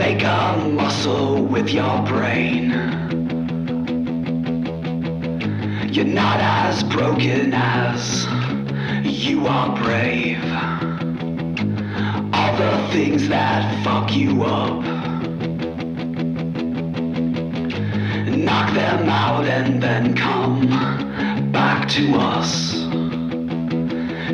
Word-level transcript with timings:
Make 0.00 0.22
a 0.22 0.56
muscle 0.56 1.44
with 1.44 1.68
your 1.68 2.02
brain. 2.06 2.70
You're 5.92 6.06
not 6.06 6.40
as 6.40 6.82
broken 6.84 7.52
as 7.52 8.24
you 9.04 9.46
are 9.46 9.76
brave. 9.76 10.42
All 12.32 12.56
the 12.56 12.88
things 12.92 13.28
that 13.28 13.84
fuck 13.84 14.16
you 14.16 14.42
up. 14.42 14.82
Knock 18.26 18.72
them 18.72 19.06
out 19.06 19.44
and 19.44 19.82
then 19.82 20.16
come 20.16 21.52
back 21.52 21.86
to 21.90 22.14
us. 22.14 22.72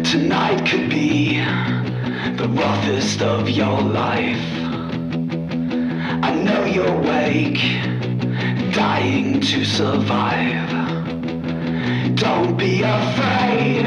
Tonight 0.08 0.64
could 0.64 0.88
be 0.88 1.40
the 2.36 2.48
roughest 2.50 3.20
of 3.20 3.50
your 3.50 3.82
life. 3.82 4.65
Awake, 6.78 7.62
dying 8.74 9.40
to 9.40 9.64
survive. 9.64 10.70
Don't 12.16 12.58
be 12.58 12.82
afraid 12.82 13.84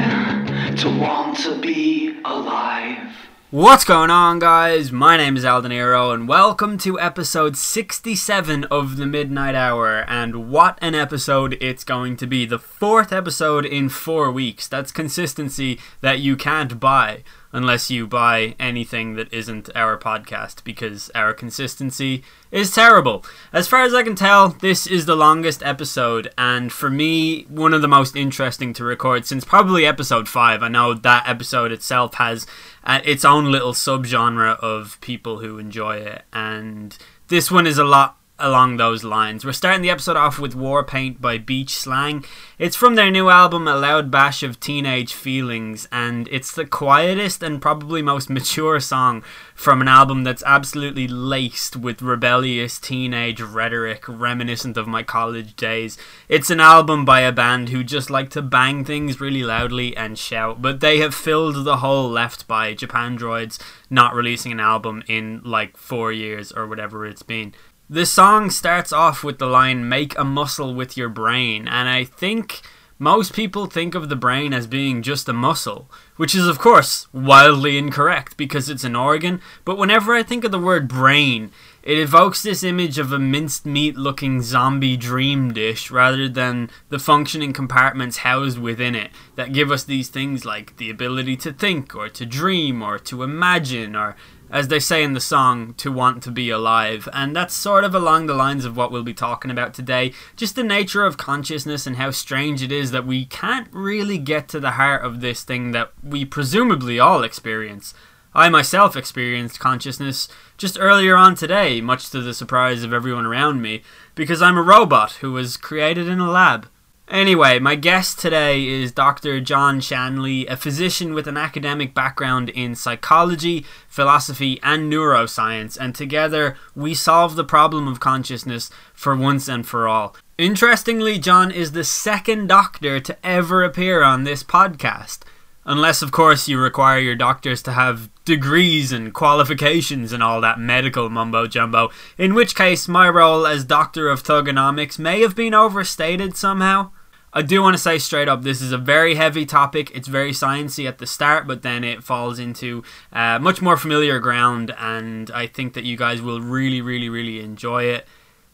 to 0.77 0.99
want 0.99 1.37
to 1.39 1.61
be 1.61 2.19
alive. 2.25 3.15
What's 3.51 3.83
going 3.85 4.09
on, 4.09 4.39
guys? 4.39 4.91
My 4.91 5.17
name 5.17 5.37
is 5.37 5.43
Eldeniro, 5.43 6.11
and 6.13 6.27
welcome 6.27 6.79
to 6.79 6.99
episode 6.99 7.55
67 7.57 8.63
of 8.65 8.97
the 8.97 9.05
Midnight 9.05 9.53
Hour. 9.53 10.05
And 10.07 10.49
what 10.49 10.79
an 10.81 10.95
episode 10.95 11.57
it's 11.61 11.83
going 11.83 12.17
to 12.17 12.25
be! 12.25 12.47
The 12.47 12.57
fourth 12.57 13.13
episode 13.13 13.67
in 13.67 13.89
four 13.89 14.31
weeks. 14.31 14.67
That's 14.67 14.91
consistency 14.91 15.79
that 16.01 16.19
you 16.19 16.35
can't 16.35 16.79
buy 16.79 17.23
unless 17.51 17.89
you 17.89 18.05
buy 18.05 18.55
anything 18.59 19.15
that 19.15 19.31
isn't 19.33 19.69
our 19.75 19.97
podcast 19.97 20.63
because 20.63 21.09
our 21.15 21.33
consistency 21.33 22.23
is 22.51 22.71
terrible. 22.71 23.25
As 23.51 23.67
far 23.67 23.83
as 23.83 23.93
I 23.93 24.03
can 24.03 24.15
tell, 24.15 24.49
this 24.49 24.85
is 24.85 25.05
the 25.05 25.15
longest 25.15 25.63
episode, 25.63 26.31
and 26.37 26.71
for 26.71 26.89
me, 26.89 27.43
one 27.43 27.73
of 27.73 27.81
the 27.81 27.87
most 27.87 28.15
interesting 28.15 28.73
to 28.73 28.83
record 28.83 29.25
since 29.25 29.43
probably 29.43 29.85
episode 29.85 30.27
5. 30.27 30.61
I 30.63 30.67
know 30.67 30.93
that 30.93 31.27
episode 31.27 31.71
itself 31.71 32.15
has 32.15 32.45
uh, 32.83 32.99
its 33.03 33.25
own 33.25 33.51
little 33.51 33.73
subgenre 33.73 34.57
of 34.59 34.99
people 35.01 35.39
who 35.39 35.57
enjoy 35.57 35.97
it, 35.97 36.23
and 36.31 36.97
this 37.27 37.51
one 37.51 37.67
is 37.67 37.77
a 37.77 37.83
lot 37.83 38.18
along 38.39 38.77
those 38.77 39.03
lines. 39.03 39.45
We're 39.45 39.51
starting 39.51 39.81
the 39.81 39.89
episode 39.89 40.17
off 40.17 40.39
with 40.39 40.55
War 40.55 40.83
Paint 40.83 41.21
by 41.21 41.37
Beach 41.37 41.75
Slang. 41.75 42.25
It's 42.57 42.75
from 42.75 42.95
their 42.95 43.11
new 43.11 43.29
album, 43.29 43.67
A 43.67 43.75
Loud 43.75 44.09
Bash 44.09 44.43
of 44.43 44.59
Teenage 44.59 45.13
Feelings, 45.13 45.87
and 45.91 46.27
it's 46.29 46.51
the 46.51 46.65
quietest 46.65 47.43
and 47.43 47.61
probably 47.61 48.01
most 48.01 48.29
mature 48.29 48.79
song 48.79 49.23
from 49.55 49.81
an 49.81 49.87
album 49.87 50.23
that's 50.23 50.43
absolutely 50.45 51.07
laced 51.07 51.75
with 51.75 52.01
rebellious 52.01 52.79
teenage 52.79 53.41
rhetoric 53.41 54.05
reminiscent 54.07 54.77
of 54.77 54.87
my 54.87 55.03
college 55.03 55.55
days. 55.55 55.97
It's 56.27 56.49
an 56.49 56.59
album 56.59 57.05
by 57.05 57.21
a 57.21 57.31
band 57.31 57.69
who 57.69 57.83
just 57.83 58.09
like 58.09 58.29
to 58.31 58.41
bang 58.41 58.85
things 58.85 59.19
really 59.19 59.43
loudly 59.43 59.95
and 59.95 60.17
shout, 60.17 60.61
but 60.61 60.79
they 60.79 60.99
have 60.99 61.13
filled 61.13 61.65
the 61.65 61.77
hole 61.77 62.09
left 62.09 62.47
by 62.47 62.73
Japandroids 62.73 63.59
not 63.89 64.13
releasing 64.13 64.51
an 64.51 64.59
album 64.59 65.03
in 65.07 65.41
like 65.43 65.75
four 65.75 66.11
years 66.11 66.51
or 66.51 66.67
whatever 66.67 67.05
it's 67.05 67.23
been. 67.23 67.53
The 67.91 68.05
song 68.05 68.51
starts 68.51 68.93
off 68.93 69.23
with 69.23 69.39
the 69.39 69.47
line, 69.47 69.89
make 69.89 70.15
a 70.15 70.23
muscle 70.23 70.75
with 70.75 70.95
your 70.95 71.09
brain, 71.09 71.67
and 71.67 71.89
I 71.89 72.03
think 72.03 72.61
most 72.99 73.33
people 73.33 73.65
think 73.65 73.95
of 73.95 74.09
the 74.09 74.15
brain 74.15 74.53
as 74.53 74.67
being 74.67 75.01
just 75.01 75.27
a 75.27 75.33
muscle, 75.33 75.89
which 76.15 76.35
is, 76.35 76.47
of 76.47 76.59
course, 76.59 77.07
wildly 77.11 77.79
incorrect 77.79 78.37
because 78.37 78.69
it's 78.69 78.83
an 78.83 78.95
organ, 78.95 79.41
but 79.65 79.79
whenever 79.79 80.13
I 80.13 80.21
think 80.21 80.43
of 80.43 80.51
the 80.51 80.59
word 80.59 80.87
brain, 80.87 81.49
it 81.81 81.97
evokes 81.97 82.43
this 82.43 82.63
image 82.63 82.99
of 82.99 83.11
a 83.11 83.17
minced 83.17 83.65
meat 83.65 83.95
looking 83.95 84.43
zombie 84.43 84.95
dream 84.95 85.51
dish 85.51 85.89
rather 85.89 86.29
than 86.29 86.69
the 86.89 86.99
functioning 86.99 87.53
compartments 87.53 88.17
housed 88.17 88.59
within 88.59 88.93
it 88.93 89.09
that 89.35 89.51
give 89.51 89.71
us 89.71 89.83
these 89.83 90.09
things 90.09 90.45
like 90.45 90.77
the 90.77 90.91
ability 90.91 91.37
to 91.37 91.51
think 91.51 91.95
or 91.95 92.07
to 92.07 92.23
dream 92.23 92.83
or 92.83 92.99
to 92.99 93.23
imagine 93.23 93.95
or 93.95 94.15
as 94.51 94.67
they 94.67 94.79
say 94.79 95.03
in 95.03 95.13
the 95.13 95.19
song, 95.19 95.73
to 95.75 95.91
want 95.91 96.23
to 96.23 96.31
be 96.31 96.49
alive. 96.49 97.07
And 97.13 97.35
that's 97.35 97.53
sort 97.53 97.83
of 97.83 97.93
along 97.93 98.25
the 98.25 98.33
lines 98.33 98.65
of 98.65 98.75
what 98.75 98.91
we'll 98.91 99.03
be 99.03 99.13
talking 99.13 99.51
about 99.51 99.73
today. 99.73 100.13
Just 100.35 100.55
the 100.55 100.63
nature 100.63 101.05
of 101.05 101.17
consciousness 101.17 101.85
and 101.85 101.95
how 101.95 102.11
strange 102.11 102.61
it 102.61 102.71
is 102.71 102.91
that 102.91 103.05
we 103.05 103.25
can't 103.25 103.67
really 103.71 104.17
get 104.17 104.47
to 104.49 104.59
the 104.59 104.71
heart 104.71 105.03
of 105.03 105.21
this 105.21 105.43
thing 105.43 105.71
that 105.71 105.91
we 106.03 106.25
presumably 106.25 106.99
all 106.99 107.23
experience. 107.23 107.93
I 108.33 108.49
myself 108.49 108.95
experienced 108.95 109.59
consciousness 109.59 110.27
just 110.57 110.77
earlier 110.79 111.15
on 111.15 111.35
today, 111.35 111.81
much 111.81 112.09
to 112.11 112.21
the 112.21 112.33
surprise 112.33 112.83
of 112.83 112.93
everyone 112.93 113.25
around 113.25 113.61
me, 113.61 113.81
because 114.13 114.41
I'm 114.41 114.57
a 114.57 114.61
robot 114.61 115.13
who 115.13 115.31
was 115.31 115.57
created 115.57 116.07
in 116.07 116.19
a 116.19 116.29
lab. 116.29 116.67
Anyway, 117.09 117.57
my 117.57 117.73
guest 117.73 118.19
today 118.19 118.67
is 118.67 118.91
Dr. 118.91 119.41
John 119.41 119.79
Shanley, 119.79 120.45
a 120.45 120.55
physician 120.55 121.15
with 121.15 121.25
an 121.25 121.37
academic 121.37 121.95
background 121.95 122.49
in 122.49 122.75
psychology, 122.75 123.65
philosophy, 123.87 124.59
and 124.61 124.93
neuroscience, 124.93 125.75
and 125.75 125.95
together 125.95 126.55
we 126.75 126.93
solve 126.93 127.35
the 127.35 127.43
problem 127.43 127.87
of 127.87 127.99
consciousness 127.99 128.69
for 128.93 129.15
once 129.15 129.47
and 129.47 129.65
for 129.65 129.87
all. 129.87 130.15
Interestingly, 130.37 131.17
John 131.17 131.49
is 131.49 131.71
the 131.71 131.83
second 131.83 132.45
doctor 132.45 132.99
to 132.99 133.17
ever 133.25 133.63
appear 133.63 134.03
on 134.03 134.23
this 134.23 134.43
podcast. 134.43 135.21
Unless, 135.65 136.03
of 136.03 136.11
course, 136.11 136.47
you 136.47 136.59
require 136.59 136.99
your 136.99 137.15
doctors 137.15 137.63
to 137.63 137.71
have 137.71 138.11
degrees 138.23 138.91
and 138.91 139.15
qualifications 139.15 140.13
and 140.13 140.21
all 140.21 140.41
that 140.41 140.59
medical 140.59 141.09
mumbo 141.09 141.47
jumbo, 141.47 141.89
in 142.19 142.35
which 142.35 142.55
case 142.55 142.87
my 142.87 143.09
role 143.09 143.47
as 143.47 143.65
Doctor 143.65 144.09
of 144.09 144.21
Thugonomics 144.21 144.99
may 144.99 145.21
have 145.21 145.35
been 145.35 145.55
overstated 145.55 146.37
somehow. 146.37 146.91
I 147.31 147.43
do 147.43 147.61
want 147.61 147.75
to 147.75 147.81
say 147.81 147.99
straight 147.99 148.27
up, 148.27 148.41
this 148.41 148.59
is 148.59 148.71
a 148.71 148.77
very 148.77 149.15
heavy 149.15 149.45
topic. 149.45 149.91
It's 149.93 150.07
very 150.07 150.31
sciencey 150.31 150.87
at 150.87 150.97
the 150.97 151.05
start, 151.05 151.45
but 151.45 151.61
then 151.61 151.83
it 151.83 152.03
falls 152.03 152.39
into 152.39 152.83
uh, 153.13 153.37
much 153.37 153.61
more 153.61 153.77
familiar 153.77 154.19
ground, 154.19 154.73
and 154.79 155.29
I 155.31 155.45
think 155.45 155.73
that 155.73 155.83
you 155.83 155.95
guys 155.95 156.21
will 156.21 156.41
really, 156.41 156.81
really, 156.81 157.07
really 157.07 157.39
enjoy 157.39 157.83
it. 157.83 158.07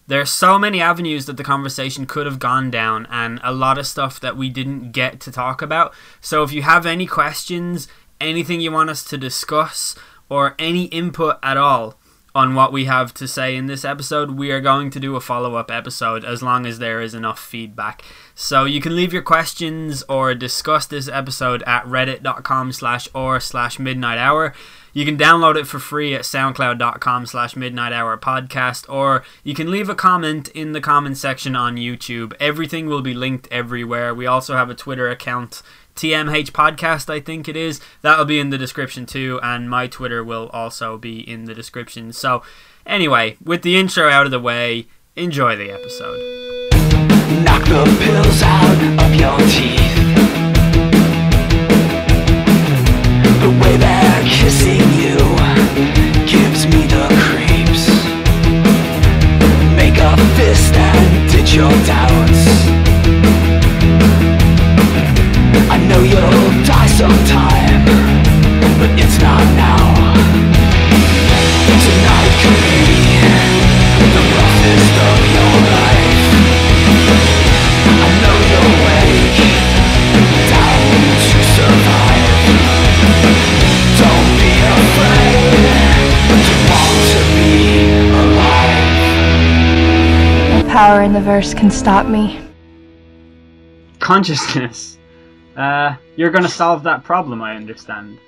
There's 0.08 0.30
so 0.30 0.60
many 0.60 0.82
avenues 0.82 1.26
that 1.26 1.38
the 1.38 1.44
conversation 1.44 2.06
could 2.06 2.26
have 2.26 2.38
gone 2.38 2.70
down, 2.70 3.08
and 3.10 3.40
a 3.44 3.54
lot 3.54 3.78
of 3.78 3.88
stuff 3.88 4.20
that 4.20 4.36
we 4.36 4.50
didn't 4.50 4.92
get 4.92 5.22
to 5.22 5.32
talk 5.32 5.62
about. 5.62 5.94
So 6.20 6.44
if 6.44 6.52
you 6.52 6.62
have 6.62 6.86
any 6.86 7.06
questions, 7.06 7.88
anything 8.20 8.60
you 8.60 8.72
want 8.74 8.90
us 8.90 9.06
to 9.06 9.18
discuss, 9.18 9.96
or 10.28 10.54
any 10.60 10.86
input 10.86 11.38
at 11.42 11.56
all, 11.56 11.98
on 12.36 12.54
what 12.54 12.74
we 12.74 12.84
have 12.86 13.14
to 13.14 13.28
say 13.28 13.56
in 13.56 13.68
this 13.68 13.86
episode, 13.86 14.32
we 14.32 14.52
are 14.52 14.60
going 14.60 14.90
to 14.92 15.00
do 15.00 15.16
a 15.16 15.22
follow 15.22 15.56
up 15.56 15.72
episode 15.72 16.26
as 16.26 16.44
long 16.44 16.66
as 16.66 16.80
there 16.80 17.02
is 17.02 17.14
enough 17.14 17.40
feedback. 17.40 18.04
So 18.36 18.66
you 18.66 18.82
can 18.82 18.94
leave 18.94 19.14
your 19.14 19.22
questions 19.22 20.04
or 20.10 20.36
discuss 20.36 20.86
this 20.86 21.08
episode 21.08 21.64
at 21.64 21.86
reddit.com 21.86 22.74
slash 22.74 23.08
or 23.16 23.40
slash 23.40 23.80
midnight 23.80 24.18
hour. 24.18 24.54
You 24.92 25.04
can 25.04 25.18
download 25.18 25.58
it 25.58 25.68
for 25.68 25.80
free 25.80 26.14
at 26.14 26.22
soundcloud.com 26.22 27.26
slash 27.26 27.56
midnight 27.56 27.92
hour 27.92 28.18
podcast, 28.18 28.90
or 28.90 29.24
you 29.44 29.54
can 29.54 29.70
leave 29.70 29.90
a 29.90 29.96
comment 29.96 30.48
in 30.50 30.72
the 30.72 30.80
comment 30.80 31.18
section 31.18 31.56
on 31.56 31.76
YouTube. 31.76 32.34
Everything 32.40 32.88
will 32.88 33.02
be 33.02 33.14
linked 33.14 33.48
everywhere. 33.52 34.14
We 34.14 34.26
also 34.26 34.56
have 34.56 34.70
a 34.70 34.76
Twitter 34.76 35.10
account 35.10 35.62
TMH 35.96 36.52
podcast, 36.52 37.10
I 37.10 37.20
think 37.20 37.48
it 37.48 37.56
is. 37.56 37.80
That'll 38.02 38.26
be 38.26 38.40
in 38.40 38.50
the 38.50 38.58
description 38.58 39.06
too, 39.06 39.40
and 39.42 39.70
my 39.70 39.88
Twitter 39.88 40.24
will 40.24 40.50
also 40.50 40.98
be 40.98 41.20
in 41.20 41.46
the 41.46 41.54
description. 41.54 42.12
So, 42.14 42.44
anyway, 42.86 43.38
with 43.44 43.62
the 43.62 43.78
intro 43.78 44.10
out 44.10 44.26
of 44.26 44.32
the 44.32 44.40
way, 44.40 44.88
enjoy 45.16 45.56
the 45.56 45.72
episode. 45.72 46.20
Knock 47.44 47.64
the 47.66 47.86
pills 48.00 48.42
out 48.44 49.06
of 49.06 49.16
your 49.16 49.40
power 90.86 91.02
in 91.02 91.14
the 91.14 91.22
verse 91.22 91.52
can 91.56 91.72
stop 91.72 92.06
me. 92.06 92.40
Consciousness. 93.98 95.00
Uh, 95.56 95.96
you're 96.16 96.30
going 96.30 96.44
to 96.44 96.50
solve 96.50 96.84
that 96.84 97.04
problem, 97.04 97.42
I 97.42 97.56
understand. 97.56 98.20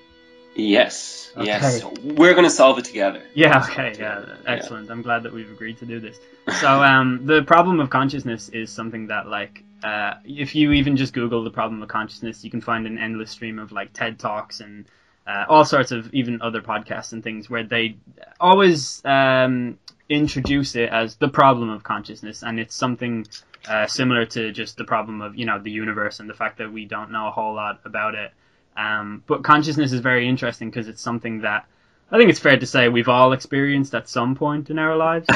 Yes, 0.56 1.32
Okay. 1.38 1.46
yes. 1.46 1.84
We're 2.04 2.34
going 2.34 2.46
to 2.46 2.50
solve 2.50 2.80
it 2.80 2.86
together. 2.86 3.22
Yeah, 3.36 3.64
okay, 3.64 3.94
yeah, 4.00 4.38
excellent. 4.48 4.90
I'm 4.90 5.04
glad 5.04 5.22
that 5.22 5.34
we've 5.34 5.52
agreed 5.52 5.78
to 5.80 5.86
do 5.86 6.00
this. 6.00 6.20
So, 6.60 6.82
um, 6.92 7.28
the 7.28 7.44
problem 7.44 7.80
of 7.80 7.92
consciousness 7.92 8.50
is 8.50 8.72
something 8.72 9.06
that, 9.08 9.28
like, 9.28 9.64
uh, 9.84 10.16
if 10.26 10.56
you 10.56 10.72
even 10.72 10.98
just 10.98 11.14
Google 11.14 11.44
the 11.44 11.52
problem 11.52 11.84
of 11.84 11.90
consciousness, 11.90 12.44
you 12.44 12.50
can 12.50 12.62
find 12.62 12.88
an 12.88 12.98
endless 12.98 13.30
stream 13.30 13.60
of, 13.60 13.72
like, 13.72 13.94
TED 13.94 14.18
Talks 14.18 14.62
and 14.62 14.86
uh, 15.28 15.46
all 15.48 15.64
sorts 15.64 15.92
of 15.92 16.12
even 16.12 16.42
other 16.42 16.62
podcasts 16.62 17.14
and 17.14 17.24
things 17.24 17.52
where 17.52 17.64
they 17.64 17.98
always 18.40 19.04
um, 19.06 19.78
introduce 20.10 20.76
it 20.76 20.90
as 20.90 21.16
the 21.16 21.28
problem 21.28 21.70
of 21.70 21.84
consciousness, 21.84 22.44
and 22.44 22.60
it's 22.60 22.76
something 22.76 23.28
uh, 23.68 23.88
similar 23.88 24.26
to 24.26 24.52
just 24.52 24.78
the 24.78 24.84
problem 24.84 25.22
of, 25.22 25.38
you 25.38 25.46
know, 25.46 25.60
the 25.60 25.72
universe 25.72 26.20
and 26.20 26.30
the 26.30 26.34
fact 26.34 26.60
that 26.60 26.72
we 26.72 26.86
don't 26.86 27.12
know 27.12 27.28
a 27.28 27.32
whole 27.32 27.54
lot 27.54 27.82
about 27.86 28.16
it. 28.16 28.32
Um, 28.78 29.24
but 29.28 29.44
consciousness 29.44 29.92
is 29.92 30.00
very 30.00 30.28
interesting 30.28 30.70
because 30.70 30.88
it's 30.88 31.02
something 31.02 31.42
that 31.42 31.66
I 32.12 32.18
think 32.18 32.30
it's 32.30 32.40
fair 32.40 32.58
to 32.58 32.66
say 32.66 32.88
we've 32.88 33.10
all 33.10 33.34
experienced 33.34 33.94
at 33.94 34.08
some 34.08 34.36
point 34.36 34.70
in 34.70 34.80
our 34.80 34.96
lives. 34.96 35.28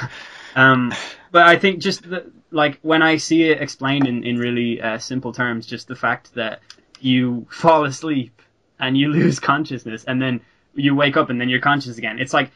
um, 0.56 0.92
but 1.30 1.46
I 1.46 1.58
think 1.58 1.80
just 1.80 2.08
the, 2.08 2.30
like 2.50 2.78
when 2.82 3.02
I 3.02 3.16
see 3.16 3.44
it 3.44 3.62
explained 3.62 4.06
in, 4.06 4.24
in 4.24 4.36
really 4.36 4.82
uh, 4.82 4.98
simple 4.98 5.32
terms, 5.32 5.66
just 5.66 5.88
the 5.88 5.96
fact 5.96 6.34
that 6.34 6.60
you 7.00 7.46
fall 7.50 7.84
asleep 7.84 8.42
and 8.78 8.98
you 8.98 9.08
lose 9.12 9.40
consciousness 9.40 10.04
and 10.04 10.20
then 10.20 10.40
you 10.74 10.94
wake 10.94 11.16
up 11.16 11.30
and 11.30 11.40
then 11.40 11.48
you're 11.48 11.60
conscious 11.60 11.96
again. 11.96 12.18
It's 12.18 12.34
like 12.34 12.50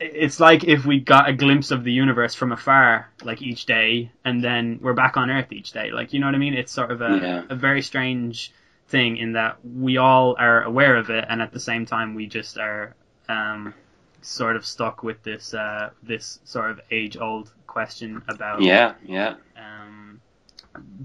it's 0.00 0.40
like 0.40 0.64
if 0.64 0.84
we 0.84 1.00
got 1.00 1.28
a 1.28 1.32
glimpse 1.32 1.70
of 1.70 1.84
the 1.84 1.92
universe 1.92 2.34
from 2.34 2.52
afar, 2.52 3.08
like 3.22 3.42
each 3.42 3.66
day, 3.66 4.10
and 4.24 4.42
then 4.42 4.78
we're 4.82 4.94
back 4.94 5.16
on 5.16 5.30
Earth 5.30 5.52
each 5.52 5.72
day. 5.72 5.90
Like 5.92 6.12
you 6.12 6.20
know 6.20 6.26
what 6.26 6.34
I 6.34 6.38
mean? 6.38 6.54
It's 6.54 6.72
sort 6.72 6.90
of 6.90 7.00
a, 7.00 7.18
Yeah. 7.22 7.42
a 7.48 7.54
very 7.54 7.82
strange 7.82 8.52
thing 8.88 9.16
in 9.16 9.32
that 9.32 9.58
we 9.64 9.96
all 9.96 10.36
are 10.38 10.62
aware 10.62 10.96
of 10.96 11.10
it, 11.10 11.24
and 11.28 11.40
at 11.40 11.52
the 11.52 11.60
same 11.60 11.86
time 11.86 12.14
we 12.14 12.26
just 12.26 12.58
are 12.58 12.94
um, 13.28 13.72
sort 14.20 14.56
of 14.56 14.66
stuck 14.66 15.02
with 15.02 15.22
this 15.22 15.54
uh, 15.54 15.90
this 16.02 16.40
sort 16.44 16.70
of 16.70 16.80
age 16.90 17.16
old 17.16 17.50
question 17.66 18.22
about 18.28 18.62
Yeah, 18.62 18.94
yeah. 19.04 19.36
um, 19.56 20.20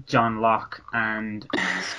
John 0.06 0.40
Locke 0.40 0.82
and 0.92 1.46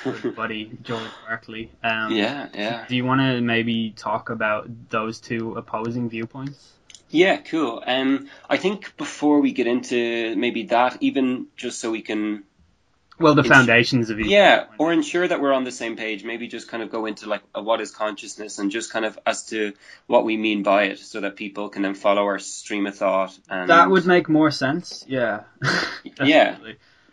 his 0.03 0.33
buddy 0.35 0.71
George 0.83 1.09
Berkeley. 1.27 1.71
Um, 1.83 2.11
Yeah, 2.11 2.49
yeah. 2.53 2.85
Do 2.87 2.95
you 2.95 3.05
want 3.05 3.21
to 3.21 3.41
maybe 3.41 3.91
talk 3.95 4.29
about 4.29 4.69
those 4.89 5.19
two 5.19 5.53
opposing 5.55 6.09
viewpoints? 6.09 6.73
Yeah, 7.11 7.37
cool. 7.37 7.83
Um, 7.85 8.27
I 8.49 8.57
think 8.57 8.95
before 8.97 9.39
we 9.41 9.51
get 9.51 9.67
into 9.67 10.35
maybe 10.35 10.63
that, 10.67 10.97
even 11.01 11.47
just 11.57 11.79
so 11.79 11.91
we 11.91 12.01
can, 12.01 12.43
Well, 13.19 13.35
the 13.35 13.43
foundations 13.43 14.09
of 14.09 14.19
each. 14.19 14.27
yeah, 14.27 14.65
or 14.77 14.93
ensure 14.93 15.27
that 15.27 15.41
we're 15.41 15.51
on 15.53 15.63
the 15.65 15.71
same 15.71 15.95
page, 15.97 16.23
maybe 16.23 16.47
just 16.47 16.69
kind 16.69 16.81
of 16.81 16.89
go 16.89 17.05
into 17.05 17.27
like 17.27 17.41
a, 17.53 17.61
what 17.61 17.81
is 17.81 17.91
consciousness 17.91 18.59
and 18.59 18.71
just 18.71 18.91
kind 18.91 19.05
of 19.05 19.19
as 19.25 19.45
to 19.47 19.73
what 20.07 20.23
we 20.23 20.37
mean 20.37 20.63
by 20.63 20.85
it, 20.85 20.99
so 20.99 21.19
that 21.19 21.35
people 21.35 21.69
can 21.69 21.81
then 21.81 21.93
follow 21.95 22.23
our 22.23 22.39
stream 22.39 22.87
of 22.87 22.95
thought. 22.95 23.37
And 23.49 23.69
That 23.69 23.89
would 23.89 24.05
make 24.05 24.29
more 24.29 24.49
sense. 24.51 25.05
Yeah. 25.07 25.41
Yeah. 26.23 26.57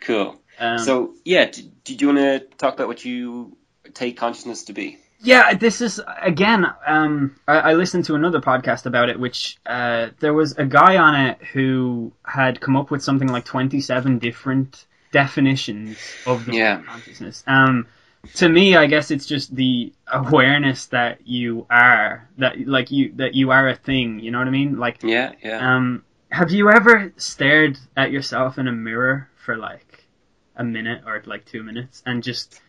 Cool. 0.01 0.39
Um, 0.59 0.77
so 0.79 1.13
yeah, 1.25 1.45
did 1.83 2.01
you 2.01 2.07
want 2.07 2.19
to 2.19 2.39
talk 2.57 2.73
about 2.73 2.87
what 2.87 3.03
you 3.05 3.57
take 3.93 4.17
consciousness 4.17 4.63
to 4.65 4.73
be? 4.73 4.97
Yeah, 5.21 5.53
this 5.53 5.81
is 5.81 6.01
again. 6.21 6.65
Um, 6.87 7.35
I, 7.47 7.57
I 7.57 7.73
listened 7.73 8.05
to 8.05 8.15
another 8.15 8.39
podcast 8.39 8.85
about 8.85 9.09
it, 9.09 9.19
which 9.19 9.57
uh, 9.65 10.09
there 10.19 10.33
was 10.33 10.57
a 10.57 10.65
guy 10.65 10.97
on 10.97 11.15
it 11.27 11.41
who 11.53 12.13
had 12.23 12.61
come 12.61 12.77
up 12.77 12.89
with 12.89 13.03
something 13.03 13.27
like 13.27 13.43
twenty-seven 13.45 14.19
different 14.19 14.85
definitions 15.11 15.97
of 16.25 16.45
the 16.45 16.53
Yeah. 16.55 16.81
consciousness. 16.83 17.43
Um, 17.47 17.87
to 18.35 18.47
me, 18.47 18.75
I 18.75 18.85
guess 18.85 19.11
it's 19.11 19.25
just 19.25 19.53
the 19.53 19.91
awareness 20.11 20.87
that 20.87 21.27
you 21.27 21.65
are 21.69 22.29
that, 22.37 22.65
like 22.67 22.91
you 22.91 23.13
that 23.15 23.33
you 23.35 23.51
are 23.51 23.67
a 23.67 23.75
thing. 23.75 24.19
You 24.19 24.31
know 24.31 24.39
what 24.39 24.47
I 24.47 24.51
mean? 24.51 24.77
Like, 24.77 25.03
Yeah, 25.03 25.33
yeah. 25.43 25.75
um, 25.75 26.03
have 26.29 26.51
you 26.51 26.69
ever 26.69 27.11
stared 27.17 27.77
at 27.97 28.11
yourself 28.11 28.57
in 28.57 28.67
a 28.67 28.71
mirror 28.71 29.29
for 29.35 29.57
like 29.57 30.05
a 30.55 30.63
minute 30.63 31.03
or 31.05 31.21
like 31.25 31.45
two 31.45 31.63
minutes 31.63 32.03
and 32.05 32.21
just 32.23 32.61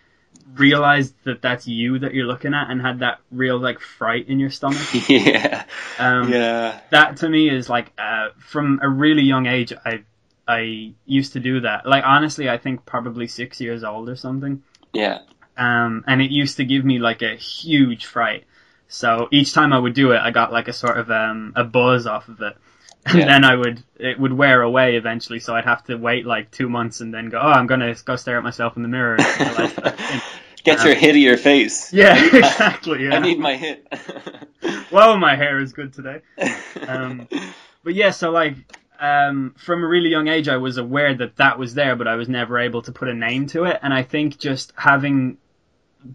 realized 0.55 1.15
that 1.25 1.43
that's 1.43 1.67
you 1.67 1.99
that 2.01 2.15
you're 2.15 2.27
looking 2.27 2.55
at 2.55 2.71
and 2.71 2.81
had 2.81 3.01
that 3.01 3.21
real 3.31 3.59
like 3.59 3.81
fright 3.81 4.29
in 4.29 4.39
your 4.39 4.51
stomach? 4.51 4.83
yeah, 5.09 5.65
Um, 5.99 6.33
yeah, 6.33 6.81
That 6.91 7.19
to 7.19 7.29
me 7.29 7.49
is 7.49 7.69
like 7.69 7.93
uh, 7.99 8.29
from 8.39 8.81
a 8.83 8.89
really 8.89 9.23
young 9.23 9.47
age. 9.47 9.73
I 9.85 10.05
I 10.49 10.93
used 11.07 11.35
to 11.35 11.41
do 11.41 11.61
that. 11.61 11.87
Like 11.87 12.05
honestly, 12.05 12.49
I 12.49 12.59
think 12.59 12.85
probably 12.85 13.27
six 13.29 13.61
years 13.61 13.85
old 13.85 14.09
or 14.09 14.17
something. 14.17 14.63
yeah. 14.93 15.21
Um, 15.57 16.05
and 16.07 16.23
it 16.23 16.31
used 16.31 16.57
to 16.57 16.65
give 16.65 16.85
me 16.85 16.99
like 16.99 17.23
a 17.23 17.37
huge 17.37 18.07
fright. 18.07 18.45
So 18.89 19.29
each 19.31 19.53
time 19.53 19.73
I 19.73 19.79
would 19.79 19.95
do 19.95 20.13
it, 20.13 20.19
I 20.19 20.31
got 20.31 20.53
like 20.53 20.69
a 20.69 20.73
sort 20.73 20.99
of 20.99 21.11
um, 21.11 21.53
a 21.55 21.65
buzz 21.65 22.07
off 22.07 22.29
of 22.29 22.41
it. 22.41 22.57
And 23.07 23.19
Yeah. 23.21 23.27
then 23.27 23.45
I 23.45 23.57
would, 23.57 23.83
it 23.99 24.19
would 24.21 24.33
wear 24.33 24.63
away 24.63 24.97
eventually. 24.97 25.41
So 25.41 25.55
I'd 25.57 25.65
have 25.65 25.85
to 25.85 25.97
wait 25.97 26.27
like 26.27 26.51
two 26.51 26.69
months 26.69 27.01
and 27.01 27.13
then 27.13 27.29
go, 27.31 27.39
oh, 27.41 27.49
I'm 27.51 27.67
gonna 27.67 27.95
go 28.05 28.17
stare 28.17 28.37
at 28.37 28.43
myself 28.45 28.77
in 28.77 28.83
the 28.83 28.89
mirror. 28.89 29.17
And 29.19 29.41
realize 29.49 29.75
that. 29.75 30.23
Get 30.63 30.85
your 30.85 30.95
hit 30.95 31.11
of 31.11 31.17
your 31.17 31.39
face. 31.39 31.91
yeah, 31.93 32.23
exactly. 32.37 33.05
Yeah. 33.05 33.15
I 33.15 33.19
need 33.21 33.39
my 33.39 33.57
hit. 33.57 33.87
Whoa, 34.91 35.17
my 35.17 35.35
hair 35.35 35.59
is 35.61 35.73
good 35.73 35.93
today. 35.95 36.21
Um, 36.87 37.27
But 37.83 37.95
yeah, 37.95 38.11
so 38.11 38.31
like 38.31 38.57
um, 39.01 39.55
from 39.57 39.83
a 39.83 39.87
really 39.87 40.11
young 40.11 40.29
age, 40.29 40.49
I 40.49 40.59
was 40.59 40.77
aware 40.77 41.15
that 41.15 41.37
that 41.37 41.59
was 41.59 41.73
there, 41.73 41.97
but 41.97 42.07
I 42.07 42.17
was 42.17 42.29
never 42.29 42.59
able 42.59 42.83
to 42.83 42.93
put 42.93 43.09
a 43.09 43.15
name 43.15 43.47
to 43.49 43.65
it. 43.65 43.79
And 43.83 43.95
I 43.95 44.03
think 44.03 44.39
just 44.39 44.75
having 44.77 45.39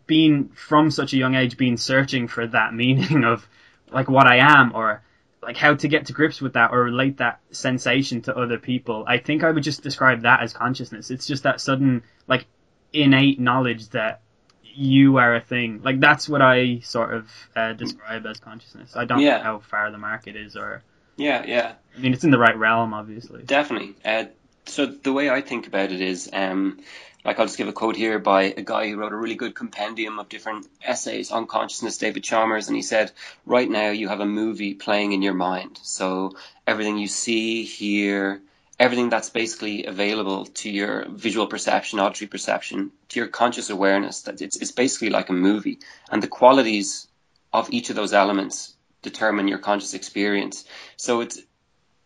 been 0.06 0.50
from 0.50 0.92
such 0.92 1.14
a 1.14 1.18
young 1.18 1.34
age, 1.34 1.58
been 1.58 1.78
searching 1.78 2.28
for 2.28 2.46
that 2.48 2.74
meaning 2.82 3.24
of 3.24 3.48
like 3.92 4.10
what 4.10 4.28
I 4.28 4.38
am 4.38 4.76
or 4.76 5.02
like 5.46 5.58
how 5.58 5.74
to 5.76 5.88
get 5.88 6.08
to 6.08 6.14
grips 6.14 6.42
with 6.42 6.54
that 6.54 6.72
or 6.72 6.84
relate 6.84 7.18
that 7.18 7.40
sensation 7.52 8.22
to 8.24 8.36
other 8.36 8.58
people. 8.58 9.06
I 9.08 9.18
think 9.20 9.44
I 9.44 9.52
would 9.52 9.64
just 9.64 9.84
describe 9.84 10.24
that 10.24 10.42
as 10.42 10.54
consciousness. 10.54 11.12
It's 11.12 11.28
just 11.28 11.44
that 11.44 11.62
sudden 11.62 12.04
like 12.28 12.46
innate 12.92 13.40
knowledge 13.40 13.90
that 13.90 14.22
you 14.64 15.18
are 15.18 15.36
a 15.36 15.42
thing. 15.42 15.82
Like 15.84 16.00
that's 16.00 16.28
what 16.28 16.42
I 16.42 16.80
sort 16.80 17.14
of 17.14 17.32
uh, 17.56 17.74
describe 17.74 18.26
as 18.26 18.40
consciousness. 18.40 18.96
I 18.96 19.06
don't 19.06 19.20
Yeah. 19.20 19.38
know 19.38 19.44
how 19.44 19.60
far 19.60 19.92
the 19.92 19.98
market 19.98 20.36
is 20.36 20.56
or 20.58 20.84
yeah, 21.18 21.46
yeah. 21.46 21.74
I 21.96 22.00
mean, 22.02 22.12
it's 22.14 22.26
in 22.26 22.32
the 22.32 22.38
right 22.38 22.58
realm, 22.58 22.94
obviously. 22.94 23.44
Definitely. 23.44 23.96
Uh, 24.04 24.26
so 24.66 24.86
the 24.88 25.14
way 25.14 25.30
I 25.30 25.40
think 25.42 25.68
about 25.68 25.94
it 25.94 26.02
is, 26.02 26.30
um, 26.34 26.82
like 27.26 27.40
I'll 27.40 27.48
just 27.48 27.58
give 27.58 27.68
a 27.68 27.74
quote 27.74 27.96
here 27.96 28.20
by 28.20 28.44
a 28.44 28.62
guy 28.62 28.88
who 28.88 28.98
wrote 28.98 29.12
a 29.12 29.18
really 29.18 29.36
good 29.36 29.56
compendium 29.56 30.20
of 30.20 30.30
different 30.30 30.68
essays 30.84 31.32
on 31.32 31.48
consciousness, 31.48 31.98
David 31.98 32.24
Chalmers, 32.24 32.68
and 32.68 32.76
he 32.76 32.84
said, 32.84 33.12
right 33.46 33.70
now 33.70 33.90
you 33.90 34.08
have 34.08 34.20
a 34.20 34.26
movie 34.26 34.76
playing 34.76 35.12
in 35.12 35.24
your 35.24 35.34
mind. 35.34 35.80
So 35.82 36.36
everything 36.68 37.00
you 37.00 37.08
see, 37.08 37.64
hear, 37.64 38.42
everything 38.80 39.10
that's 39.10 39.32
basically 39.32 39.86
available 39.86 40.46
to 40.46 40.70
your 40.70 41.06
visual 41.10 41.48
perception, 41.48 42.00
auditory 42.00 42.28
perception, 42.28 42.92
to 43.10 43.20
your 43.20 43.28
conscious 43.28 43.72
awareness, 43.72 44.22
that 44.24 44.42
it's, 44.42 44.58
it's 44.58 44.72
basically 44.72 45.10
like 45.10 45.30
a 45.30 45.34
movie. 45.34 45.80
And 46.12 46.22
the 46.22 46.28
qualities 46.28 47.08
of 47.52 47.72
each 47.72 47.90
of 47.90 47.96
those 47.96 48.14
elements 48.14 48.76
determine 49.02 49.48
your 49.48 49.60
conscious 49.60 49.96
experience. 49.96 50.66
So 50.98 51.22
it's 51.22 51.40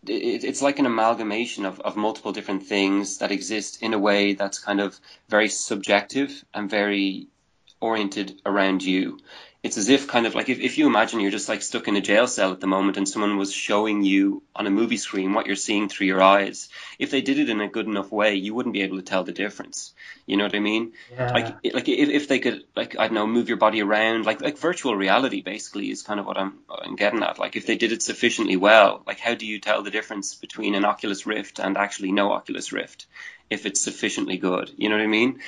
it, 0.07 0.43
it's 0.43 0.61
like 0.61 0.79
an 0.79 0.85
amalgamation 0.85 1.65
of, 1.65 1.79
of 1.81 1.95
multiple 1.95 2.31
different 2.31 2.65
things 2.65 3.17
that 3.17 3.31
exist 3.31 3.81
in 3.81 3.93
a 3.93 3.99
way 3.99 4.33
that's 4.33 4.59
kind 4.59 4.79
of 4.79 4.99
very 5.27 5.49
subjective 5.49 6.43
and 6.53 6.69
very 6.69 7.27
oriented 7.81 8.41
around 8.45 8.83
you. 8.83 9.19
It's 9.61 9.77
as 9.77 9.89
if 9.89 10.07
kind 10.07 10.25
of 10.25 10.35
like 10.35 10.47
if, 10.47 10.59
if 10.59 10.77
you 10.77 10.87
imagine 10.87 11.19
you're 11.19 11.31
just 11.31 11.49
like 11.49 11.61
stuck 11.61 11.89
in 11.89 11.97
a 11.97 12.01
jail 12.01 12.27
cell 12.27 12.53
at 12.53 12.61
the 12.61 12.67
moment 12.67 12.95
and 12.95 13.07
someone 13.07 13.37
was 13.37 13.51
showing 13.51 14.05
you 14.05 14.41
on 14.55 14.67
a 14.67 14.69
movie 14.69 14.95
screen 14.95 15.33
what 15.33 15.47
you're 15.47 15.57
seeing 15.57 15.89
through 15.89 16.07
your 16.07 16.21
eyes. 16.21 16.69
If 16.97 17.11
they 17.11 17.19
did 17.19 17.39
it 17.39 17.49
in 17.49 17.59
a 17.59 17.67
good 17.67 17.85
enough 17.85 18.09
way, 18.09 18.35
you 18.35 18.53
wouldn't 18.53 18.71
be 18.71 18.83
able 18.83 18.95
to 18.97 19.03
tell 19.03 19.25
the 19.25 19.33
difference. 19.33 19.93
You 20.25 20.37
know 20.37 20.45
what 20.45 20.55
I 20.55 20.59
mean? 20.59 20.93
Yeah. 21.11 21.33
Like 21.33 21.73
like 21.73 21.89
if, 21.89 22.09
if 22.09 22.27
they 22.29 22.39
could 22.39 22.63
like 22.73 22.97
I 22.97 23.07
don't 23.07 23.15
know 23.15 23.27
move 23.27 23.49
your 23.49 23.57
body 23.57 23.81
around 23.81 24.25
like 24.25 24.39
like 24.39 24.57
virtual 24.57 24.95
reality 24.95 25.41
basically 25.41 25.91
is 25.91 26.03
kind 26.03 26.21
of 26.21 26.25
what 26.25 26.37
I'm 26.37 26.59
I'm 26.69 26.95
getting 26.95 27.21
at. 27.21 27.37
Like 27.37 27.57
if 27.57 27.65
they 27.65 27.75
did 27.75 27.91
it 27.91 28.01
sufficiently 28.01 28.55
well, 28.55 29.03
like 29.05 29.19
how 29.19 29.35
do 29.35 29.45
you 29.45 29.59
tell 29.59 29.83
the 29.83 29.91
difference 29.91 30.35
between 30.35 30.73
an 30.73 30.85
Oculus 30.85 31.25
Rift 31.25 31.59
and 31.59 31.77
actually 31.77 32.13
no 32.13 32.31
Oculus 32.31 32.71
Rift 32.71 33.07
if 33.49 33.65
it's 33.65 33.81
sufficiently 33.81 34.37
good? 34.37 34.71
You 34.77 34.87
know 34.87 34.95
what 34.95 35.03
I 35.03 35.07
mean? 35.07 35.41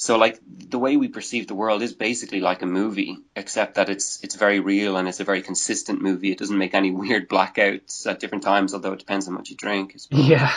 So 0.00 0.16
like 0.16 0.38
the 0.46 0.78
way 0.78 0.96
we 0.96 1.08
perceive 1.08 1.48
the 1.48 1.56
world 1.56 1.82
is 1.82 1.92
basically 1.92 2.38
like 2.38 2.62
a 2.62 2.66
movie, 2.66 3.18
except 3.34 3.74
that 3.74 3.88
it's 3.88 4.22
it's 4.22 4.36
very 4.36 4.60
real 4.60 4.96
and 4.96 5.08
it's 5.08 5.18
a 5.18 5.24
very 5.24 5.42
consistent 5.42 6.00
movie. 6.00 6.30
It 6.30 6.38
doesn't 6.38 6.56
make 6.56 6.72
any 6.72 6.90
weird 7.02 7.28
blackouts 7.28 8.06
at 8.06 8.20
different 8.20 8.44
times, 8.44 8.72
although 8.72 8.92
it 8.92 9.00
depends 9.00 9.26
on 9.26 9.34
what 9.34 9.50
you 9.50 9.56
drink. 9.56 9.96
Yeah. 10.10 10.52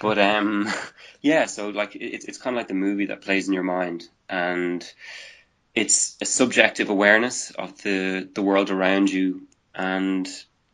But 0.00 0.18
um, 0.18 0.68
yeah. 1.22 1.46
So 1.46 1.68
like 1.68 1.94
it's 1.94 2.24
it's 2.24 2.38
kind 2.38 2.56
of 2.56 2.58
like 2.58 2.66
the 2.66 2.74
movie 2.74 3.06
that 3.06 3.22
plays 3.22 3.46
in 3.46 3.54
your 3.54 3.62
mind, 3.62 4.08
and 4.28 4.84
it's 5.72 6.16
a 6.20 6.24
subjective 6.24 6.90
awareness 6.90 7.52
of 7.52 7.80
the 7.82 8.28
the 8.34 8.42
world 8.42 8.70
around 8.70 9.08
you, 9.08 9.46
and 9.72 10.28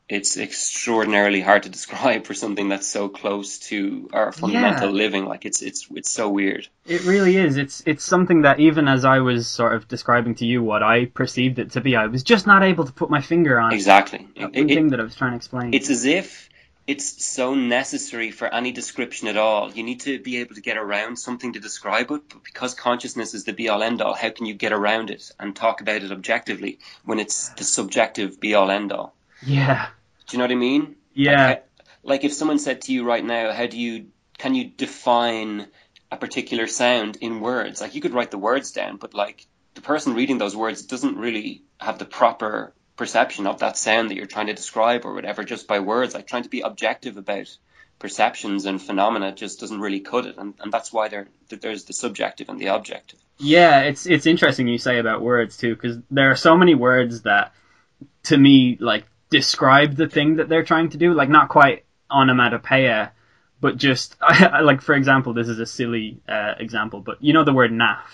it's 0.08 0.36
extraordinarily 0.36 1.40
hard 1.40 1.64
to 1.64 1.68
describe 1.78 2.24
for 2.26 2.34
something 2.34 2.68
that's 2.68 2.86
so 2.86 3.08
close 3.08 3.58
to 3.58 4.08
our 4.12 4.32
fundamental 4.32 4.88
Yeah. 4.90 4.94
living. 4.94 5.24
Like 5.26 5.44
it's 5.44 5.62
it's 5.62 5.88
it's 5.94 6.10
so 6.10 6.28
weird. 6.28 6.68
It 6.86 7.04
really 7.04 7.36
is. 7.36 7.56
It's 7.56 7.82
it's 7.86 8.04
something 8.04 8.42
that 8.42 8.60
even 8.60 8.86
as 8.88 9.04
I 9.04 9.18
was 9.20 9.48
sort 9.48 9.74
of 9.74 9.88
describing 9.88 10.36
to 10.36 10.46
you 10.46 10.62
what 10.62 10.82
I 10.82 11.06
perceived 11.06 11.58
it 11.58 11.72
to 11.72 11.80
be, 11.80 11.96
I 11.96 12.06
was 12.06 12.22
just 12.22 12.46
not 12.46 12.62
able 12.62 12.84
to 12.84 12.92
put 12.92 13.10
my 13.10 13.20
finger 13.20 13.58
on 13.58 13.72
Exactly. 13.72 14.28
that 14.36 14.50
It- 14.56 14.70
it- 14.70 14.74
thing 14.74 14.88
that 14.90 15.00
I 15.00 15.02
was 15.02 15.16
trying 15.16 15.32
to 15.32 15.36
explain. 15.36 15.74
it's 15.74 15.90
as 15.90 16.04
if 16.04 16.48
it's 16.86 17.24
so 17.24 17.56
necessary 17.56 18.30
for 18.30 18.46
any 18.46 18.70
description 18.70 19.26
at 19.26 19.36
all. 19.36 19.72
You 19.72 19.82
need 19.82 19.98
to 20.02 20.20
be 20.20 20.36
able 20.36 20.54
to 20.54 20.60
get 20.60 20.76
around 20.76 21.16
something 21.18 21.54
to 21.54 21.58
describe 21.58 22.12
it, 22.12 22.20
but 22.28 22.44
because 22.44 22.74
consciousness 22.74 23.34
is 23.34 23.42
the 23.42 23.52
be 23.52 23.68
all 23.68 23.82
end 23.82 24.00
all, 24.00 24.14
how 24.14 24.30
can 24.30 24.46
you 24.46 24.54
get 24.54 24.72
around 24.72 25.10
it 25.10 25.32
and 25.40 25.56
talk 25.56 25.80
about 25.80 26.04
it 26.04 26.12
objectively 26.12 26.78
when 27.04 27.18
it's 27.18 27.48
the 27.54 27.64
subjective 27.64 28.38
be 28.38 28.54
all 28.54 28.70
end 28.70 28.92
all? 28.92 29.15
Yeah, 29.46 29.88
Do 30.26 30.36
you 30.36 30.38
know 30.38 30.44
what 30.44 30.52
I 30.52 30.56
mean? 30.56 30.96
yeah, 31.14 31.46
Like, 31.48 31.68
like 32.02 32.24
if 32.24 32.32
someone 32.32 32.58
said 32.58 32.82
to 32.82 32.92
you 32.92 33.04
right 33.04 33.24
now, 33.24 33.52
how 33.52 33.66
do 33.66 33.78
you 33.78 34.06
can 34.38 34.54
you 34.54 34.64
define 34.64 35.66
a 36.10 36.16
particular 36.16 36.66
sound 36.66 37.16
in 37.20 37.40
words? 37.40 37.80
Like 37.80 37.94
you 37.94 38.00
could 38.00 38.14
write 38.14 38.30
the 38.30 38.38
words 38.38 38.72
down, 38.72 38.96
but 38.98 39.14
like 39.14 39.46
the 39.74 39.80
person 39.80 40.14
reading 40.14 40.38
those 40.38 40.56
words 40.56 40.82
doesn't 40.82 41.16
really 41.16 41.62
have 41.78 41.98
the 41.98 42.04
proper 42.04 42.74
perception 42.96 43.46
of 43.46 43.58
that 43.60 43.76
sound 43.76 44.10
that 44.10 44.16
you're 44.16 44.26
trying 44.26 44.46
to 44.48 44.54
describe 44.54 45.04
or 45.04 45.14
whatever 45.14 45.44
just 45.44 45.66
by 45.68 45.80
words. 45.80 46.14
Like 46.14 46.26
trying 46.26 46.44
to 46.44 46.48
be 46.48 46.60
objective 46.60 47.16
about 47.16 47.48
perceptions 47.98 48.66
and 48.66 48.80
phenomena 48.80 49.32
just 49.34 49.60
doesn't 49.60 49.80
really 49.80 50.00
cut 50.00 50.26
it, 50.26 50.36
and, 50.38 50.54
and 50.60 50.72
that's 50.72 50.92
why 50.92 51.08
there 51.08 51.28
there's 51.48 51.84
the 51.84 51.92
subjective 51.94 52.48
and 52.50 52.60
the 52.60 52.66
objective. 52.66 53.18
yeah. 53.38 53.80
It's 53.82 54.06
it's 54.06 54.26
interesting 54.26 54.68
you 54.68 54.78
say 54.78 54.98
about 54.98 55.22
words 55.22 55.56
too, 55.56 55.74
because 55.74 55.98
there 56.10 56.30
are 56.30 56.36
so 56.36 56.56
many 56.56 56.74
words 56.74 57.22
that, 57.22 57.52
to 58.24 58.36
me, 58.36 58.76
like 58.80 59.06
describe 59.30 59.96
the 59.96 60.08
thing 60.08 60.36
that 60.36 60.48
they're 60.48 60.64
trying 60.64 60.90
to 60.90 60.96
do. 60.96 61.12
Like 61.14 61.28
not 61.28 61.48
quite 61.48 61.84
onomatopoeia, 62.10 63.12
but 63.60 63.76
just 63.76 64.16
like 64.40 64.80
for 64.82 64.94
example, 64.94 65.34
this 65.34 65.48
is 65.48 65.58
a 65.58 65.66
silly 65.66 66.20
uh, 66.28 66.54
example, 66.58 67.00
but 67.00 67.22
you 67.22 67.32
know 67.32 67.44
the 67.44 67.54
word 67.54 67.72
naff. 67.72 68.04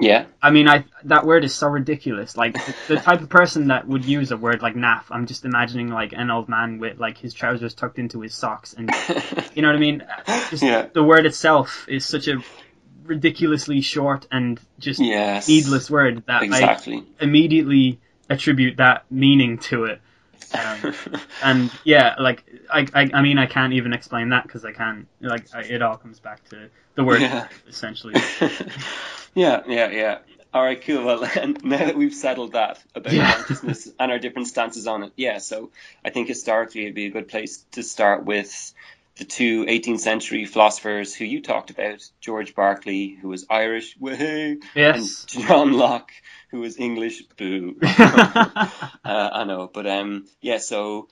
Yeah, 0.00 0.24
I 0.40 0.50
mean, 0.50 0.68
I 0.68 0.84
that 1.04 1.26
word 1.26 1.44
is 1.44 1.54
so 1.54 1.68
ridiculous. 1.68 2.36
Like 2.36 2.54
the, 2.54 2.74
the 2.88 2.96
type 2.96 3.20
of 3.20 3.28
person 3.28 3.68
that 3.68 3.86
would 3.86 4.04
use 4.04 4.32
a 4.32 4.36
word 4.36 4.60
like 4.60 4.74
naff, 4.74 5.04
I'm 5.10 5.26
just 5.26 5.44
imagining 5.44 5.88
like 5.88 6.12
an 6.12 6.30
old 6.30 6.48
man 6.48 6.78
with 6.78 6.98
like 6.98 7.18
his 7.18 7.34
trousers 7.34 7.74
tucked 7.74 7.98
into 7.98 8.20
his 8.20 8.34
socks, 8.34 8.74
and 8.76 8.90
you 9.54 9.62
know 9.62 9.68
what 9.68 9.76
I 9.76 9.80
mean. 9.80 10.04
Just 10.50 10.62
Yeah. 10.62 10.86
the 10.92 11.04
word 11.04 11.26
itself 11.26 11.86
is 11.88 12.04
such 12.04 12.26
a 12.26 12.42
ridiculously 13.04 13.80
short 13.80 14.26
and 14.30 14.60
just 14.78 15.00
yes, 15.00 15.48
needless 15.48 15.90
word 15.90 16.24
that 16.26 16.42
Exactly. 16.42 17.04
I 17.20 17.24
immediately 17.24 18.00
attribute 18.28 18.78
that 18.78 19.04
meaning 19.10 19.58
to 19.58 19.84
it. 19.84 20.00
Um, 20.54 20.94
and 21.42 21.70
yeah, 21.84 22.14
like 22.18 22.44
I, 22.70 22.86
I, 22.94 23.10
I 23.14 23.22
mean, 23.22 23.38
I 23.38 23.46
can't 23.46 23.72
even 23.74 23.92
explain 23.92 24.30
that 24.30 24.42
because 24.44 24.64
I 24.64 24.72
can't. 24.72 25.06
Like, 25.20 25.46
I, 25.54 25.60
it 25.62 25.82
all 25.82 25.96
comes 25.96 26.20
back 26.20 26.42
to 26.50 26.68
the 26.94 27.04
word 27.04 27.20
Yeah. 27.22 27.48
essentially. 27.68 28.14
yeah, 29.34 29.62
yeah, 29.66 29.90
yeah. 29.90 30.18
All 30.54 30.62
right, 30.62 30.82
cool. 30.84 31.04
Well, 31.04 31.20
now 31.64 31.78
that 31.78 31.96
we've 31.96 32.14
settled 32.14 32.52
that 32.52 32.82
about 32.94 33.12
Yeah. 33.12 33.32
consciousness 33.32 33.88
and 33.98 34.12
our 34.12 34.18
different 34.18 34.48
stances 34.48 34.86
on 34.86 35.04
it, 35.04 35.12
yeah. 35.16 35.38
So 35.38 35.70
I 36.04 36.10
think 36.10 36.28
historically 36.28 36.82
it'd 36.82 36.94
be 36.94 37.06
a 37.06 37.10
good 37.10 37.28
place 37.28 37.64
to 37.72 37.82
start 37.82 38.24
with 38.24 38.74
the 39.16 39.24
two 39.24 39.64
18th 39.66 40.00
century 40.00 40.44
philosophers 40.46 41.14
who 41.14 41.24
you 41.24 41.42
talked 41.42 41.70
about, 41.70 42.02
George 42.20 42.54
Berkeley, 42.54 43.16
who 43.20 43.28
was 43.28 43.46
Irish, 43.50 43.96
woohoo, 43.98 44.56
Yes. 44.74 45.26
and 45.34 45.42
John 45.46 45.72
Locke, 45.72 46.12
who 46.52 46.60
was 46.60 46.78
English, 46.78 47.22
boo. 47.36 47.76
uh, 47.82 48.66
I 49.04 49.44
know, 49.44 49.68
but 49.72 49.86
um, 49.86 50.26
yeah. 50.40 50.58
So 50.58 51.08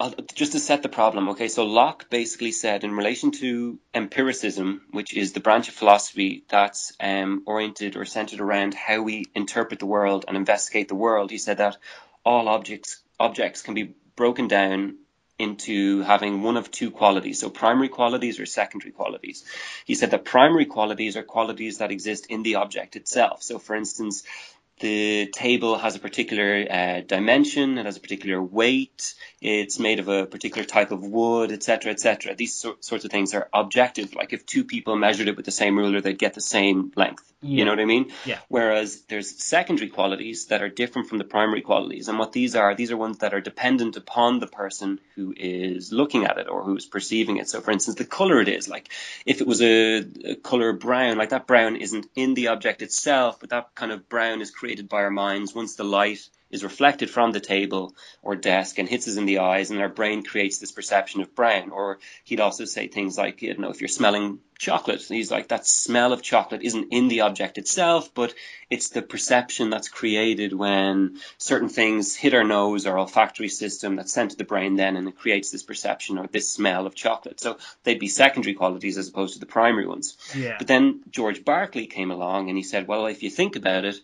I'll, 0.00 0.14
just 0.34 0.52
to 0.52 0.58
set 0.58 0.82
the 0.82 0.88
problem, 0.88 1.28
okay. 1.30 1.48
So 1.48 1.64
Locke 1.64 2.08
basically 2.10 2.52
said, 2.52 2.82
in 2.82 2.92
relation 2.92 3.30
to 3.32 3.78
empiricism, 3.94 4.82
which 4.90 5.14
is 5.14 5.32
the 5.32 5.40
branch 5.40 5.68
of 5.68 5.74
philosophy 5.74 6.44
that's 6.48 6.92
um, 6.98 7.42
oriented 7.46 7.96
or 7.96 8.06
centered 8.06 8.40
around 8.40 8.74
how 8.74 9.02
we 9.02 9.26
interpret 9.34 9.78
the 9.78 9.86
world 9.86 10.24
and 10.26 10.36
investigate 10.36 10.88
the 10.88 10.94
world, 10.94 11.30
he 11.30 11.38
said 11.38 11.58
that 11.58 11.76
all 12.24 12.48
objects 12.48 13.00
objects 13.20 13.62
can 13.62 13.74
be 13.74 13.94
broken 14.16 14.48
down 14.48 14.96
into 15.38 16.00
having 16.00 16.42
one 16.42 16.56
of 16.56 16.70
two 16.70 16.90
qualities, 16.90 17.38
so 17.38 17.48
primary 17.48 17.88
qualities 17.88 18.40
or 18.40 18.46
secondary 18.46 18.90
qualities. 18.90 19.44
He 19.84 19.94
said 19.94 20.10
that 20.10 20.24
primary 20.24 20.66
qualities 20.66 21.16
are 21.16 21.22
qualities 21.22 21.78
that 21.78 21.92
exist 21.92 22.26
in 22.26 22.42
the 22.42 22.56
object 22.56 22.96
itself. 22.96 23.42
So, 23.42 23.58
for 23.60 23.76
instance, 23.76 24.24
the 24.80 25.28
table 25.32 25.78
has 25.78 25.96
a 25.96 25.98
particular 25.98 26.66
uh, 26.70 27.00
dimension, 27.00 27.78
it 27.78 27.86
has 27.86 27.96
a 27.96 28.00
particular 28.00 28.42
weight, 28.42 29.14
it's 29.40 29.78
made 29.78 30.00
of 30.00 30.08
a 30.08 30.26
particular 30.26 30.64
type 30.64 30.90
of 30.90 31.02
wood, 31.02 31.52
etc., 31.52 31.92
etc. 31.92 32.34
These 32.34 32.54
sor- 32.54 32.76
sorts 32.80 33.04
of 33.04 33.10
things 33.10 33.34
are 33.34 33.48
objective. 33.52 34.14
Like 34.14 34.32
if 34.32 34.46
two 34.46 34.64
people 34.64 34.96
measured 34.96 35.28
it 35.28 35.36
with 35.36 35.44
the 35.44 35.52
same 35.52 35.76
ruler, 35.76 36.00
they'd 36.00 36.18
get 36.18 36.34
the 36.34 36.40
same 36.40 36.92
length. 36.96 37.32
Yeah. 37.40 37.58
You 37.58 37.64
know 37.66 37.72
what 37.72 37.80
I 37.80 37.84
mean? 37.84 38.10
Yeah. 38.24 38.38
Whereas 38.48 39.02
there's 39.02 39.42
secondary 39.42 39.90
qualities 39.90 40.46
that 40.46 40.60
are 40.60 40.68
different 40.68 41.08
from 41.08 41.18
the 41.18 41.24
primary 41.24 41.62
qualities. 41.62 42.08
And 42.08 42.18
what 42.18 42.32
these 42.32 42.56
are, 42.56 42.74
these 42.74 42.90
are 42.90 42.96
ones 42.96 43.18
that 43.18 43.32
are 43.32 43.40
dependent 43.40 43.96
upon 43.96 44.40
the 44.40 44.48
person 44.48 44.98
who 45.14 45.32
is 45.36 45.92
looking 45.92 46.24
at 46.24 46.38
it 46.38 46.48
or 46.48 46.64
who 46.64 46.76
is 46.76 46.86
perceiving 46.86 47.36
it. 47.36 47.48
So, 47.48 47.60
for 47.60 47.70
instance, 47.70 47.96
the 47.96 48.04
color 48.04 48.40
it 48.40 48.48
is. 48.48 48.68
Like 48.68 48.88
if 49.24 49.40
it 49.40 49.46
was 49.46 49.62
a, 49.62 49.98
a 50.24 50.34
color 50.34 50.72
brown, 50.72 51.16
like 51.16 51.30
that 51.30 51.46
brown 51.46 51.76
isn't 51.76 52.06
in 52.16 52.34
the 52.34 52.48
object 52.48 52.82
itself, 52.82 53.38
but 53.38 53.50
that 53.50 53.72
kind 53.76 53.92
of 53.92 54.08
brown 54.08 54.40
is 54.40 54.50
created 54.50 54.67
by 54.88 55.02
our 55.02 55.10
minds 55.10 55.54
once 55.54 55.76
the 55.76 55.84
light 55.84 56.28
is 56.50 56.64
reflected 56.64 57.10
from 57.10 57.32
the 57.32 57.40
table 57.40 57.94
or 58.22 58.34
desk 58.34 58.78
and 58.78 58.88
hits 58.88 59.06
us 59.06 59.16
in 59.16 59.26
the 59.26 59.38
eyes 59.38 59.70
and 59.70 59.80
our 59.80 59.88
brain 59.88 60.22
creates 60.22 60.58
this 60.58 60.72
perception 60.72 61.20
of 61.20 61.34
brown. 61.34 61.70
Or 61.70 61.98
he'd 62.24 62.40
also 62.40 62.64
say 62.64 62.88
things 62.88 63.18
like, 63.18 63.42
you 63.42 63.56
know, 63.58 63.70
if 63.70 63.80
you're 63.80 63.88
smelling 63.88 64.38
chocolate, 64.58 65.02
he's 65.02 65.30
like, 65.30 65.48
that 65.48 65.66
smell 65.66 66.12
of 66.12 66.22
chocolate 66.22 66.62
isn't 66.62 66.88
in 66.90 67.08
the 67.08 67.20
object 67.20 67.58
itself, 67.58 68.12
but 68.14 68.34
it's 68.70 68.88
the 68.88 69.02
perception 69.02 69.68
that's 69.68 69.88
created 69.88 70.52
when 70.52 71.18
certain 71.36 71.68
things 71.68 72.16
hit 72.16 72.34
our 72.34 72.44
nose 72.44 72.86
or 72.86 72.98
olfactory 72.98 73.48
system 73.48 73.96
that's 73.96 74.12
sent 74.12 74.30
to 74.30 74.36
the 74.36 74.44
brain 74.44 74.76
then 74.76 74.96
and 74.96 75.06
it 75.06 75.18
creates 75.18 75.50
this 75.50 75.62
perception 75.62 76.16
or 76.16 76.26
this 76.28 76.50
smell 76.50 76.86
of 76.86 76.94
chocolate. 76.94 77.40
So 77.40 77.58
they'd 77.84 78.00
be 78.00 78.08
secondary 78.08 78.54
qualities 78.54 78.96
as 78.96 79.08
opposed 79.08 79.34
to 79.34 79.40
the 79.40 79.46
primary 79.46 79.86
ones. 79.86 80.16
yeah. 80.34 80.56
But 80.56 80.66
then 80.66 81.02
George 81.10 81.44
Berkeley 81.44 81.86
came 81.86 82.10
along 82.10 82.48
and 82.48 82.56
he 82.56 82.64
said, 82.64 82.88
well, 82.88 83.06
if 83.06 83.22
you 83.22 83.28
think 83.28 83.54
about 83.54 83.84
it, 83.84 84.00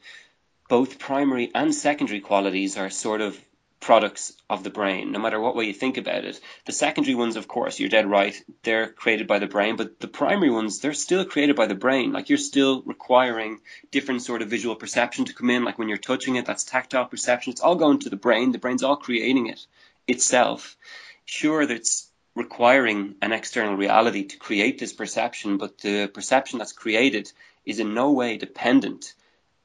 both 0.69 0.99
primary 0.99 1.51
and 1.55 1.75
secondary 1.75 2.21
qualities 2.21 2.77
are 2.77 2.91
sort 2.91 3.21
of 3.21 3.39
products 3.85 4.33
of 4.49 4.65
the 4.65 4.71
brain, 4.71 5.13
no 5.13 5.19
matter 5.19 5.39
what 5.39 5.55
way 5.55 5.67
you 5.67 5.75
think 5.75 5.99
about 5.99 6.25
it. 6.25 6.41
The 6.65 6.73
secondary 6.73 7.15
ones, 7.15 7.37
of 7.37 7.47
course, 7.47 7.79
you're 7.79 7.91
dead 7.91 8.09
right, 8.09 8.35
they're 8.63 8.89
created 8.89 9.27
by 9.27 9.41
the 9.41 9.47
brain, 9.47 9.77
but 9.77 10.01
the 10.01 10.09
primary 10.09 10.49
ones, 10.49 10.81
they're 10.81 10.95
still 10.95 11.27
created 11.27 11.55
by 11.55 11.67
the 11.67 11.75
brain. 11.75 12.11
Like 12.11 12.31
you're 12.31 12.39
still 12.39 12.81
requiring 12.83 13.61
different 13.91 14.23
sort 14.23 14.41
of 14.41 14.49
visual 14.49 14.75
perception 14.75 15.27
to 15.27 15.35
come 15.35 15.51
in, 15.51 15.65
like 15.65 15.79
when 15.79 15.89
you're 15.89 15.99
touching 15.99 16.37
it, 16.37 16.47
that's 16.47 16.65
tactile 16.65 17.05
perception. 17.05 17.53
It's 17.53 17.61
all 17.61 17.77
going 17.77 17.99
to 18.01 18.11
the 18.11 18.17
brain. 18.17 18.53
The 18.53 18.59
brain's 18.59 18.83
all 18.83 18.97
creating 18.97 19.49
it 19.49 19.67
itself. 20.09 20.79
Sure, 21.27 21.67
that's 21.67 22.09
requiring 22.35 23.17
an 23.21 23.33
external 23.33 23.77
reality 23.77 24.25
to 24.25 24.39
create 24.39 24.79
this 24.79 24.95
perception, 24.95 25.59
but 25.59 25.77
the 25.79 26.07
perception 26.07 26.59
that's 26.59 26.73
created 26.73 27.31
is 27.67 27.81
in 27.81 27.93
no 27.93 28.13
way 28.13 28.39
dependent 28.39 29.13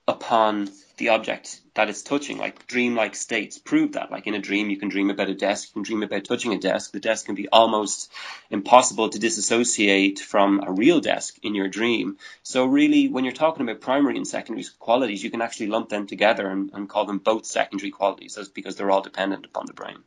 upon 0.10 0.70
the 1.00 1.10
object 1.10 1.62
that 1.74 1.90
it's 1.90 2.04
touching. 2.04 2.38
Like 2.38 2.68
dreamlike 2.68 3.16
states 3.16 3.58
prove 3.58 3.94
that. 3.94 4.12
Like 4.12 4.28
in 4.28 4.36
a 4.36 4.40
dream, 4.40 4.70
you 4.70 4.78
can 4.78 4.90
dream 4.90 5.10
about 5.10 5.30
a 5.30 5.34
desk, 5.34 5.70
you 5.70 5.74
can 5.74 5.84
dream 5.84 6.04
about 6.04 6.26
touching 6.26 6.54
a 6.54 6.60
desk. 6.60 6.92
The 6.92 7.00
desk 7.00 7.26
can 7.26 7.36
be 7.36 7.50
almost 7.50 8.12
impossible 8.52 9.10
to 9.10 9.20
disassociate 9.20 10.20
from 10.20 10.62
a 10.66 10.72
real 10.72 11.00
desk 11.00 11.38
in 11.42 11.56
your 11.56 11.68
dream. 11.68 12.18
So 12.44 12.66
really, 12.66 13.08
when 13.08 13.24
you're 13.24 13.34
talking 13.34 13.64
about 13.64 13.82
primary 13.82 14.18
and 14.18 14.28
secondary 14.28 14.66
qualities, 14.78 15.24
you 15.24 15.32
can 15.32 15.42
actually 15.42 15.68
lump 15.68 15.90
them 15.90 16.06
together 16.06 16.48
and, 16.48 16.70
and 16.74 16.88
call 16.88 17.06
them 17.06 17.18
both 17.18 17.46
secondary 17.46 17.92
qualities, 17.92 18.36
that's 18.36 18.50
because 18.50 18.76
they're 18.76 18.92
all 18.92 19.02
dependent 19.02 19.46
upon 19.46 19.66
the 19.66 19.74
brain. 19.74 19.98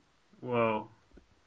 Whoa. 0.41 0.89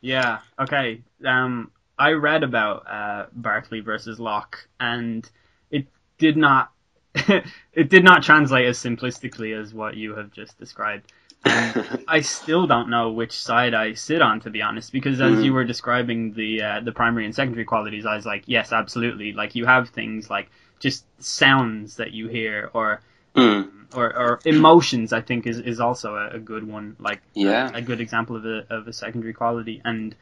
Yeah. 0.02 0.40
Okay. 0.60 1.02
Um, 1.26 1.72
I 1.98 2.12
read 2.12 2.44
about 2.44 2.86
uh, 2.88 3.26
Berkeley 3.34 3.80
versus 3.80 4.20
Locke, 4.20 4.68
and 4.80 5.30
it 5.72 5.88
did 6.18 6.38
not. 6.38 6.72
it 7.74 7.90
did 7.90 8.04
not 8.04 8.24
translate 8.24 8.68
as 8.68 8.78
simplistically 8.78 9.60
as 9.60 9.74
what 9.74 9.96
you 9.96 10.16
have 10.16 10.32
just 10.32 10.58
described. 10.58 11.12
And 11.44 12.04
I 12.08 12.22
still 12.22 12.68
don't 12.68 12.90
know 12.90 13.12
which 13.12 13.32
side 13.32 13.74
I 13.74 13.94
sit 13.94 14.22
on, 14.22 14.42
to 14.42 14.50
be 14.50 14.62
honest, 14.62 14.92
because 14.92 15.22
as 15.22 15.44
you 15.44 15.54
were 15.54 15.64
describing 15.64 16.34
the 16.34 16.62
uh, 16.62 16.80
the 16.82 16.92
primary 16.92 17.26
and 17.26 17.34
secondary 17.34 17.66
qualities, 17.66 18.06
I 18.06 18.16
was 18.16 18.26
like, 18.26 18.44
yes, 18.48 18.72
absolutely. 18.72 19.34
Like 19.34 19.56
you 19.56 19.66
have 19.66 19.90
things 19.90 20.30
like 20.30 20.50
just 20.80 21.06
sounds 21.20 21.98
that 21.98 22.12
you 22.12 22.28
hear, 22.28 22.70
or 22.74 23.02
Mm, 23.36 23.94
or, 23.94 24.16
or 24.18 24.40
emotions. 24.46 25.12
I 25.12 25.22
think 25.22 25.46
is, 25.46 25.60
is 25.60 25.80
also 25.80 26.16
a, 26.16 26.36
a 26.36 26.40
good 26.40 26.66
one. 26.66 26.96
Like 27.00 27.22
yeah. 27.34 27.70
a 27.74 27.82
good 27.82 28.00
example 28.00 28.36
of 28.38 28.46
a 28.46 28.66
of 28.70 28.88
a 28.88 28.94
secondary 28.94 29.34
quality 29.34 29.82
and 29.84 30.16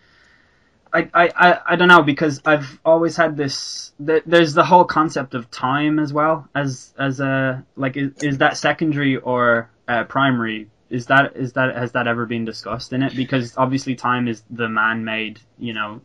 I, 0.93 1.09
I, 1.13 1.29
I, 1.35 1.59
I 1.69 1.75
don't 1.75 1.87
know 1.87 2.03
because 2.03 2.41
I've 2.45 2.79
always 2.85 3.15
had 3.17 3.35
this 3.35 3.91
th- 4.05 4.23
there's 4.25 4.53
the 4.53 4.63
whole 4.63 4.85
concept 4.85 5.33
of 5.33 5.49
time 5.49 5.97
as 5.99 6.13
well 6.13 6.47
as 6.53 6.93
as 6.99 7.19
a 7.19 7.65
like 7.75 7.97
is, 7.97 8.11
is 8.21 8.37
that 8.37 8.57
secondary 8.57 9.17
or 9.17 9.69
uh, 9.87 10.03
primary 10.03 10.69
is 10.93 11.07
that 11.07 11.35
is 11.35 11.53
that 11.53 11.75
has 11.75 11.93
that 11.93 12.07
ever 12.07 12.27
been 12.27 12.45
discussed 12.45 12.93
in 12.93 13.01
it? 13.01 13.15
Because 13.15 13.57
obviously 13.57 13.95
time 13.95 14.27
is 14.27 14.43
the 14.51 14.69
man-made, 14.69 15.39
you 15.57 15.73
know, 15.73 16.01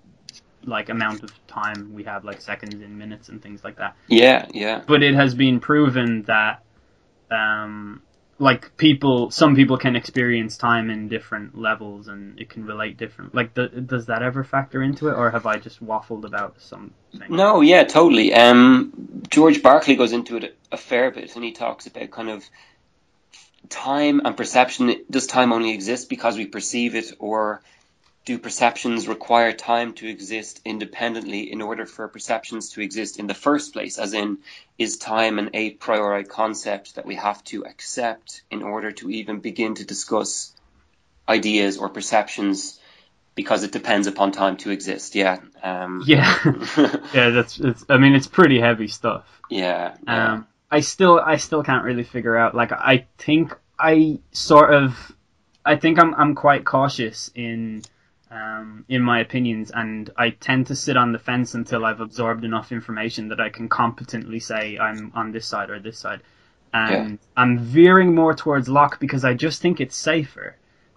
like 0.65 0.89
amount 0.89 1.23
of 1.23 1.47
time 1.47 1.93
we 1.93 2.05
have, 2.05 2.25
like 2.25 2.41
seconds 2.41 2.75
and 2.75 2.99
minutes 2.99 3.29
and 3.29 3.43
things 3.43 3.63
like 3.63 3.77
that. 3.77 3.97
Yeah, 4.09 4.47
yeah. 4.55 4.83
But 4.87 5.03
it 5.03 5.15
has 5.15 5.35
been 5.35 5.61
proven 5.61 6.23
that, 6.23 6.63
um, 7.31 8.03
like 8.39 8.77
people, 8.77 9.31
some 9.31 9.57
people 9.57 9.79
can 9.79 9.97
experience 9.97 10.57
time 10.57 10.91
in 10.91 11.09
different 11.09 11.59
levels 11.59 12.07
and 12.07 12.39
it 12.39 12.49
can 12.49 12.65
relate 12.65 12.97
different. 12.97 13.35
Like, 13.35 13.55
the, 13.55 13.69
does 13.69 14.07
that 14.07 14.23
ever 14.23 14.45
factor 14.45 14.83
into 14.83 15.09
it, 15.09 15.15
or 15.15 15.31
have 15.31 15.47
I 15.47 15.59
just 15.59 15.85
waffled 15.85 16.25
about 16.25 16.61
something? 16.61 16.93
No, 17.29 17.61
yeah, 17.61 17.85
totally. 17.85 18.33
Um, 18.33 19.23
George 19.29 19.63
Berkeley 19.63 19.97
goes 19.97 20.13
into 20.13 20.37
it 20.37 20.57
a 20.71 20.77
fair 20.77 21.11
bit, 21.11 21.35
and 21.35 21.45
he 21.45 21.53
talks 21.53 21.87
about 21.87 22.11
kind 22.11 22.31
of 22.31 22.45
time 23.69 24.21
and 24.25 24.37
perception. 24.37 25.05
Does 25.11 25.27
time 25.27 25.53
only 25.53 25.75
exist 25.75 26.09
because 26.09 26.37
we 26.37 26.47
perceive 26.47 26.95
it, 26.95 27.13
or 27.19 27.63
do 28.29 28.39
perceptions 28.39 29.09
require 29.09 29.53
time 29.53 29.95
to 29.95 30.07
exist 30.07 30.61
independently 30.67 31.51
in 31.51 31.63
order 31.63 31.87
for 31.87 32.07
perceptions 32.09 32.69
to 32.73 32.83
exist 32.83 33.19
in 33.19 33.27
the 33.27 33.33
first 33.33 33.73
place? 33.73 33.97
As 33.97 34.13
in, 34.13 34.37
is 34.77 34.99
time 34.99 35.39
an 35.39 35.49
a 35.55 35.71
priori 35.71 36.25
concept 36.25 36.97
that 36.97 37.07
we 37.07 37.15
have 37.15 37.43
to 37.45 37.65
accept 37.65 38.43
in 38.51 38.63
order 38.63 38.93
to 38.93 39.09
even 39.09 39.41
begin 39.41 39.77
to 39.77 39.87
discuss 39.87 40.53
ideas 41.27 41.79
or 41.79 41.89
perceptions? 41.89 42.79
Because 43.35 43.65
it 43.65 43.73
depends 43.73 44.07
upon 44.07 44.33
time 44.33 44.59
to 44.59 44.71
exist. 44.73 45.15
Yeah. 45.15 45.39
Um, 45.63 46.05
yeah. 46.07 46.39
yeah. 47.15 47.31
That's. 47.31 47.59
It's. 47.59 47.87
I 47.89 47.97
mean, 47.97 48.15
it's 48.15 48.27
pretty 48.27 48.61
heavy 48.61 48.89
stuff. 48.89 49.25
Yeah. 49.49 49.95
yeah. 50.07 50.33
Um. 50.35 50.47
I 50.71 50.81
still. 50.81 51.19
I 51.19 51.37
still 51.37 51.63
can't 51.63 51.85
really 51.85 52.05
figure 52.05 52.37
out. 52.37 52.55
Like, 52.55 52.73
I 52.73 53.07
think 53.17 53.57
I 53.79 54.19
sort 54.33 54.75
of. 54.75 55.13
I 55.65 55.77
think 55.77 55.99
I'm. 55.99 56.15
I'm 56.15 56.35
quite 56.35 56.67
cautious 56.67 57.31
in 57.35 57.85
um, 58.31 58.85
in 58.89 59.03
my 59.03 59.21
opinions, 59.21 59.71
and 59.71 60.11
I 60.17 60.31
tend 60.31 60.67
to 60.69 60.77
sit 60.77 60.97
on 60.97 61.13
the 61.13 61.19
fence 61.19 61.55
until 61.55 61.85
I've 61.85 62.01
absorbed 62.01 62.45
enough 62.45 62.73
information 62.73 63.29
that 63.29 63.41
I 63.41 63.49
can 63.49 63.69
competently 63.69 64.41
say 64.41 64.79
I'm 64.79 65.13
on 65.15 65.33
this 65.33 65.47
side 65.47 65.71
or 65.71 65.79
this 65.79 65.99
side. 65.99 66.21
And 66.73 67.13
yeah. 67.13 67.17
I'm 67.37 67.59
veering 67.59 68.15
more 68.15 68.35
towards 68.35 68.69
Locke 68.69 69.01
because 69.01 69.25
I 69.25 69.35
just 69.35 69.63
think 69.63 69.81
it's 69.81 69.97
safer. 69.97 70.57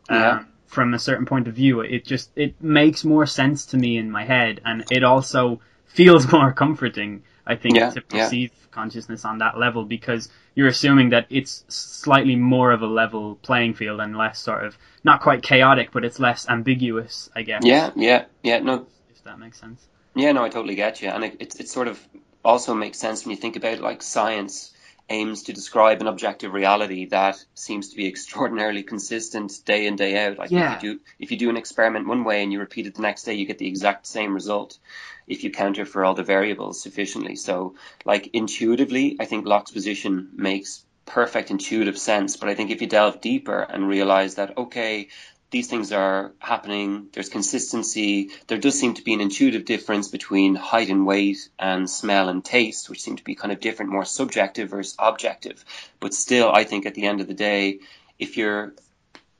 Yeah. 0.10 0.40
Um, 0.40 0.48
from 0.68 0.94
a 0.94 1.00
certain 1.00 1.26
point 1.26 1.48
of 1.50 1.54
view, 1.54 1.82
it 1.82 2.06
just 2.06 2.32
it 2.36 2.62
makes 2.62 3.04
more 3.04 3.26
sense 3.26 3.66
to 3.68 3.78
me 3.78 3.98
in 3.98 4.10
my 4.10 4.24
head, 4.24 4.62
and 4.66 4.86
it 4.90 5.04
also 5.04 5.60
feels 5.86 6.32
more 6.32 6.52
comforting. 6.54 7.24
I 7.46 7.56
think 7.56 7.76
yeah, 7.76 7.90
to 7.92 8.02
perceive 8.02 8.52
consciousness 8.72 9.26
on 9.26 9.40
that 9.40 9.58
level 9.58 9.84
because 9.84 10.30
you're 10.56 10.68
assuming 10.68 11.10
that 11.10 11.28
it's 11.30 11.64
slightly 11.68 12.36
more 12.36 12.72
of 12.72 12.82
a 12.82 12.88
level 12.88 13.36
playing 13.36 13.74
field 13.74 14.00
and 14.00 14.18
less 14.18 14.40
sort 14.40 14.66
of 14.66 14.78
not 15.04 15.22
quite 15.22 15.44
chaotic, 15.44 15.92
but 15.92 16.06
it's 16.06 16.20
less 16.20 16.48
ambiguous, 16.48 17.30
I 17.36 17.44
guess. 17.44 17.64
Yeah, 17.66 17.92
yeah, 17.96 18.26
yeah. 18.44 18.60
No, 18.60 18.88
if 19.10 19.24
that 19.24 19.40
makes 19.40 19.60
sense. 19.60 19.86
Yeah, 20.16 20.32
no, 20.34 20.44
I 20.44 20.50
totally 20.50 20.76
get 20.76 21.02
you, 21.02 21.10
and 21.10 21.24
it 21.24 21.38
it, 21.40 21.60
it 21.60 21.70
sort 21.70 21.88
of 21.88 22.00
also 22.44 22.74
makes 22.74 22.98
sense 22.98 23.26
when 23.26 23.32
you 23.32 23.42
think 23.42 23.56
about 23.56 23.74
it, 23.74 23.82
like 23.82 24.02
science 24.02 24.71
aims 25.12 25.44
to 25.44 25.54
describe 25.54 26.02
an 26.02 26.08
objective 26.08 26.54
reality 26.54 27.06
that 27.08 27.44
seems 27.54 27.90
to 27.90 27.96
be 27.96 28.08
extraordinarily 28.08 28.84
consistent 28.84 29.54
day 29.66 29.86
in 29.86 29.96
day 29.96 30.26
out. 30.26 30.38
Like 30.38 30.52
yeah. 30.52 30.78
if 30.78 30.84
you 30.84 30.96
do 30.96 31.00
if 31.20 31.32
you 31.32 31.38
do 31.38 31.50
an 31.50 31.58
experiment 31.58 32.08
one 32.08 32.24
way 32.24 32.42
and 32.42 32.52
you 32.52 32.60
repeat 32.60 32.88
it 32.88 32.96
the 32.96 33.02
next 33.02 33.24
day, 33.24 33.34
you 33.34 33.46
get 33.46 33.58
the 33.58 33.68
exact 33.68 34.08
same 34.08 34.34
result 34.34 34.80
if 35.28 35.44
you 35.44 35.52
counter 35.52 35.86
for 35.86 36.04
all 36.04 36.14
the 36.14 36.24
variables 36.24 36.82
sufficiently. 36.82 37.36
So 37.36 37.76
like 38.06 38.30
intuitively, 38.34 39.18
I 39.20 39.26
think 39.26 39.46
Locke's 39.46 39.72
position 39.72 40.30
makes 40.34 40.84
perfect 41.06 41.52
intuitive 41.52 41.98
sense. 41.98 42.38
But 42.38 42.50
I 42.50 42.56
think 42.56 42.72
if 42.72 42.82
you 42.82 42.88
delve 42.88 43.22
deeper 43.22 43.62
and 43.62 43.88
realize 43.88 44.36
that 44.36 44.58
okay, 44.58 45.10
these 45.52 45.68
things 45.68 45.92
are 45.92 46.32
happening. 46.40 47.08
There's 47.12 47.30
consistency. 47.30 48.32
There 48.48 48.58
does 48.58 48.80
seem 48.80 48.94
to 48.96 49.04
be 49.04 49.14
an 49.14 49.22
intuitive 49.22 49.66
difference 49.66 50.08
between 50.08 50.56
height 50.56 50.90
and 50.90 51.06
weight 51.06 51.50
and 51.60 51.90
smell 51.90 52.30
and 52.30 52.44
taste, 52.44 52.90
which 52.90 53.02
seem 53.02 53.18
to 53.18 53.24
be 53.24 53.36
kind 53.36 53.52
of 53.52 53.60
different, 53.60 53.92
more 53.92 54.06
subjective 54.06 54.70
versus 54.70 54.96
objective. 54.98 55.64
But 56.00 56.14
still, 56.14 56.50
I 56.50 56.64
think 56.64 56.86
at 56.86 56.96
the 56.96 57.06
end 57.06 57.20
of 57.20 57.28
the 57.28 57.34
day, 57.34 57.80
if 58.18 58.38
you're 58.38 58.74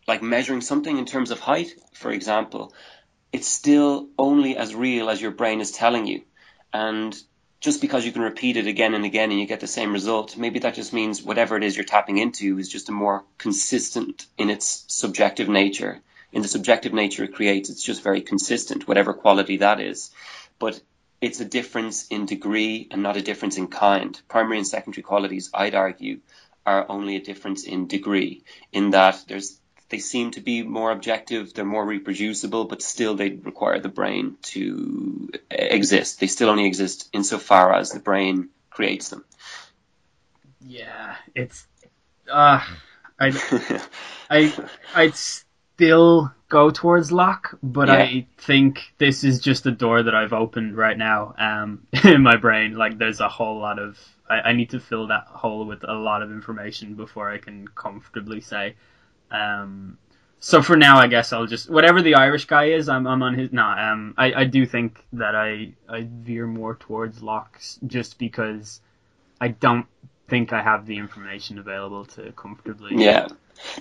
like 0.06 0.22
measuring 0.22 0.62
something 0.62 0.98
in 0.98 1.06
terms 1.06 1.32
of 1.32 1.40
height, 1.40 1.74
for 1.94 2.12
example, 2.12 2.74
it's 3.32 3.48
still 3.48 4.10
only 4.20 4.58
as 4.58 4.76
real 4.76 5.10
as 5.10 5.22
your 5.22 5.32
brain 5.32 5.62
is 5.62 5.72
telling 5.72 6.08
you. 6.08 6.24
And 6.74 7.18
just 7.62 7.80
because 7.80 8.04
you 8.04 8.12
can 8.12 8.24
repeat 8.24 8.58
it 8.58 8.66
again 8.66 8.96
and 8.96 9.06
again 9.06 9.30
and 9.30 9.40
you 9.40 9.46
get 9.46 9.60
the 9.60 9.68
same 9.68 9.94
result, 9.94 10.36
maybe 10.36 10.60
that 10.60 10.74
just 10.74 10.94
means 10.94 11.22
whatever 11.22 11.56
it 11.56 11.64
is 11.64 11.78
you're 11.78 11.86
tapping 11.86 12.18
into 12.18 12.58
is 12.58 12.68
just 12.68 12.90
a 12.90 12.92
more 12.92 13.24
consistent 13.38 14.26
in 14.38 14.50
its 14.50 14.84
subjective 14.88 15.48
nature. 15.48 16.02
In 16.34 16.42
the 16.42 16.48
subjective 16.48 16.92
nature 16.92 17.24
it 17.24 17.36
creates, 17.36 17.70
it's 17.70 17.84
just 17.84 18.02
very 18.02 18.22
consistent, 18.22 18.88
whatever 18.88 19.14
quality 19.14 19.58
that 19.58 19.80
is. 19.80 20.10
But 20.58 20.82
it's 21.22 21.40
a 21.40 21.46
difference 21.46 22.08
in 22.08 22.26
degree 22.26 22.88
and 22.90 23.04
not 23.04 23.16
a 23.16 23.22
difference 23.22 23.58
in 23.58 23.68
kind. 23.68 24.20
Primary 24.28 24.58
and 24.58 24.68
secondary 24.68 25.04
qualities, 25.04 25.52
I'd 25.54 25.76
argue, 25.76 26.22
are 26.66 26.88
only 26.90 27.16
a 27.16 27.22
difference 27.22 27.64
in 27.64 27.86
degree, 27.86 28.44
in 28.72 28.90
that 28.92 29.24
there's 29.28 29.61
they 29.92 30.00
seem 30.00 30.32
to 30.32 30.42
be 30.42 30.64
more 30.64 30.92
objective, 30.92 31.54
they're 31.54 31.66
more 31.66 31.86
reproducible, 31.86 32.66
but 32.66 32.82
still 32.82 33.16
they 33.16 33.30
require 33.30 33.80
the 33.80 33.90
brain 33.90 34.38
to 34.42 35.30
exist. 35.52 36.20
They 36.20 36.28
still 36.28 36.50
only 36.50 36.66
exist 36.66 37.10
insofar 37.14 37.74
as 37.74 37.92
the 37.92 38.00
brain 38.00 38.50
creates 38.70 39.10
them. 39.10 39.26
Yeah, 40.62 41.16
it's 41.36 41.68
uh 42.32 42.62
I 43.20 43.82
I 44.30 44.54
I'd 44.96 45.16
still 45.16 46.32
go 46.48 46.70
towards 46.72 47.12
Locke, 47.12 47.58
but 47.62 47.88
yeah. 47.88 47.96
I 47.96 48.28
think 48.38 48.80
this 48.98 49.24
is 49.24 49.40
just 49.40 49.66
a 49.66 49.72
door 49.72 50.04
that 50.04 50.16
I've 50.16 50.34
opened 50.34 50.78
right 50.78 50.98
now 50.98 51.36
um 51.38 51.88
in 52.04 52.24
my 52.24 52.38
brain. 52.38 52.76
Like 52.76 52.98
there's 52.98 53.20
a 53.20 53.30
whole 53.30 53.60
lot 53.60 53.78
of 53.80 54.00
I, 54.30 54.50
I 54.50 54.54
need 54.54 54.70
to 54.70 54.80
fill 54.80 55.08
that 55.08 55.26
hole 55.28 55.66
with 55.66 55.84
a 55.84 55.94
lot 55.94 56.22
of 56.22 56.32
information 56.32 56.96
before 56.96 57.30
I 57.30 57.40
can 57.40 57.68
comfortably 57.68 58.40
say 58.40 58.76
um, 59.32 59.98
so 60.40 60.64
for 60.64 60.76
now, 60.76 60.98
I 60.98 61.08
guess 61.08 61.34
I'll 61.34 61.46
just 61.46 61.70
whatever 61.70 62.02
the 62.02 62.16
Irish 62.16 62.46
guy 62.46 62.66
is, 62.66 62.90
I'm 62.90 63.06
I'm 63.06 63.22
on 63.22 63.36
his. 63.36 63.54
Nah, 63.54 63.92
um, 63.92 64.16
I 64.18 64.34
I 64.34 64.44
do 64.46 64.66
think 64.66 65.00
that 65.14 65.36
I 65.36 65.74
I 65.88 66.08
veer 66.10 66.48
more 66.48 66.76
towards 66.76 67.22
Locke's 67.22 67.80
just 67.86 68.18
because 68.18 68.82
I 69.40 69.50
don't 69.50 69.86
think 70.28 70.52
I 70.52 70.64
have 70.64 70.88
the 70.88 70.98
information 70.98 71.60
available 71.60 72.06
to 72.06 72.32
comfortably. 72.32 72.96
Yeah, 72.96 73.28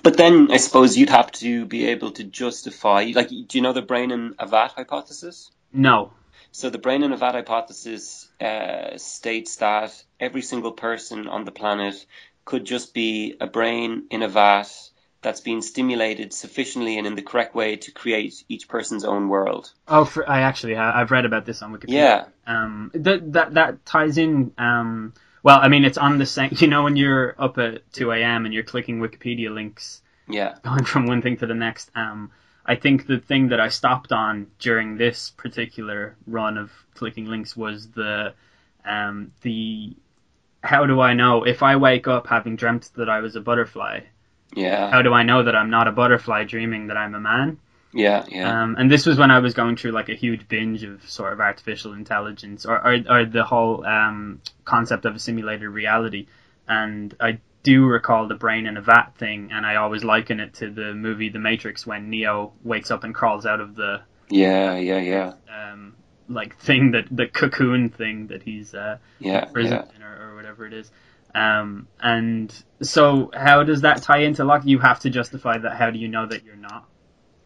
but 0.03 0.19
then 0.19 0.51
I 0.51 0.59
suppose 0.59 0.99
you'd 0.99 1.09
have 1.09 1.33
to 1.33 1.65
be 1.65 1.89
able 1.89 2.11
to 2.13 2.25
justify. 2.25 3.11
Like, 3.15 3.31
do 3.31 3.47
you 3.53 3.63
know 3.63 3.73
the 3.73 3.83
brain 3.83 4.11
in 4.11 4.35
a 4.39 4.47
vat 4.47 4.73
hypothesis? 4.77 5.51
No. 5.73 6.13
So 6.53 6.69
the 6.69 6.79
brain 6.79 7.03
in 7.03 7.13
a 7.13 7.17
vat 7.17 7.33
hypothesis 7.33 8.29
uh, 8.39 8.99
states 8.99 9.57
that 9.57 10.03
every 10.19 10.43
single 10.43 10.73
person 10.73 11.27
on 11.27 11.45
the 11.45 11.53
planet 11.53 12.05
could 12.45 12.67
just 12.67 12.93
be 12.93 13.37
a 13.41 13.47
brain 13.47 14.07
in 14.11 14.23
a 14.23 14.29
vat 14.29 14.90
that's 15.23 15.41
been 15.41 15.61
stimulated 15.61 16.33
sufficiently 16.33 16.97
and 16.97 17.07
in 17.07 17.15
the 17.15 17.23
correct 17.23 17.55
way 17.55 17.77
to 17.77 17.91
create 17.93 18.43
each 18.49 18.69
person's 18.69 19.05
own 19.05 19.29
world. 19.29 19.71
Oh, 19.87 20.05
for, 20.05 20.29
I 20.29 20.43
actually 20.43 20.77
I've 20.77 21.11
read 21.11 21.27
about 21.27 21.45
this 21.45 21.63
on 21.63 21.73
Wikipedia. 21.73 21.91
Yeah. 21.91 22.25
Um, 22.47 22.91
that 22.95 23.33
that 23.33 23.55
that 23.55 23.87
ties 23.87 24.19
in. 24.19 24.53
Um, 24.57 25.13
well, 25.43 25.59
I 25.61 25.69
mean, 25.69 25.85
it's 25.85 25.99
on 25.99 26.19
the 26.19 26.27
same. 26.27 26.51
You 26.59 26.69
know, 26.69 26.85
when 26.85 26.97
you're 26.97 27.35
up 27.39 27.59
at 27.59 27.93
two 27.93 28.13
a.m. 28.13 28.45
and 28.45 28.55
you're 28.55 28.63
clicking 28.63 29.01
Wikipedia 29.01 29.53
links. 29.53 30.03
Yeah. 30.29 30.55
Going 30.63 30.85
from 30.85 31.07
one 31.07 31.23
thing 31.23 31.37
to 31.39 31.47
the 31.47 31.55
next. 31.55 31.91
Um, 31.95 32.31
I 32.65 32.77
think 32.77 33.07
the 33.07 33.19
thing 33.19 33.49
that 33.49 33.61
I 33.61 33.69
stopped 33.69 34.13
on 34.13 34.47
during 34.59 34.97
this 34.97 35.31
particular 35.31 36.17
run 36.27 36.57
of 36.57 36.71
clicking 36.95 37.27
links 37.27 37.57
was 37.57 37.89
the 37.89 38.35
um 38.85 39.33
the 39.43 39.95
how 40.63 40.87
do 40.87 41.01
I 41.01 41.15
know 41.15 41.45
if 41.45 41.63
I 41.63 41.77
wake 41.77 42.07
up 42.07 42.27
having 42.27 42.57
dreamt 42.57 42.91
that 42.97 43.09
I 43.09 43.21
was 43.21 43.37
a 43.37 43.41
butterfly? 43.41 44.01
Yeah. 44.55 44.91
How 44.91 45.03
do 45.03 45.13
I 45.13 45.23
know 45.23 45.43
that 45.45 45.55
I'm 45.55 45.71
not 45.71 45.89
a 45.89 45.93
butterfly 45.93 46.45
dreaming 46.45 46.89
that 46.89 46.97
I'm 46.97 47.15
a 47.15 47.21
man? 47.21 47.59
Yeah, 47.93 48.25
yeah. 48.29 48.63
Um, 48.63 48.77
and 48.79 48.91
this 48.91 49.05
was 49.05 49.19
when 49.19 49.31
I 49.31 49.41
was 49.41 49.55
going 49.55 49.77
through 49.77 49.93
like 49.93 50.09
a 50.09 50.15
huge 50.15 50.49
binge 50.49 50.85
of 50.85 51.09
sort 51.09 51.33
of 51.33 51.41
artificial 51.41 51.93
intelligence 51.93 52.65
or, 52.65 52.77
or, 52.77 52.99
or 53.09 53.25
the 53.25 53.45
whole 53.45 53.85
um, 53.85 54.41
concept 54.65 55.05
of 55.07 55.17
a 55.17 55.19
simulated 55.19 55.69
reality. 55.69 56.27
And 56.69 57.15
I 57.21 57.41
do 57.63 57.85
recall 57.85 58.29
the 58.29 58.35
brain 58.35 58.67
in 58.67 58.77
a 58.77 58.81
vat 58.81 59.15
thing, 59.19 59.51
and 59.53 59.67
I 59.67 59.77
always 59.77 60.05
liken 60.05 60.41
it 60.41 60.55
to 60.55 60.71
the 60.71 60.95
movie 60.95 61.29
The 61.29 61.39
Matrix 61.39 61.87
when 61.87 62.11
Neo 62.11 62.53
wakes 62.63 62.91
up 62.91 63.05
and 63.05 63.15
crawls 63.15 63.45
out 63.45 63.61
of 63.61 63.75
the 63.75 64.03
yeah, 64.31 64.77
yeah, 64.77 65.01
yeah, 65.01 65.33
um, 65.53 65.95
like 66.29 66.57
thing 66.57 66.93
that 66.93 67.07
the 67.11 67.27
cocoon 67.27 67.91
thing 67.91 68.29
that 68.29 68.43
he's 68.43 68.75
uh, 68.75 68.99
yeah, 69.19 69.49
yeah. 69.57 69.85
Or, 70.03 70.31
or 70.31 70.37
whatever 70.37 70.67
it 70.67 70.73
is. 70.73 70.91
Um, 71.35 71.89
and 72.01 72.53
so, 72.83 73.31
how 73.35 73.63
does 73.63 73.83
that 73.83 74.03
tie 74.03 74.23
into 74.23 74.45
Locke? 74.45 74.63
You 74.65 74.79
have 74.79 75.01
to 75.01 75.11
justify 75.11 75.59
that. 75.59 75.77
How 75.77 75.91
do 75.91 75.99
you 75.99 76.09
know 76.09 76.27
that 76.27 76.45
you're 76.45 76.57
not? 76.57 76.89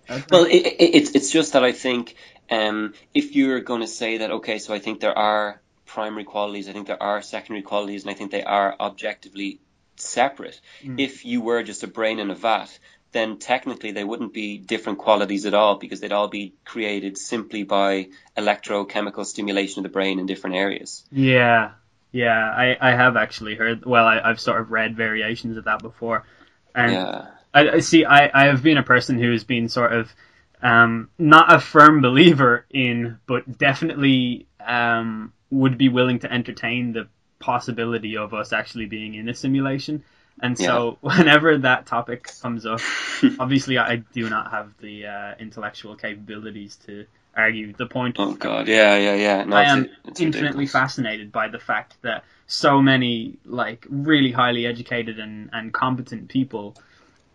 Okay. 0.09 0.25
Well, 0.31 0.45
it, 0.45 0.67
it, 0.67 0.95
it's 0.95 1.11
it's 1.11 1.31
just 1.31 1.55
that 1.55 1.65
I 1.65 1.73
think 1.73 2.17
um, 2.51 2.95
if 3.15 3.35
you're 3.35 3.61
going 3.61 3.81
to 3.81 3.87
say 3.87 4.19
that, 4.19 4.31
okay, 4.31 4.59
so 4.59 4.75
I 4.75 4.79
think 4.79 5.01
there 5.01 5.17
are 5.17 5.63
primary 5.87 6.25
qualities, 6.25 6.69
I 6.69 6.73
think 6.73 6.87
there 6.87 7.03
are 7.03 7.23
secondary 7.23 7.63
qualities, 7.63 8.03
and 8.03 8.11
I 8.11 8.15
think 8.15 8.31
they 8.31 8.43
are 8.43 8.75
objectively 8.79 9.61
separate. 9.97 10.61
Mm. 10.83 11.01
If 11.01 11.25
you 11.25 11.41
were 11.41 11.63
just 11.63 11.83
a 11.83 11.87
brain 11.87 12.19
in 12.19 12.31
a 12.31 12.35
vat, 12.35 12.79
then 13.13 13.39
technically 13.39 13.93
they 13.93 14.05
wouldn't 14.05 14.35
be 14.35 14.59
different 14.59 14.99
qualities 14.99 15.47
at 15.47 15.55
all 15.55 15.77
because 15.77 16.01
they'd 16.01 16.13
all 16.13 16.29
be 16.29 16.55
created 16.65 17.17
simply 17.17 17.63
by 17.63 18.09
electrochemical 18.37 19.25
stimulation 19.25 19.81
of 19.81 19.85
the 19.85 19.95
brain 19.95 20.19
in 20.19 20.27
different 20.27 20.57
areas. 20.57 21.05
Yeah, 21.13 21.73
yeah, 22.15 22.49
I, 22.49 22.77
I 22.81 22.93
have 22.93 23.17
actually 23.17 23.57
heard. 23.57 23.85
Well, 23.85 24.07
I, 24.07 24.21
I've 24.21 24.39
sort 24.39 24.61
of 24.61 24.71
read 24.71 24.97
variations 24.97 25.57
of 25.57 25.65
that 25.65 25.83
before, 25.83 26.25
and 26.73 26.93
Yeah. 26.93 27.27
I, 27.53 27.69
I 27.71 27.81
see. 27.81 28.05
I, 28.05 28.31
I 28.33 28.47
have 28.47 28.63
been 28.63 28.79
a 28.79 28.85
person 28.85 29.19
who 29.19 29.33
has 29.33 29.43
been 29.43 29.69
sort 29.69 29.93
of 29.93 30.15
um, 30.63 31.11
not 31.19 31.53
a 31.53 31.59
firm 31.59 32.03
believer 32.03 32.67
in, 32.71 33.19
but 33.27 33.59
definitely 33.59 34.47
um, 34.65 35.33
would 35.51 35.77
be 35.77 35.89
willing 35.89 36.21
to 36.21 36.33
entertain 36.33 36.93
the 36.93 37.09
possibility 37.41 38.17
of 38.17 38.33
us 38.33 38.53
actually 38.53 38.87
being 38.87 39.15
in 39.15 39.29
a 39.29 39.35
simulation. 39.35 40.05
And 40.41 40.57
so, 40.57 40.99
whenever 41.01 41.59
that 41.59 41.87
topic 41.87 42.29
comes 42.41 42.65
up, 42.65 42.81
obviously 43.41 43.77
I 43.77 43.97
do 43.97 44.31
not 44.31 44.53
have 44.53 44.73
the 44.79 45.07
uh, 45.07 45.35
intellectual 45.41 45.97
capabilities 45.97 46.77
to 46.87 47.07
argue 47.37 47.73
the 47.73 47.87
point. 47.87 48.17
Oh 48.19 48.35
god, 48.35 48.69
yeah, 48.69 48.97
yeah, 48.97 49.15
yeah. 49.15 49.45
No, 49.45 49.57
I 49.57 49.65
am 49.65 49.91
it's 50.05 50.21
infinitely 50.21 50.49
ridiculous. 50.49 50.73
fascinated 50.73 51.33
by 51.33 51.49
the 51.49 51.59
fact 51.59 51.97
that 52.03 52.25
so 52.47 52.81
many 52.81 53.39
like 53.45 53.87
really 53.89 54.31
highly 54.33 54.67
educated 54.67 55.19
and, 55.19 55.51
and 55.53 55.73
competent 55.73 56.29
people 56.29 56.75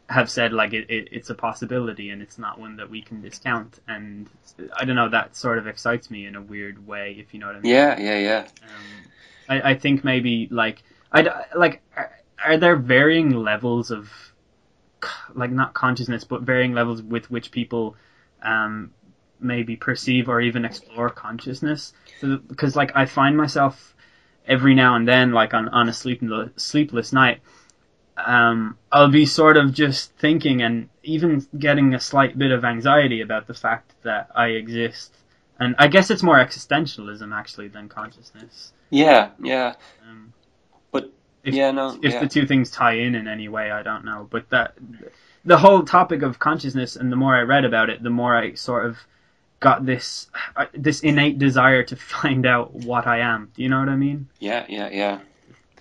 have 0.09 0.29
said 0.29 0.53
like 0.53 0.73
it, 0.73 0.89
it, 0.89 1.09
it's 1.11 1.29
a 1.29 1.35
possibility 1.35 2.09
and 2.09 2.21
it's 2.21 2.37
not 2.39 2.59
one 2.59 2.77
that 2.77 2.89
we 2.89 3.01
can 3.01 3.21
discount 3.21 3.79
and 3.87 4.27
I 4.75 4.85
don't 4.85 4.95
know 4.95 5.09
that 5.09 5.35
sort 5.35 5.59
of 5.59 5.67
excites 5.67 6.09
me 6.09 6.25
in 6.25 6.35
a 6.35 6.41
weird 6.41 6.85
way 6.87 7.15
if 7.19 7.33
you 7.33 7.39
know 7.39 7.47
what 7.47 7.57
I 7.57 7.59
mean. 7.59 7.71
Yeah, 7.71 7.99
yeah, 7.99 8.17
yeah. 8.17 8.47
Um, 8.63 9.09
I, 9.47 9.71
I 9.71 9.75
think 9.75 10.03
maybe 10.03 10.47
like 10.49 10.81
I 11.11 11.27
like 11.55 11.81
are, 11.95 12.11
are 12.43 12.57
there 12.57 12.75
varying 12.75 13.31
levels 13.31 13.91
of 13.91 14.09
like 15.33 15.51
not 15.51 15.73
consciousness 15.73 16.23
but 16.23 16.41
varying 16.41 16.73
levels 16.73 17.01
with 17.01 17.29
which 17.29 17.51
people 17.51 17.95
um 18.41 18.91
maybe 19.39 19.75
perceive 19.75 20.29
or 20.29 20.41
even 20.41 20.65
explore 20.65 21.09
consciousness 21.09 21.93
because 22.21 22.75
like 22.75 22.91
I 22.95 23.05
find 23.05 23.37
myself 23.37 23.95
every 24.47 24.75
now 24.75 24.95
and 24.95 25.07
then 25.07 25.31
like 25.31 25.53
on 25.53 25.69
on 25.69 25.89
a 25.89 25.93
sleepless 25.93 26.51
sleepless 26.57 27.13
night 27.13 27.41
um 28.17 28.77
I'll 28.91 29.09
be 29.09 29.25
sort 29.25 29.57
of 29.57 29.73
just 29.73 30.13
thinking 30.15 30.61
and 30.61 30.89
even 31.03 31.45
getting 31.57 31.93
a 31.93 31.99
slight 31.99 32.37
bit 32.37 32.51
of 32.51 32.65
anxiety 32.65 33.21
about 33.21 33.47
the 33.47 33.53
fact 33.53 33.93
that 34.03 34.29
I 34.35 34.47
exist 34.49 35.15
and 35.59 35.75
I 35.77 35.87
guess 35.87 36.09
it's 36.09 36.23
more 36.23 36.37
existentialism 36.37 37.33
actually 37.33 37.67
than 37.69 37.87
consciousness 37.89 38.73
Yeah, 38.89 39.29
yeah. 39.41 39.75
um, 40.07 40.33
But 40.91 41.11
if, 41.43 41.53
yeah, 41.53 41.71
no, 41.71 41.97
if 42.01 42.13
yeah. 42.13 42.19
the 42.19 42.27
two 42.27 42.45
things 42.47 42.71
tie 42.71 42.93
in 42.93 43.15
in 43.15 43.27
any 43.27 43.47
way, 43.47 43.71
I 43.71 43.83
don't 43.83 44.03
know. 44.05 44.27
But 44.29 44.49
that 44.49 44.75
the 45.45 45.57
whole 45.57 45.83
topic 45.83 46.21
of 46.21 46.39
consciousness, 46.39 46.95
and 46.95 47.11
the 47.11 47.15
more 47.15 47.35
I 47.35 47.41
read 47.41 47.65
about 47.65 47.89
it, 47.89 48.03
the 48.03 48.09
more 48.09 48.35
I 48.35 48.53
sort 48.55 48.85
of 48.85 48.97
got 49.59 49.85
this 49.85 50.27
uh, 50.55 50.65
this 50.73 51.01
innate 51.01 51.39
desire 51.39 51.83
to 51.83 51.95
find 51.95 52.45
out 52.45 52.73
what 52.73 53.07
I 53.07 53.19
am. 53.19 53.51
Do 53.55 53.63
you 53.63 53.69
know 53.69 53.79
what 53.79 53.89
I 53.89 53.95
mean? 53.95 54.29
Yeah, 54.39 54.65
yeah, 54.69 54.89
yeah. 54.89 55.19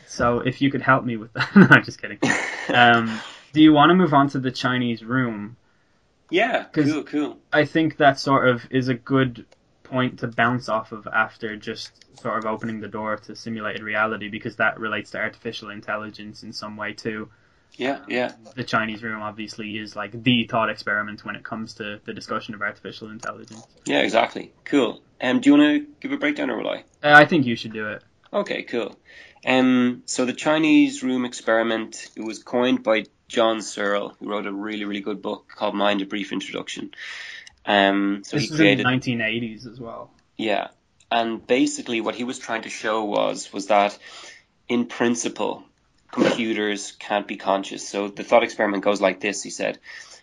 So 0.06 0.40
if 0.40 0.62
you 0.62 0.70
could 0.70 0.82
help 0.82 1.04
me 1.04 1.16
with 1.16 1.32
that, 1.34 1.50
no, 1.56 1.66
I'm 1.70 1.84
just 1.84 2.00
kidding. 2.00 2.18
Um, 2.68 3.18
do 3.54 3.62
you 3.62 3.72
want 3.72 3.88
to 3.88 3.94
move 3.94 4.12
on 4.12 4.28
to 4.28 4.38
the 4.38 4.50
Chinese 4.50 5.02
room? 5.02 5.56
Yeah, 6.28 6.64
cool, 6.64 7.02
cool. 7.04 7.38
I 7.50 7.64
think 7.64 7.96
that 7.96 8.18
sort 8.18 8.46
of 8.46 8.66
is 8.70 8.88
a 8.88 8.94
good 8.94 9.46
point 9.84 10.18
to 10.18 10.28
bounce 10.28 10.68
off 10.68 10.92
of 10.92 11.06
after 11.06 11.56
just 11.56 11.92
sort 12.20 12.36
of 12.36 12.44
opening 12.44 12.80
the 12.80 12.88
door 12.88 13.16
to 13.16 13.34
simulated 13.34 13.82
reality 13.82 14.28
because 14.28 14.56
that 14.56 14.78
relates 14.78 15.12
to 15.12 15.18
artificial 15.18 15.70
intelligence 15.70 16.42
in 16.42 16.52
some 16.52 16.76
way 16.76 16.92
too. 16.92 17.30
Yeah, 17.76 18.00
yeah. 18.08 18.32
The 18.56 18.64
Chinese 18.64 19.02
room 19.02 19.22
obviously 19.22 19.78
is 19.78 19.94
like 19.94 20.22
the 20.22 20.46
thought 20.46 20.68
experiment 20.68 21.24
when 21.24 21.36
it 21.36 21.44
comes 21.44 21.74
to 21.74 22.00
the 22.04 22.12
discussion 22.12 22.54
of 22.54 22.62
artificial 22.62 23.10
intelligence. 23.10 23.64
Yeah, 23.84 24.00
exactly. 24.00 24.52
Cool. 24.64 25.00
Um, 25.20 25.40
do 25.40 25.50
you 25.50 25.56
want 25.56 25.82
to 25.82 25.86
give 26.00 26.12
a 26.12 26.16
breakdown 26.16 26.50
or 26.50 26.58
will 26.58 26.70
I? 26.70 26.78
Uh, 27.02 27.14
I 27.14 27.26
think 27.26 27.46
you 27.46 27.56
should 27.56 27.72
do 27.72 27.88
it. 27.90 28.02
Okay, 28.32 28.62
cool. 28.64 28.96
Um, 29.46 30.02
so 30.06 30.24
the 30.24 30.32
Chinese 30.32 31.02
room 31.02 31.24
experiment 31.24 32.10
it 32.16 32.22
was 32.22 32.42
coined 32.42 32.82
by 32.82 33.04
John 33.28 33.62
Searle, 33.62 34.16
who 34.18 34.28
wrote 34.28 34.46
a 34.46 34.52
really, 34.52 34.84
really 34.84 35.00
good 35.00 35.22
book 35.22 35.46
called 35.54 35.74
Mind: 35.74 36.02
A 36.02 36.06
Brief 36.06 36.32
Introduction. 36.32 36.92
Um, 37.64 38.22
so 38.24 38.36
this 38.36 38.46
he 38.46 38.50
was 38.50 38.58
created, 38.58 38.86
in 38.86 39.00
the 39.00 39.06
1980s 39.06 39.70
as 39.70 39.78
well. 39.78 40.10
yeah, 40.36 40.68
and 41.10 41.46
basically 41.46 42.00
what 42.00 42.14
he 42.14 42.24
was 42.24 42.38
trying 42.38 42.62
to 42.62 42.70
show 42.70 43.04
was 43.04 43.52
was 43.52 43.66
that 43.66 43.96
in 44.68 44.86
principle 44.86 45.64
computers 46.10 46.92
can't 46.92 47.26
be 47.26 47.36
conscious. 47.36 47.88
So 47.88 48.08
the 48.08 48.24
thought 48.24 48.42
experiment 48.42 48.84
goes 48.84 49.00
like 49.00 49.20
this. 49.20 49.42
He 49.42 49.50
said, 49.50 49.78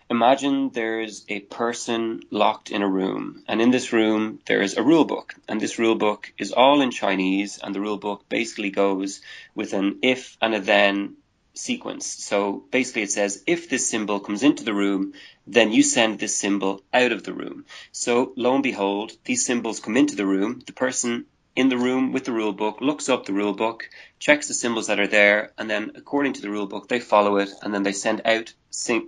imagine 0.10 0.70
there's 0.70 1.26
a 1.30 1.40
person 1.40 2.22
locked 2.32 2.72
in 2.72 2.82
a 2.82 2.90
room, 2.90 3.44
and 3.48 3.62
in 3.62 3.72
this 3.72 3.94
room 3.94 4.40
there 4.46 4.62
is 4.62 4.78
a 4.78 4.84
rule 4.84 5.06
book, 5.06 5.34
and 5.48 5.60
this 5.60 5.80
rule 5.80 5.96
book 5.96 6.32
is 6.38 6.52
all 6.52 6.82
in 6.82 6.92
Chinese, 6.92 7.60
and 7.62 7.74
the 7.74 7.82
rule 7.82 7.98
book 7.98 8.28
basically 8.30 8.70
goes 8.70 9.22
with 9.56 9.74
an 9.74 10.00
if 10.02 10.38
and 10.42 10.54
a 10.56 10.60
then 10.60 11.16
sequence. 11.54 12.06
So 12.06 12.66
basically 12.72 13.04
it 13.04 13.12
says 13.12 13.44
if 13.48 13.70
this 13.70 13.90
symbol 13.90 14.20
comes 14.20 14.44
into 14.44 14.64
the 14.64 14.74
room, 14.74 15.14
then 15.48 15.72
you 15.72 15.84
send 15.84 16.20
this 16.20 16.36
symbol 16.36 16.82
out 16.94 17.12
of 17.12 17.24
the 17.24 17.34
room. 17.34 17.66
So 17.92 18.34
lo 18.36 18.56
and 18.56 18.64
behold, 18.64 19.14
these 19.24 19.46
symbols 19.46 19.80
come 19.80 19.98
into 19.98 20.16
the 20.16 20.26
room, 20.26 20.62
the 20.66 20.74
person 20.74 21.26
in 21.56 21.70
the 21.70 21.78
room 21.78 22.12
with 22.12 22.26
the 22.26 22.32
rule 22.32 22.52
book 22.52 22.82
looks 22.82 23.08
up 23.08 23.26
the 23.26 23.34
rule 23.34 23.54
book, 23.54 23.90
checks 24.20 24.48
the 24.48 24.54
symbols 24.54 24.88
that 24.88 25.00
are 25.00 25.08
there, 25.08 25.52
and 25.58 25.70
then 25.70 25.92
according 25.96 26.34
to 26.34 26.42
the 26.42 26.50
rule 26.50 26.68
book, 26.68 26.88
they 26.90 27.00
follow 27.00 27.38
it, 27.38 27.50
and 27.62 27.74
then 27.74 27.84
they 27.84 27.94
send 27.94 28.22
out 28.26 28.54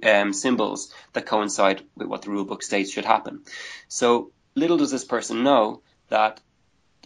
um, 0.04 0.34
symbols 0.34 0.94
that 1.14 1.26
coincide 1.26 1.84
with 1.96 2.08
what 2.08 2.22
the 2.22 2.30
rule 2.30 2.46
book 2.46 2.64
states 2.64 2.92
should 2.92 3.06
happen. 3.06 3.44
So 3.90 4.32
little 4.56 4.78
does 4.78 4.92
this 4.92 5.04
person 5.04 5.44
know 5.44 5.82
that 6.10 6.40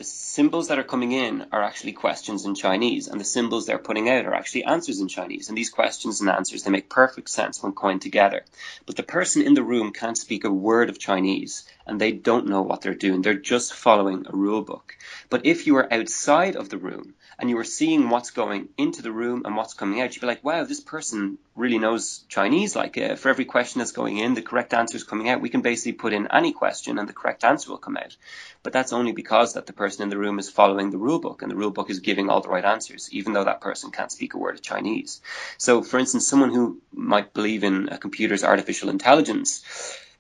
the 0.01 0.07
symbols 0.07 0.69
that 0.69 0.79
are 0.79 0.83
coming 0.83 1.11
in 1.11 1.45
are 1.51 1.61
actually 1.61 1.91
questions 1.91 2.45
in 2.45 2.55
Chinese, 2.55 3.07
and 3.07 3.21
the 3.21 3.23
symbols 3.23 3.67
they're 3.67 3.77
putting 3.77 4.09
out 4.09 4.25
are 4.25 4.33
actually 4.33 4.63
answers 4.63 4.99
in 4.99 5.07
Chinese. 5.07 5.47
And 5.47 5.55
these 5.55 5.69
questions 5.69 6.21
and 6.21 6.29
answers 6.29 6.63
they 6.63 6.71
make 6.71 6.89
perfect 6.89 7.29
sense 7.29 7.61
when 7.61 7.73
coined 7.73 8.01
together. 8.01 8.43
But 8.87 8.95
the 8.95 9.03
person 9.03 9.43
in 9.43 9.53
the 9.53 9.61
room 9.61 9.93
can't 9.93 10.17
speak 10.17 10.43
a 10.43 10.49
word 10.49 10.89
of 10.89 10.97
Chinese, 10.97 11.65
and 11.85 12.01
they 12.01 12.11
don't 12.11 12.47
know 12.47 12.63
what 12.63 12.81
they're 12.81 12.95
doing. 12.95 13.21
They're 13.21 13.35
just 13.35 13.75
following 13.75 14.25
a 14.27 14.35
rule 14.35 14.63
book. 14.63 14.97
But 15.29 15.45
if 15.45 15.67
you 15.67 15.77
are 15.77 15.93
outside 15.93 16.55
of 16.55 16.69
the 16.69 16.79
room 16.79 17.13
and 17.41 17.49
you 17.49 17.56
were 17.56 17.63
seeing 17.63 18.10
what's 18.10 18.30
going 18.30 18.69
into 18.77 19.01
the 19.01 19.12
room 19.12 19.41
and 19.45 19.56
what's 19.56 19.73
coming 19.73 19.99
out, 19.99 20.13
you'd 20.13 20.21
be 20.21 20.27
like, 20.27 20.43
wow, 20.43 20.63
this 20.63 20.80
person 20.80 21.39
really 21.56 21.80
knows 21.80 22.23
Chinese. 22.30 22.75
Like, 22.75 22.99
uh, 22.99 23.15
for 23.15 23.30
every 23.30 23.45
question 23.45 23.80
that's 23.80 23.93
going 23.93 24.19
in, 24.19 24.36
the 24.36 24.43
correct 24.43 24.75
answer 24.75 24.95
is 24.95 25.04
coming 25.04 25.27
out. 25.27 25.41
We 25.41 25.49
can 25.49 25.62
basically 25.62 25.93
put 25.93 26.13
in 26.13 26.27
any 26.27 26.54
question 26.54 26.99
and 26.99 27.10
the 27.10 27.13
correct 27.13 27.43
answer 27.43 27.71
will 27.71 27.80
come 27.80 27.97
out. 27.97 28.15
But 28.62 28.73
that's 28.73 28.93
only 28.93 29.12
because 29.12 29.56
that 29.56 29.65
the 29.65 29.73
person 29.73 30.04
in 30.04 30.10
the 30.10 30.19
room 30.19 30.38
is 30.38 30.51
following 30.51 30.91
the 30.91 30.99
rule 30.99 31.19
book 31.19 31.41
and 31.41 31.49
the 31.49 31.56
rule 31.56 31.71
book 31.71 31.89
is 31.89 31.99
giving 31.99 32.30
all 32.30 32.41
the 32.41 32.49
right 32.49 32.63
answers, 32.63 33.10
even 33.12 33.34
though 33.34 33.45
that 33.45 33.60
person 33.60 33.89
can't 33.89 34.12
speak 34.12 34.36
a 34.36 34.38
word 34.38 34.54
of 34.54 34.62
Chinese. 34.62 35.19
So, 35.58 35.82
for 35.82 35.97
instance, 35.97 36.27
someone 36.27 36.54
who 36.54 36.80
might 36.93 37.34
believe 37.34 37.63
in 37.63 37.89
a 37.89 37.97
computer's 37.97 38.43
artificial 38.43 38.89
intelligence 38.89 39.63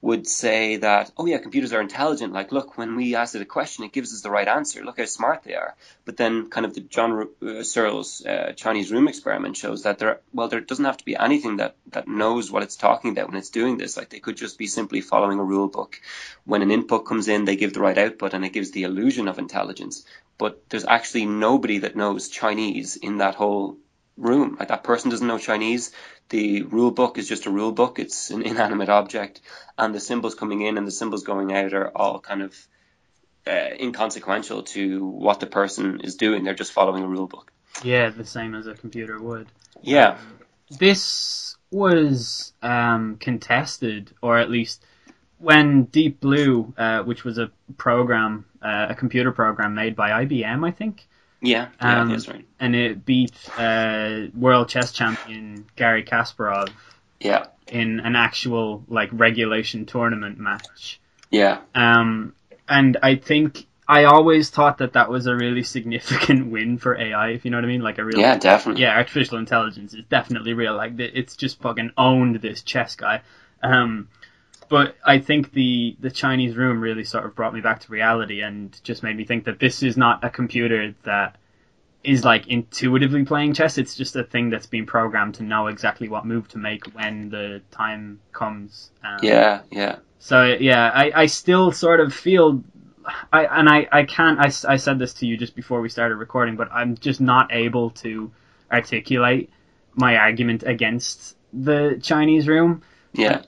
would 0.01 0.27
say 0.27 0.77
that, 0.77 1.11
oh 1.15 1.27
yeah, 1.27 1.37
computers 1.37 1.73
are 1.73 1.81
intelligent. 1.81 2.33
Like, 2.33 2.51
look, 2.51 2.75
when 2.77 2.95
we 2.95 3.15
ask 3.15 3.35
it 3.35 3.41
a 3.41 3.45
question, 3.45 3.83
it 3.83 3.93
gives 3.93 4.13
us 4.13 4.21
the 4.21 4.31
right 4.31 4.47
answer. 4.47 4.83
Look 4.83 4.97
how 4.97 5.05
smart 5.05 5.43
they 5.43 5.53
are. 5.53 5.75
But 6.05 6.17
then, 6.17 6.49
kind 6.49 6.65
of 6.65 6.73
the 6.73 6.81
John 6.81 7.29
uh, 7.45 7.61
Searle's 7.61 8.25
uh, 8.25 8.53
Chinese 8.55 8.91
room 8.91 9.07
experiment 9.07 9.57
shows 9.57 9.83
that 9.83 9.99
there, 9.99 10.19
well, 10.33 10.47
there 10.47 10.59
doesn't 10.59 10.85
have 10.85 10.97
to 10.97 11.05
be 11.05 11.15
anything 11.15 11.57
that 11.57 11.75
that 11.91 12.07
knows 12.07 12.51
what 12.51 12.63
it's 12.63 12.75
talking 12.75 13.11
about 13.11 13.27
when 13.27 13.37
it's 13.37 13.49
doing 13.49 13.77
this. 13.77 13.95
Like, 13.95 14.09
they 14.09 14.19
could 14.19 14.37
just 14.37 14.57
be 14.57 14.67
simply 14.67 15.01
following 15.01 15.37
a 15.37 15.43
rule 15.43 15.67
book. 15.67 16.01
When 16.45 16.63
an 16.63 16.71
input 16.71 17.05
comes 17.05 17.27
in, 17.27 17.45
they 17.45 17.55
give 17.55 17.73
the 17.73 17.81
right 17.81 17.97
output, 17.97 18.33
and 18.33 18.43
it 18.43 18.53
gives 18.53 18.71
the 18.71 18.83
illusion 18.83 19.27
of 19.27 19.37
intelligence. 19.37 20.03
But 20.39 20.67
there's 20.69 20.85
actually 20.85 21.27
nobody 21.27 21.79
that 21.79 21.95
knows 21.95 22.29
Chinese 22.29 22.95
in 22.95 23.19
that 23.19 23.35
whole 23.35 23.77
room. 24.17 24.57
Like 24.59 24.69
that 24.69 24.83
person 24.83 25.09
doesn't 25.09 25.27
know 25.27 25.37
Chinese. 25.37 25.91
The 26.29 26.63
rule 26.63 26.91
book 26.91 27.17
is 27.17 27.27
just 27.27 27.45
a 27.45 27.51
rule 27.51 27.71
book. 27.71 27.99
It's 27.99 28.29
an 28.29 28.41
inanimate 28.43 28.89
object, 28.89 29.41
and 29.77 29.93
the 29.93 29.99
symbols 29.99 30.35
coming 30.35 30.61
in 30.61 30.77
and 30.77 30.87
the 30.87 30.91
symbols 30.91 31.23
going 31.23 31.51
out 31.53 31.73
are 31.73 31.89
all 31.89 32.19
kind 32.19 32.41
of 32.41 32.55
uh, 33.47 33.69
inconsequential 33.79 34.63
to 34.63 35.05
what 35.05 35.39
the 35.39 35.47
person 35.47 36.01
is 36.01 36.15
doing. 36.15 36.43
They're 36.43 36.53
just 36.53 36.71
following 36.71 37.03
a 37.03 37.07
rule 37.07 37.27
book. 37.27 37.51
Yeah, 37.83 38.09
the 38.09 38.25
same 38.25 38.53
as 38.55 38.67
a 38.67 38.73
computer 38.73 39.19
would. 39.19 39.47
Yeah, 39.81 40.17
This 40.69 41.57
was 41.71 42.53
um, 42.61 43.17
contested, 43.17 44.13
or 44.21 44.37
at 44.37 44.51
least 44.51 44.85
when 45.39 45.85
Deep 45.85 46.19
Blue, 46.19 46.73
uh, 46.77 47.01
which 47.03 47.23
was 47.23 47.37
a 47.37 47.51
program, 47.77 48.45
uh, 48.61 48.87
a 48.89 48.95
computer 48.95 49.31
program 49.31 49.73
made 49.73 49.95
by 49.95 50.25
IBM, 50.25 50.67
I 50.67 50.71
think, 50.71 51.07
yeah, 51.41 51.69
yeah. 51.81 52.03
Um, 52.03 52.09
that's 52.09 52.27
right. 52.27 52.45
and 52.59 52.75
it 52.75 53.05
beat 53.05 53.49
uh, 53.57 54.27
world 54.35 54.69
chess 54.69 54.91
champion 54.91 55.65
Garry 55.75 56.03
Kasparov 56.03 56.71
Yeah, 57.19 57.45
in 57.67 57.99
an 58.01 58.15
actual 58.15 58.83
like 58.87 59.09
regulation 59.13 59.85
tournament 59.85 60.39
match. 60.39 60.99
yeah, 61.29 61.59
Um, 61.73 62.33
and 62.67 62.97
I 63.01 63.15
think 63.15 63.65
I 63.87 64.05
always 64.05 64.49
thought 64.49 64.77
that 64.79 64.93
that 64.93 65.09
was 65.09 65.25
a 65.27 65.35
really 65.35 65.63
significant 65.63 66.51
win 66.51 66.77
for 66.77 66.95
AI, 66.97 67.29
if 67.29 67.45
you 67.45 67.51
know 67.51 67.57
what 67.57 67.65
I 67.65 67.67
mean, 67.67 67.81
like 67.81 67.97
a 67.97 68.05
real 68.05 68.19
Yeah, 68.19 68.37
definitely. 68.37 68.83
yeah, 68.83 68.95
artificial 68.97 69.37
intelligence 69.37 69.93
is 69.93 70.03
definitely 70.09 70.53
real. 70.53 70.75
Like 70.75 70.99
it's 70.99 71.35
just 71.35 71.61
fucking 71.61 71.91
owned 71.97 72.37
this 72.37 72.61
chess 72.61 72.95
guy. 72.95 73.21
Um, 73.63 74.09
but 74.71 74.95
I 75.05 75.19
think 75.19 75.51
the 75.51 75.97
the 75.99 76.09
Chinese 76.09 76.55
room 76.55 76.79
really 76.79 77.03
sort 77.03 77.25
of 77.25 77.35
brought 77.35 77.53
me 77.53 77.59
back 77.59 77.81
to 77.81 77.91
reality 77.91 78.41
and 78.41 78.79
just 78.85 79.03
made 79.03 79.17
me 79.17 79.25
think 79.25 79.43
that 79.43 79.59
this 79.59 79.83
is 79.83 79.97
not 79.97 80.23
a 80.23 80.29
computer 80.29 80.95
that 81.03 81.35
is 82.05 82.23
like 82.23 82.47
intuitively 82.47 83.25
playing 83.25 83.53
chess. 83.53 83.77
It's 83.77 83.95
just 83.95 84.15
a 84.15 84.23
thing 84.23 84.49
that's 84.49 84.67
been 84.67 84.85
programmed 84.85 85.35
to 85.35 85.43
know 85.43 85.67
exactly 85.67 86.07
what 86.07 86.25
move 86.25 86.47
to 86.49 86.57
make 86.57 86.85
when 86.95 87.29
the 87.29 87.61
time 87.69 88.21
comes. 88.31 88.91
Um, 89.03 89.19
Yeah, 89.21 89.63
yeah. 89.69 89.97
so 90.19 90.45
yeah, 90.45 90.89
I, 90.89 91.11
I 91.13 91.25
still 91.25 91.73
sort 91.73 91.99
of 91.99 92.13
feel, 92.13 92.63
I 93.33 93.47
and 93.47 93.67
I, 93.67 93.89
I 93.91 94.03
can't. 94.05 94.39
I, 94.39 94.51
I 94.73 94.77
said 94.77 94.99
this 94.99 95.15
to 95.15 95.27
you 95.27 95.35
just 95.35 95.53
before 95.53 95.81
we 95.81 95.89
started 95.89 96.15
recording, 96.15 96.55
but 96.55 96.71
I'm 96.71 96.95
just 96.95 97.19
not 97.19 97.51
able 97.51 97.89
to 98.05 98.31
articulate 98.71 99.49
my 99.95 100.15
argument 100.15 100.63
against 100.63 101.35
the 101.51 101.99
Chinese 102.01 102.47
room. 102.47 102.83
Yeah. 103.13 103.41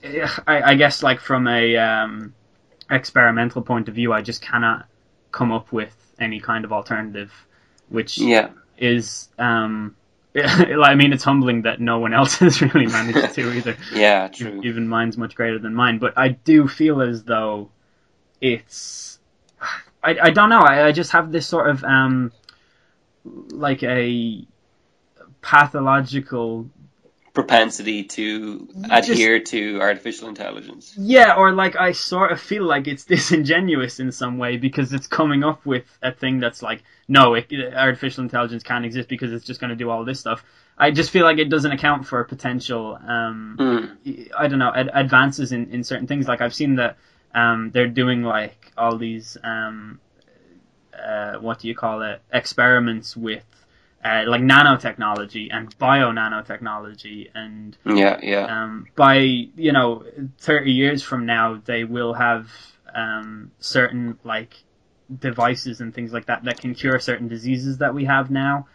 I, 0.45 0.61
I 0.61 0.75
guess 0.75 1.03
like 1.03 1.19
from 1.19 1.47
a 1.47 1.77
um, 1.77 2.33
experimental 2.89 3.61
point 3.61 3.87
of 3.89 3.95
view, 3.95 4.11
I 4.13 4.21
just 4.21 4.41
cannot 4.41 4.87
come 5.31 5.51
up 5.51 5.71
with 5.71 5.95
any 6.19 6.39
kind 6.39 6.65
of 6.65 6.71
alternative, 6.73 7.31
which 7.89 8.17
Yeah. 8.17 8.49
is 8.77 9.29
um. 9.37 9.95
I 10.35 10.95
mean, 10.95 11.13
it's 11.13 11.23
humbling 11.23 11.61
that 11.61 11.79
no 11.79 11.99
one 11.99 12.13
else 12.13 12.37
has 12.39 12.59
really 12.61 12.87
managed 12.87 13.35
to 13.35 13.53
either 13.53 13.77
Yeah, 13.93 14.29
true. 14.29 14.61
even 14.63 14.87
mine's 14.87 15.15
much 15.15 15.35
greater 15.35 15.59
than 15.59 15.75
mine. 15.75 15.99
But 15.99 16.17
I 16.17 16.29
do 16.29 16.67
feel 16.67 17.01
as 17.01 17.23
though 17.23 17.69
it's. 18.41 19.19
I, 20.03 20.17
I 20.21 20.29
don't 20.31 20.49
know. 20.49 20.59
I, 20.59 20.87
I 20.87 20.91
just 20.91 21.11
have 21.11 21.31
this 21.31 21.45
sort 21.47 21.69
of 21.69 21.83
um, 21.83 22.31
like 23.23 23.83
a 23.83 24.45
pathological 25.41 26.67
Propensity 27.33 28.03
to 28.03 28.67
Just- 28.87 29.09
adhere 29.09 29.39
to 29.39 29.81
artificial 29.81 30.27
intelligence. 30.29 30.93
yeah, 30.97 31.33
or 31.35 31.51
like 31.51 31.75
I 31.75 31.93
sort 31.93 32.31
of 32.31 32.39
feel 32.39 32.63
like 32.63 32.87
it's 32.87 33.05
disingenuous 33.15 33.99
in 33.99 34.11
some 34.11 34.37
way 34.37 34.57
because 34.57 34.93
it's 34.93 35.07
coming 35.07 35.43
up 35.43 35.65
with 35.65 35.85
a 36.03 36.11
thing 36.11 36.39
that's 36.39 36.61
like, 36.61 36.83
no, 37.07 37.33
it, 37.33 37.51
artificial 37.75 38.23
intelligence 38.23 38.61
can't 38.61 38.85
exist 38.85 39.09
because 39.09 39.33
it's 39.33 39.45
just 39.45 39.59
going 39.59 39.71
to 39.71 39.75
do 39.75 39.89
all 39.89 40.05
this 40.05 40.19
stuff. 40.19 40.43
I 40.77 40.91
just 40.91 41.09
feel 41.11 41.23
like 41.25 41.37
it 41.39 41.49
doesn't 41.49 41.71
account 41.71 42.05
for 42.07 42.23
potential 42.23 42.97
um, 43.07 43.57
Mm. 44.05 44.29
I 44.37 44.47
don't 44.47 44.59
know 44.59 44.71
ad- 44.73 44.91
advances 44.93 45.51
in, 45.51 45.71
in 45.71 45.83
certain 45.83 46.05
things. 46.07 46.27
Like 46.27 46.41
I've 46.41 46.53
seen 46.53 46.75
that 46.75 46.97
um, 47.33 47.71
they're 47.73 47.87
doing 47.87 48.21
like 48.23 48.71
all 48.77 48.97
these 48.97 49.37
um, 49.43 49.99
uh, 50.93 51.33
what 51.39 51.59
do 51.59 51.67
you 51.67 51.75
call 51.75 52.01
it 52.03 52.21
experiments 52.31 53.17
with 53.17 53.43
uh, 54.03 54.23
like 54.27 54.41
nanotechnology 54.41 55.47
and 55.51 55.77
bio 55.77 56.11
nanotechnology 56.11 57.29
and 57.33 57.77
Yeah, 57.85 58.19
yeah. 58.21 58.45
um, 58.63 58.87
by 58.95 59.17
you 59.19 59.71
know 59.71 60.03
30 60.39 60.71
years 60.71 61.03
from 61.03 61.25
now 61.25 61.61
they 61.65 61.83
will 61.83 62.13
have 62.13 62.49
um, 62.93 63.51
certain 63.59 64.17
like 64.23 64.55
devices 65.19 65.81
and 65.81 65.93
things 65.93 66.11
like 66.13 66.25
that 66.25 66.43
that 66.43 66.59
can 66.59 66.73
cure 66.73 66.99
certain 66.99 67.27
diseases 67.27 67.77
that 67.79 67.93
we 67.93 68.05
have 68.05 68.29
now 68.31 68.67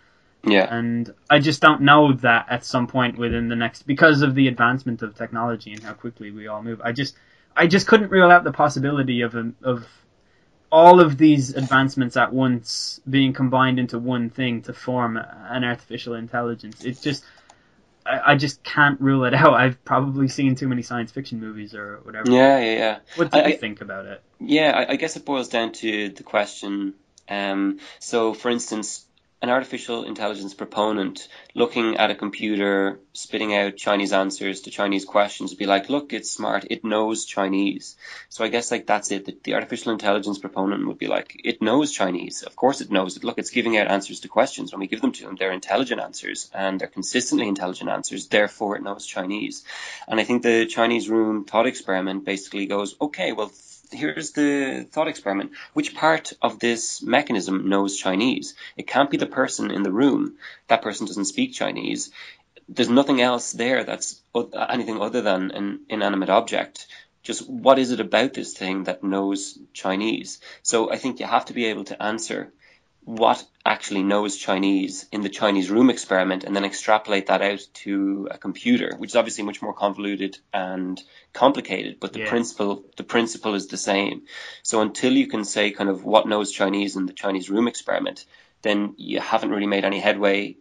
Yeah. 0.44 0.72
and 0.72 1.12
I 1.28 1.38
just 1.40 1.60
don't 1.60 1.82
know 1.82 2.12
that 2.14 2.46
at 2.48 2.64
some 2.64 2.86
point 2.86 3.18
within 3.18 3.48
the 3.48 3.56
next 3.56 3.82
because 3.86 4.22
of 4.22 4.34
the 4.34 4.48
advancement 4.48 5.02
of 5.02 5.14
technology 5.14 5.72
and 5.72 5.82
how 5.82 5.94
quickly 5.94 6.30
we 6.30 6.46
all 6.46 6.62
move. 6.62 6.80
I 6.82 6.92
just 6.92 7.16
I 7.56 7.66
just 7.66 7.86
couldn't 7.88 8.10
rule 8.10 8.30
out 8.30 8.44
the 8.44 8.52
possibility 8.52 9.22
of 9.22 9.34
a, 9.34 9.52
of 9.62 9.84
all 10.70 11.00
of 11.00 11.16
these 11.16 11.54
advancements 11.54 12.16
at 12.16 12.32
once 12.32 13.00
being 13.08 13.32
combined 13.32 13.78
into 13.78 13.98
one 13.98 14.30
thing 14.30 14.62
to 14.62 14.72
form 14.72 15.16
an 15.16 15.64
artificial 15.64 16.14
intelligence. 16.14 16.84
It's 16.84 17.00
just 17.00 17.24
I, 18.04 18.32
I 18.32 18.36
just 18.36 18.62
can't 18.62 19.00
rule 19.00 19.24
it 19.24 19.34
out. 19.42 19.54
I've 19.54 19.82
probably 19.84 20.28
seen 20.28 20.54
too 20.54 20.68
many 20.68 20.82
science 20.82 21.10
fiction 21.10 21.40
movies 21.40 21.74
or 21.74 22.00
whatever. 22.02 22.30
Yeah, 22.30 22.58
yeah, 22.58 22.74
yeah. 22.76 22.98
What 23.16 23.30
do 23.30 23.38
I- 23.38 23.46
you 23.48 23.56
think 23.56 23.80
about 23.80 24.06
it? 24.06 24.22
Yeah, 24.40 24.70
I, 24.76 24.92
I 24.92 24.96
guess 24.96 25.16
it 25.16 25.24
boils 25.24 25.48
down 25.48 25.72
to 25.72 26.10
the 26.10 26.22
question. 26.22 26.94
Um, 27.28 27.80
so, 27.98 28.32
for 28.34 28.50
instance, 28.50 29.04
an 29.40 29.50
artificial 29.50 30.02
intelligence 30.04 30.52
proponent 30.52 31.28
looking 31.54 31.96
at 31.96 32.10
a 32.10 32.14
computer 32.14 32.98
spitting 33.12 33.54
out 33.54 33.76
Chinese 33.76 34.12
answers 34.12 34.62
to 34.62 34.70
Chinese 34.70 35.04
questions 35.04 35.52
would 35.52 35.58
be 35.58 35.66
like, 35.66 35.88
look, 35.88 36.12
it's 36.12 36.30
smart, 36.30 36.66
it 36.70 36.84
knows 36.84 37.24
Chinese. 37.24 37.96
So 38.28 38.44
I 38.44 38.48
guess 38.48 38.72
like 38.72 38.86
that's 38.86 39.12
it. 39.12 39.26
The, 39.26 39.36
the 39.44 39.54
artificial 39.54 39.92
intelligence 39.92 40.38
proponent 40.38 40.86
would 40.88 40.98
be 40.98 41.06
like, 41.06 41.40
it 41.44 41.62
knows 41.62 41.92
Chinese. 41.92 42.42
Of 42.42 42.56
course 42.56 42.80
it 42.80 42.90
knows 42.90 43.16
it. 43.16 43.22
Look, 43.22 43.38
it's 43.38 43.50
giving 43.50 43.76
out 43.76 43.86
answers 43.86 44.20
to 44.20 44.28
questions. 44.28 44.72
When 44.72 44.80
we 44.80 44.88
give 44.88 45.00
them 45.00 45.12
to 45.12 45.24
them, 45.24 45.36
they're 45.36 45.52
intelligent 45.52 46.00
answers 46.00 46.50
and 46.52 46.80
they're 46.80 46.88
consistently 46.88 47.46
intelligent 47.46 47.90
answers. 47.90 48.26
Therefore, 48.26 48.76
it 48.76 48.82
knows 48.82 49.06
Chinese. 49.06 49.64
And 50.08 50.18
I 50.18 50.24
think 50.24 50.42
the 50.42 50.66
Chinese 50.66 51.08
room 51.08 51.44
thought 51.44 51.66
experiment 51.66 52.24
basically 52.24 52.66
goes, 52.66 52.96
okay, 53.00 53.32
well, 53.32 53.52
here's 53.90 54.32
the 54.32 54.86
thought 54.90 55.08
experiment. 55.08 55.52
Which 55.72 55.94
part 55.94 56.32
of 56.42 56.58
this 56.58 57.02
mechanism 57.02 57.68
knows 57.68 57.96
Chinese? 57.96 58.54
It 58.76 58.86
can't 58.86 59.10
be 59.10 59.16
the 59.16 59.26
person 59.26 59.70
in 59.70 59.82
the 59.82 59.92
room. 59.92 60.36
That 60.68 60.82
person 60.82 61.06
doesn't 61.06 61.26
speak 61.26 61.52
Chinese. 61.54 62.10
There's 62.68 62.88
nothing 62.88 63.20
else 63.20 63.52
there 63.52 63.84
that's 63.84 64.20
anything 64.34 65.00
other 65.00 65.22
than 65.22 65.50
an 65.52 65.80
inanimate 65.88 66.30
object. 66.30 66.86
Just 67.22 67.48
what 67.48 67.78
is 67.78 67.90
it 67.90 68.00
about 68.00 68.34
this 68.34 68.54
thing 68.54 68.84
that 68.84 69.02
knows 69.02 69.58
Chinese? 69.72 70.40
So 70.62 70.90
I 70.90 70.96
think 70.96 71.20
you 71.20 71.26
have 71.26 71.46
to 71.46 71.54
be 71.54 71.66
able 71.66 71.84
to 71.84 72.02
answer 72.02 72.52
what 73.08 73.42
actually 73.64 74.02
knows 74.02 74.36
Chinese 74.36 75.06
in 75.10 75.22
the 75.22 75.30
Chinese 75.30 75.70
room 75.70 75.88
experiment 75.88 76.44
and 76.44 76.54
then 76.54 76.66
extrapolate 76.66 77.28
that 77.28 77.40
out 77.40 77.60
to 77.72 78.28
a 78.30 78.36
computer, 78.36 78.94
which 78.98 79.12
is 79.12 79.16
obviously 79.16 79.44
much 79.44 79.62
more 79.62 79.72
convoluted 79.72 80.36
and 80.52 81.02
complicated, 81.32 82.00
but 82.00 82.12
the 82.12 82.18
Yeah. 82.18 82.28
principle 82.28 82.84
the 82.98 83.04
principle 83.04 83.54
is 83.54 83.68
the 83.68 83.78
same. 83.78 84.26
So 84.62 84.82
until 84.82 85.14
you 85.14 85.26
can 85.26 85.46
say 85.46 85.70
kind 85.70 85.88
of 85.88 86.04
what 86.04 86.28
knows 86.28 86.52
Chinese 86.52 86.96
in 86.96 87.06
the 87.06 87.14
Chinese 87.14 87.48
room 87.48 87.66
experiment, 87.66 88.26
then 88.60 88.92
you 88.98 89.20
haven't 89.20 89.52
really 89.52 89.66
made 89.66 89.86
any 89.86 90.00
headway 90.00 90.58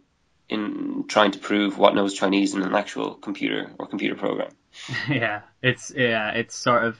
in 0.48 1.04
trying 1.06 1.32
to 1.32 1.38
prove 1.38 1.76
what 1.76 1.94
knows 1.94 2.14
Chinese 2.14 2.54
in 2.54 2.62
an 2.62 2.74
actual 2.74 3.14
computer 3.16 3.70
or 3.78 3.86
computer 3.86 4.14
program. 4.14 4.52
yeah, 5.10 5.42
it's 5.62 5.92
yeah, 5.94 6.30
it's 6.30 6.54
sort 6.54 6.84
of. 6.84 6.98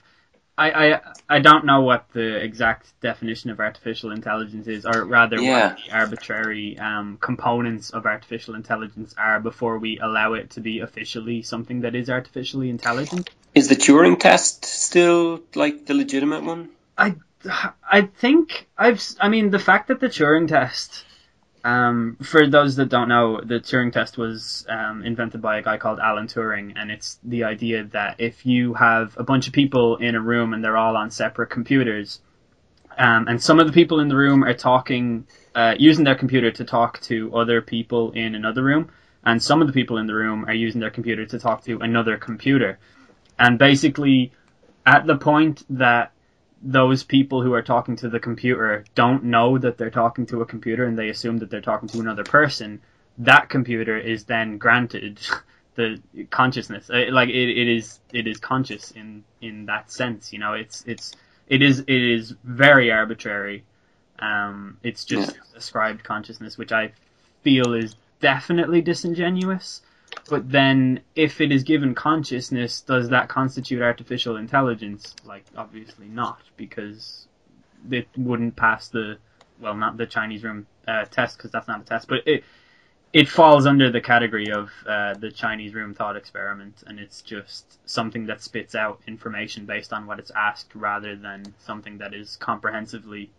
I, 0.59 0.67
I 0.93 1.01
I 1.29 1.39
don't 1.39 1.65
know 1.65 1.81
what 1.81 2.09
the 2.11 2.35
exact 2.43 2.99
definition 3.01 3.49
of 3.49 3.59
artificial 3.59 4.11
intelligence 4.11 4.67
is, 4.67 4.85
or 4.85 5.05
rather, 5.05 5.39
Yeah. 5.39 5.51
what 5.51 5.77
the 5.77 5.91
arbitrary 5.93 6.77
um, 6.77 7.17
components 7.21 7.91
of 7.91 8.05
artificial 8.05 8.55
intelligence 8.55 9.15
are 9.17 9.39
before 9.39 9.77
we 9.79 9.99
allow 9.99 10.33
it 10.33 10.49
to 10.51 10.61
be 10.61 10.79
officially 10.79 11.43
something 11.43 11.81
that 11.81 11.95
is 11.95 12.09
artificially 12.09 12.69
intelligent. 12.69 13.29
Is 13.55 13.69
the 13.69 13.75
Turing 13.75 14.19
test 14.19 14.65
still 14.65 15.41
like 15.55 15.85
the 15.85 15.93
legitimate 15.93 16.43
one? 16.43 16.69
I 16.97 17.15
I 17.89 18.01
think 18.01 18.67
I've 18.77 19.01
I 19.19 19.29
mean 19.29 19.49
the 19.51 19.59
fact 19.59 19.87
that 19.87 19.99
the 20.01 20.09
Turing 20.09 20.47
test 20.49 21.05
um, 21.63 22.17
for 22.21 22.47
those 22.47 22.75
that 22.77 22.89
don't 22.89 23.09
know 23.09 23.41
the 23.41 23.55
Turing 23.55 23.91
test 23.91 24.17
was 24.17 24.65
um, 24.69 25.03
invented 25.03 25.41
by 25.41 25.57
a 25.57 25.61
guy 25.61 25.77
called 25.77 25.99
Alan 25.99 26.27
Turing 26.27 26.73
and 26.75 26.91
it's 26.91 27.19
the 27.23 27.43
idea 27.43 27.83
that 27.85 28.15
if 28.19 28.45
you 28.45 28.73
have 28.75 29.17
a 29.17 29.23
bunch 29.23 29.47
of 29.47 29.53
people 29.53 29.97
in 29.97 30.15
a 30.15 30.21
room 30.21 30.53
and 30.53 30.63
they're 30.63 30.77
all 30.77 30.95
on 30.95 31.11
separate 31.11 31.49
computers 31.49 32.21
um, 32.97 33.27
and 33.27 33.41
some 33.41 33.59
of 33.59 33.67
the 33.67 33.73
people 33.73 33.99
in 33.99 34.07
the 34.07 34.15
room 34.15 34.43
are 34.43 34.53
talking 34.53 35.27
uh, 35.55 35.75
using 35.77 36.05
their 36.05 36.15
computer 36.15 36.51
to 36.51 36.63
talk 36.63 36.99
to 37.01 37.35
other 37.35 37.61
people 37.61 38.11
in 38.11 38.35
another 38.35 38.63
room 38.63 38.89
and 39.23 39.41
some 39.41 39.61
of 39.61 39.67
the 39.67 39.73
people 39.73 39.97
in 39.97 40.07
the 40.07 40.13
room 40.13 40.45
are 40.45 40.53
using 40.53 40.79
their 40.79 40.89
computer 40.89 41.25
to 41.25 41.39
talk 41.39 41.63
to 41.65 41.79
another 41.79 42.17
computer. 42.17 42.79
And 43.37 43.59
basically 43.59 44.31
at 44.85 45.05
the 45.05 45.17
point 45.17 45.63
that 45.69 46.13
those 46.61 47.03
people 47.03 47.41
who 47.41 47.53
are 47.53 47.61
talking 47.61 47.95
to 47.97 48.09
the 48.09 48.19
computer 48.19 48.83
don't 48.95 49.23
know 49.23 49.57
that 49.57 49.77
they're 49.77 49.89
talking 49.89 50.25
to 50.27 50.41
a 50.41 50.45
computer 50.45 50.85
and 50.85 50.97
they 50.97 51.09
assume 51.09 51.37
that 51.37 51.49
they're 51.49 51.61
talking 51.61 51.89
to 51.89 51.99
another 51.99 52.23
person, 52.23 52.81
that 53.19 53.49
computer 53.49 53.97
is 53.97 54.25
then 54.25 54.57
granted 54.57 55.19
the 55.75 55.99
consciousness. 56.29 56.89
Uh, 56.89 57.05
Like 57.11 57.29
it, 57.29 57.49
it 57.49 57.67
is, 57.67 57.99
it 58.13 58.27
is 58.27 58.39
conscious 58.39 58.91
in 58.91 59.23
in 59.41 59.65
that 59.67 59.91
sense. 59.91 60.33
You 60.33 60.39
know, 60.39 60.53
it's 60.53 60.83
it's 60.85 61.13
it 61.47 61.61
is 61.61 61.79
it 61.79 61.89
is 61.89 62.35
very 62.43 62.91
arbitrary. 62.91 63.63
Um, 64.19 64.77
it's 64.83 65.05
just 65.05 65.37
ascribed 65.55 66.03
consciousness, 66.03 66.57
which 66.57 66.73
I 66.73 66.91
feel 67.43 67.73
is 67.73 67.95
definitely 68.19 68.81
disingenuous. 68.81 69.81
But 70.29 70.51
then, 70.51 71.01
if 71.15 71.41
it 71.41 71.51
is 71.51 71.63
given 71.63 71.95
consciousness, 71.95 72.81
does 72.81 73.09
that 73.09 73.29
constitute 73.29 73.81
artificial 73.81 74.37
intelligence? 74.37 75.15
Like, 75.25 75.45
obviously 75.57 76.07
not, 76.07 76.41
because 76.57 77.27
it 77.89 78.07
wouldn't 78.15 78.55
pass 78.55 78.89
the, 78.89 79.17
well, 79.59 79.75
not 79.75 79.97
the 79.97 80.05
Chinese 80.05 80.43
room 80.43 80.67
uh, 80.87 81.05
test, 81.05 81.37
because 81.37 81.51
that's 81.51 81.67
not 81.67 81.81
a 81.81 81.83
test, 81.83 82.07
but 82.07 82.27
it 82.27 82.43
it 83.11 83.27
falls 83.27 83.65
under 83.65 83.89
the 83.89 84.01
category 84.01 84.51
of 84.51 84.69
uh, 84.87 85.15
the 85.15 85.31
Chinese 85.31 85.73
room 85.73 85.95
thought 85.95 86.15
experiment, 86.15 86.83
and 86.85 86.99
it's 86.99 87.23
just 87.23 87.79
something 87.89 88.27
that 88.27 88.41
spits 88.43 88.75
out 88.75 89.01
information 89.07 89.65
based 89.65 89.91
on 89.93 90.05
what 90.05 90.19
it's 90.19 90.31
asked, 90.35 90.75
rather 90.75 91.15
than 91.15 91.43
something 91.57 91.97
that 91.97 92.13
is 92.13 92.35
comprehensively 92.35 93.31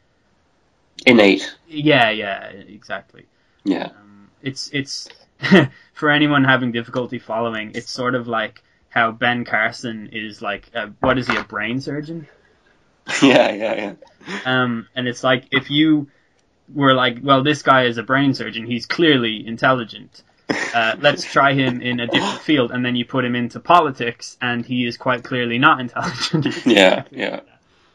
innate. 1.07 1.57
Yeah, 1.69 2.11
yeah, 2.11 2.49
exactly. 2.49 3.27
Yeah. 3.63 3.87
Um, 3.87 4.31
it's 4.43 4.71
it's 4.73 5.09
for 5.95 6.11
anyone 6.11 6.45
having 6.45 6.73
difficulty 6.73 7.19
following. 7.19 7.73
It's 7.75 7.91
sort 7.91 8.15
of 8.15 8.29
like 8.29 8.63
how 8.89 9.13
Ben 9.13 9.45
Carson 9.45 10.11
is 10.13 10.43
like, 10.43 10.71
a, 10.75 10.89
what 11.01 11.19
is 11.19 11.29
he, 11.29 11.37
a 11.37 11.45
brain 11.45 11.81
surgeon? 11.81 12.27
yeah, 13.23 13.53
yeah, 13.53 13.75
yeah. 13.75 13.95
Um, 14.45 14.89
and 14.95 15.09
it's 15.09 15.25
like 15.25 15.47
if 15.53 15.71
you 15.71 16.09
were 16.73 16.95
like, 16.95 17.19
well, 17.23 17.43
this 17.43 17.63
guy 17.63 17.85
is 17.85 17.99
a 17.99 18.03
brain 18.03 18.35
surgeon. 18.35 18.67
He's 18.67 18.87
clearly 18.87 19.47
intelligent. 19.47 20.23
Uh, 20.75 20.97
let's 21.01 21.25
try 21.25 21.53
him 21.53 21.81
in 21.81 21.99
a 21.99 22.07
different 22.07 22.41
field, 22.43 22.71
and 22.71 22.85
then 22.85 22.95
you 22.95 23.05
put 23.05 23.25
him 23.25 23.35
into 23.35 23.59
politics, 23.59 24.37
and 24.41 24.65
he 24.65 24.85
is 24.87 24.97
quite 24.97 25.23
clearly 25.25 25.59
not 25.59 25.81
intelligent. 25.81 26.67
Yeah, 26.67 27.05
yeah. 27.11 27.41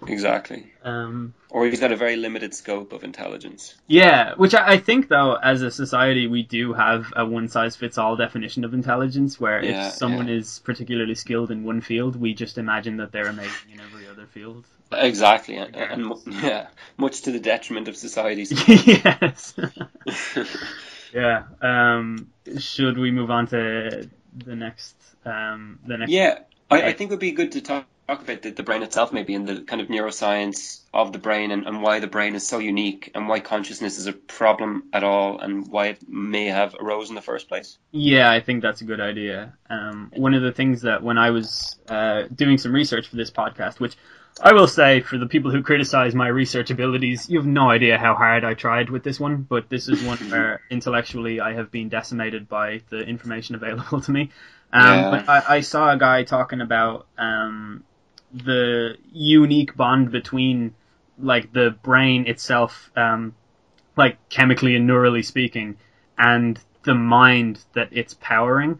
Exactly. 0.07 0.71
Um, 0.83 1.33
Or 1.49 1.65
he's 1.65 1.79
got 1.79 1.91
a 1.91 1.95
very 1.95 2.15
limited 2.15 2.53
scope 2.53 2.93
of 2.93 3.03
intelligence. 3.03 3.73
yeah, 3.87 4.33
which 4.35 4.53
I, 4.53 4.73
I 4.73 4.77
think 4.77 5.07
though, 5.07 5.35
as 5.35 5.61
a 5.61 5.71
society, 5.71 6.27
we 6.27 6.43
do 6.43 6.73
have 6.73 7.11
a 7.15 7.25
one 7.25 7.47
size 7.47 7.75
fits 7.75 7.97
all 7.97 8.15
definition 8.15 8.65
of 8.65 8.73
intelligence, 8.73 9.39
where 9.39 9.63
Yeah, 9.63 9.87
if 9.87 9.93
someone 9.93 10.27
yeah. 10.27 10.35
is 10.35 10.59
particularly 10.59 11.15
skilled 11.15 11.49
in 11.51 11.63
one 11.63 11.81
field, 11.81 12.15
we 12.15 12.33
just 12.33 12.57
imagine 12.57 12.97
that 12.97 13.11
they're 13.11 13.27
amazing 13.27 13.71
in 13.73 13.79
every 13.79 14.07
other 14.07 14.25
field. 14.27 14.65
Exactly, 14.91 15.55
and, 15.57 15.75
and 15.75 16.13
yeah, 16.27 16.67
much 16.97 17.23
to 17.23 17.31
the 17.31 17.39
detriment 17.39 17.87
of 17.87 17.97
society. 17.97 18.45
yes. 18.85 19.55
yeah. 21.13 21.43
Um, 21.61 22.29
should 22.59 22.97
we 22.97 23.11
move 23.11 23.31
on 23.31 23.47
to 23.47 24.09
the 24.45 24.55
next? 24.55 24.95
Um, 25.25 25.79
the 25.87 25.97
next. 25.97 26.11
yeah, 26.11 26.39
I, 26.69 26.83
I 26.83 26.93
think 26.93 27.09
it 27.09 27.13
would 27.13 27.19
be 27.19 27.31
good 27.31 27.53
to 27.53 27.61
talk, 27.61 27.85
talk 28.07 28.21
about 28.21 28.41
the, 28.41 28.51
the 28.51 28.63
brain 28.63 28.83
itself, 28.83 29.11
maybe, 29.11 29.33
and 29.33 29.47
the 29.47 29.61
kind 29.61 29.81
of 29.81 29.87
neuroscience 29.87 30.81
of 30.93 31.11
the 31.11 31.17
brain, 31.17 31.51
and, 31.51 31.65
and 31.65 31.81
why 31.81 31.99
the 31.99 32.07
brain 32.07 32.35
is 32.35 32.47
so 32.47 32.59
unique, 32.59 33.11
and 33.15 33.27
why 33.27 33.39
consciousness 33.39 33.97
is 33.97 34.07
a 34.07 34.13
problem 34.13 34.83
at 34.93 35.03
all, 35.03 35.39
and 35.39 35.67
why 35.67 35.87
it 35.87 35.99
may 36.07 36.45
have 36.45 36.75
arose 36.79 37.09
in 37.09 37.15
the 37.15 37.21
first 37.21 37.47
place. 37.47 37.77
Yeah, 37.91 38.31
I 38.31 38.41
think 38.41 38.61
that's 38.61 38.81
a 38.81 38.85
good 38.85 39.01
idea. 39.01 39.53
Um, 39.69 40.11
one 40.15 40.33
of 40.33 40.43
the 40.43 40.51
things 40.51 40.83
that 40.83 41.03
when 41.03 41.17
I 41.17 41.31
was 41.31 41.77
uh, 41.89 42.23
doing 42.33 42.57
some 42.57 42.73
research 42.73 43.07
for 43.07 43.15
this 43.15 43.31
podcast, 43.31 43.79
which 43.79 43.95
I 44.41 44.53
will 44.53 44.67
say 44.67 44.99
for 44.99 45.17
the 45.17 45.27
people 45.27 45.49
who 45.49 45.63
criticize 45.63 46.13
my 46.13 46.27
research 46.27 46.69
abilities, 46.69 47.29
you 47.29 47.39
have 47.39 47.47
no 47.47 47.69
idea 47.69 47.97
how 47.97 48.15
hard 48.15 48.43
I 48.43 48.53
tried 48.53 48.89
with 48.89 49.03
this 49.03 49.19
one, 49.19 49.43
but 49.43 49.69
this 49.69 49.87
is 49.87 50.03
one 50.03 50.17
where 50.29 50.61
intellectually 50.69 51.39
I 51.39 51.53
have 51.53 51.71
been 51.71 51.89
decimated 51.89 52.49
by 52.49 52.81
the 52.89 52.99
information 52.99 53.55
available 53.55 54.01
to 54.01 54.11
me. 54.11 54.31
Um, 54.73 54.83
Yeah. 54.83 55.11
But 55.11 55.29
I, 55.29 55.55
I 55.55 55.59
saw 55.61 55.91
a 55.91 55.97
guy 55.97 56.23
talking 56.23 56.59
about 56.59 57.07
um, 57.17 57.85
the 58.33 58.97
unique 59.11 59.75
bond 59.75 60.11
between 60.11 60.73
like 61.17 61.53
the 61.53 61.75
brain 61.83 62.27
itself, 62.27 62.91
um, 62.95 63.33
like 63.95 64.17
chemically 64.29 64.75
and 64.75 64.89
neurally 64.89 65.23
speaking, 65.23 65.77
and 66.17 66.59
the 66.83 66.95
mind 66.95 67.63
that 67.73 67.89
it's 67.91 68.13
powering, 68.15 68.79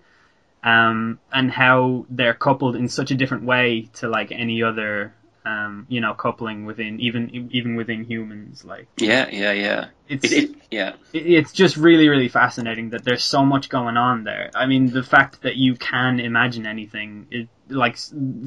um, 0.63 1.19
and 1.31 1.51
how 1.51 2.05
they're 2.10 2.34
coupled 2.34 2.75
in 2.75 2.89
such 2.89 3.12
a 3.12 3.15
different 3.15 3.43
way 3.43 3.89
to 3.93 4.10
like 4.10 4.31
any 4.31 4.63
other, 4.63 5.13
um, 5.45 5.86
you 5.89 6.01
know, 6.01 6.13
coupling 6.13 6.65
within 6.65 6.99
even 6.99 7.49
even 7.51 7.75
within 7.75 8.03
humans. 8.03 8.65
Like 8.65 8.88
Yeah, 8.97 9.29
yeah, 9.31 9.51
yeah. 9.51 9.86
it's 10.08 10.25
It, 10.25 10.43
it, 10.51 10.55
yeah, 10.71 10.93
it- 11.13 11.27
it's 11.27 11.51
just 11.51 11.77
really 11.77 12.10
really 12.10 12.27
fascinating 12.27 12.89
that 12.91 13.03
there's 13.03 13.23
so 13.23 13.43
much 13.45 13.69
going 13.69 13.97
on 13.97 14.23
there 14.23 14.51
i 14.53 14.65
mean 14.65 14.91
the 14.91 15.03
fact 15.03 15.41
that 15.43 15.55
you 15.55 15.75
can 15.75 16.19
imagine 16.19 16.65
anything 16.67 17.27
it 17.31 17.47
like 17.69 17.97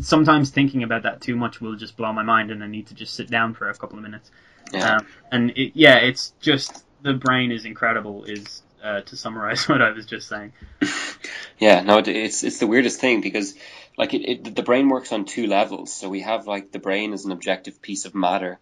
sometimes 0.00 0.50
thinking 0.50 0.82
about 0.82 1.02
that 1.02 1.20
too 1.20 1.34
much 1.36 1.60
will 1.60 1.76
just 1.76 1.96
blow 1.96 2.12
my 2.12 2.22
mind 2.22 2.50
and 2.50 2.62
i 2.62 2.66
need 2.66 2.86
to 2.86 2.94
just 2.94 3.14
sit 3.14 3.30
down 3.30 3.54
for 3.54 3.68
a 3.70 3.74
couple 3.74 3.96
of 3.96 4.02
minutes 4.04 4.30
yeah. 4.72 4.96
um, 4.96 5.06
and 5.32 5.50
it, 5.56 5.72
yeah 5.74 5.96
it's 5.96 6.32
just 6.40 6.84
the 7.02 7.14
brain 7.14 7.50
is 7.50 7.64
incredible 7.64 8.24
is 8.24 8.62
uh, 8.82 9.00
to 9.00 9.16
summarize 9.16 9.68
what 9.68 9.82
i 9.82 9.90
was 9.90 10.06
just 10.06 10.28
saying 10.28 10.52
Yeah, 11.58 11.80
no, 11.80 11.98
it's 11.98 12.44
it's 12.44 12.58
the 12.58 12.66
weirdest 12.68 13.00
thing 13.00 13.20
because 13.20 13.54
like 13.98 14.14
it, 14.14 14.22
it 14.30 14.54
the 14.54 14.62
brain 14.62 14.88
works 14.88 15.12
on 15.12 15.24
two 15.24 15.46
levels. 15.48 15.92
So 15.92 16.08
we 16.08 16.20
have 16.20 16.46
like 16.46 16.70
the 16.72 16.78
brain 16.78 17.12
as 17.12 17.24
an 17.24 17.32
objective 17.32 17.82
piece 17.82 18.04
of 18.04 18.14
matter, 18.14 18.58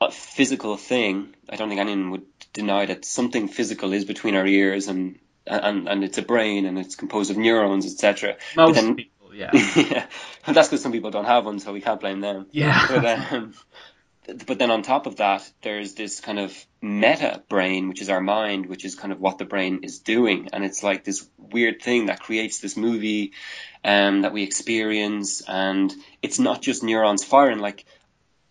a 0.00 0.10
physical 0.10 0.76
thing. 0.76 1.34
I 1.48 1.56
don't 1.56 1.68
think 1.68 1.80
anyone 1.80 2.12
would 2.12 2.26
deny 2.52 2.86
that 2.86 3.04
something 3.04 3.48
physical 3.48 3.92
is 3.92 4.04
between 4.04 4.36
our 4.36 4.46
ears 4.46 4.88
and 4.88 5.18
and 5.46 5.88
and 5.88 6.04
it's 6.04 6.18
a 6.18 6.22
brain 6.22 6.66
and 6.66 6.78
it's 6.78 6.94
composed 6.94 7.30
of 7.32 7.36
neurons, 7.36 7.84
etc. 7.84 8.36
most 8.56 8.76
then- 8.76 8.94
people 8.94 9.12
yeah 9.34 9.50
yeah, 9.76 10.06
that's 10.46 10.68
because 10.68 10.82
some 10.82 10.92
people 10.92 11.10
don't 11.10 11.24
have 11.24 11.44
one, 11.44 11.58
so 11.58 11.72
we 11.72 11.80
can't 11.80 12.00
blame 12.00 12.20
them. 12.20 12.46
yeah 12.52 12.86
But, 12.86 13.32
um, 13.32 13.54
but 14.46 14.58
then 14.58 14.70
on 14.70 14.82
top 14.82 15.06
of 15.06 15.16
that, 15.16 15.50
there's 15.62 15.94
this 15.94 16.20
kind 16.20 16.38
of 16.38 16.54
meta 16.82 17.42
brain, 17.48 17.88
which 17.88 18.02
is 18.02 18.10
our 18.10 18.20
mind, 18.20 18.66
which 18.66 18.84
is 18.84 18.94
kind 18.94 19.12
of 19.12 19.20
what 19.20 19.38
the 19.38 19.44
brain 19.46 19.80
is 19.84 20.00
doing, 20.00 20.50
and 20.52 20.64
it's 20.64 20.82
like 20.82 21.02
this 21.02 21.26
weird 21.38 21.80
thing 21.82 22.06
that 22.06 22.20
creates 22.20 22.60
this 22.60 22.76
movie 22.76 23.32
um, 23.84 24.22
that 24.22 24.32
we 24.32 24.42
experience, 24.42 25.42
and 25.46 25.94
it's 26.22 26.38
not 26.38 26.62
just 26.62 26.82
neurons 26.82 27.24
firing. 27.24 27.58
Like 27.58 27.84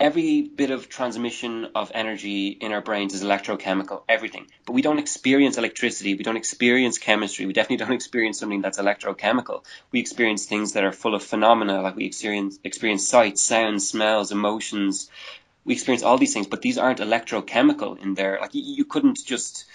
every 0.02 0.42
bit 0.42 0.72
of 0.72 0.90
transmission 0.90 1.68
of 1.76 1.92
energy 1.94 2.48
in 2.48 2.72
our 2.72 2.82
brains 2.82 3.14
is 3.14 3.24
electrochemical, 3.24 4.04
everything. 4.10 4.48
But 4.66 4.74
we 4.74 4.82
don't 4.82 4.98
experience 4.98 5.60
electricity, 5.60 6.16
we 6.16 6.24
don't 6.24 6.38
experience 6.38 6.98
chemistry, 6.98 7.46
we 7.46 7.54
definitely 7.54 7.78
don't 7.86 7.94
experience 7.94 8.40
something 8.40 8.62
that's 8.62 8.80
electrochemical. 8.80 9.64
We 9.92 10.00
experience 10.00 10.46
things 10.46 10.74
that 10.74 10.84
are 10.84 10.92
full 10.92 11.14
of 11.14 11.24
phenomena, 11.24 11.82
like 11.82 11.96
we 11.96 12.06
experience 12.06 12.58
experience 12.64 13.08
sights, 13.08 13.44
sounds, 13.44 13.88
smells, 13.88 14.32
emotions. 14.32 15.10
We 15.64 15.74
experience 15.74 16.02
all 16.02 16.18
these 16.18 16.34
things, 16.34 16.48
but 16.48 16.64
these 16.64 16.80
aren't 16.80 17.00
electrochemical 17.00 18.02
in 18.02 18.16
there. 18.16 18.40
Like 18.42 18.56
you, 18.56 18.64
you 18.64 18.86
couldn't 18.86 19.24
just 19.24 19.66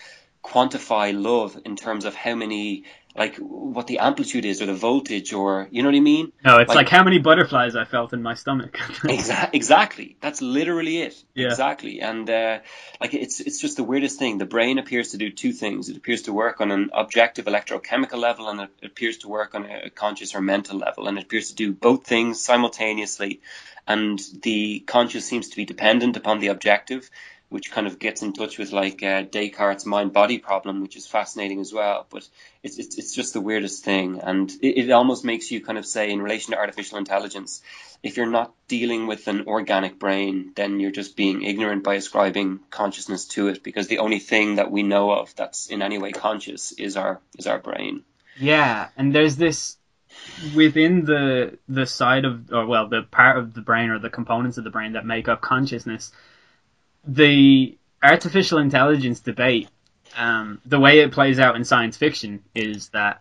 quantify 0.52 1.06
love 1.30 1.58
in 1.64 1.74
terms 1.76 2.04
of 2.04 2.14
how 2.14 2.34
many 2.34 2.84
like 3.22 3.36
what 3.38 3.86
the 3.86 3.98
amplitude 4.00 4.44
is 4.44 4.60
or 4.60 4.66
the 4.66 4.74
voltage 4.74 5.32
or 5.32 5.68
you 5.70 5.82
know 5.82 5.88
what 5.88 5.96
I 5.96 6.00
mean? 6.00 6.32
no 6.44 6.58
it's 6.58 6.68
Like- 6.68 6.76
like, 6.76 6.88
how 6.90 7.02
many 7.02 7.18
butterflies 7.18 7.74
i 7.82 7.84
felt 7.84 8.12
in 8.12 8.22
my 8.22 8.34
stomach 8.34 8.74
Exa- 9.16 9.48
exactly. 9.54 10.08
That's 10.20 10.42
literally 10.42 10.96
it. 11.06 11.14
Yeah. 11.34 11.46
Exactly. 11.46 11.94
And 12.10 12.28
uh, 12.28 12.58
like 13.00 13.14
it's 13.14 13.40
it's 13.40 13.58
just 13.64 13.76
the 13.80 13.84
weirdest 13.92 14.18
thing. 14.18 14.36
The 14.44 14.50
brain 14.56 14.78
appears 14.78 15.08
to 15.12 15.16
do 15.24 15.30
two 15.42 15.52
things. 15.62 15.88
It 15.88 15.96
appears 15.96 16.22
to 16.22 16.32
work 16.44 16.60
on 16.60 16.70
an 16.76 16.90
objective 16.92 17.46
electrochemical 17.46 18.18
level, 18.28 18.48
and 18.50 18.60
it 18.60 18.70
appears 18.90 19.16
to 19.18 19.28
work 19.28 19.54
on 19.54 19.62
a 19.86 19.90
conscious 19.90 20.34
or 20.36 20.40
mental 20.54 20.76
level, 20.86 21.08
and 21.08 21.16
it 21.18 21.24
appears 21.24 21.48
to 21.50 21.54
do 21.64 21.72
both 21.72 22.06
things 22.06 22.40
simultaneously. 22.50 23.40
And 23.86 24.18
the 24.42 24.80
conscious 24.80 25.24
seems 25.24 25.48
to 25.50 25.56
be 25.56 25.64
dependent 25.64 26.16
upon 26.16 26.40
the 26.40 26.48
objective, 26.48 27.08
which 27.48 27.70
kind 27.70 27.86
of 27.86 27.98
gets 27.98 28.22
in 28.22 28.32
touch 28.32 28.58
with 28.58 28.72
like 28.72 29.02
uh, 29.02 29.22
Descartes' 29.22 29.86
mind-body 29.86 30.38
problem, 30.38 30.82
which 30.82 30.96
is 30.96 31.06
fascinating 31.06 31.60
as 31.60 31.72
well. 31.72 32.06
But 32.10 32.28
it's 32.62 32.78
it's, 32.78 32.98
it's 32.98 33.14
just 33.14 33.32
the 33.32 33.40
weirdest 33.40 33.84
thing, 33.84 34.20
and 34.20 34.50
it, 34.62 34.86
it 34.86 34.90
almost 34.90 35.24
makes 35.24 35.50
you 35.50 35.64
kind 35.64 35.78
of 35.78 35.86
say 35.86 36.10
in 36.10 36.22
relation 36.22 36.52
to 36.52 36.58
artificial 36.58 36.98
intelligence 36.98 37.62
if 38.02 38.16
you're 38.16 38.26
not 38.26 38.54
dealing 38.68 39.06
with 39.06 39.26
an 39.28 39.46
organic 39.46 39.98
brain, 39.98 40.52
then 40.54 40.80
you're 40.80 40.90
just 40.90 41.16
being 41.16 41.42
ignorant 41.42 41.82
by 41.82 41.94
ascribing 41.94 42.60
consciousness 42.70 43.26
to 43.26 43.48
it 43.48 43.62
because 43.62 43.88
the 43.88 43.98
only 43.98 44.18
thing 44.18 44.56
that 44.56 44.70
we 44.70 44.82
know 44.82 45.10
of 45.10 45.34
that's 45.34 45.66
in 45.68 45.82
any 45.82 45.98
way 45.98 46.12
conscious 46.12 46.72
is 46.72 46.96
our 46.96 47.20
is 47.38 47.46
our 47.46 47.58
brain. 47.58 48.04
Yeah, 48.38 48.88
and 48.96 49.14
there's 49.14 49.36
this 49.36 49.76
within 50.54 51.04
the 51.04 51.58
the 51.68 51.86
side 51.86 52.24
of 52.24 52.52
or 52.52 52.66
well 52.66 52.88
the 52.88 53.02
part 53.02 53.38
of 53.38 53.54
the 53.54 53.60
brain 53.60 53.90
or 53.90 53.98
the 53.98 54.10
components 54.10 54.58
of 54.58 54.64
the 54.64 54.70
brain 54.70 54.92
that 54.92 55.04
make 55.04 55.28
up 55.28 55.40
consciousness. 55.40 56.12
The 57.06 57.76
artificial 58.02 58.58
intelligence 58.58 59.20
debate, 59.20 59.68
um, 60.16 60.60
the 60.66 60.80
way 60.80 61.00
it 61.00 61.12
plays 61.12 61.38
out 61.38 61.56
in 61.56 61.64
science 61.64 61.96
fiction 61.96 62.42
is 62.54 62.88
that 62.90 63.20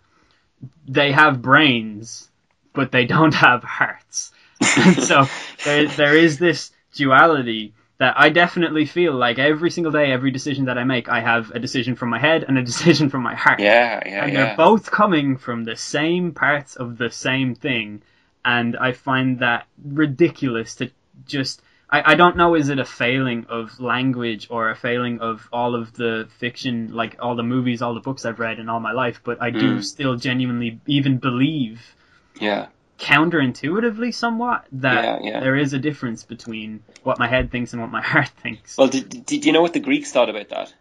they 0.88 1.12
have 1.12 1.42
brains, 1.42 2.30
but 2.74 2.92
they 2.92 3.06
don't 3.06 3.34
have 3.48 3.64
hearts. 3.64 4.32
And 4.78 5.02
so 5.04 5.26
there 5.64 5.88
there 5.88 6.16
is 6.18 6.40
this 6.40 6.72
duality 6.94 7.74
that 7.98 8.16
I 8.18 8.30
definitely 8.30 8.86
feel 8.86 9.14
like 9.14 9.40
every 9.40 9.70
single 9.72 9.92
day, 9.92 10.12
every 10.12 10.32
decision 10.32 10.66
that 10.66 10.78
I 10.78 10.84
make, 10.84 11.08
I 11.08 11.22
have 11.22 11.52
a 11.52 11.60
decision 11.60 11.96
from 11.96 12.10
my 12.10 12.20
head 12.20 12.44
and 12.48 12.58
a 12.58 12.64
decision 12.72 13.10
from 13.10 13.24
my 13.24 13.36
heart 13.36 13.60
Yeah, 13.60 14.02
yeah, 14.06 14.24
and 14.26 14.34
yeah. 14.34 14.46
they're 14.46 14.58
both 14.58 14.92
coming 14.92 15.38
from 15.38 15.64
the 15.64 15.76
same 15.78 16.34
parts 16.34 16.76
of 16.76 16.98
the 16.98 17.10
same 17.10 17.56
thing 17.56 18.02
and 18.44 18.76
i 18.78 18.92
find 18.92 19.40
that 19.40 19.66
ridiculous 19.84 20.76
to 20.76 20.92
just 21.26 21.62
I, 21.90 22.14
I 22.14 22.16
don't 22.16 22.36
know 22.38 22.56
is 22.56 22.70
it 22.70 22.80
a 22.80 22.86
failing 22.86 23.46
of 23.48 23.80
language 23.80 24.48
or 24.50 24.70
a 24.70 24.76
failing 24.76 25.20
of 25.20 25.48
all 25.54 25.76
of 25.76 25.94
the 25.94 26.28
fiction 26.40 26.94
like 26.94 27.18
all 27.20 27.36
the 27.36 27.44
movies 27.44 27.82
all 27.82 27.94
the 27.94 28.00
books 28.00 28.26
i've 28.26 28.40
read 28.40 28.60
in 28.60 28.70
all 28.70 28.80
my 28.80 28.92
life 28.92 29.22
but 29.24 29.42
i 29.42 29.50
do 29.52 29.78
Mm. 29.78 29.84
still 29.84 30.16
genuinely 30.16 30.80
even 30.88 31.18
believe 31.18 31.96
yeah. 32.42 32.68
counterintuitively 33.00 34.14
somewhat 34.14 34.66
that 34.72 35.04
Yeah, 35.04 35.20
yeah. 35.22 35.40
there 35.42 35.56
is 35.56 35.74
a 35.74 35.80
difference 35.80 36.24
between 36.24 36.84
what 37.04 37.20
my 37.20 37.28
head 37.28 37.52
thinks 37.52 37.74
and 37.74 37.82
what 37.82 37.92
my 37.92 38.02
heart 38.14 38.30
thinks 38.30 38.78
Well, 38.78 38.88
did, 38.88 39.26
did 39.26 39.46
you 39.46 39.52
know 39.54 39.62
what 39.62 39.74
the 39.74 39.80
Greeks 39.80 40.12
thought 40.12 40.30
about 40.30 40.50
that? 40.50 40.74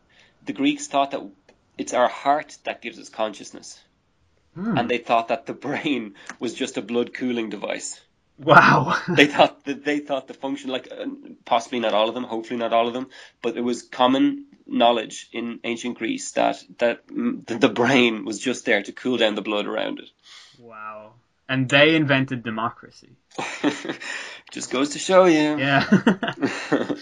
The 0.47 0.53
Greeks 0.53 0.89
thought 0.89 1.11
that 1.13 1.23
it's 1.79 1.95
our 1.95 2.09
heart 2.09 2.57
that 2.65 2.83
gives 2.83 2.99
us 2.99 3.09
consciousness, 3.09 3.81
Hmm. 4.55 4.79
and 4.79 4.89
they 4.89 4.99
thought 4.99 5.29
that 5.29 5.47
the 5.47 5.53
brain 5.53 6.15
was 6.39 6.55
just 6.55 6.77
a 6.77 6.83
blood 6.83 7.13
cooling 7.13 7.51
device. 7.51 8.01
Wow. 8.39 8.99
they 9.09 9.26
thought 9.26 9.64
that 9.64 9.85
they 9.85 10.01
thought 10.01 10.26
the 10.28 10.35
function, 10.35 10.70
like 10.70 10.89
uh, 10.91 11.07
possibly 11.45 11.80
not 11.80 11.95
all 11.95 12.09
of 12.09 12.14
them, 12.14 12.24
hopefully 12.24 12.59
not 12.59 12.72
all 12.72 12.89
of 12.89 12.95
them, 12.95 13.09
but 13.43 13.57
it 13.57 13.61
was 13.61 13.82
common 13.82 14.47
knowledge 14.66 15.28
in 15.32 15.61
ancient 15.64 15.99
Greece 15.99 16.32
that 16.32 16.62
that 16.78 17.07
the, 17.09 17.59
the 17.59 17.68
brain 17.68 18.24
was 18.24 18.39
just 18.39 18.64
there 18.64 18.82
to 18.82 18.93
cool 18.93 19.16
down 19.18 19.35
the 19.35 19.43
blood 19.43 19.66
around 19.66 20.01
it. 20.01 20.09
wow. 20.59 21.12
And 21.47 21.68
they 21.68 21.95
invented 21.95 22.43
democracy. 22.43 23.11
just 24.51 24.70
goes 24.70 24.91
to 24.91 24.99
show 24.99 25.26
you. 25.26 25.59
Yeah. 25.59 25.85
but 26.70 26.99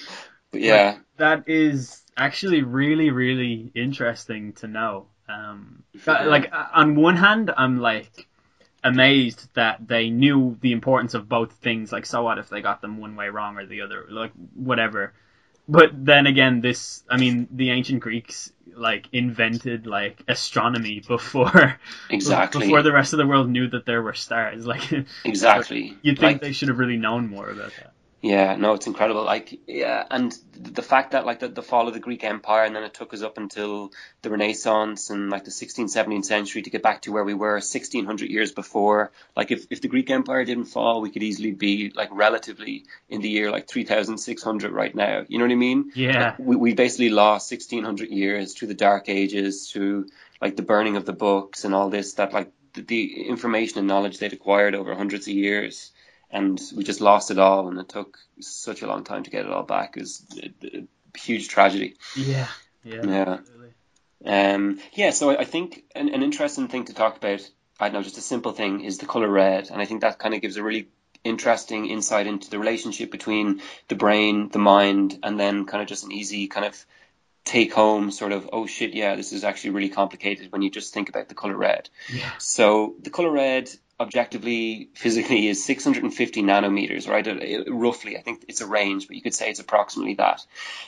yeah, 0.60 0.98
that 1.16 1.48
is 1.48 2.02
actually 2.16 2.62
really, 2.62 3.10
really 3.10 3.70
interesting 3.74 4.54
to 4.54 4.66
know. 4.66 5.06
Um, 5.28 5.84
that- 6.06 6.26
like 6.26 6.52
uh, 6.52 6.66
on 6.74 6.96
one 6.96 7.16
hand, 7.16 7.52
I'm 7.56 7.78
like 7.78 8.26
amazed 8.84 9.48
that 9.54 9.86
they 9.86 10.10
knew 10.10 10.56
the 10.60 10.72
importance 10.72 11.14
of 11.14 11.28
both 11.28 11.52
things. 11.54 11.92
Like, 11.92 12.06
so 12.06 12.22
what 12.22 12.38
if 12.38 12.48
they 12.48 12.60
got 12.60 12.80
them 12.82 12.98
one 12.98 13.16
way 13.16 13.28
wrong 13.28 13.56
or 13.56 13.66
the 13.66 13.82
other? 13.82 14.06
Like, 14.08 14.32
whatever. 14.54 15.12
But 15.68 15.90
then 16.04 16.26
again, 16.26 16.60
this, 16.60 17.04
I 17.08 17.16
mean, 17.16 17.48
the 17.52 17.70
ancient 17.70 18.00
Greeks 18.00 18.52
like 18.74 19.06
invented 19.12 19.86
like 19.86 20.22
astronomy 20.28 21.00
before 21.06 21.78
exactly. 22.10 22.62
before 22.66 22.82
the 22.82 22.92
rest 22.92 23.12
of 23.12 23.18
the 23.18 23.26
world 23.26 23.48
knew 23.48 23.68
that 23.68 23.86
there 23.86 24.02
were 24.02 24.14
stars. 24.14 24.66
Like, 24.72 24.90
exactly. 25.24 25.96
you'd 26.02 26.18
think 26.18 26.34
Like, 26.34 26.40
they 26.40 26.52
should 26.52 26.68
have 26.68 26.78
really 26.78 26.96
known 26.96 27.28
more 27.28 27.48
about 27.48 27.72
that. 27.78 27.92
Yeah, 28.22 28.54
no, 28.54 28.74
it's 28.74 28.86
incredible. 28.86 29.24
Like, 29.24 29.58
yeah, 29.66 30.06
and 30.08 30.32
the 30.54 30.82
fact 30.82 31.10
that 31.10 31.26
like 31.26 31.40
the, 31.40 31.48
the 31.48 31.62
fall 31.62 31.88
of 31.88 31.94
the 31.94 31.98
Greek 31.98 32.22
Empire, 32.22 32.64
and 32.64 32.74
then 32.74 32.84
it 32.84 32.94
took 32.94 33.12
us 33.12 33.20
up 33.20 33.36
until 33.36 33.90
the 34.22 34.30
Renaissance 34.30 35.10
and 35.10 35.28
like 35.28 35.42
the 35.42 35.50
16th, 35.50 35.92
17th 35.92 36.24
century 36.24 36.62
to 36.62 36.70
get 36.70 36.84
back 36.84 37.02
to 37.02 37.12
where 37.12 37.24
we 37.24 37.34
were 37.34 37.54
1600 37.54 38.30
years 38.30 38.52
before. 38.52 39.10
Like, 39.36 39.50
if, 39.50 39.66
if 39.70 39.80
the 39.80 39.88
Greek 39.88 40.08
Empire 40.08 40.44
didn't 40.44 40.66
fall, 40.66 41.00
we 41.00 41.10
could 41.10 41.24
easily 41.24 41.50
be 41.50 41.90
like 41.92 42.10
relatively 42.12 42.84
in 43.08 43.22
the 43.22 43.28
year 43.28 43.50
like 43.50 43.66
3600 43.66 44.70
right 44.70 44.94
now. 44.94 45.24
You 45.26 45.38
know 45.38 45.44
what 45.44 45.52
I 45.52 45.56
mean? 45.56 45.90
Yeah. 45.96 46.36
we, 46.38 46.54
we 46.54 46.74
basically 46.74 47.10
lost 47.10 47.50
1600 47.50 48.08
years 48.08 48.54
through 48.54 48.68
the 48.68 48.74
dark 48.74 49.08
ages 49.08 49.68
through 49.68 50.06
like 50.40 50.54
the 50.54 50.62
burning 50.62 50.96
of 50.96 51.04
the 51.04 51.12
books 51.12 51.64
and 51.64 51.74
all 51.74 51.90
this 51.90 52.14
that 52.14 52.32
like 52.32 52.52
the, 52.74 52.82
the 52.82 53.28
information 53.28 53.80
and 53.80 53.88
knowledge 53.88 54.18
they'd 54.18 54.32
acquired 54.32 54.76
over 54.76 54.94
hundreds 54.94 55.26
of 55.26 55.34
years 55.34 55.90
and 56.32 56.60
we 56.74 56.82
just 56.82 57.00
lost 57.00 57.30
it 57.30 57.38
all 57.38 57.68
and 57.68 57.78
it 57.78 57.88
took 57.88 58.18
such 58.40 58.82
a 58.82 58.86
long 58.86 59.04
time 59.04 59.22
to 59.22 59.30
get 59.30 59.44
it 59.44 59.52
all 59.52 59.62
back 59.62 59.96
it 59.96 60.00
was 60.00 60.26
a, 60.42 60.78
a 60.78 61.18
huge 61.18 61.48
tragedy 61.48 61.94
Yeah. 62.16 62.48
Yeah. 62.84 63.02
Yeah. 63.04 63.38
absolutely. 63.38 63.74
um, 64.24 64.80
yeah, 64.94 65.10
so 65.10 65.30
I, 65.30 65.40
I 65.40 65.44
think 65.44 65.84
an, 65.94 66.08
an 66.08 66.22
interesting 66.22 66.68
thing 66.68 66.86
to 66.86 66.94
talk 66.94 67.16
about, 67.16 67.48
I 67.78 67.88
don't 67.88 67.94
know, 67.94 68.02
just 68.02 68.18
a 68.18 68.22
simple 68.22 68.52
thing, 68.52 68.80
is 68.84 68.98
the 68.98 69.06
color 69.06 69.28
red, 69.28 69.70
and 69.70 69.80
I 69.80 69.84
think 69.84 70.00
that 70.00 70.18
kind 70.18 70.34
of 70.34 70.40
gives 70.40 70.56
a 70.56 70.62
really 70.62 70.88
interesting 71.24 71.86
insight 71.86 72.26
into 72.26 72.50
the 72.50 72.58
relationship 72.58 73.10
between 73.10 73.62
the 73.88 73.94
brain, 73.94 74.48
the 74.48 74.58
mind, 74.58 75.18
and 75.22 75.38
then 75.38 75.66
kind 75.66 75.82
of 75.82 75.88
just 75.88 76.04
an 76.04 76.12
easy 76.12 76.48
kind 76.48 76.66
of 76.66 76.84
take 77.44 77.72
home 77.72 78.10
sort 78.10 78.32
of, 78.32 78.48
oh 78.52 78.66
shit, 78.66 78.94
yeah, 78.94 79.16
this 79.16 79.32
is 79.32 79.44
actually 79.44 79.70
really 79.70 79.88
complicated 79.88 80.50
when 80.52 80.62
you 80.62 80.70
just 80.70 80.94
think 80.94 81.08
about 81.08 81.28
the 81.28 81.34
color 81.34 81.56
red. 81.56 81.88
Yeah. 82.12 82.30
So 82.38 82.94
the 83.00 83.10
color 83.10 83.30
red 83.30 83.70
objectively 84.02 84.90
physically 84.94 85.48
is 85.48 85.64
650 85.64 86.42
nanometers 86.42 87.08
right? 87.08 87.26
Uh, 87.26 87.72
roughly 87.72 88.16
i 88.18 88.20
think 88.20 88.44
it's 88.48 88.60
a 88.60 88.66
range 88.66 89.06
but 89.06 89.16
you 89.16 89.22
could 89.22 89.34
say 89.34 89.48
it's 89.48 89.60
approximately 89.60 90.14
that. 90.14 90.44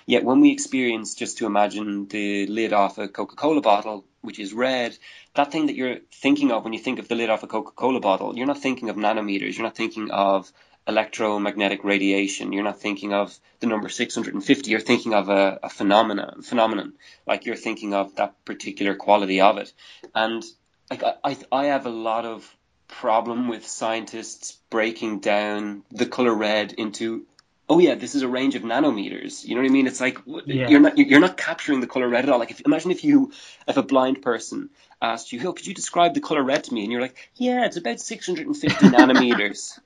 Yet 0.07 0.25
when 0.25 0.41
we 0.41 0.51
experience 0.51 1.15
just 1.15 1.39
to 1.39 1.47
imagine 1.47 2.09
the 2.09 2.47
lid 2.47 2.73
off 2.73 2.99
a 2.99 3.09
coca-cola 3.09 3.61
bottle 3.61 4.05
which 4.21 4.39
is 4.39 4.53
red 4.53 4.97
that 5.35 5.51
thing 5.53 5.67
that 5.67 5.77
you're 5.77 5.99
thinking 6.13 6.53
of 6.53 6.65
when 6.65 6.73
you 6.73 6.79
think 6.79 6.99
of 6.99 7.09
the 7.09 7.15
lid 7.15 7.31
off 7.31 7.43
a 7.43 7.47
coca-cola 7.47 8.01
bottle 8.01 8.37
you're 8.37 8.47
not 8.47 8.61
thinking 8.61 8.91
of 8.91 8.97
nanometers. 8.97 9.57
You're 9.57 9.69
not 9.71 9.77
thinking 9.77 10.11
of 10.11 10.53
electromagnetic 10.87 11.83
radiation. 11.85 12.53
You're 12.53 12.65
not 12.65 12.81
thinking 12.81 13.13
of 13.15 13.39
the 13.61 13.67
number 13.67 13.89
650 13.89 14.71
you're 14.71 14.81
thinking 14.81 15.15
of 15.15 15.29
a, 15.29 15.59
a 15.63 15.71
phenomena 15.71 16.35
phenomenon. 16.43 16.95
Like 17.27 17.47
you're 17.47 17.57
thinking 17.57 17.95
of 17.95 18.17
that 18.17 18.45
particular 18.45 18.95
quality 18.95 19.41
of 19.41 19.59
it. 19.59 19.73
And 20.15 20.45
like 20.91 21.03
I, 21.03 21.15
I 21.25 21.37
I 21.51 21.65
have 21.67 21.87
a 21.87 21.91
lot 21.91 22.25
of 22.25 22.57
problem 23.01 23.49
with 23.49 23.67
scientists 23.67 24.59
breaking 24.71 25.19
down 25.19 25.83
the 25.91 26.07
color 26.07 26.33
red 26.35 26.73
into 26.73 27.27
oh 27.69 27.79
yeah 27.81 27.95
this 27.97 28.15
is 28.15 28.23
a 28.23 28.29
range 28.29 28.55
of 28.55 28.63
nanometers. 28.63 29.45
You 29.45 29.55
know 29.55 29.63
what 29.63 29.71
i 29.71 29.73
mean? 29.73 29.87
It's 29.87 30.01
like 30.01 30.19
Yeah. 30.47 30.69
you're 30.69 30.81
not 30.81 30.97
you're 30.97 31.21
not 31.21 31.37
capturing 31.37 31.81
the 31.81 31.89
color 31.89 32.09
red 32.09 32.25
at 32.25 32.31
all. 32.31 32.39
Like 32.39 32.53
if, 32.53 32.61
imagine 32.65 32.93
if 32.93 33.03
you 33.03 33.33
if 33.67 33.77
a 33.77 33.83
blind 33.83 34.23
person 34.23 34.71
asked 35.03 35.33
you 35.33 35.41
oh 35.49 35.53
could 35.53 35.67
you 35.67 35.75
describe 35.75 36.15
the 36.15 36.21
color 36.21 36.43
red 36.43 36.65
to 36.65 36.75
me? 36.75 36.85
And 36.85 36.93
you're 36.93 37.01
like 37.01 37.17
yeah 37.35 37.67
it's 37.67 37.77
about 37.77 38.01
650 38.01 38.87
nanometers. 38.97 39.79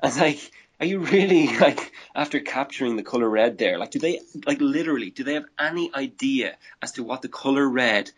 I 0.00 0.06
was 0.06 0.20
like 0.20 0.52
are 0.80 0.86
you 0.86 1.00
really 1.00 1.46
like 1.58 1.92
after 2.14 2.38
capturing 2.40 2.96
the 2.96 3.02
color 3.02 3.28
red 3.28 3.58
there? 3.58 3.78
Like 3.78 3.90
do 3.90 3.98
they 3.98 4.20
like 4.46 4.60
literally 4.60 5.10
do 5.10 5.24
they 5.24 5.34
have 5.34 5.46
any 5.58 5.90
idea 5.94 6.56
as 6.80 6.92
to 6.92 7.02
what 7.02 7.22
the 7.22 7.28
color 7.28 7.68
red 7.68 8.10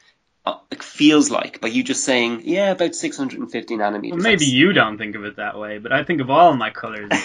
uh, 0.46 0.58
like 0.70 0.82
feels 0.82 1.30
like 1.30 1.60
by 1.60 1.68
you 1.68 1.82
just 1.82 2.04
saying 2.04 2.42
yeah 2.44 2.70
about 2.70 2.94
650 2.94 3.76
nanometers 3.76 4.10
Well, 4.10 4.20
maybe 4.20 4.44
you 4.46 4.72
don't 4.72 4.98
think 4.98 5.14
of 5.16 5.24
it 5.24 5.36
that 5.36 5.58
way, 5.58 5.78
but 5.78 5.92
I 5.92 6.04
think 6.04 6.20
of 6.20 6.30
all 6.30 6.54
my 6.54 6.70
colors. 6.70 7.10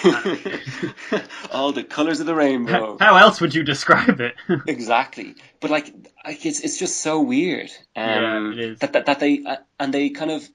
all 1.50 1.72
the 1.72 1.84
colors 1.84 2.20
of 2.20 2.26
the 2.26 2.34
rainbow 2.34 2.96
How 2.98 3.16
else 3.16 3.40
would 3.40 3.54
you 3.54 3.62
describe 3.62 4.20
it? 4.20 4.34
exactly 4.66 5.34
but 5.60 5.70
like 5.70 5.92
it's 6.24 6.60
it's 6.60 6.78
just 6.78 7.00
so 7.02 7.20
weird 7.20 7.70
um 7.96 8.10
Yeah, 8.10 8.52
it 8.52 8.58
is. 8.58 8.78
that, 8.80 8.92
that 8.94 9.06
that 9.06 9.20
they 9.20 9.42
uh, 9.44 9.56
and 9.78 9.92
they 9.92 10.10
kind 10.10 10.30
of 10.30 10.48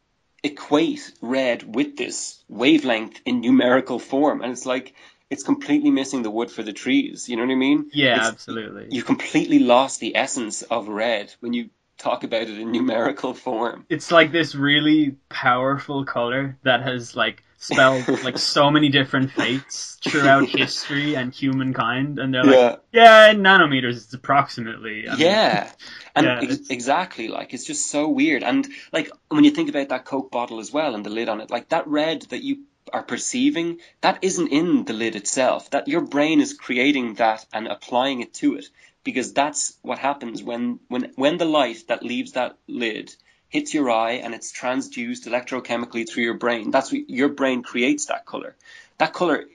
equate 0.44 1.12
red 1.22 1.76
with 1.76 1.98
this 1.98 2.44
wavelength 2.48 3.20
in 3.26 3.42
numerical 3.42 4.00
form 4.00 4.42
and 4.42 4.52
it's 4.52 4.66
like 4.66 4.94
it's 5.30 5.44
completely 5.44 5.90
missing 5.90 6.22
the 6.22 6.30
wood 6.30 6.52
for 6.52 6.62
the 6.62 6.74
trees 6.74 7.28
you 7.28 7.36
know 7.36 7.44
what 7.44 7.52
i 7.52 7.56
mean 7.56 7.90
yeah, 7.94 8.18
It's- 8.18 8.32
absolutely. 8.34 8.88
you 8.92 9.02
completely 9.04 9.60
lost 9.60 10.00
the 10.00 10.16
essence 10.16 10.62
of 10.62 10.88
red 10.88 11.34
when 11.40 11.54
you 11.54 11.70
talk 11.98 12.24
about 12.24 12.44
it 12.44 12.60
in 12.60 12.72
numerical 12.72 13.34
form 13.34 13.86
It's 13.90 14.12
like 14.12 14.32
this 14.32 14.56
really 14.56 15.16
powerful 15.30 16.06
color 16.06 16.58
that 16.64 16.82
has 16.82 17.16
like 17.16 17.44
spelled 17.58 18.08
like 18.24 18.38
so 18.38 18.70
many 18.76 18.90
different 18.90 19.32
fates 19.32 19.98
throughout 20.02 20.48
history 20.48 21.16
and 21.16 21.34
humankind, 21.34 22.20
and 22.20 22.34
they're 22.34 22.44
like, 22.44 22.80
yeah, 22.92 23.32
in 23.32 23.40
nanometers, 23.40 23.96
it's 23.96 24.14
approximately. 24.14 25.08
I 25.08 25.14
mean, 25.14 25.22
yeah, 25.22 25.72
and 26.16 26.26
Yeah, 26.26 26.40
ex- 26.42 26.70
exactly. 26.70 27.28
Like 27.28 27.54
it's 27.54 27.66
just 27.66 27.90
so 27.90 28.08
weird. 28.08 28.44
And 28.44 28.68
like 28.92 29.10
when 29.30 29.44
you 29.44 29.52
think 29.52 29.70
about 29.70 29.90
that 29.90 30.06
Coke 30.06 30.32
bottle 30.32 30.60
as 30.60 30.72
well 30.72 30.96
and 30.96 31.06
the 31.06 31.10
lid 31.10 31.30
on 31.30 31.42
it, 31.42 31.50
like 31.50 31.70
that 31.70 31.88
red 31.88 32.24
that 32.24 32.44
you 32.44 32.64
are 32.94 33.04
perceiving, 33.04 33.80
that 34.02 34.20
isn't 34.22 34.52
in 34.52 34.86
the 34.86 34.94
lid 34.94 35.16
itself. 35.16 35.72
That 35.72 35.88
your 35.88 36.02
brain 36.02 36.40
is 36.42 36.54
creating 36.54 37.16
that 37.16 37.46
and 37.52 37.68
applying 37.68 38.22
it 38.22 38.34
to 38.36 38.56
it 38.56 38.70
because 39.06 39.32
that's 39.32 39.78
what 39.82 40.00
happens 40.00 40.44
when 40.44 40.82
when 40.90 41.14
when 41.16 41.38
the 41.38 41.46
light 41.46 41.88
that 41.88 42.04
leaves 42.04 42.34
that 42.34 42.58
lid 42.68 43.16
hits 43.48 43.74
your 43.74 43.90
eye 43.90 44.14
and 44.24 44.36
it's 44.36 44.52
transduced 44.52 45.26
electrochemically 45.28 46.10
through 46.10 46.24
your 46.24 46.34
brain. 46.34 46.72
That's 46.72 46.92
what 46.92 47.10
your 47.10 47.30
brain 47.30 47.64
creates 47.64 48.08
that 48.08 48.26
color. 48.26 48.58
That 48.98 49.14
color 49.14 49.46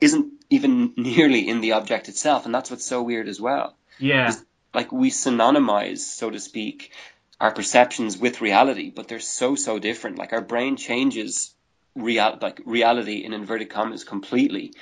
isn't 0.00 0.32
even 0.50 0.92
nearly 0.96 1.48
in 1.48 1.60
the 1.60 1.72
object 1.72 2.08
itself, 2.08 2.46
and 2.46 2.54
that's 2.54 2.70
what's 2.70 2.84
so 2.84 3.02
weird 3.02 3.26
as 3.26 3.40
well 3.40 3.74
yeah, 3.98 4.34
like 4.72 4.92
we 4.92 5.10
synonymize, 5.10 5.98
so 5.98 6.30
to 6.30 6.40
speak, 6.40 6.92
our 7.40 7.52
perceptions 7.52 8.18
with 8.18 8.40
reality, 8.40 8.90
but 8.90 9.08
they're 9.08 9.20
so 9.20 9.54
so 9.54 9.78
different. 9.78 10.18
Like 10.18 10.32
our 10.32 10.40
brain 10.40 10.76
changes 10.76 11.54
real 11.94 12.38
like 12.40 12.60
reality 12.64 13.24
in 13.24 13.32
inverted 13.32 13.70
commas 13.70 14.04
completely. 14.04 14.74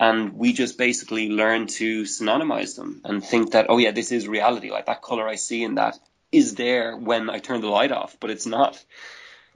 And 0.00 0.32
we 0.32 0.54
just 0.54 0.78
basically 0.78 1.28
learn 1.28 1.66
to 1.66 2.02
synonymize 2.04 2.74
them 2.74 3.02
and 3.04 3.22
think 3.22 3.52
that, 3.52 3.66
oh 3.68 3.76
yeah, 3.76 3.90
this 3.90 4.12
is 4.12 4.26
reality. 4.26 4.70
Like 4.70 4.86
that 4.86 5.02
color 5.02 5.28
I 5.28 5.34
see 5.34 5.62
in 5.62 5.74
that 5.74 5.98
is 6.32 6.54
there 6.54 6.96
when 6.96 7.28
I 7.28 7.38
turn 7.38 7.60
the 7.60 7.68
light 7.68 7.92
off, 7.92 8.16
but 8.18 8.30
it's 8.30 8.46
not. 8.46 8.82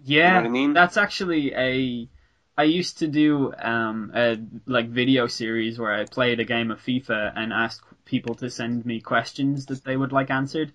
yeah. 0.04 0.36
what 0.36 0.44
I 0.44 0.48
mean? 0.48 0.74
That's 0.74 0.96
actually 0.96 1.54
a. 1.54 2.08
I 2.56 2.64
used 2.64 2.98
to 2.98 3.08
do 3.08 3.52
um, 3.54 4.12
a 4.14 4.38
like 4.66 4.88
video 4.88 5.26
series 5.26 5.78
where 5.78 5.92
I 5.92 6.04
played 6.04 6.38
a 6.38 6.44
game 6.44 6.70
of 6.70 6.80
FIFA 6.80 7.32
and 7.34 7.52
asked 7.52 7.82
people 8.04 8.36
to 8.36 8.50
send 8.50 8.86
me 8.86 9.00
questions 9.00 9.66
that 9.66 9.82
they 9.82 9.96
would 9.96 10.12
like 10.12 10.30
answered 10.30 10.72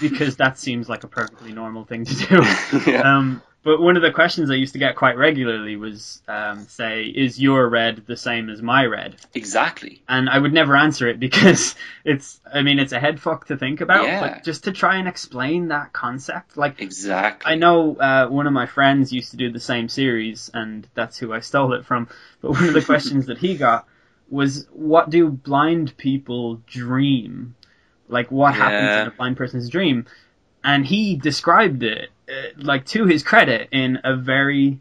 because 0.00 0.36
that 0.36 0.58
seems 0.58 0.88
like 0.88 1.04
a 1.04 1.08
perfectly 1.08 1.52
normal 1.52 1.84
thing 1.84 2.04
to 2.04 2.14
do. 2.14 2.42
yeah. 2.90 3.16
Um, 3.16 3.42
but 3.66 3.80
one 3.80 3.96
of 3.96 4.02
the 4.02 4.12
questions 4.12 4.48
I 4.48 4.54
used 4.54 4.74
to 4.74 4.78
get 4.78 4.94
quite 4.94 5.16
regularly 5.16 5.74
was, 5.74 6.22
um, 6.28 6.66
say, 6.68 7.02
is 7.06 7.40
your 7.40 7.68
red 7.68 8.04
the 8.06 8.16
same 8.16 8.48
as 8.48 8.62
my 8.62 8.84
red? 8.86 9.16
exactly. 9.34 10.02
And 10.08 10.30
I 10.30 10.38
would 10.38 10.52
never 10.52 10.76
answer 10.76 11.08
it 11.08 11.18
because 11.18 11.74
it's, 12.04 12.40
I 12.54 12.62
mean, 12.62 12.78
it's 12.78 12.92
a 12.92 13.00
head 13.00 13.18
fuck 13.20 13.48
to 13.48 13.56
think 13.56 13.80
about, 13.80 14.06
Yeah. 14.06 14.20
but 14.20 14.44
just 14.44 14.62
to 14.64 14.72
try 14.72 14.98
and 14.98 15.08
explain 15.08 15.66
that 15.68 15.92
concept, 15.92 16.56
like, 16.56 16.80
Exactly. 16.80 17.52
I 17.52 17.56
know 17.56 17.96
uh, 17.96 18.28
one 18.28 18.46
of 18.46 18.52
my 18.52 18.66
friends 18.66 19.12
used 19.12 19.32
to 19.32 19.36
do 19.36 19.50
the 19.50 19.58
same 19.58 19.88
series, 19.88 20.48
and 20.54 20.86
that's 20.94 21.18
who 21.18 21.32
I 21.32 21.40
stole 21.40 21.72
it 21.72 21.84
from. 21.84 22.08
But 22.40 22.52
one 22.52 22.68
of 22.68 22.74
the 22.74 22.82
questions 22.82 23.26
that 23.26 23.38
he 23.38 23.56
got 23.56 23.84
was, 24.30 24.68
"What 24.72 25.10
do 25.10 25.28
blind 25.28 25.96
people 25.96 26.62
dream? 26.68 27.56
Like, 28.08 28.30
what 28.30 28.54
happens 28.54 29.00
in 29.02 29.08
a 29.08 29.10
blind 29.10 29.36
person's 29.36 29.68
dream?" 29.68 30.06
And 30.62 30.86
he 30.86 31.16
described 31.16 31.82
it, 31.82 32.10
like 32.56 32.84
to 32.86 33.06
his 33.06 33.22
credit, 33.22 33.68
in 33.72 33.98
a 34.04 34.16
very 34.16 34.80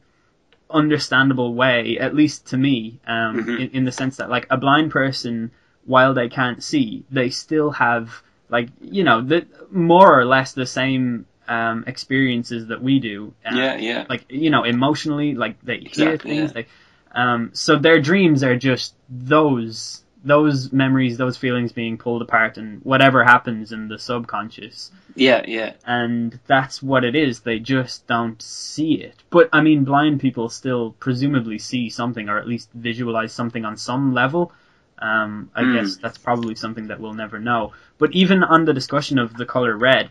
understandable 0.69 1.53
way, 1.53 1.97
at 1.99 2.15
least 2.15 2.47
to 2.47 2.57
me, 2.57 2.99
um, 3.07 3.37
Mhm. 3.37 3.59
in, 3.59 3.69
in 3.69 3.85
the 3.85 3.91
sense 3.91 4.17
that 4.17 4.29
like 4.29 4.47
a 4.49 4.57
blind 4.57 4.91
person, 4.91 5.51
while 5.85 6.13
they 6.13 6.29
can't 6.29 6.63
see, 6.63 7.03
they 7.11 7.29
still 7.29 7.71
have 7.71 8.23
like 8.49 8.69
you 8.81 9.03
know 9.03 9.21
the 9.21 9.45
more 9.71 10.19
or 10.19 10.25
less 10.25 10.53
the 10.53 10.65
same 10.65 11.25
um, 11.47 11.83
experiences 11.87 12.67
that 12.67 12.81
we 12.81 12.99
do. 12.99 13.33
um, 13.45 13.57
Yeah, 13.57 13.75
yeah. 13.77 14.05
Like 14.09 14.25
you 14.29 14.49
know, 14.49 14.63
emotionally, 14.63 15.35
like 15.35 15.61
they 15.61 15.77
hear 15.77 16.11
Exactly, 16.13 16.35
things. 16.37 16.51
yeah. 16.51 16.53
They, 16.63 16.67
um, 17.13 17.51
so 17.53 17.77
their 17.77 17.99
dreams 18.01 18.43
are 18.43 18.55
just 18.57 18.95
those 19.09 20.03
those 20.26 20.73
memories, 20.73 21.17
those 21.17 21.38
feelings 21.38 21.71
being 21.71 21.97
pulled 21.97 22.21
apart, 22.21 22.57
and 22.57 22.82
whatever 22.84 23.23
happens 23.23 23.71
in 23.71 23.88
the 23.88 23.99
subconscious 23.99 24.91
Yeah, 25.15 25.43
yeah. 25.47 25.73
and 25.86 26.38
that's 26.47 26.82
what 26.84 27.03
it 27.05 27.15
is. 27.15 27.41
They 27.41 27.59
just 27.59 28.07
don't 28.07 28.41
see 28.41 28.95
it. 28.95 29.15
But 29.30 29.49
I 29.53 29.61
mean, 29.61 29.84
blind 29.86 30.19
people 30.19 30.49
still 30.49 30.95
presumably 30.99 31.59
see 31.59 31.89
something, 31.89 32.28
or 32.28 32.38
at 32.39 32.47
least 32.47 32.69
visualize 32.73 33.32
something 33.34 33.63
on 33.65 33.78
some 33.78 34.13
level. 34.13 34.51
Um, 34.97 35.51
I 35.55 35.63
Hmm. 35.63 35.76
guess 35.76 35.97
that's 35.97 36.17
probably 36.17 36.55
something 36.55 36.88
that 36.88 36.99
we'll 36.99 37.13
never 37.13 37.39
know. 37.39 37.73
But 37.97 38.11
even 38.13 38.43
on 38.43 38.65
the 38.65 38.73
discussion 38.73 39.19
of 39.19 39.36
the 39.38 39.45
color 39.45 39.78
red, 39.78 40.09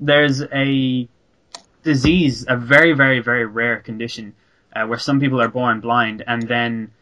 there's 0.00 0.42
a 0.42 1.08
disease, 1.82 2.46
a 2.48 2.56
very, 2.56 2.92
very, 2.92 3.20
very 3.20 3.46
rare 3.46 3.80
condition, 3.80 4.34
uh, 4.74 4.86
where 4.86 4.98
some 4.98 5.20
people 5.20 5.40
are 5.40 5.48
born 5.48 5.80
blind, 5.80 6.22
and 6.26 6.42
then 6.48 6.92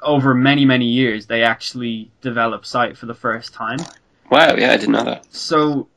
over 0.00 0.34
many, 0.34 0.64
many 0.64 0.86
years, 0.86 1.26
they 1.26 1.42
actually 1.42 2.10
develop 2.20 2.64
sight 2.64 2.96
for 2.96 3.06
the 3.06 3.14
first 3.14 3.52
time. 3.54 3.78
Wow, 4.30 4.54
yeah, 4.56 4.72
I 4.72 4.76
didn't 4.76 4.92
know 4.92 5.04
that. 5.04 5.26
so 5.34 5.88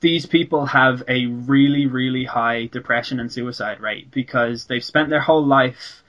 these 0.00 0.24
people 0.26 0.66
have 0.66 1.02
a 1.08 1.26
really 1.26 1.86
really 1.86 2.24
high 2.24 2.66
depression 2.66 3.20
and 3.20 3.30
suicide 3.30 3.80
rate 3.80 4.10
because 4.10 4.66
they've 4.66 4.84
spent 4.84 5.10
their 5.10 5.20
whole 5.20 5.44
life 5.44 6.02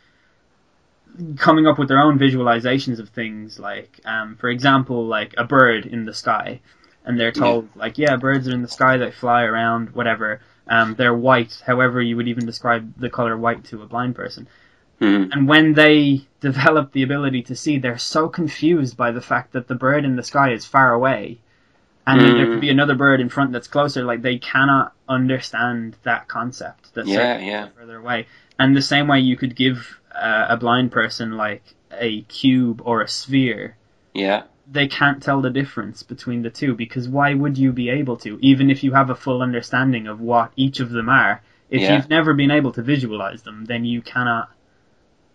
coming 1.38 1.68
up 1.68 1.78
with 1.78 1.90
their 1.90 2.00
own 2.00 2.18
visualizations 2.18 3.00
of 3.00 3.10
things 3.10 3.60
like 3.60 4.00
um, 4.06 4.38
for 4.38 4.50
example 4.50 5.06
like 5.06 5.34
a 5.38 5.44
bird 5.44 5.86
in 5.86 6.06
the 6.06 6.14
sky. 6.14 6.62
And 7.04 7.20
they're 7.20 7.32
told 7.32 7.68
like 7.76 7.98
yeah 7.98 8.16
birds 8.16 8.48
are 8.48 8.54
in 8.54 8.62
the 8.62 8.68
sky 8.68 8.98
they 8.98 9.12
fly 9.12 9.44
around 9.44 9.90
whatever. 9.90 10.40
Um, 10.68 10.96
they're 10.96 11.14
white 11.14 11.62
however 11.66 12.02
you 12.02 12.16
would 12.16 12.28
even 12.28 12.46
describe 12.46 12.94
the 12.98 13.10
color 13.10 13.36
white 13.36 13.66
to 13.66 13.82
a 13.82 13.88
blind 13.88 14.16
person 14.16 14.48
Mhm. 15.02 15.30
and 15.34 15.48
when 15.48 15.74
they 15.74 16.22
develop 16.42 16.92
the 16.92 17.04
ability 17.04 17.42
to 17.44 17.56
see, 17.56 17.78
they're 17.78 17.98
so 17.98 18.30
confused 18.30 18.96
by 18.98 19.12
the 19.12 19.22
fact 19.22 19.54
that 19.54 19.68
the 19.68 19.76
bird 19.76 20.06
in 20.06 20.16
the 20.16 20.24
sky 20.24 20.52
is 20.54 20.66
far 20.66 20.94
away, 20.94 21.40
and 22.08 22.20
then 22.22 22.36
there 22.38 22.46
Mm. 22.48 22.52
could 22.54 22.62
be 22.62 22.70
another 22.70 22.96
bird 22.96 23.20
in 23.22 23.30
front 23.30 23.52
that's 23.52 23.68
closer. 23.68 24.04
Like 24.04 24.22
they 24.22 24.38
cannot 24.38 24.94
understand 25.10 25.96
that 26.04 26.28
concept. 26.28 26.94
That 26.96 27.06
Yeah, 27.08 27.40
yeah. 27.40 27.68
further 27.78 27.98
away. 27.98 28.28
And 28.58 28.76
the 28.76 28.82
same 28.82 29.08
way 29.08 29.20
you 29.20 29.36
could 29.36 29.56
give 29.56 29.98
uh, 30.14 30.48
a 30.50 30.58
blind 30.58 30.92
person 30.92 31.38
like 31.38 31.64
a 32.00 32.22
cube 32.24 32.82
or 32.84 33.02
a 33.02 33.08
sphere, 33.08 33.76
Yeah, 34.14 34.44
they 34.70 34.88
can't 34.88 35.24
tell 35.24 35.42
the 35.42 35.50
difference 35.50 36.04
between 36.04 36.42
the 36.42 36.50
two 36.50 36.76
because 36.76 37.08
why 37.08 37.34
would 37.34 37.58
you 37.58 37.72
be 37.72 37.90
able 37.90 38.18
to? 38.18 38.38
Even 38.42 38.70
if 38.70 38.84
you 38.84 38.92
have 38.92 39.10
a 39.10 39.16
full 39.16 39.42
understanding 39.42 40.08
of 40.08 40.20
what 40.20 40.52
each 40.58 40.80
of 40.82 40.90
them 40.92 41.08
are, 41.08 41.42
if 41.70 41.82
Yeah. 41.82 41.96
you've 41.96 42.10
never 42.10 42.34
been 42.34 42.52
able 42.52 42.72
to 42.74 42.82
visualize 42.82 43.44
them, 43.44 43.66
then 43.66 43.86
you 43.86 44.02
cannot 44.02 44.50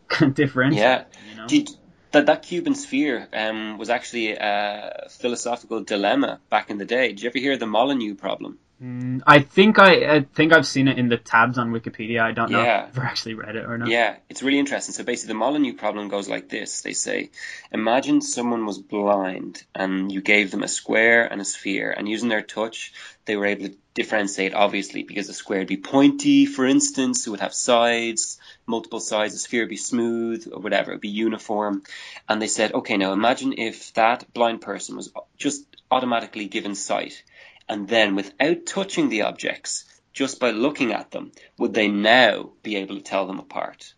differentiate. 0.35 0.83
yeah. 0.83 1.05
You 1.49 1.63
know? 1.63 1.65
That 2.13 2.27
that 2.27 2.43
Cuban 2.43 2.75
sphere 2.75 3.29
um, 3.33 3.79
was 3.79 3.91
actually 3.91 4.33
a 4.33 5.09
philosophical 5.11 5.83
dilemma 5.83 6.41
back 6.49 6.71
in 6.71 6.79
the 6.79 6.85
day. 6.85 7.09
Did 7.09 7.21
you 7.23 7.29
ever 7.29 7.39
hear 7.39 7.57
the 7.59 7.67
Molyneux 7.67 8.15
problem? 8.15 8.59
Mm, 8.83 9.23
I 9.27 9.41
think 9.41 9.79
I, 9.79 10.17
I 10.17 10.21
think 10.35 10.53
I've 10.53 10.67
seen 10.67 10.87
it 10.87 10.99
in 10.99 11.09
the 11.09 11.17
tabs 11.17 11.59
on 11.59 11.73
Wikipedia. 11.73 12.21
I 12.21 12.33
don't 12.33 12.51
know 12.51 12.63
Yeah. 12.63 12.89
if 12.89 12.99
I've 12.99 13.05
actually 13.05 13.35
read 13.35 13.57
it 13.57 13.65
or 13.65 13.77
not. 13.79 13.89
Yeah, 13.89 14.17
it's 14.29 14.43
really 14.43 14.59
interesting. 14.59 14.93
So 14.95 15.03
basically, 15.03 15.33
the 15.33 15.39
Molyneux 15.39 15.75
problem 15.75 16.09
goes 16.09 16.29
like 16.29 16.49
this. 16.49 16.83
They 16.83 16.93
say, 16.93 17.31
imagine 17.73 18.21
someone 18.21 18.67
was 18.67 18.79
blind 18.79 19.65
and 19.75 20.13
you 20.13 20.21
gave 20.21 20.51
them 20.51 20.63
a 20.63 20.69
square 20.69 21.25
and 21.31 21.41
a 21.41 21.45
sphere, 21.45 21.91
and 21.91 22.09
using 22.09 22.29
their 22.29 22.43
touch, 22.43 22.93
they 23.25 23.37
were 23.37 23.47
able 23.47 23.69
to 23.69 23.75
differentiate, 23.95 24.53
obviously, 24.55 25.03
because 25.03 25.27
the 25.27 25.33
square 25.33 25.61
would 25.61 25.69
be 25.69 25.79
pointy, 25.79 26.45
for 26.45 26.67
instance, 26.67 27.27
it 27.27 27.31
would 27.31 27.41
have 27.41 27.55
sides, 27.55 28.39
multiple 28.67 29.01
sides, 29.01 29.33
the 29.33 29.39
sphere 29.39 29.63
would 29.63 29.69
be 29.71 29.77
smooth, 29.77 30.49
or 30.53 30.61
whatever, 30.61 30.91
it 30.91 30.95
would 30.97 31.01
be 31.01 31.09
uniform. 31.09 31.83
And 32.29 32.41
they 32.41 32.49
said, 32.49 32.73
okay, 32.73 32.97
now 32.97 33.13
imagine 33.13 33.55
if 33.57 33.93
that 33.95 34.33
blind 34.33 34.61
person 34.61 34.97
was 34.97 35.13
just 35.37 35.65
automatically 35.91 36.47
given 36.49 36.75
sight, 36.75 37.23
and 37.69 37.89
then 37.89 38.15
without 38.15 38.67
touching 38.67 39.09
the 39.09 39.23
objects, 39.23 39.85
just 40.13 40.41
by 40.41 40.51
looking 40.51 40.93
at 40.93 41.11
them, 41.11 41.33
would 41.59 41.75
they 41.75 41.89
now 41.89 42.53
be 42.63 42.77
able 42.77 42.97
to 42.97 43.03
tell 43.03 43.27
them 43.27 43.39
apart? 43.39 43.95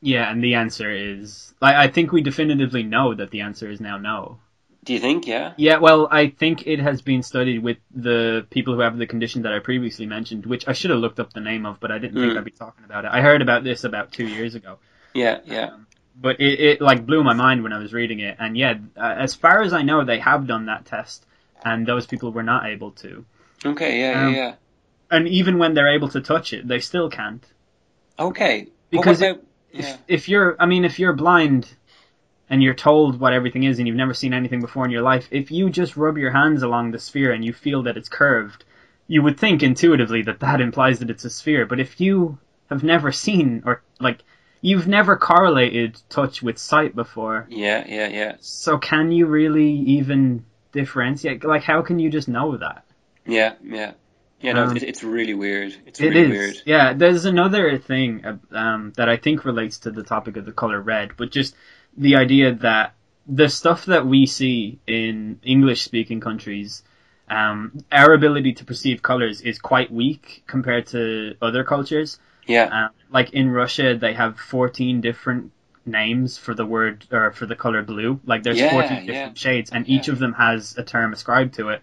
Yeah, 0.00 0.30
and 0.30 0.42
the 0.42 0.54
answer 0.54 0.90
is 0.90 1.52
like 1.60 1.74
I 1.74 1.88
think 1.88 2.12
we 2.12 2.22
definitively 2.22 2.84
know 2.84 3.14
that 3.14 3.30
the 3.30 3.40
answer 3.40 3.68
is 3.68 3.80
now 3.80 3.98
no. 3.98 4.38
Do 4.88 4.94
you 4.94 5.00
think? 5.00 5.26
Yeah. 5.26 5.52
Yeah, 5.58 5.76
well, 5.78 6.08
I 6.10 6.28
think 6.30 6.66
it 6.66 6.80
has 6.80 7.02
been 7.02 7.22
studied 7.22 7.62
with 7.62 7.76
the 7.94 8.46
people 8.48 8.72
who 8.74 8.80
have 8.80 8.96
the 8.96 9.06
condition 9.06 9.42
that 9.42 9.52
I 9.52 9.58
previously 9.58 10.06
mentioned, 10.06 10.46
which 10.46 10.66
I 10.66 10.72
should 10.72 10.88
have 10.90 10.98
looked 10.98 11.20
up 11.20 11.30
the 11.34 11.42
name 11.42 11.66
of, 11.66 11.78
but 11.78 11.90
I 11.90 11.98
didn't 11.98 12.14
think 12.14 12.32
Mm. 12.32 12.38
I'd 12.38 12.44
be 12.44 12.50
talking 12.52 12.84
about 12.86 13.04
it. 13.04 13.10
I 13.12 13.20
heard 13.20 13.42
about 13.42 13.64
this 13.64 13.84
about 13.84 14.12
two 14.12 14.26
years 14.26 14.54
ago. 14.54 14.78
Yeah. 15.12 15.40
Yeah. 15.44 15.70
but 16.20 16.40
it, 16.40 16.58
it 16.60 16.80
like 16.80 17.04
blew 17.04 17.22
my 17.22 17.34
mind 17.34 17.62
when 17.62 17.74
I 17.74 17.78
was 17.78 17.92
reading 17.92 18.20
it. 18.20 18.36
And 18.38 18.56
yeah, 18.56 18.78
uh, 18.96 19.14
as 19.18 19.34
far 19.34 19.60
as 19.60 19.74
I 19.74 19.82
know, 19.82 20.04
they 20.06 20.20
have 20.20 20.46
done 20.46 20.64
that 20.66 20.86
test, 20.86 21.26
and 21.62 21.86
those 21.86 22.06
people 22.06 22.32
were 22.32 22.42
not 22.42 22.64
able 22.64 22.92
to. 23.02 23.26
Okay. 23.66 24.00
Yeah. 24.00 24.26
Um, 24.26 24.34
yeah. 24.34 24.40
Yeah. 24.40 24.54
And 25.10 25.28
even 25.28 25.58
when 25.58 25.74
they're 25.74 25.92
able 25.94 26.08
to 26.16 26.22
touch 26.22 26.54
it, 26.54 26.66
they 26.66 26.80
still 26.80 27.10
can't. 27.10 27.44
Okay. 28.18 28.68
Because 28.88 29.20
If, 29.20 29.36
yeah. 29.72 29.96
if 30.08 30.30
you're, 30.30 30.56
I 30.58 30.64
mean, 30.64 30.86
if 30.86 30.98
you're 30.98 31.12
blind 31.12 31.68
and 32.50 32.62
you're 32.62 32.74
told 32.74 33.20
what 33.20 33.32
everything 33.32 33.62
is, 33.64 33.78
and 33.78 33.86
you've 33.86 33.96
never 33.96 34.14
seen 34.14 34.32
anything 34.34 34.60
before 34.60 34.84
in 34.84 34.90
your 34.90 35.02
life, 35.02 35.28
if 35.30 35.50
you 35.50 35.70
just 35.70 35.96
rub 35.96 36.16
your 36.18 36.30
hands 36.30 36.62
along 36.62 36.90
the 36.90 36.98
sphere 36.98 37.32
and 37.32 37.44
you 37.44 37.52
feel 37.52 37.82
that 37.84 37.96
it's 37.96 38.08
curved, 38.08 38.64
you 39.06 39.22
would 39.22 39.38
think 39.38 39.62
intuitively 39.62 40.22
that 40.22 40.40
that 40.40 40.60
implies 40.60 40.98
that 40.98 41.10
it's 41.10 41.24
a 41.24 41.30
sphere. 41.30 41.66
But 41.66 41.80
if 41.80 42.00
you 42.00 42.38
have 42.70 42.82
never 42.82 43.12
seen 43.12 43.62
or 43.64 43.82
like 44.00 44.22
you've 44.60 44.88
never 44.88 45.16
correlated 45.16 46.00
touch 46.08 46.42
with 46.42 46.58
sight 46.58 46.94
before, 46.94 47.46
Yeah. 47.48 47.84
Yeah. 47.86 48.08
Yeah. 48.08 48.36
So 48.40 48.78
can 48.78 49.12
you 49.12 49.26
really 49.26 49.70
even 49.70 50.44
differentiate? 50.72 51.44
Like, 51.44 51.62
how 51.62 51.82
can 51.82 51.98
you 51.98 52.10
just 52.10 52.28
know 52.28 52.56
that? 52.56 52.84
Yeah. 53.26 53.54
Yeah. 53.62 53.92
Yeah. 54.40 54.52
No, 54.52 54.64
Um, 54.64 54.76
it, 54.76 54.82
it's 54.84 55.02
really 55.02 55.34
weird. 55.34 55.74
It's 55.86 56.00
really 56.00 56.20
is. 56.22 56.30
weird. 56.30 56.56
Yeah, 56.64 56.92
there's 56.92 57.24
another 57.24 57.78
thing 57.78 58.24
uh, 58.24 58.36
um, 58.56 58.92
that 58.96 59.08
I 59.08 59.16
think 59.16 59.44
relates 59.44 59.78
to 59.80 59.90
the 59.90 60.02
topic 60.02 60.36
of 60.36 60.44
the 60.44 60.52
color 60.52 60.80
red, 60.80 61.12
but 61.16 61.30
just 61.30 61.54
the 61.96 62.16
idea 62.16 62.54
that 62.54 62.94
the 63.26 63.48
stuff 63.48 63.86
that 63.86 64.06
we 64.06 64.26
see 64.26 64.78
in 64.86 65.40
English-speaking 65.42 66.20
countries, 66.20 66.82
um, 67.28 67.78
our 67.92 68.14
ability 68.14 68.54
to 68.54 68.64
perceive 68.64 69.02
colors 69.02 69.40
is 69.42 69.58
quite 69.58 69.92
weak 69.92 70.42
compared 70.46 70.86
to 70.88 71.34
other 71.42 71.62
cultures. 71.64 72.18
Yeah. 72.46 72.64
Um, 72.86 72.90
like 73.10 73.34
in 73.34 73.50
Russia, 73.50 73.96
they 73.96 74.14
have 74.14 74.38
14 74.38 75.00
different 75.02 75.52
names 75.84 76.38
for 76.38 76.54
the 76.54 76.64
word 76.64 77.06
or 77.10 77.32
for 77.32 77.46
the 77.46 77.56
color 77.56 77.82
blue. 77.82 78.20
Like 78.24 78.42
there's 78.42 78.58
Yeah, 78.58 78.70
14 78.70 78.90
yeah. 78.90 79.00
different 79.04 79.38
shades, 79.38 79.70
and 79.70 79.88
each 79.88 80.08
of 80.08 80.18
them 80.18 80.32
has 80.34 80.76
a 80.78 80.82
term 80.82 81.12
ascribed 81.12 81.54
to 81.54 81.68
it. 81.70 81.82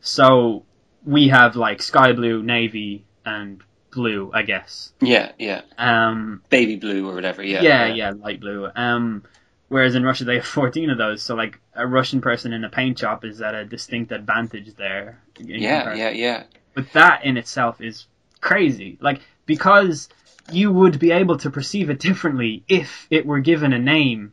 So 0.00 0.64
we 1.04 1.28
have 1.28 1.56
like 1.56 1.82
sky 1.82 2.12
blue, 2.12 2.42
navy, 2.42 3.04
and 3.24 3.62
blue, 3.92 4.30
I 4.32 4.42
guess. 4.42 4.92
Yeah. 5.00 5.32
Yeah. 5.38 5.62
Um, 5.78 6.42
Baby 6.48 6.76
blue 6.76 7.08
or 7.08 7.14
whatever. 7.14 7.42
Yeah. 7.42 7.62
yeah, 7.62 7.86
yeah, 7.86 8.10
light 8.10 8.40
blue. 8.40 8.68
Um, 8.74 9.24
whereas 9.70 9.94
in 9.94 10.04
Russia 10.04 10.24
they 10.24 10.34
have 10.34 10.44
14 10.44 10.90
of 10.90 10.98
those. 10.98 11.22
So 11.22 11.34
like 11.34 11.58
a 11.74 11.86
Russian 11.86 12.20
person 12.20 12.52
in 12.52 12.64
a 12.64 12.68
paint 12.68 12.98
shop 12.98 13.24
is 13.24 13.40
at 13.40 13.54
a 13.54 13.64
distinct 13.64 14.12
advantage 14.12 14.74
there. 14.74 15.22
Yeah. 15.38 15.78
comparison. 15.84 15.98
Yeah. 15.98 16.10
Yeah. 16.10 16.42
But 16.74 16.92
that 16.92 17.24
in 17.24 17.36
itself 17.38 17.80
is 17.80 18.06
crazy. 18.40 18.98
Like, 19.00 19.22
because 19.46 20.08
you 20.52 20.72
would 20.72 20.98
be 20.98 21.12
able 21.12 21.38
to 21.38 21.50
perceive 21.50 21.88
it 21.88 22.00
differently 22.00 22.64
if 22.68 23.06
it 23.10 23.24
were 23.24 23.40
given 23.40 23.72
a 23.72 23.78
name 23.78 24.32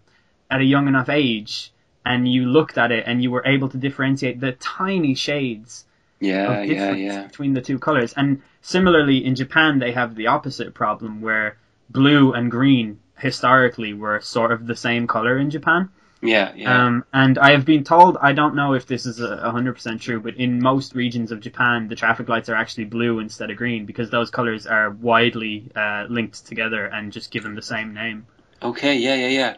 at 0.50 0.60
a 0.60 0.64
young 0.66 0.88
enough 0.88 1.10
age 1.10 1.72
and 2.06 2.28
you 2.28 2.46
looked 2.46 2.78
at 2.78 2.92
it 2.92 3.04
and 3.06 3.22
you 3.22 3.30
were 3.32 3.46
able 3.46 3.70
to 3.70 3.78
differentiate 3.78 4.40
the 4.40 4.54
tiny 4.54 5.14
shades 5.14 5.86
Yeah. 6.20 6.62
of 6.62 6.66
Yeah. 6.66 6.94
Yeah. 6.94 7.24
between 7.28 7.54
the 7.54 7.62
two 7.62 7.78
colors. 7.78 8.14
And 8.18 8.42
similarly, 8.62 9.24
in 9.24 9.36
Japan, 9.36 9.78
they 9.80 9.92
have 9.92 10.16
the 10.16 10.28
opposite 10.28 10.74
problem 10.74 11.22
where 11.22 11.58
blue 11.90 12.34
and 12.34 12.50
green 12.50 13.00
historically 13.18 13.94
were 13.94 14.20
sort 14.22 14.52
of 14.52 14.68
the 14.68 14.76
same 14.76 15.08
color 15.08 15.38
in 15.38 15.50
Japan. 15.50 15.90
Yeah. 16.22 16.54
Yeah. 16.56 16.86
Um, 16.86 17.06
and 17.14 17.38
I 17.38 17.52
have 17.52 17.66
been 17.66 17.84
told, 17.84 18.18
I 18.20 18.34
don't 18.34 18.56
know 18.56 18.74
if 18.74 18.88
this 18.88 19.06
is 19.06 19.20
a 19.20 19.52
100% 19.54 20.02
true, 20.02 20.20
but 20.20 20.36
in 20.36 20.60
most 20.62 20.96
regions 20.96 21.32
of 21.32 21.42
Japan, 21.42 21.88
the 21.88 21.96
traffic 21.96 22.28
lights 22.28 22.50
are 22.50 22.56
actually 22.56 22.86
blue 22.86 23.20
instead 23.20 23.52
of 23.52 23.58
green 23.58 23.86
because 23.86 24.10
those 24.10 24.32
colors 24.32 24.66
are 24.66 24.90
widely 24.90 25.72
uh, 25.76 26.06
linked 26.10 26.46
together 26.46 26.86
and 26.86 27.12
just 27.12 27.32
given 27.32 27.56
the 27.56 27.62
same 27.62 27.94
name. 27.94 28.26
Okay, 28.62 28.98
yeah, 28.98 29.16
yeah, 29.16 29.28
yeah. 29.28 29.56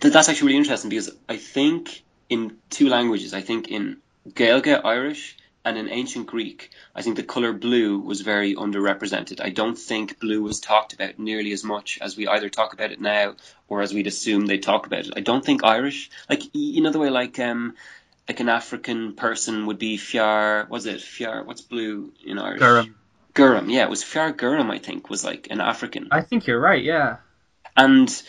Th- 0.00 0.12
that's 0.12 0.28
actually 0.28 0.48
really 0.48 0.58
interesting 0.58 0.90
because 0.90 1.10
I 1.28 1.38
think 1.38 2.02
in 2.28 2.58
two 2.68 2.88
languages, 2.88 3.32
I 3.32 3.40
think 3.40 3.68
in 3.68 3.98
Gaeilge 4.28 4.84
Irish 4.84 5.38
and 5.64 5.78
in 5.78 5.88
ancient 5.88 6.26
Greek, 6.26 6.70
I 6.94 7.02
think 7.02 7.16
the 7.16 7.22
color 7.22 7.52
blue 7.52 7.98
was 7.98 8.20
very 8.20 8.54
underrepresented. 8.54 9.40
I 9.42 9.50
don't 9.50 9.78
think 9.78 10.20
blue 10.20 10.42
was 10.42 10.60
talked 10.60 10.92
about 10.92 11.18
nearly 11.18 11.52
as 11.52 11.64
much 11.64 11.98
as 12.02 12.16
we 12.16 12.28
either 12.28 12.50
talk 12.50 12.74
about 12.74 12.92
it 12.92 13.00
now 13.00 13.36
or 13.68 13.80
as 13.80 13.94
we'd 13.94 14.06
assume 14.06 14.46
they 14.46 14.58
talk 14.58 14.86
about 14.86 15.06
it. 15.06 15.14
I 15.16 15.20
don't 15.20 15.44
think 15.44 15.64
Irish, 15.64 16.10
like 16.28 16.42
you 16.52 16.82
know 16.82 16.90
the 16.90 16.98
way 16.98 17.10
like 17.10 17.38
um 17.38 17.74
like 18.28 18.40
an 18.40 18.48
African 18.48 19.14
person 19.14 19.66
would 19.66 19.78
be 19.78 19.96
fiar. 19.96 20.68
Was 20.68 20.86
it 20.86 21.00
fiar? 21.00 21.44
What's 21.44 21.62
blue 21.62 22.12
in 22.24 22.38
Irish? 22.38 22.60
Gorm. 22.60 22.94
Gorm. 23.32 23.70
Yeah, 23.70 23.84
it 23.84 23.90
was 23.90 24.04
fiar 24.04 24.36
Gorm. 24.36 24.70
I 24.70 24.78
think 24.78 25.08
was 25.08 25.24
like 25.24 25.48
an 25.50 25.60
African. 25.60 26.08
I 26.10 26.20
think 26.20 26.46
you're 26.46 26.60
right. 26.60 26.82
Yeah. 26.82 27.16
And 27.76 28.22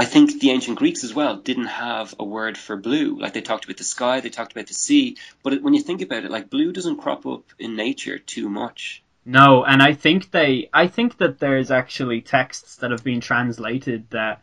I 0.00 0.04
think 0.04 0.38
the 0.38 0.50
ancient 0.50 0.78
Greeks 0.78 1.02
as 1.02 1.12
well 1.12 1.36
didn't 1.36 1.66
have 1.66 2.14
a 2.20 2.24
word 2.24 2.56
for 2.56 2.76
blue. 2.76 3.18
Like 3.18 3.32
they 3.32 3.40
talked 3.40 3.64
about 3.64 3.78
the 3.78 3.84
sky, 3.84 4.20
they 4.20 4.30
talked 4.30 4.52
about 4.52 4.68
the 4.68 4.74
sea, 4.74 5.16
but 5.42 5.60
when 5.60 5.74
you 5.74 5.82
think 5.82 6.00
about 6.00 6.24
it, 6.24 6.30
like 6.30 6.48
blue 6.48 6.72
doesn't 6.72 6.98
crop 6.98 7.26
up 7.26 7.42
in 7.58 7.74
nature 7.74 8.16
too 8.16 8.48
much. 8.48 9.02
No, 9.24 9.64
and 9.64 9.82
I 9.82 9.94
think 9.94 10.30
they, 10.30 10.70
I 10.72 10.86
think 10.86 11.18
that 11.18 11.40
there's 11.40 11.72
actually 11.72 12.20
texts 12.20 12.76
that 12.76 12.92
have 12.92 13.02
been 13.02 13.20
translated 13.20 14.08
that 14.10 14.40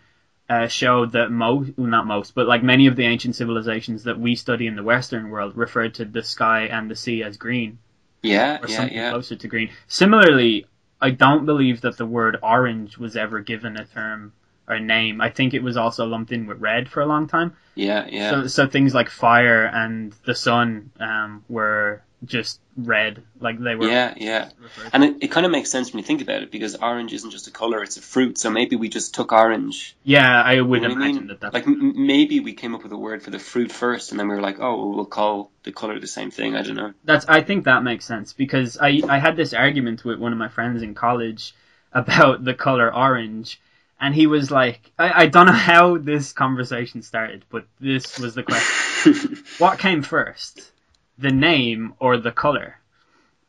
uh, 0.50 0.68
show 0.68 1.06
that 1.08 1.32
most, 1.32 1.78
not 1.78 2.06
most, 2.06 2.36
but 2.36 2.48
like 2.48 2.62
many 2.62 2.88
of 2.88 2.98
the 2.98 3.06
ancient 3.06 3.38
civilizations 3.38 4.04
that 4.04 4.20
we 4.20 4.36
study 4.36 4.68
in 4.68 4.76
the 4.76 4.84
Western 4.84 5.30
world 5.30 5.56
referred 5.56 5.96
to 5.96 6.06
the 6.06 6.22
sky 6.22 6.64
and 6.64 6.92
the 6.92 6.96
sea 6.96 7.24
as 7.24 7.38
green, 7.38 7.80
Yeah, 8.22 8.60
or 8.62 8.68
yeah, 8.68 8.76
something 8.76 8.98
yeah. 8.98 9.10
closer 9.10 9.38
to 9.38 9.48
green. 9.48 9.70
Similarly, 9.88 10.68
I 11.02 11.12
don't 11.12 11.46
believe 11.46 11.82
that 11.82 11.98
the 11.98 12.06
word 12.06 12.38
orange 12.44 12.98
was 12.98 13.16
ever 13.16 13.40
given 13.40 13.78
a 13.78 13.86
term 13.86 14.34
or 14.68 14.80
name. 14.80 15.22
I 15.22 15.30
think 15.30 15.54
it 15.54 15.64
was 15.64 15.78
also 15.78 16.06
lumped 16.06 16.32
in 16.32 16.48
with 16.48 16.60
red 16.60 16.90
for 16.90 17.02
a 17.02 17.06
long 17.06 17.28
time. 17.28 17.56
Yeah, 17.76 18.08
yeah. 18.10 18.30
So, 18.32 18.48
so 18.48 18.68
things 18.68 18.94
like 18.94 19.10
fire 19.10 19.66
and 19.66 20.14
the 20.26 20.36
sun 20.36 20.92
um, 21.00 21.44
were 21.50 22.02
just 22.24 22.60
red, 22.78 23.22
like 23.40 23.60
they 23.60 23.76
were. 23.76 23.88
yeah, 23.88 24.14
yeah. 24.18 24.50
And 24.92 25.04
it, 25.04 25.18
it 25.22 25.28
kind 25.28 25.46
of 25.46 25.52
makes 25.52 25.70
sense 25.70 25.92
when 25.92 26.00
you 26.00 26.06
think 26.06 26.22
about 26.22 26.42
it 26.42 26.50
because 26.52 26.76
orange 26.76 27.14
isn't 27.14 27.30
just 27.30 27.48
a 27.48 27.52
color, 27.52 27.84
it's 27.84 27.98
a 27.98 28.02
fruit. 28.02 28.38
So 28.38 28.50
maybe 28.50 28.76
we 28.76 28.90
just 28.90 29.14
took 29.14 29.32
orange. 29.32 29.96
Yeah, 30.04 30.42
I 30.42 30.62
would 30.62 30.82
You 30.82 30.88
know 30.88 30.96
what 30.96 31.04
I 31.04 31.12
mean? 31.12 31.28
that 31.28 31.40
that's 31.42 31.54
Like 31.54 31.68
m- 31.68 32.08
maybe 32.08 32.40
we 32.40 32.54
came 32.54 32.74
up 32.74 32.82
with 32.84 32.92
a 32.94 32.98
word 32.98 33.22
for 33.22 33.30
the 33.30 33.38
fruit 33.40 33.72
first 33.72 34.12
and 34.12 34.20
then 34.20 34.28
we 34.28 34.36
were 34.36 34.42
like, 34.42 34.60
oh, 34.60 34.92
we'll 34.96 35.06
call 35.06 35.52
the 35.64 35.72
color 35.72 36.00
the 36.00 36.08
same 36.08 36.32
thing. 36.32 36.56
I 36.56 36.62
don't 36.64 36.76
know. 36.76 36.94
that's. 37.04 37.26
I 37.28 37.42
think 37.42 37.66
that 37.66 37.84
makes 37.84 38.06
sense 38.06 38.34
because 38.34 38.78
I 38.82 39.02
I 39.08 39.20
had 39.20 39.36
this 39.36 39.54
argument 39.54 40.04
with 40.06 40.18
one 40.18 40.32
of 40.32 40.40
my 40.40 40.48
friends 40.48 40.82
in 40.82 40.96
college 40.96 41.54
about 41.94 42.44
the 42.44 42.54
color 42.54 42.94
orange, 42.94 43.60
and 44.00 44.14
he 44.14 44.28
was 44.28 44.52
like, 44.52 44.92
I, 45.00 45.24
I 45.24 45.26
don't 45.28 45.46
know 45.46 45.52
how 45.52 45.98
this 45.98 46.34
conversation 46.34 47.02
started, 47.02 47.46
but 47.50 47.66
this 47.80 48.20
was 48.20 48.36
the 48.36 48.44
question: 48.44 49.44
What 49.58 49.80
came 49.80 50.02
first, 50.04 50.72
the 51.18 51.32
name 51.32 51.94
or 52.00 52.18
the 52.18 52.32
color? 52.32 52.80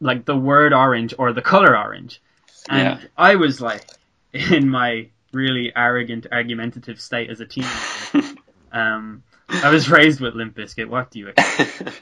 Like 0.01 0.25
the 0.25 0.37
word 0.37 0.73
orange 0.73 1.15
or 1.19 1.33
the 1.33 1.43
color 1.43 1.77
orange? 1.77 2.21
And 2.69 3.01
Yeah. 3.01 3.09
I 3.17 3.37
was 3.37 3.61
like, 3.61 3.85
in 4.33 4.69
my 4.69 5.09
really 5.33 5.73
arrogant, 5.75 6.27
argumentative 6.31 7.01
state 7.01 7.31
as 7.31 7.41
a 7.41 7.47
teenager. 7.47 8.37
um, 8.73 9.23
I 9.49 9.71
was 9.71 9.89
raised 9.89 10.21
with 10.21 10.35
Limp 10.35 10.57
Bizkit. 10.57 10.89
What 10.89 11.11
do 11.11 11.19
you 11.21 11.29
expect? 11.29 12.01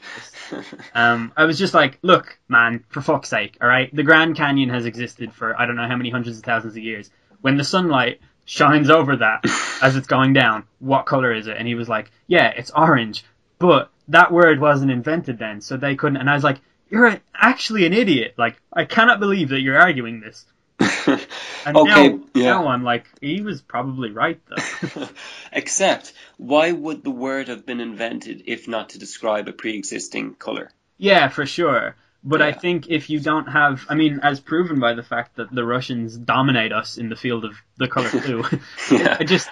Um, 0.93 1.31
I 1.35 1.45
was 1.45 1.57
just 1.57 1.73
like, 1.73 1.99
look, 2.01 2.37
man, 2.47 2.83
for 2.89 3.01
fuck's 3.01 3.29
sake, 3.29 3.57
all 3.61 3.67
right? 3.67 3.93
The 3.93 4.03
Grand 4.03 4.35
Canyon 4.35 4.69
has 4.69 4.85
existed 4.85 5.33
for 5.33 5.59
I 5.59 5.65
don't 5.65 5.75
know 5.75 5.87
how 5.87 5.95
many 5.95 6.09
hundreds 6.09 6.37
of 6.37 6.43
thousands 6.43 6.75
of 6.75 6.83
years. 6.83 7.09
When 7.41 7.57
the 7.57 7.63
sunlight 7.63 8.19
shines 8.45 8.89
over 8.89 9.17
that 9.17 9.43
as 9.81 9.95
it's 9.95 10.07
going 10.07 10.33
down, 10.33 10.63
what 10.79 11.05
color 11.05 11.33
is 11.33 11.47
it? 11.47 11.57
And 11.57 11.67
he 11.67 11.75
was 11.75 11.89
like, 11.89 12.11
yeah, 12.27 12.49
it's 12.49 12.71
orange, 12.71 13.25
but 13.59 13.89
that 14.07 14.31
word 14.31 14.59
wasn't 14.59 14.91
invented 14.91 15.39
then, 15.39 15.61
so 15.61 15.77
they 15.77 15.95
couldn't. 15.95 16.17
And 16.17 16.29
I 16.29 16.35
was 16.35 16.43
like, 16.43 16.59
you're 16.89 17.19
actually 17.33 17.85
an 17.85 17.93
idiot. 17.93 18.35
Like, 18.37 18.55
I 18.71 18.85
cannot 18.85 19.19
believe 19.19 19.49
that 19.49 19.61
you're 19.61 19.79
arguing 19.79 20.21
this. 20.21 20.45
And 21.65 21.75
Okay, 21.77 22.09
now, 22.09 22.19
yeah. 22.35 22.43
now 22.43 22.67
I'm 22.67 22.83
like, 22.83 23.05
he 23.21 23.41
was 23.41 23.61
probably 23.61 24.11
right 24.11 24.39
though. 24.47 25.07
Except, 25.51 26.13
why 26.37 26.71
would 26.71 27.03
the 27.03 27.09
word 27.09 27.47
have 27.47 27.65
been 27.65 27.79
invented 27.79 28.43
if 28.45 28.67
not 28.67 28.89
to 28.89 28.99
describe 28.99 29.47
a 29.47 29.51
pre-existing 29.51 30.35
color? 30.35 30.69
Yeah, 30.99 31.29
for 31.29 31.47
sure. 31.47 31.95
But 32.27 32.41
I 32.41 32.51
think 32.53 32.87
if 32.89 33.09
you 33.09 33.19
don't 33.19 33.45
have, 33.47 33.85
I 33.87 33.93
mean, 33.95 34.19
as 34.23 34.39
proven 34.39 34.79
by 34.79 34.93
the 34.95 35.03
fact 35.03 35.35
that 35.35 35.53
the 35.53 35.63
Russians 35.63 36.17
dominate 36.17 36.73
us 36.73 36.97
in 36.97 37.09
the 37.09 37.15
field 37.15 37.45
of 37.45 37.55
the 37.77 37.87
color 37.87 38.09
blue, 38.25 38.43
Yeah. 38.91 39.17
I 39.19 39.23
just, 39.23 39.47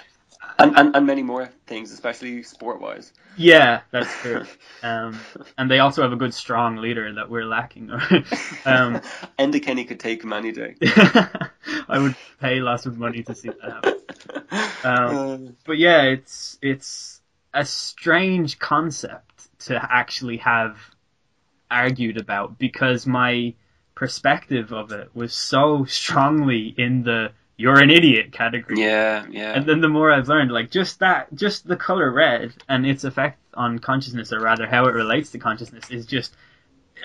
And, 0.58 0.76
and, 0.76 0.96
and 0.96 1.06
many 1.06 1.22
more 1.22 1.48
things, 1.66 1.92
especially 1.92 2.42
sport-wise. 2.42 3.12
yeah, 3.36 3.80
that's 3.92 4.12
true. 4.22 4.44
Um, 4.82 5.18
and 5.56 5.70
they 5.70 5.78
also 5.78 6.02
have 6.02 6.12
a 6.12 6.16
good, 6.16 6.34
strong 6.34 6.76
leader 6.76 7.12
that 7.14 7.30
we're 7.30 7.44
lacking. 7.46 7.90
um, 7.92 9.00
Enda 9.38 9.62
Kenny 9.62 9.84
could 9.84 10.00
take 10.00 10.22
him 10.24 10.32
any 10.32 10.52
day. 10.52 10.74
I 11.88 11.98
would 11.98 12.16
pay 12.40 12.60
lots 12.60 12.86
of 12.86 12.98
money 12.98 13.22
to 13.24 13.34
see 13.34 13.50
that 13.50 13.72
happen. 13.72 13.94
Um, 14.84 15.16
Uh, 15.16 15.38
but 15.64 15.78
yeah, 15.78 16.02
it's 16.02 16.58
it's 16.60 17.20
a 17.52 17.64
strange 17.64 18.58
concept 18.58 19.48
to 19.66 19.74
actually 19.82 20.36
have 20.38 20.76
argued 21.70 22.16
about 22.16 22.58
because 22.58 23.06
my 23.06 23.54
perspective 23.94 24.72
of 24.72 24.92
it 24.92 25.10
was 25.14 25.32
so 25.32 25.84
strongly 25.84 26.74
in 26.76 27.02
the 27.04 27.32
you're 27.56 27.80
an 27.80 27.90
idiot 27.90 28.32
category. 28.32 28.80
yeah, 28.80 29.24
yeah. 29.30 29.52
And 29.52 29.66
then 29.66 29.80
the 29.80 29.88
more 29.88 30.10
I've 30.10 30.28
learned, 30.28 30.50
like 30.50 30.70
just 30.70 30.98
that, 30.98 31.32
just 31.34 31.66
the 31.66 31.76
color 31.76 32.10
red 32.10 32.52
and 32.68 32.84
its 32.84 33.04
effect 33.04 33.38
on 33.54 33.78
consciousness, 33.78 34.32
or 34.32 34.40
rather 34.40 34.66
how 34.66 34.86
it 34.86 34.94
relates 34.94 35.30
to 35.32 35.38
consciousness, 35.38 35.88
is 35.88 36.04
just 36.06 36.34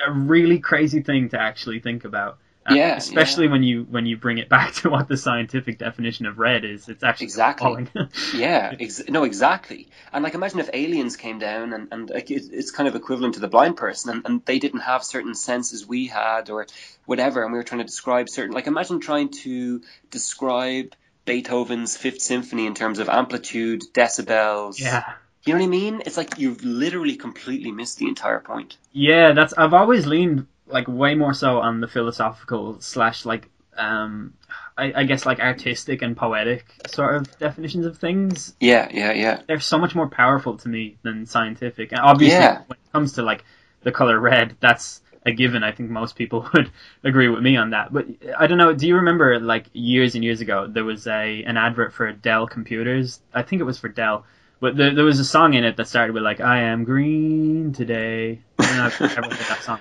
a 0.05 0.11
really 0.11 0.59
crazy 0.59 1.01
thing 1.01 1.29
to 1.29 1.39
actually 1.39 1.79
think 1.79 2.03
about. 2.03 2.39
Yeah, 2.75 2.95
especially 2.97 3.47
when 3.47 3.63
you 3.63 3.85
when 3.89 4.05
you 4.05 4.17
bring 4.17 4.37
it 4.37 4.49
back 4.49 4.73
to 4.81 4.89
what 4.89 5.07
the 5.07 5.17
scientific 5.17 5.77
definition 5.77 6.25
of 6.25 6.39
red 6.39 6.65
is. 6.65 6.87
It's 6.89 7.03
actually 7.03 7.25
Exactly. 7.25 7.87
Yeah, 8.33 8.75
ex- 8.79 9.07
no, 9.07 9.23
exactly. 9.23 9.87
And 10.13 10.23
like, 10.23 10.33
imagine 10.33 10.59
if 10.59 10.69
aliens 10.73 11.15
came 11.15 11.39
down 11.39 11.73
and, 11.73 11.87
and 11.91 12.09
like, 12.09 12.31
it, 12.31 12.43
it's 12.51 12.71
kind 12.71 12.87
of 12.87 12.95
equivalent 12.95 13.35
to 13.35 13.39
the 13.39 13.47
blind 13.47 13.77
person, 13.77 14.11
and, 14.11 14.25
and 14.25 14.45
they 14.45 14.59
didn't 14.59 14.81
have 14.81 15.03
certain 15.03 15.35
senses 15.35 15.85
we 15.87 16.07
had, 16.07 16.49
or 16.49 16.67
whatever, 17.05 17.43
and 17.43 17.51
we 17.51 17.57
were 17.57 17.63
trying 17.63 17.79
to 17.79 17.85
describe 17.85 18.29
certain. 18.29 18.53
Like, 18.53 18.67
imagine 18.67 18.99
trying 18.99 19.29
to 19.43 19.81
describe 20.11 20.95
Beethoven's 21.25 21.95
Fifth 21.97 22.21
Symphony 22.21 22.65
in 22.65 22.73
terms 22.73 22.99
of 22.99 23.09
amplitude, 23.09 23.83
decibels. 23.93 24.79
yeah. 24.79 25.13
You 25.45 25.53
know 25.53 25.59
what 25.59 25.65
I 25.65 25.69
mean? 25.69 26.01
It's 26.05 26.17
like 26.17 26.37
you've 26.37 26.63
literally 26.63 27.15
completely 27.15 27.71
missed 27.71 27.97
the 27.97 28.07
entire 28.07 28.39
point. 28.39 28.75
Yeah, 28.91 29.31
that's 29.31 29.53
I've 29.53 29.73
always 29.73 30.05
leaned 30.05 30.47
like 30.69 30.87
way 30.87 31.15
more 31.15 31.33
so 31.33 31.59
on 31.59 31.81
the 31.81 31.87
philosophical 31.87 32.79
slash 32.81 33.25
like 33.25 33.49
um 33.77 34.33
I, 34.77 34.93
I 34.95 35.03
guess 35.03 35.25
like 35.25 35.39
artistic 35.39 36.01
and 36.01 36.15
poetic 36.15 36.65
sort 36.87 37.15
of 37.15 37.37
definitions 37.37 37.85
of 37.85 37.97
things. 37.97 38.55
Yeah, 38.59 38.87
yeah, 38.91 39.11
yeah. 39.11 39.41
They're 39.47 39.59
so 39.59 39.77
much 39.77 39.93
more 39.93 40.07
powerful 40.09 40.57
to 40.57 40.69
me 40.69 40.97
than 41.03 41.25
scientific. 41.25 41.91
And 41.91 41.99
obviously 42.01 42.37
Yeah. 42.39 42.59
when 42.67 42.77
it 42.77 42.91
comes 42.93 43.13
to 43.13 43.23
like 43.23 43.43
the 43.83 43.91
color 43.91 44.17
red, 44.17 44.55
that's 44.61 45.01
a 45.25 45.31
given. 45.33 45.63
I 45.63 45.73
think 45.73 45.89
most 45.89 46.15
people 46.15 46.47
would 46.53 46.71
agree 47.03 47.27
with 47.27 47.41
me 47.43 47.57
on 47.57 47.71
that. 47.71 47.91
But 47.91 48.05
I 48.37 48.47
don't 48.47 48.57
know, 48.57 48.73
do 48.73 48.87
you 48.87 48.95
remember 48.95 49.37
like 49.39 49.65
years 49.73 50.15
and 50.15 50.23
years 50.23 50.39
ago 50.39 50.67
there 50.67 50.85
was 50.85 51.07
a 51.07 51.43
an 51.43 51.57
advert 51.57 51.93
for 51.93 52.11
Dell 52.13 52.47
computers? 52.47 53.19
I 53.33 53.43
think 53.43 53.59
it 53.59 53.65
was 53.65 53.77
for 53.79 53.89
Dell. 53.89 54.25
But 54.61 54.75
there, 54.75 54.93
there 54.93 55.05
was 55.05 55.19
a 55.19 55.25
song 55.25 55.53
in 55.53 55.63
it 55.63 55.77
that 55.77 55.87
started 55.87 56.13
with 56.13 56.23
like 56.23 56.41
"I 56.41 56.63
am 56.63 56.83
green 56.83 57.71
today." 57.73 58.41
I 58.59 58.65
don't 58.65 58.77
know 58.77 58.87
if 58.87 58.99
you've 58.99 59.11
ever 59.17 59.27
heard 59.29 59.47
that 59.47 59.61
song. 59.63 59.79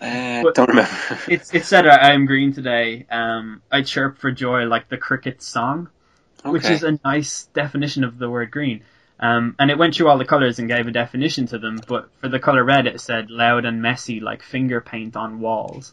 Uh, 0.00 0.50
don't 0.54 0.68
remember. 0.68 0.90
It's 1.28 1.52
it 1.54 1.64
said 1.64 1.86
I 1.86 2.14
am 2.14 2.26
green 2.26 2.52
today. 2.52 3.06
Um, 3.10 3.62
I 3.70 3.82
chirp 3.82 4.18
for 4.18 4.30
joy 4.30 4.64
like 4.64 4.88
the 4.88 4.96
cricket 4.96 5.42
song, 5.42 5.88
which 6.44 6.64
is 6.64 6.82
a 6.82 6.98
nice 7.04 7.44
definition 7.54 8.04
of 8.04 8.18
the 8.18 8.28
word 8.30 8.50
green. 8.50 8.82
Um, 9.18 9.54
and 9.58 9.70
it 9.70 9.76
went 9.76 9.94
through 9.94 10.08
all 10.08 10.16
the 10.16 10.24
colors 10.24 10.58
and 10.58 10.68
gave 10.68 10.86
a 10.86 10.90
definition 10.90 11.46
to 11.48 11.58
them. 11.58 11.78
But 11.86 12.08
for 12.20 12.28
the 12.28 12.38
color 12.38 12.64
red, 12.64 12.86
it 12.86 13.00
said 13.00 13.30
loud 13.30 13.66
and 13.66 13.82
messy 13.82 14.20
like 14.20 14.42
finger 14.42 14.80
paint 14.80 15.14
on 15.16 15.40
walls, 15.40 15.92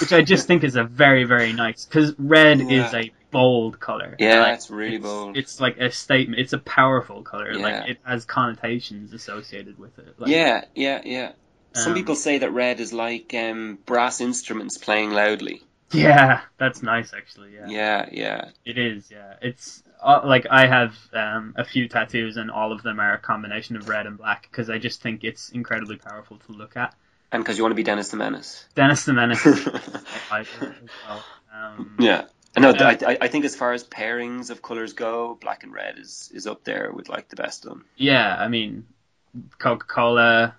which 0.00 0.12
I 0.12 0.22
just 0.22 0.46
think 0.48 0.64
is 0.64 0.74
a 0.74 0.82
very 0.82 1.24
very 1.24 1.52
nice 1.52 1.84
because 1.84 2.14
red 2.18 2.60
is 2.60 2.92
a 2.92 3.12
bold 3.30 3.78
color. 3.78 4.16
Yeah, 4.18 4.40
Like, 4.40 4.54
it's 4.54 4.70
really 4.70 4.98
bold. 4.98 5.36
It's 5.36 5.60
like 5.60 5.78
a 5.78 5.90
statement. 5.90 6.40
It's 6.40 6.52
a 6.52 6.58
powerful 6.58 7.22
color. 7.22 7.52
Yeah. 7.52 7.62
Like 7.62 7.90
it 7.90 7.98
has 8.02 8.24
connotations 8.24 9.12
associated 9.12 9.78
with 9.78 9.98
it. 9.98 10.14
Like, 10.18 10.30
yeah, 10.30 10.64
yeah, 10.74 11.00
yeah. 11.04 11.32
Some 11.74 11.92
Um, 11.92 11.98
people 11.98 12.14
say 12.14 12.38
that 12.38 12.50
red 12.52 12.80
is 12.80 12.92
like 12.92 13.32
um, 13.34 13.78
brass 13.86 14.20
instruments 14.20 14.78
playing 14.78 15.10
loudly. 15.12 15.62
Yeah, 15.90 16.42
that's 16.58 16.82
nice 16.82 17.14
actually. 17.14 17.54
Yeah. 17.54 17.66
Yeah, 17.68 18.08
yeah. 18.12 18.44
It 18.64 18.76
is, 18.78 19.10
yeah. 19.10 19.34
It's 19.40 19.82
uh, 20.02 20.20
like 20.24 20.46
I 20.50 20.66
have 20.66 20.94
um, 21.12 21.54
a 21.56 21.64
few 21.64 21.88
tattoos, 21.88 22.36
and 22.36 22.50
all 22.50 22.72
of 22.72 22.82
them 22.82 23.00
are 23.00 23.14
a 23.14 23.18
combination 23.18 23.76
of 23.76 23.88
red 23.88 24.06
and 24.06 24.18
black 24.18 24.48
because 24.50 24.68
I 24.70 24.78
just 24.78 25.00
think 25.00 25.24
it's 25.24 25.48
incredibly 25.50 25.96
powerful 25.96 26.38
to 26.46 26.52
look 26.52 26.76
at. 26.76 26.94
And 27.32 27.42
because 27.42 27.58
you 27.58 27.64
want 27.64 27.72
to 27.72 27.76
be 27.76 27.82
Dennis 27.82 28.10
the 28.10 28.16
Menace. 28.16 28.66
Dennis 28.74 29.04
the 29.04 29.12
Menace, 29.12 29.44
well. 30.30 31.24
Um, 31.54 31.96
yeah. 31.98 32.24
I, 32.56 32.98
I, 33.06 33.18
I 33.22 33.28
think 33.28 33.44
as 33.44 33.54
far 33.54 33.72
as 33.72 33.84
pairings 33.84 34.50
of 34.50 34.62
colors 34.62 34.92
go, 34.92 35.38
black 35.40 35.62
and 35.62 35.72
red 35.72 35.98
is, 35.98 36.30
is 36.34 36.46
up 36.46 36.64
there 36.64 36.90
with 36.92 37.08
like 37.08 37.28
the 37.28 37.36
best 37.36 37.64
of 37.64 37.70
them. 37.70 37.84
yeah, 37.96 38.34
I 38.36 38.48
mean, 38.48 38.86
Coca 39.58 39.86
Cola, 39.86 40.56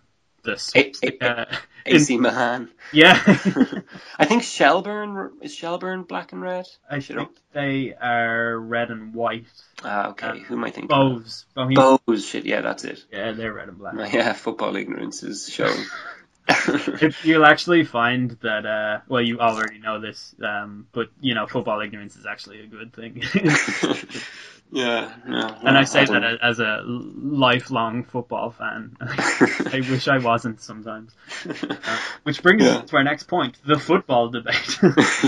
the 0.52 0.58
Swiss, 0.58 1.00
A- 1.04 1.24
a- 1.24 1.30
uh, 1.42 1.56
AC 1.86 2.18
Milan. 2.18 2.70
yeah. 2.92 3.20
I 4.18 4.26
think 4.26 4.44
Shelbourne 4.44 5.32
is 5.42 5.54
Shelbourne 5.54 6.04
black 6.04 6.34
and 6.34 6.42
red. 6.42 6.66
I 6.90 7.00
Should 7.00 7.18
think 7.18 7.30
they 7.54 7.94
are 7.94 8.60
red 8.60 8.92
and 8.92 9.14
white. 9.14 9.46
Ah, 9.84 10.10
okay. 10.10 10.28
Uh, 10.28 10.34
Who 10.36 10.56
am 10.56 10.64
I 10.64 10.72
thinking? 10.72 10.90
Bohs. 10.96 11.46
Bohemian. 11.56 11.82
Bohs. 11.82 12.30
Shit. 12.30 12.46
Yeah, 12.46 12.62
that's 12.62 12.84
it. 12.84 13.04
Yeah, 13.12 13.32
they're 13.32 13.54
red 13.54 13.70
and 13.70 13.78
black. 13.78 13.94
My 13.96 14.10
yeah, 14.12 14.34
football 14.34 14.76
ignorance 14.76 15.24
is 15.24 15.50
showing. 15.50 15.78
If 17.02 17.26
you'll 17.26 17.46
actually 17.46 17.86
find 17.86 18.32
that, 18.42 18.66
uh, 18.66 19.00
well, 19.08 19.22
you 19.22 19.40
already 19.40 19.80
know 19.80 20.00
this, 20.02 20.36
um, 20.44 20.88
but 20.92 21.10
you 21.22 21.36
know, 21.36 21.48
football 21.48 21.80
ignorance 21.82 22.16
is 22.16 22.26
actually 22.26 22.62
a 22.62 22.68
good 22.68 22.92
thing. 22.94 23.22
yeah, 24.72 25.14
no, 25.26 25.56
and 25.64 25.78
I 25.78 25.84
say 25.84 26.06
don't- 26.06 26.22
that 26.22 26.42
as 26.42 26.60
a 26.60 26.82
lifelong 26.86 28.04
football 28.04 28.52
fan. 28.52 28.96
I 29.02 29.82
wish 29.90 30.08
I 30.08 30.18
wasn't 30.20 30.62
sometimes. 30.62 31.14
Uh, 31.46 31.98
which 32.24 32.42
brings 32.44 32.64
Yeah. 32.64 32.78
us 32.78 32.90
to 32.90 32.98
our 32.98 33.04
next 33.04 33.24
point: 33.24 33.58
the 33.66 33.80
football 33.80 34.30
debate. 34.30 34.78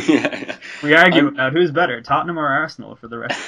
yeah, 0.08 0.46
yeah. 0.48 0.56
We 0.84 0.96
argue 0.96 1.28
about 1.28 1.54
who's 1.54 1.72
better, 1.72 2.02
Tottenham 2.02 2.40
or 2.40 2.48
Arsenal, 2.48 2.96
for 2.96 3.08
the 3.08 3.20
rest. 3.20 3.40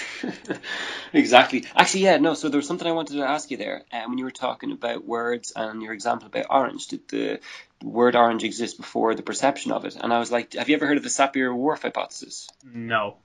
exactly. 1.13 1.65
Actually, 1.75 2.03
yeah, 2.03 2.17
no. 2.17 2.33
So 2.33 2.49
there 2.49 2.57
was 2.57 2.67
something 2.67 2.87
I 2.87 2.91
wanted 2.91 3.17
to 3.17 3.23
ask 3.23 3.51
you 3.51 3.57
there. 3.57 3.83
Um, 3.91 4.09
when 4.09 4.17
you 4.17 4.25
were 4.25 4.31
talking 4.31 4.71
about 4.71 5.05
words 5.05 5.53
and 5.55 5.81
your 5.81 5.93
example 5.93 6.27
about 6.27 6.47
orange, 6.49 6.87
did 6.87 7.07
the 7.07 7.39
word 7.83 8.15
orange 8.15 8.43
exist 8.43 8.77
before 8.77 9.15
the 9.15 9.23
perception 9.23 9.71
of 9.71 9.85
it? 9.85 9.95
And 9.95 10.13
I 10.13 10.19
was 10.19 10.31
like, 10.31 10.53
have 10.53 10.69
you 10.69 10.75
ever 10.75 10.87
heard 10.87 10.97
of 10.97 11.03
the 11.03 11.09
Sapir-Whorf 11.09 11.81
hypothesis? 11.81 12.49
No. 12.63 13.17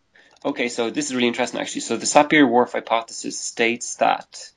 Okay, 0.44 0.68
so 0.68 0.90
this 0.90 1.06
is 1.06 1.14
really 1.14 1.28
interesting 1.28 1.60
actually. 1.60 1.82
So 1.82 1.96
the 1.96 2.06
Sapir-Whorf 2.06 2.72
hypothesis 2.72 3.38
states 3.38 3.96
that 3.96 4.50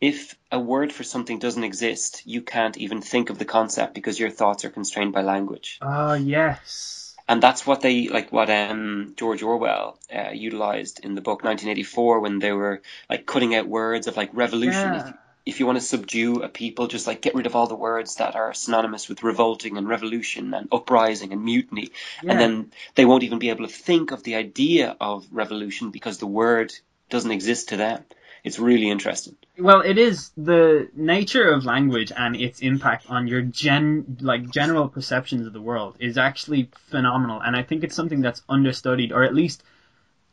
if 0.00 0.36
a 0.52 0.60
word 0.60 0.92
for 0.92 1.04
something 1.04 1.38
doesn't 1.38 1.64
exist, 1.64 2.22
you 2.26 2.42
can't 2.42 2.76
even 2.76 3.00
think 3.00 3.30
of 3.30 3.38
the 3.38 3.44
concept 3.44 3.94
because 3.94 4.18
your 4.20 4.30
thoughts 4.30 4.64
are 4.64 4.70
constrained 4.70 5.12
by 5.12 5.22
language. 5.22 5.78
Oh 5.80 6.14
yes. 6.14 7.05
And 7.28 7.42
that's 7.42 7.66
what 7.66 7.80
they 7.80 8.08
like 8.08 8.32
what 8.32 8.50
um 8.50 9.14
George 9.16 9.42
Orwell 9.42 9.98
uh, 10.14 10.30
utilized 10.32 11.04
in 11.04 11.14
the 11.14 11.20
book 11.20 11.42
1984 11.44 12.20
when 12.20 12.38
they 12.38 12.52
were 12.52 12.82
like 13.10 13.26
cutting 13.26 13.54
out 13.54 13.68
words 13.68 14.06
of 14.06 14.16
like 14.16 14.30
revolution. 14.32 14.92
Yeah. 14.94 15.08
If, 15.08 15.14
if 15.46 15.60
you 15.60 15.66
want 15.66 15.78
to 15.78 15.84
subdue 15.84 16.42
a 16.42 16.48
people, 16.48 16.88
just 16.88 17.06
like 17.06 17.20
get 17.20 17.36
rid 17.36 17.46
of 17.46 17.54
all 17.54 17.68
the 17.68 17.76
words 17.76 18.16
that 18.16 18.34
are 18.34 18.52
synonymous 18.52 19.08
with 19.08 19.22
revolting 19.22 19.76
and 19.76 19.88
revolution 19.88 20.52
and 20.54 20.68
uprising 20.72 21.32
and 21.32 21.44
mutiny, 21.44 21.90
Yeah. 22.22 22.32
and 22.32 22.40
then 22.40 22.72
they 22.96 23.04
won't 23.04 23.22
even 23.22 23.38
be 23.38 23.50
able 23.50 23.66
to 23.66 23.72
think 23.72 24.10
of 24.10 24.24
the 24.24 24.34
idea 24.34 24.96
of 25.00 25.24
revolution 25.30 25.92
because 25.92 26.18
the 26.18 26.26
word 26.26 26.72
doesn't 27.10 27.30
exist 27.30 27.68
to 27.68 27.76
them. 27.76 28.04
It's 28.46 28.60
really 28.60 28.88
interesting. 28.88 29.34
Well, 29.58 29.80
it 29.80 29.98
is 29.98 30.30
the 30.36 30.88
nature 30.94 31.50
of 31.50 31.64
language 31.64 32.12
and 32.16 32.36
its 32.36 32.60
impact 32.60 33.10
on 33.10 33.26
your 33.26 33.42
gen 33.42 34.18
like 34.20 34.48
general 34.50 34.88
perceptions 34.88 35.48
of 35.48 35.52
the 35.52 35.60
world 35.60 35.96
is 35.98 36.16
actually 36.16 36.70
phenomenal, 36.90 37.40
and 37.40 37.56
I 37.56 37.64
think 37.64 37.82
it's 37.82 37.96
something 37.96 38.20
that's 38.20 38.42
understudied 38.48 39.10
or 39.10 39.24
at 39.24 39.34
least 39.34 39.64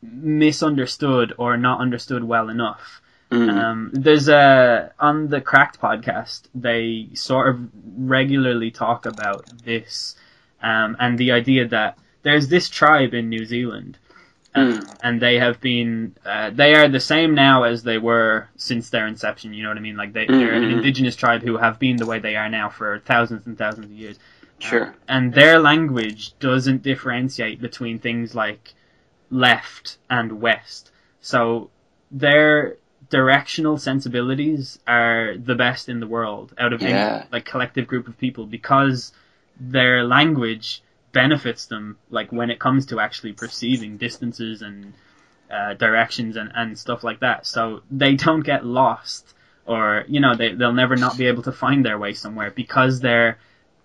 misunderstood 0.00 1.34
or 1.38 1.56
not 1.56 1.80
understood 1.80 2.22
well 2.22 2.50
enough. 2.50 3.02
Mm. 3.32 3.50
Um, 3.50 3.90
there's 3.92 4.28
a 4.28 4.92
on 5.00 5.26
the 5.26 5.40
Cracked 5.40 5.80
podcast 5.80 6.42
they 6.54 7.08
sort 7.14 7.48
of 7.48 7.68
regularly 7.96 8.70
talk 8.70 9.06
about 9.06 9.44
this 9.64 10.14
um, 10.62 10.96
and 11.00 11.18
the 11.18 11.32
idea 11.32 11.66
that 11.66 11.98
there's 12.22 12.46
this 12.46 12.68
tribe 12.68 13.12
in 13.12 13.28
New 13.28 13.44
Zealand 13.44 13.98
um, 14.54 14.88
and 15.02 15.20
they 15.20 15.38
have 15.38 15.60
been 15.60 16.16
uh, 16.24 16.50
they 16.50 16.74
are 16.74 16.88
the 16.88 17.00
same 17.00 17.34
now 17.34 17.64
as 17.64 17.82
they 17.82 17.98
were 17.98 18.48
since 18.56 18.90
their 18.90 19.06
inception. 19.06 19.52
You 19.54 19.62
know 19.64 19.70
what 19.70 19.78
I 19.78 19.80
mean? 19.82 19.96
Like 19.96 20.12
they, 20.12 20.26
they're 20.26 20.54
an 20.54 20.62
Mhm. 20.62 20.72
indigenous 20.72 21.16
tribe 21.16 21.42
who 21.42 21.56
have 21.58 21.78
been 21.78 21.98
the 21.98 22.06
way 22.06 22.18
they 22.20 22.36
are 22.36 22.48
now 22.48 22.68
for 22.68 23.00
thousands 23.00 23.46
and 23.46 23.58
thousands 23.58 23.86
of 23.86 23.92
years 23.92 24.18
Sure. 24.58 24.94
and 25.08 25.34
their 25.34 25.58
language 25.58 26.38
doesn't 26.38 26.82
differentiate 26.82 27.60
between 27.60 27.98
things 27.98 28.34
like 28.34 28.74
left 29.30 29.98
and 30.08 30.40
west. 30.40 30.90
So 31.20 31.70
their 32.10 32.76
directional 33.10 33.76
sensibilities 33.78 34.78
are 34.86 35.36
the 35.36 35.54
best 35.54 35.88
in 35.88 36.00
the 36.00 36.06
world 36.06 36.54
out 36.58 36.72
of 36.72 36.80
Yeah. 36.82 36.88
any 36.88 37.28
like 37.32 37.44
collective 37.44 37.86
group 37.86 38.08
of 38.08 38.16
people 38.18 38.46
because 38.46 39.12
their 39.60 40.04
language 40.04 40.82
benefits 41.14 41.66
them 41.66 41.96
like 42.10 42.30
when 42.30 42.50
it 42.50 42.58
comes 42.58 42.86
to 42.86 43.00
actually 43.00 43.32
perceiving 43.32 43.96
distances 43.96 44.60
and 44.60 44.92
uh, 45.50 45.72
directions 45.74 46.36
and, 46.36 46.52
and 46.54 46.78
stuff 46.78 47.02
like 47.02 47.20
that. 47.20 47.46
So 47.46 47.80
they 47.90 48.16
don't 48.16 48.42
get 48.42 48.66
lost 48.66 49.34
or 49.66 50.04
you 50.08 50.20
know 50.20 50.34
they 50.36 50.52
they'll 50.52 50.74
never 50.74 50.96
not 50.96 51.16
be 51.16 51.26
able 51.26 51.42
to 51.44 51.52
find 51.52 51.84
their 51.84 51.98
way 51.98 52.12
somewhere 52.12 52.50
because 52.50 53.00
their 53.00 53.38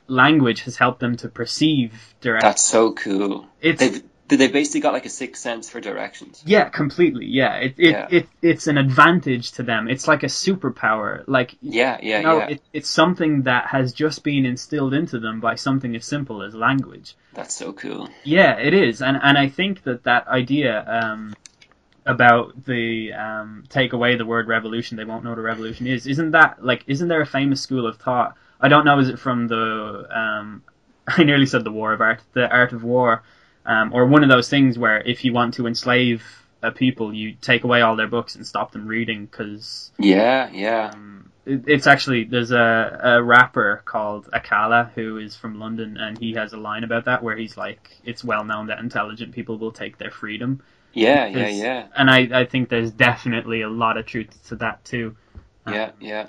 language 0.07 0.63
has 0.63 0.75
helped 0.75 0.99
them 0.99 1.15
to 1.17 1.29
perceive 1.29 1.93
direction. 2.19 2.49
That's 2.49 2.63
so 2.63 2.93
cool. 2.93 3.47
It's 3.61 3.79
They've, 3.79 4.03
they 4.37 4.47
basically 4.47 4.81
got 4.81 4.93
like 4.93 5.05
a 5.05 5.09
sixth 5.09 5.41
sense 5.41 5.69
for 5.69 5.79
directions. 5.81 6.43
yeah, 6.45 6.69
completely. 6.69 7.25
Yeah, 7.25 7.55
it 7.55 7.75
it, 7.77 7.89
Yeah. 7.91 8.07
it 8.09 8.29
it's 8.41 8.67
an 8.67 8.77
advantage 8.77 9.53
to 9.53 9.63
them. 9.63 9.87
It's 9.87 10.07
like 10.07 10.23
a 10.23 10.27
superpower. 10.27 11.23
Like 11.27 11.55
Yeah, 11.61 11.97
yeah, 12.01 12.19
you 12.19 12.25
know, 12.25 12.37
yeah. 12.39 12.47
it, 12.49 12.61
it's 12.73 12.89
something 12.89 13.43
that 13.43 13.67
has 13.67 13.93
just 13.93 14.23
been 14.23 14.45
instilled 14.45 14.93
into 14.93 15.19
them 15.19 15.39
by 15.39 15.55
something 15.55 15.95
as 15.95 16.05
simple 16.05 16.43
as 16.43 16.53
language. 16.53 17.15
That's 17.33 17.53
so 17.53 17.73
cool. 17.73 18.09
Yeah, 18.23 18.57
it 18.57 18.73
is, 18.73 19.01
and 19.01 19.17
and 19.21 19.37
I 19.37 19.49
think 19.49 19.83
that 19.83 20.03
that 20.03 20.27
idea 20.27 20.83
um, 20.87 21.33
about 22.05 22.65
the 22.65 23.13
um, 23.13 23.63
take 23.69 23.93
away 23.93 24.15
the 24.15 24.25
word 24.25 24.47
revolution, 24.47 24.97
they 24.97 25.05
won't 25.05 25.23
know 25.23 25.29
what 25.31 25.39
a 25.39 25.43
revolution 25.43 25.87
is. 25.87 26.07
Isn't 26.07 26.31
that 26.31 26.63
like? 26.63 26.83
Isn't 26.87 27.07
there 27.07 27.21
a 27.21 27.25
famous 27.25 27.61
school 27.61 27.85
of 27.87 27.97
thought? 27.97 28.35
I 28.59 28.67
don't 28.67 28.85
know. 28.85 28.99
Is 28.99 29.09
it 29.09 29.19
from 29.19 29.47
the? 29.47 30.07
Um, 30.09 30.63
I 31.07 31.23
nearly 31.23 31.45
said 31.45 31.63
the 31.63 31.71
War 31.71 31.93
of 31.93 32.01
Art, 32.01 32.21
the 32.33 32.49
Art 32.49 32.73
of 32.73 32.83
War, 32.83 33.23
um, 33.69 33.93
or 33.93 34.05
one 34.07 34.23
of 34.23 34.29
those 34.29 34.49
things 34.49 34.77
where 34.77 34.99
if 35.13 35.23
you 35.23 35.31
want 35.33 35.53
to 35.55 35.67
enslave 35.67 36.23
a 36.61 36.71
people, 36.71 37.13
you 37.13 37.33
take 37.39 37.63
away 37.63 37.81
all 37.81 37.95
their 37.95 38.07
books 38.07 38.35
and 38.35 38.45
stop 38.45 38.71
them 38.73 38.85
reading 38.87 39.25
because 39.25 39.91
Yeah, 39.97 40.49
yeah. 40.51 40.91
um, 40.93 41.31
it, 41.45 41.63
it's 41.67 41.87
actually 41.87 42.25
there's 42.25 42.51
a, 42.51 42.99
a 43.01 43.23
rapper 43.23 43.81
called 43.85 44.25
Akala 44.33 44.91
who 44.95 45.17
is 45.17 45.35
from 45.37 45.59
London 45.59 45.97
and 45.97 46.17
he 46.17 46.33
has 46.33 46.51
a 46.53 46.57
line 46.57 46.83
about 46.83 47.05
that 47.05 47.23
where 47.23 47.37
he's 47.37 47.55
like 47.55 47.81
it's 48.03 48.23
well 48.23 48.43
known 48.43 48.67
that 48.67 48.79
intelligent 48.79 49.31
people 49.33 49.57
will 49.57 49.71
take 49.71 49.97
their 49.97 50.11
freedom 50.11 50.61
Yeah, 50.93 51.27
yeah, 51.27 51.33
Because- 51.33 51.57
yeah. 51.59 51.87
and 51.95 52.09
I, 52.09 52.41
I 52.41 52.45
think 52.45 52.67
there's 52.69 52.91
definitely 52.91 53.61
a 53.61 53.69
lot 53.69 53.95
of 53.97 54.05
truth 54.05 54.31
to 54.49 54.55
that 54.57 54.83
too 54.83 55.15
Um, 55.65 55.73
Yeah, 55.75 55.91
yeah. 56.01 56.25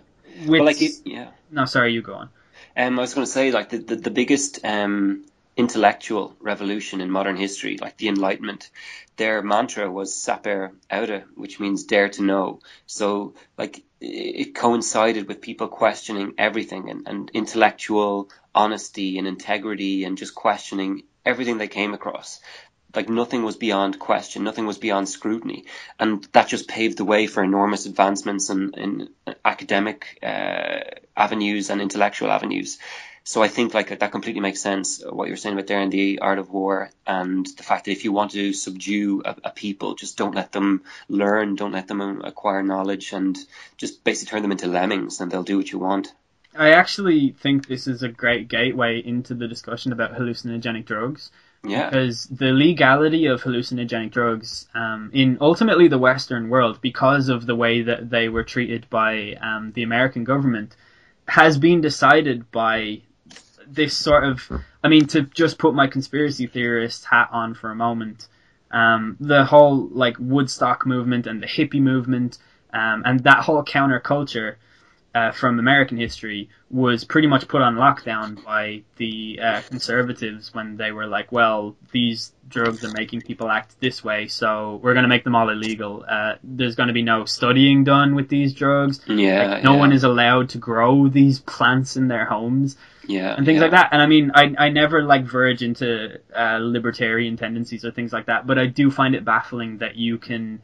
Which, 0.47 0.63
like 0.63 0.81
it, 0.81 0.93
yeah. 1.05 1.31
no 1.51 1.65
sorry 1.65 1.93
you 1.93 2.03
go 2.03 2.15
on 2.15 2.29
Um, 2.77 2.99
I 2.99 3.03
was 3.03 3.15
going 3.15 3.27
to 3.27 3.33
say 3.33 3.51
like 3.51 3.71
the, 3.71 3.79
the, 3.79 3.97
the 3.97 4.11
biggest 4.21 4.61
um, 4.65 5.25
intellectual 5.61 6.35
revolution 6.41 7.03
in 7.03 7.11
modern 7.11 7.37
history, 7.37 7.77
like 7.77 7.99
the 7.99 8.09
Enlightenment, 8.09 8.71
their 9.17 9.43
mantra 9.43 9.91
was 9.91 10.15
sapere 10.15 10.73
aude, 10.91 11.25
which 11.35 11.61
means 11.61 11.85
dare 11.85 12.09
to 12.09 12.23
know. 12.23 12.61
So 12.87 13.35
like 13.59 13.85
it 14.01 14.55
coincided 14.55 15.29
with 15.29 15.43
people 15.43 15.69
questioning 15.69 16.33
everything 16.39 16.89
and, 16.89 17.07
and 17.07 17.31
intellectual 17.35 18.31
honesty 18.55 19.19
and 19.19 19.29
integrity 19.29 20.05
and 20.05 20.17
just 20.17 20.35
questioning 20.35 21.03
everything 21.27 21.59
they 21.59 21.69
came 21.69 21.93
across. 21.93 22.41
Like 22.97 23.11
nothing 23.11 23.43
was 23.45 23.57
beyond 23.57 23.99
question, 23.99 24.43
nothing 24.43 24.67
was 24.67 24.79
beyond 24.79 25.09
scrutiny, 25.11 25.67
and 26.01 26.27
that 26.33 26.49
just 26.49 26.67
paved 26.69 26.97
the 26.97 27.05
way 27.05 27.27
for 27.27 27.45
enormous 27.45 27.85
advancements 27.87 28.51
in, 28.51 28.73
in 28.75 29.09
academic 29.45 30.19
uh, 30.23 30.81
avenues 31.17 31.71
and 31.71 31.81
intellectual 31.81 32.33
avenues. 32.33 32.79
So 33.23 33.43
I 33.43 33.49
think 33.49 33.75
like 33.75 33.99
that 33.99 34.13
completely 34.13 34.41
makes 34.41 34.61
sense. 34.61 35.05
uh, 35.05 35.15
What 35.15 35.29
you're 35.29 35.37
saying 35.37 35.55
about 35.55 35.67
there 35.67 35.81
in 35.81 35.91
the 35.91 36.21
art 36.21 36.39
of 36.39 36.51
war, 36.51 36.91
and 37.07 37.47
the 37.47 37.63
fact 37.63 37.85
that 37.85 37.93
if 37.93 38.05
you 38.05 38.13
want 38.13 38.33
to 38.33 38.53
subdue 38.53 39.23
a, 39.25 39.37
a 39.45 39.51
people, 39.51 39.95
just 39.95 40.17
don't 40.17 40.35
let 40.35 40.53
them 40.53 40.83
learn, 41.09 41.55
don't 41.55 41.73
let 41.73 41.87
them 41.87 42.01
um, 42.01 42.23
acquire 42.23 42.63
knowledge, 42.63 43.13
and 43.13 43.39
just 43.77 44.05
basically 44.05 44.31
turn 44.31 44.43
them 44.43 44.53
into 44.53 44.67
lemmings, 44.67 45.21
and 45.21 45.31
they'll 45.31 45.43
do 45.43 45.59
what 45.59 45.71
you 45.71 45.79
want. 45.79 46.13
I 46.57 46.71
actually 46.71 47.31
think 47.41 47.69
this 47.69 47.87
is 47.87 48.03
a 48.03 48.09
great 48.09 48.49
gateway 48.49 49.01
into 49.05 49.35
the 49.35 49.47
discussion 49.47 49.93
about 49.93 50.15
hallucinogenic 50.15 50.85
drugs 50.85 51.31
Yeah, 51.63 51.89
because 51.89 52.25
the 52.27 52.53
legality 52.53 53.27
of 53.27 53.43
hallucinogenic 53.43 54.11
drugs 54.11 54.67
um, 54.75 55.11
in 55.13 55.39
ultimately 55.41 55.87
the 55.87 55.99
Western 55.99 56.49
world, 56.49 56.81
because 56.81 57.29
of 57.29 57.47
the 57.47 57.55
way 57.55 57.83
that 57.83 58.11
they 58.11 58.29
were 58.29 58.43
treated 58.43 58.91
by 58.91 59.35
um, 59.41 59.73
the 59.73 59.85
American 59.85 60.25
government, 60.25 60.75
has 61.29 61.57
been 61.59 61.81
decided 61.81 62.51
by 62.51 63.03
this 63.73 63.97
sort 63.97 64.25
of. 64.25 64.51
I 64.83 64.89
mean, 64.89 65.07
to 65.09 65.23
just 65.23 65.59
put 65.59 65.75
my 65.75 65.87
conspiracy 65.87 66.47
theorist 66.47 67.05
hat 67.05 67.29
on 67.33 67.55
for 67.55 67.71
a 67.71 67.75
moment, 67.75 68.29
um, 68.71 69.17
the 69.21 69.45
whole 69.45 69.89
like 69.89 70.17
Woodstock 70.19 70.87
movement 70.87 71.27
and 71.27 71.43
the 71.43 71.47
hippie 71.47 71.81
movement, 71.81 72.39
um, 72.73 73.03
and 73.05 73.21
that 73.25 73.39
whole 73.39 73.65
counterculture 73.65 74.57
uh, 75.15 75.33
from 75.33 75.59
American 75.59 75.97
history 75.97 76.49
was 76.71 77.05
pretty 77.05 77.27
much 77.27 77.49
put 77.49 77.63
on 77.63 77.75
lockdown 77.75 78.43
by 78.45 78.83
the 78.97 79.41
uh, 79.43 79.61
conservatives 79.69 80.55
when 80.55 80.77
they 80.77 80.93
were 80.93 81.07
like, 81.07 81.33
well, 81.33 81.75
these 81.91 82.33
drugs 82.49 82.85
are 82.85 82.93
making 82.93 83.21
people 83.21 83.51
act 83.51 83.75
this 83.81 84.05
way, 84.05 84.29
so 84.29 84.79
we're 84.83 84.95
going 84.95 85.03
to 85.03 85.09
make 85.09 85.25
them 85.25 85.35
all 85.35 85.51
illegal. 85.51 86.05
Uh, 86.09 86.35
there's 86.45 86.77
going 86.77 86.87
to 86.87 86.93
be 86.93 87.03
no 87.03 87.25
studying 87.25 87.83
done 87.83 88.15
with 88.15 88.29
these 88.29 88.55
drugs. 88.55 89.01
Yeah, 89.09 89.55
Like, 89.55 89.65
no 89.65 89.73
yeah. 89.75 89.79
one 89.79 89.93
is 89.93 90.05
allowed 90.05 90.51
to 90.51 90.59
grow 90.59 91.09
these 91.09 91.41
plants 91.41 91.97
in 91.97 92.07
their 92.07 92.25
homes 92.25 92.77
yeah, 93.07 93.37
and 93.37 93.47
things 93.47 93.61
yeah. 93.61 93.63
like 93.63 93.73
that. 93.73 93.91
And 93.93 94.03
I 94.03 94.07
mean, 94.07 94.31
I, 94.35 94.55
I 94.59 94.69
never 94.71 95.03
like 95.03 95.25
verge 95.25 95.63
into 95.63 96.19
uh, 96.35 96.59
libertarian 96.61 97.37
tendencies 97.37 97.85
or 97.85 97.91
things 97.91 98.13
like 98.13 98.27
that, 98.27 98.47
but 98.47 98.59
I 98.59 98.67
do 98.67 98.91
find 98.91 99.15
it 99.15 99.25
baffling 99.25 99.79
that 99.79 99.97
you 99.97 100.19
can 100.19 100.63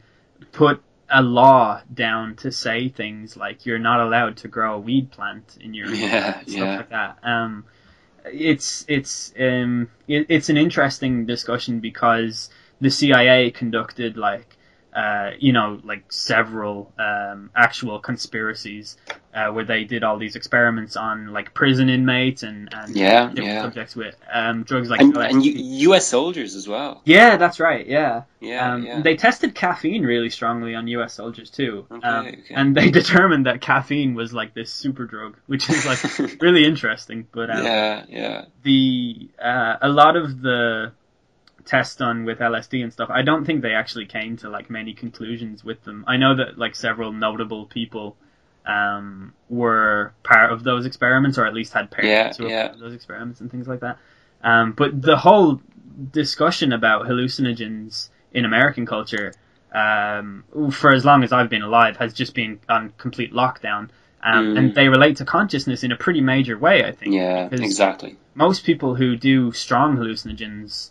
put 0.51 0.83
a 1.09 1.21
law 1.21 1.81
down 1.93 2.35
to 2.37 2.51
say 2.51 2.89
things 2.89 3.37
like 3.37 3.65
you're 3.65 3.79
not 3.79 3.99
allowed 4.01 4.37
to 4.37 4.47
grow 4.49 4.75
a 4.75 4.79
weed 4.79 5.11
plant 5.11 5.57
in 5.61 5.73
your 5.73 5.93
Yeah, 5.93 6.41
stuff 6.45 6.47
yeah. 6.47 6.75
like 6.75 6.89
that. 6.89 7.17
Um, 7.23 7.65
it's 8.25 8.85
it's 8.87 9.33
um 9.39 9.89
it, 10.07 10.25
it's 10.29 10.49
an 10.49 10.57
interesting 10.57 11.25
discussion 11.25 11.79
because 11.79 12.49
the 12.81 12.89
CIA 12.91 13.51
conducted 13.51 14.17
like 14.17 14.56
uh, 14.97 15.29
you 15.39 15.53
know, 15.53 15.79
like 15.83 16.11
several 16.11 16.91
um, 16.97 17.51
actual 17.55 17.99
conspiracies 17.99 18.97
uh, 19.33 19.49
where 19.53 19.63
they 19.65 19.83
did 19.83 20.03
all 20.03 20.17
these 20.17 20.35
experiments 20.35 20.95
on 20.97 21.27
like 21.37 21.53
prison 21.53 21.87
inmates 21.87 22.41
and, 22.41 22.69
and 22.73 22.95
Yeah, 22.95 23.27
different 23.27 23.45
yeah. 23.53 23.61
subjects 23.61 23.95
with 23.95 24.15
um, 24.33 24.63
drugs 24.63 24.89
like 24.89 25.01
and, 25.01 25.15
and 25.15 25.45
U- 25.45 25.53
U.S. 25.89 26.07
soldiers 26.07 26.55
as 26.55 26.67
well. 26.67 27.01
yeah, 27.05 27.37
that's 27.37 27.59
right. 27.59 27.85
Yeah. 27.85 28.23
Yeah, 28.39 28.73
Um, 28.73 28.83
yeah. 28.85 29.01
They 29.01 29.15
tested 29.15 29.53
caffeine 29.53 30.03
really 30.03 30.31
strongly 30.31 30.73
on 30.73 30.87
U.S. 30.87 31.13
soldiers 31.13 31.49
too, 31.51 31.85
Okay, 31.91 32.07
um, 32.07 32.25
okay. 32.27 32.55
and 32.55 32.75
they 32.75 32.89
determined 33.01 33.45
that 33.45 33.61
caffeine 33.61 34.15
was 34.15 34.33
like 34.33 34.55
this 34.55 34.71
super 34.71 35.05
drug, 35.05 35.37
which 35.47 35.69
is 35.69 35.85
like 35.85 36.01
really 36.41 36.65
interesting. 36.65 37.27
But 37.31 37.51
um, 37.51 37.63
yeah, 37.65 38.05
yeah, 38.09 38.45
the 38.63 39.29
uh, 39.39 39.75
a 39.81 39.89
lot 39.89 40.15
of 40.15 40.41
the 40.41 40.93
tests 41.67 41.95
done 41.95 42.25
with 42.25 42.39
LSD 42.39 42.81
and 42.83 42.91
stuff, 42.91 43.09
I 43.11 43.21
don't 43.21 43.45
think 43.45 43.61
they 43.61 43.73
actually 43.73 44.05
came 44.07 44.37
to 44.37 44.49
like 44.49 44.69
many 44.69 44.93
conclusions 44.93 45.63
with 45.63 45.83
them. 45.83 46.03
I 46.07 46.17
know 46.17 46.35
that 46.35 46.57
like 46.57 46.75
several 46.75 47.11
notable 47.11 47.65
people 47.67 48.15
um, 48.65 49.33
were 49.49 50.13
part 50.23 50.51
of 50.51 50.63
those 50.63 50.85
experiments, 50.85 51.37
or 51.37 51.45
at 51.45 51.53
least 51.53 51.73
had 51.73 51.91
parents 51.91 52.37
Yeah, 52.39 52.43
who 52.43 52.43
were 52.45 52.49
yeah. 52.49 52.63
part 52.63 52.73
of 52.75 52.79
those 52.81 52.93
experiments 52.93 53.41
and 53.41 53.51
things 53.51 53.67
like 53.67 53.81
that. 53.81 53.97
Um, 54.43 54.73
but 54.73 55.01
the 55.01 55.17
whole 55.17 55.61
discussion 56.11 56.73
about 56.73 57.05
hallucinogens 57.05 58.09
in 58.33 58.45
American 58.45 58.85
culture, 58.85 59.33
um, 59.73 60.43
for 60.71 60.91
as 60.93 61.05
long 61.05 61.23
as 61.23 61.31
I've 61.31 61.49
been 61.49 61.61
alive, 61.63 61.97
has 61.97 62.13
just 62.13 62.33
been 62.33 62.59
on 62.69 62.93
complete 62.97 63.33
lockdown. 63.33 63.89
Um, 64.23 64.45
Mm. 64.55 64.57
And 64.57 64.75
they 64.75 64.89
relate 64.89 65.17
to 65.17 65.25
consciousness 65.25 65.83
in 65.83 65.91
a 65.91 65.95
pretty 65.95 66.21
major 66.21 66.57
way, 66.57 66.83
I 66.83 66.91
think. 66.91 67.13
yeah, 67.13 67.47
exactly. 67.51 68.17
Most 68.33 68.65
people 68.65 68.95
who 68.95 69.15
do 69.15 69.51
strong 69.51 69.95
hallucinogens 69.95 70.89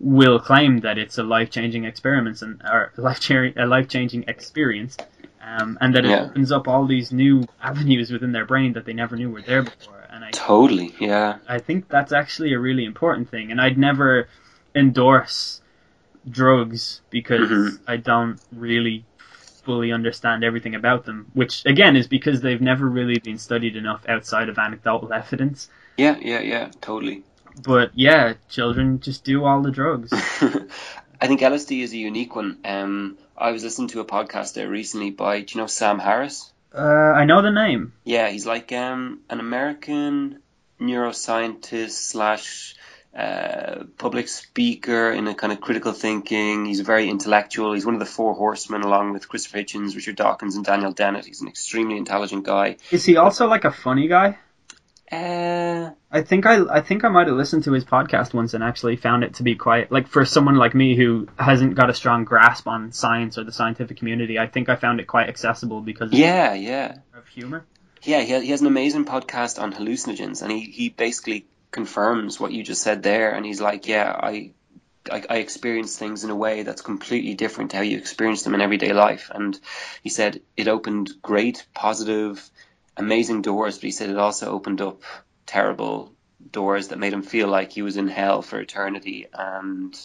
will 0.00 0.40
claim 0.40 0.78
that 0.78 0.96
it's 0.96 1.18
a 1.18 1.22
life 1.22 1.50
changing 1.50 1.84
experiment 1.84 2.40
and 2.42 2.60
or 2.64 2.90
life 2.96 3.30
a 3.30 3.66
life 3.66 3.86
changing 3.86 4.24
experience, 4.26 4.96
um, 5.44 5.76
and 5.80 5.94
that 5.94 6.04
it 6.06 6.10
Yeah. 6.10 6.22
opens 6.24 6.50
up 6.50 6.66
all 6.66 6.86
these 6.86 7.12
new 7.12 7.46
avenues 7.62 8.10
within 8.10 8.32
their 8.32 8.46
brain 8.46 8.72
that 8.72 8.86
they 8.86 8.94
never 8.94 9.14
knew 9.16 9.30
were 9.30 9.42
there 9.42 9.62
before. 9.62 10.02
And 10.10 10.24
I 10.24 10.30
Totally. 10.32 10.94
Yeah, 10.98 11.36
I 11.46 11.58
think 11.58 11.88
that's 11.88 12.12
actually 12.12 12.54
a 12.54 12.58
really 12.58 12.84
important 12.84 13.28
thing, 13.30 13.50
and 13.50 13.60
I'd 13.60 13.78
never 13.78 14.28
endorse 14.74 15.60
drugs 16.28 17.00
because 17.10 17.50
Mhm. 17.50 17.78
I 17.86 17.96
don't 17.96 18.38
really 18.52 19.04
fully 19.64 19.92
understand 19.92 20.42
everything 20.44 20.74
about 20.74 21.04
them, 21.04 21.26
which 21.34 21.64
again 21.66 21.96
is 21.96 22.06
because 22.08 22.40
they've 22.40 22.60
never 22.60 22.86
really 22.88 23.18
been 23.18 23.38
studied 23.38 23.76
enough 23.76 24.02
outside 24.08 24.48
of 24.48 24.58
anecdotal 24.58 25.12
evidence. 25.12 25.68
yeah, 25.96 26.16
yeah, 26.22 26.40
yeah. 26.40 26.68
Totally. 26.80 27.22
But 27.62 27.92
yeah, 27.94 28.34
children 28.48 29.00
just 29.00 29.24
do 29.24 29.44
all 29.44 29.62
the 29.62 29.70
drugs. 29.70 30.10
I 31.20 31.26
think 31.26 31.40
LSD 31.40 31.82
is 31.82 31.92
a 31.92 31.98
unique 31.98 32.34
one. 32.34 32.58
Um, 32.64 33.18
I 33.36 33.52
was 33.52 33.62
listening 33.62 33.88
to 33.88 34.00
a 34.00 34.04
podcast 34.04 34.54
there 34.54 34.68
recently 34.68 35.10
by, 35.10 35.40
do 35.40 35.54
you 35.54 35.60
know 35.60 35.66
Sam 35.66 35.98
Harris? 35.98 36.52
Uh, 36.74 36.80
I 36.80 37.24
know 37.24 37.42
the 37.42 37.50
name. 37.50 37.92
Yeah, 38.04 38.30
he's 38.30 38.46
like 38.46 38.72
um, 38.72 39.20
an 39.28 39.40
American 39.40 40.40
neuroscientist 40.80 41.90
slash 41.90 42.74
uh, 43.14 43.84
public 43.98 44.28
speaker 44.28 45.10
in 45.10 45.26
a 45.26 45.34
kind 45.34 45.52
of 45.52 45.60
critical 45.60 45.92
thinking. 45.92 46.64
He's 46.64 46.80
very 46.80 47.08
intellectual. 47.08 47.72
He's 47.72 47.84
one 47.84 47.94
of 47.94 48.00
the 48.00 48.06
four 48.06 48.34
horsemen, 48.34 48.82
along 48.82 49.12
with 49.12 49.28
Christopher 49.28 49.58
Hitchens, 49.58 49.96
Richard 49.96 50.16
Dawkins, 50.16 50.56
and 50.56 50.64
Daniel 50.64 50.92
Dennett. 50.92 51.26
He's 51.26 51.40
an 51.40 51.48
extremely 51.48 51.96
intelligent 51.96 52.44
guy. 52.44 52.76
Is 52.90 53.04
he 53.04 53.16
also 53.16 53.46
like 53.48 53.64
a 53.64 53.72
funny 53.72 54.06
guy? 54.06 54.38
Uh, 55.10 55.90
I 56.12 56.22
think 56.22 56.46
I 56.46 56.62
I 56.70 56.80
think 56.82 57.04
I 57.04 57.08
might 57.08 57.26
have 57.26 57.36
listened 57.36 57.64
to 57.64 57.72
his 57.72 57.84
podcast 57.84 58.32
once 58.32 58.54
and 58.54 58.62
actually 58.62 58.94
found 58.94 59.24
it 59.24 59.34
to 59.34 59.42
be 59.42 59.56
quite 59.56 59.90
like 59.90 60.06
for 60.06 60.24
someone 60.24 60.54
like 60.54 60.72
me 60.72 60.96
who 60.96 61.26
hasn't 61.36 61.74
got 61.74 61.90
a 61.90 61.94
strong 61.94 62.24
grasp 62.24 62.68
on 62.68 62.92
science 62.92 63.36
or 63.36 63.42
the 63.42 63.52
scientific 63.52 63.96
community. 63.96 64.38
I 64.38 64.46
think 64.46 64.68
I 64.68 64.76
found 64.76 65.00
it 65.00 65.06
quite 65.06 65.28
accessible 65.28 65.80
because 65.80 66.12
yeah, 66.12 66.54
yeah. 66.54 66.98
of 67.14 67.26
humor. 67.26 67.64
Yeah, 68.02 68.20
he 68.20 68.32
has, 68.32 68.42
he 68.44 68.50
has 68.50 68.60
an 68.60 68.68
amazing 68.68 69.04
podcast 69.04 69.60
on 69.60 69.72
hallucinogens, 69.72 70.42
and 70.42 70.50
he, 70.50 70.60
he 70.60 70.88
basically 70.88 71.46
confirms 71.70 72.40
what 72.40 72.52
you 72.52 72.62
just 72.62 72.82
said 72.82 73.02
there. 73.02 73.32
And 73.32 73.44
he's 73.44 73.60
like, 73.60 73.88
yeah, 73.88 74.16
I, 74.18 74.52
I 75.10 75.24
I 75.28 75.36
experience 75.38 75.98
things 75.98 76.24
in 76.24 76.30
a 76.30 76.36
way 76.36 76.62
that's 76.62 76.82
completely 76.82 77.34
different 77.34 77.72
to 77.72 77.78
how 77.78 77.82
you 77.82 77.98
experience 77.98 78.42
them 78.42 78.54
in 78.54 78.60
everyday 78.60 78.92
life. 78.92 79.30
And 79.34 79.58
he 80.02 80.08
said 80.08 80.40
it 80.56 80.68
opened 80.68 81.10
great, 81.20 81.66
positive, 81.74 82.48
amazing 83.00 83.42
doors, 83.42 83.76
but 83.76 83.84
he 83.84 83.90
said 83.90 84.10
it 84.10 84.18
also 84.18 84.50
opened 84.50 84.80
up 84.80 85.02
terrible 85.46 86.12
doors 86.52 86.88
that 86.88 86.98
made 86.98 87.12
him 87.12 87.22
feel 87.22 87.48
like 87.48 87.72
he 87.72 87.82
was 87.82 87.96
in 87.96 88.08
hell 88.08 88.42
for 88.42 88.60
eternity. 88.60 89.26
And 89.32 89.98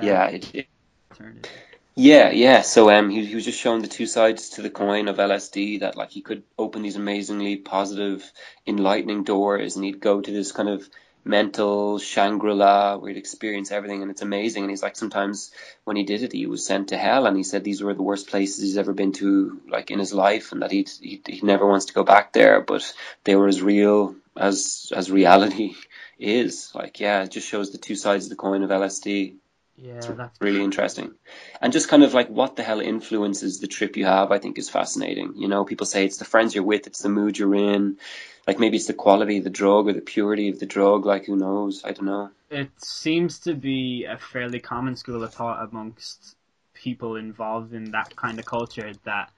yeah, 0.00 0.26
it, 0.26 0.54
it 0.54 0.66
Alternative. 1.10 1.50
yeah, 1.94 2.30
yeah. 2.30 2.62
So 2.62 2.90
um, 2.90 3.10
he, 3.10 3.24
he 3.24 3.34
was 3.34 3.44
just 3.44 3.60
showing 3.60 3.82
the 3.82 3.88
two 3.88 4.06
sides 4.06 4.50
to 4.50 4.62
the 4.62 4.70
coin 4.70 5.08
of 5.08 5.16
LSD 5.16 5.80
that 5.80 5.96
like 5.96 6.10
he 6.10 6.22
could 6.22 6.42
open 6.58 6.82
these 6.82 6.96
amazingly 6.96 7.56
positive, 7.56 8.30
enlightening 8.66 9.24
doors, 9.24 9.76
and 9.76 9.84
he'd 9.84 10.00
go 10.00 10.20
to 10.20 10.30
this 10.30 10.52
kind 10.52 10.68
of 10.68 10.88
mental 11.24 11.98
Shangri-La 11.98 12.96
where 12.96 13.10
he'd 13.10 13.18
experience 13.18 13.72
everything, 13.72 14.02
and 14.02 14.10
it's 14.10 14.22
amazing. 14.22 14.64
And 14.64 14.70
he's 14.70 14.82
like, 14.82 14.96
sometimes 14.96 15.50
when 15.84 15.96
he 15.96 16.04
did 16.04 16.22
it, 16.22 16.32
he 16.32 16.46
was 16.46 16.66
sent 16.66 16.88
to 16.88 16.96
hell, 16.98 17.26
and 17.26 17.36
he 17.36 17.42
said 17.42 17.64
these 17.64 17.82
were 17.82 17.94
the 17.94 18.02
worst 18.02 18.28
places 18.28 18.62
he's 18.62 18.78
ever 18.78 18.92
been 18.92 19.12
to, 19.12 19.60
like 19.68 19.90
in 19.90 19.98
his 19.98 20.12
life, 20.12 20.52
and 20.52 20.62
that 20.62 20.70
he 20.70 20.86
he 21.00 21.40
never 21.42 21.66
wants 21.66 21.86
to 21.86 21.94
go 21.94 22.04
back 22.04 22.32
there, 22.32 22.60
but 22.60 22.92
they 23.24 23.36
were 23.36 23.48
as 23.48 23.62
real 23.62 24.16
as 24.36 24.92
as 24.94 25.10
reality 25.10 25.74
is. 26.18 26.70
Like, 26.74 27.00
yeah, 27.00 27.22
it 27.24 27.30
just 27.30 27.48
shows 27.48 27.70
the 27.72 27.78
two 27.78 27.96
sides 27.96 28.26
of 28.26 28.30
the 28.30 28.36
coin 28.36 28.62
of 28.62 28.70
LSD 28.70 29.36
Yeah, 29.76 30.14
that's 30.14 30.40
really 30.40 30.62
interesting. 30.62 31.14
And 31.60 31.72
just 31.72 31.88
kind 31.88 32.04
of 32.04 32.14
like 32.14 32.28
what 32.28 32.56
the 32.56 32.62
hell 32.62 32.80
influences 32.80 33.58
the 33.60 33.66
trip 33.66 33.96
you 33.96 34.04
have, 34.06 34.30
I 34.30 34.38
think 34.38 34.58
is 34.58 34.70
fascinating. 34.70 35.34
You 35.36 35.48
know, 35.48 35.64
people 35.64 35.86
say 35.86 36.04
it's 36.04 36.18
the 36.18 36.24
friends 36.24 36.54
you're 36.54 36.64
with, 36.64 36.86
it's 36.86 37.02
the 37.02 37.08
mood 37.08 37.38
you're 37.38 37.54
in. 37.54 37.98
Like 38.46 38.58
maybe 38.58 38.76
it's 38.76 38.86
the 38.86 38.94
quality 38.94 39.38
of 39.38 39.44
the 39.44 39.50
drug 39.50 39.88
or 39.88 39.92
the 39.92 40.00
purity 40.00 40.48
of 40.50 40.60
the 40.60 40.66
drug. 40.66 41.06
Like 41.06 41.26
who 41.26 41.36
knows? 41.36 41.82
I 41.84 41.92
don't 41.92 42.06
know. 42.06 42.30
it 42.50 42.70
seems 42.82 43.38
to 43.40 43.54
be 43.54 44.04
a 44.04 44.18
fairly 44.18 44.60
common 44.60 44.96
school 44.96 45.22
of 45.24 45.32
thought 45.32 45.66
amongst 45.68 46.36
people 46.74 47.16
involved 47.16 47.72
in 47.72 47.92
that 47.92 48.14
kind 48.16 48.38
of 48.38 48.44
culture 48.44 48.92
that 49.04 49.30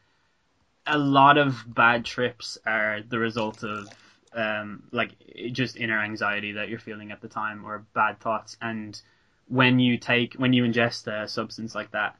a 0.86 0.98
lot 0.98 1.38
of 1.38 1.62
bad 1.66 2.04
trips 2.04 2.59
are 2.66 3.00
the 3.09 3.18
result 3.18 3.62
of 3.62 3.88
um, 4.32 4.82
like 4.92 5.12
just 5.52 5.76
inner 5.76 6.00
anxiety 6.00 6.52
that 6.52 6.68
you're 6.68 6.78
feeling 6.78 7.11
at 7.12 7.20
the 7.20 7.28
time 7.28 7.64
or 7.64 7.84
bad 7.94 8.20
thoughts 8.20 8.57
and 8.61 9.00
when 9.48 9.78
you 9.78 9.96
take 9.96 10.34
when 10.34 10.52
you 10.52 10.64
ingest 10.64 11.07
a 11.07 11.28
substance 11.28 11.74
like 11.74 11.90
that 11.92 12.16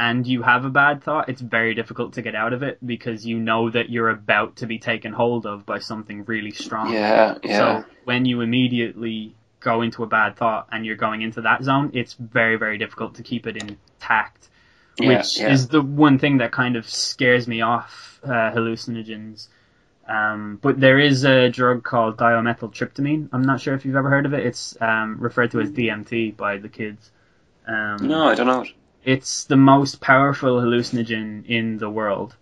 and 0.00 0.26
you 0.26 0.40
have 0.40 0.64
a 0.64 0.70
bad 0.70 1.04
thought 1.04 1.28
it's 1.28 1.42
very 1.42 1.74
difficult 1.74 2.14
to 2.14 2.22
get 2.22 2.34
out 2.34 2.54
of 2.54 2.62
it 2.62 2.78
because 2.84 3.26
you 3.26 3.38
know 3.38 3.68
that 3.68 3.90
you're 3.90 4.08
about 4.08 4.56
to 4.56 4.66
be 4.66 4.78
taken 4.78 5.12
hold 5.12 5.44
of 5.44 5.66
by 5.66 5.78
something 5.78 6.24
really 6.24 6.52
strong 6.52 6.90
Yeah, 6.92 7.36
yeah. 7.44 7.58
so 7.58 7.84
when 8.04 8.24
you 8.24 8.40
immediately 8.40 9.36
go 9.60 9.82
into 9.82 10.02
a 10.02 10.06
bad 10.06 10.36
thought 10.36 10.68
and 10.72 10.84
you're 10.84 10.96
going 10.96 11.22
into 11.22 11.42
that 11.42 11.62
zone, 11.62 11.90
it's 11.92 12.14
very, 12.14 12.56
very 12.56 12.78
difficult 12.78 13.16
to 13.16 13.22
keep 13.22 13.46
it 13.46 13.56
intact. 13.56 14.48
Yeah, 14.98 15.08
which 15.08 15.38
yeah. 15.38 15.52
is 15.52 15.68
the 15.68 15.80
one 15.80 16.18
thing 16.18 16.38
that 16.38 16.50
kind 16.50 16.76
of 16.76 16.88
scares 16.88 17.46
me 17.46 17.60
off 17.60 18.20
uh, 18.24 18.50
hallucinogens. 18.52 19.48
Um, 20.08 20.58
but 20.60 20.80
there 20.80 20.98
is 20.98 21.24
a 21.24 21.48
drug 21.50 21.84
called 21.84 22.16
dimethyltryptamine. 22.16 23.28
I'm 23.32 23.42
not 23.42 23.60
sure 23.60 23.74
if 23.74 23.84
you've 23.84 23.96
ever 23.96 24.10
heard 24.10 24.26
of 24.26 24.34
it. 24.34 24.44
It's 24.44 24.76
um, 24.80 25.18
referred 25.20 25.52
to 25.52 25.60
as 25.60 25.70
DMT 25.70 26.36
by 26.36 26.58
the 26.58 26.68
kids. 26.68 27.10
Um, 27.66 27.98
no, 28.02 28.28
I 28.28 28.34
don't 28.34 28.46
know. 28.46 28.64
It's 29.04 29.44
the 29.44 29.56
most 29.56 30.00
powerful 30.00 30.60
hallucinogen 30.60 31.46
in 31.46 31.78
the 31.78 31.90
world. 31.90 32.36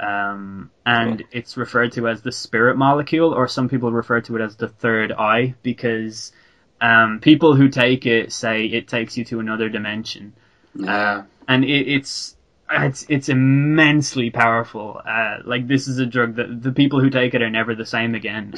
Um, 0.00 0.70
and 0.84 1.20
Cool. 1.20 1.28
it's 1.32 1.56
referred 1.56 1.92
to 1.92 2.08
as 2.08 2.22
the 2.22 2.32
spirit 2.32 2.76
molecule, 2.76 3.32
or 3.32 3.46
some 3.48 3.68
people 3.68 3.92
refer 3.92 4.20
to 4.22 4.36
it 4.36 4.42
as 4.42 4.56
the 4.56 4.68
third 4.68 5.12
eye, 5.12 5.54
because 5.62 6.32
um, 6.80 7.20
people 7.20 7.54
who 7.54 7.68
take 7.68 8.04
it 8.06 8.32
say 8.32 8.66
it 8.66 8.88
takes 8.88 9.16
you 9.16 9.24
to 9.26 9.40
another 9.40 9.68
dimension. 9.68 10.34
Yeah, 10.74 11.24
And 11.46 11.64
it, 11.64 11.88
it's 11.88 12.36
it's 12.70 13.06
it's 13.08 13.28
immensely 13.28 14.30
powerful. 14.30 15.00
Uh, 15.06 15.38
like 15.44 15.68
this 15.68 15.86
is 15.86 15.98
a 15.98 16.06
drug 16.06 16.36
that 16.36 16.62
the 16.62 16.72
people 16.72 17.00
who 17.00 17.10
take 17.10 17.34
it 17.34 17.42
are 17.42 17.50
never 17.50 17.74
the 17.74 17.86
same 17.86 18.14
again. 18.14 18.54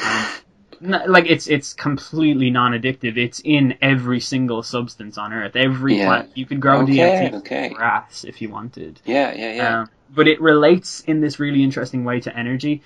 Like 0.81 1.27
it's 1.27 1.47
it's 1.47 1.73
completely 1.75 2.51
non-addictive. 2.51 3.17
It's 3.17 3.41
in 3.45 3.77
every 3.81 4.21
single 4.21 4.63
substance 4.63 5.19
on 5.19 5.33
Earth. 5.33 5.57
Every 5.57 5.99
Yeah. 5.99 6.07
plant 6.07 6.31
you 6.35 6.47
could 6.47 6.61
grow 6.61 6.83
Okay, 6.83 7.31
DMT 7.31 7.35
okay. 7.39 7.69
grass 7.71 8.25
if 8.25 8.43
you 8.43 8.49
wanted. 8.51 9.01
Yeah, 9.05 9.33
yeah, 9.35 9.53
yeah. 9.53 9.81
Um, 9.81 9.91
but 10.15 10.29
it 10.29 10.41
relates 10.41 11.01
in 11.01 11.21
this 11.21 11.41
really 11.41 11.63
interesting 11.63 12.05
way 12.05 12.21
to 12.21 12.37
energy. 12.37 12.83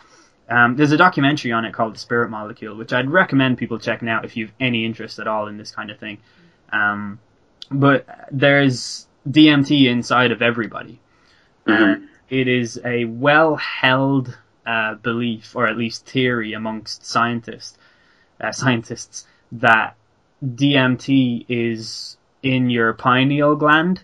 Um, 0.49 0.74
there's 0.76 0.93
a 0.93 0.97
documentary 0.97 1.53
on 1.53 1.64
it 1.64 1.72
called 1.72 1.95
The 1.95 1.99
Spirit 1.99 2.30
Molecule, 2.30 2.76
which 2.76 2.93
I'd 2.93 3.09
recommend 3.11 3.59
people 3.59 3.78
checking 3.78 4.09
out 4.09 4.24
if 4.24 4.36
you've 4.36 4.53
any 4.59 4.84
interest 4.84 5.18
at 5.20 5.28
all 5.28 5.47
in 5.47 5.57
this 5.59 5.70
kind 5.70 5.91
of 5.91 5.99
thing. 5.99 6.18
Um, 6.72 7.18
but 7.70 8.07
there's 8.32 9.07
DMT 9.30 9.86
inside 9.88 10.32
of 10.32 10.43
everybody. 10.43 10.99
Mhm. 11.66 11.97
Uh, 11.97 12.07
it 12.28 12.49
is 12.49 12.80
a 12.84 13.05
well 13.05 13.57
held 13.57 14.36
uh, 14.66 14.95
belief, 14.95 15.57
or 15.57 15.66
at 15.66 15.76
least 15.76 16.07
theory, 16.07 16.53
amongst 16.53 17.05
scientists, 17.05 17.76
uh, 18.41 18.53
scientists 18.53 19.26
that 19.53 19.97
DMT 20.45 21.47
is 21.49 22.16
in 22.43 22.70
your 22.70 22.95
pineal 22.95 23.57
gland, 23.57 24.03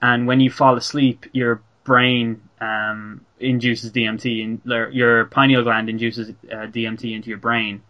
and 0.00 0.26
when 0.26 0.40
you 0.40 0.50
fall 0.50 0.76
asleep, 0.76 1.26
your 1.32 1.62
brain 1.84 2.42
um, 2.60 3.24
induces 3.40 3.92
DMT, 3.92 4.44
and 4.44 4.94
your 4.94 5.24
pineal 5.26 5.62
gland 5.62 5.88
induces 5.88 6.30
uh, 6.30 6.66
DMT 6.66 7.14
into 7.14 7.28
your 7.28 7.38
brain. 7.38 7.82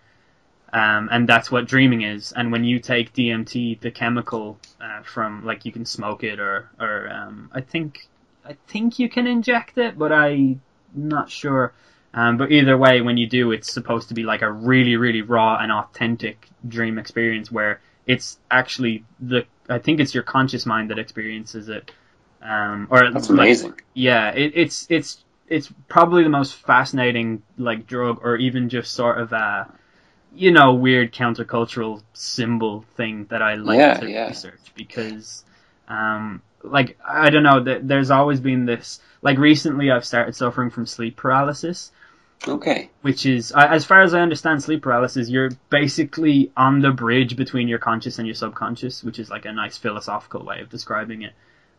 Um, 0.72 1.10
and 1.12 1.28
that's 1.28 1.50
what 1.50 1.66
dreaming 1.66 2.00
is. 2.02 2.32
And 2.32 2.50
when 2.50 2.64
you 2.64 2.78
take 2.78 3.12
DMT, 3.12 3.80
the 3.80 3.90
chemical 3.90 4.58
uh, 4.80 5.02
from 5.02 5.44
like 5.44 5.66
you 5.66 5.72
can 5.72 5.84
smoke 5.84 6.24
it, 6.24 6.40
or 6.40 6.70
or 6.80 7.10
um, 7.10 7.50
I 7.52 7.60
think 7.60 8.08
I 8.44 8.56
think 8.68 8.98
you 8.98 9.10
can 9.10 9.26
inject 9.26 9.76
it, 9.76 9.98
but 9.98 10.12
I'm 10.12 10.62
not 10.94 11.30
sure. 11.30 11.74
Um, 12.14 12.36
but 12.36 12.52
either 12.52 12.76
way, 12.76 13.00
when 13.00 13.16
you 13.16 13.26
do, 13.26 13.52
it's 13.52 13.72
supposed 13.72 14.08
to 14.08 14.14
be 14.14 14.22
like 14.22 14.42
a 14.42 14.50
really, 14.52 14.96
really 14.96 15.22
raw 15.22 15.56
and 15.58 15.72
authentic 15.72 16.48
dream 16.68 16.98
experience 16.98 17.50
where 17.50 17.80
it's 18.06 18.38
actually 18.50 19.04
the 19.20 19.46
I 19.68 19.78
think 19.78 20.00
it's 20.00 20.14
your 20.14 20.24
conscious 20.24 20.66
mind 20.66 20.90
that 20.90 20.98
experiences 20.98 21.68
it. 21.68 21.90
Um, 22.42 22.88
or 22.90 23.10
That's 23.12 23.30
like, 23.30 23.30
amazing. 23.30 23.74
yeah, 23.94 24.30
it, 24.30 24.52
it's 24.54 24.86
it's 24.90 25.24
it's 25.48 25.72
probably 25.88 26.22
the 26.22 26.28
most 26.28 26.54
fascinating 26.54 27.42
like 27.56 27.86
drug, 27.86 28.20
or 28.22 28.36
even 28.36 28.68
just 28.68 28.92
sort 28.92 29.18
of 29.18 29.32
a 29.32 29.72
you 30.34 30.50
know 30.50 30.74
weird 30.74 31.12
countercultural 31.12 32.02
symbol 32.14 32.82
thing 32.96 33.26
that 33.30 33.42
I 33.42 33.54
like 33.54 33.78
Yeah, 33.78 33.98
to 34.00 34.06
yeah. 34.06 34.28
research 34.28 34.72
because 34.74 35.44
um 35.88 36.42
like 36.62 36.98
I 37.06 37.30
don't 37.30 37.42
know 37.42 37.62
th- 37.62 37.82
there's 37.84 38.10
always 38.10 38.40
been 38.40 38.64
this 38.64 39.00
like 39.20 39.38
recently 39.38 39.90
I've 39.90 40.04
started 40.04 40.34
suffering 40.34 40.70
from 40.70 40.86
sleep 40.86 41.16
paralysis 41.16 41.92
Okay. 42.48 42.90
which 43.02 43.24
is 43.26 43.52
as 43.52 43.84
far 43.84 44.02
as 44.02 44.14
I 44.14 44.20
understand 44.20 44.62
sleep 44.62 44.82
paralysis 44.82 45.28
you're 45.28 45.50
basically 45.70 46.50
on 46.56 46.80
the 46.80 46.90
bridge 46.90 47.36
between 47.36 47.68
your 47.68 47.78
conscious 47.78 48.18
and 48.18 48.26
your 48.26 48.34
subconscious 48.34 49.04
which 49.04 49.18
is 49.18 49.30
like 49.30 49.44
a 49.44 49.52
nice 49.52 49.76
philosophical 49.76 50.44
way 50.44 50.60
of 50.60 50.68
describing 50.68 51.22
it 51.22 51.34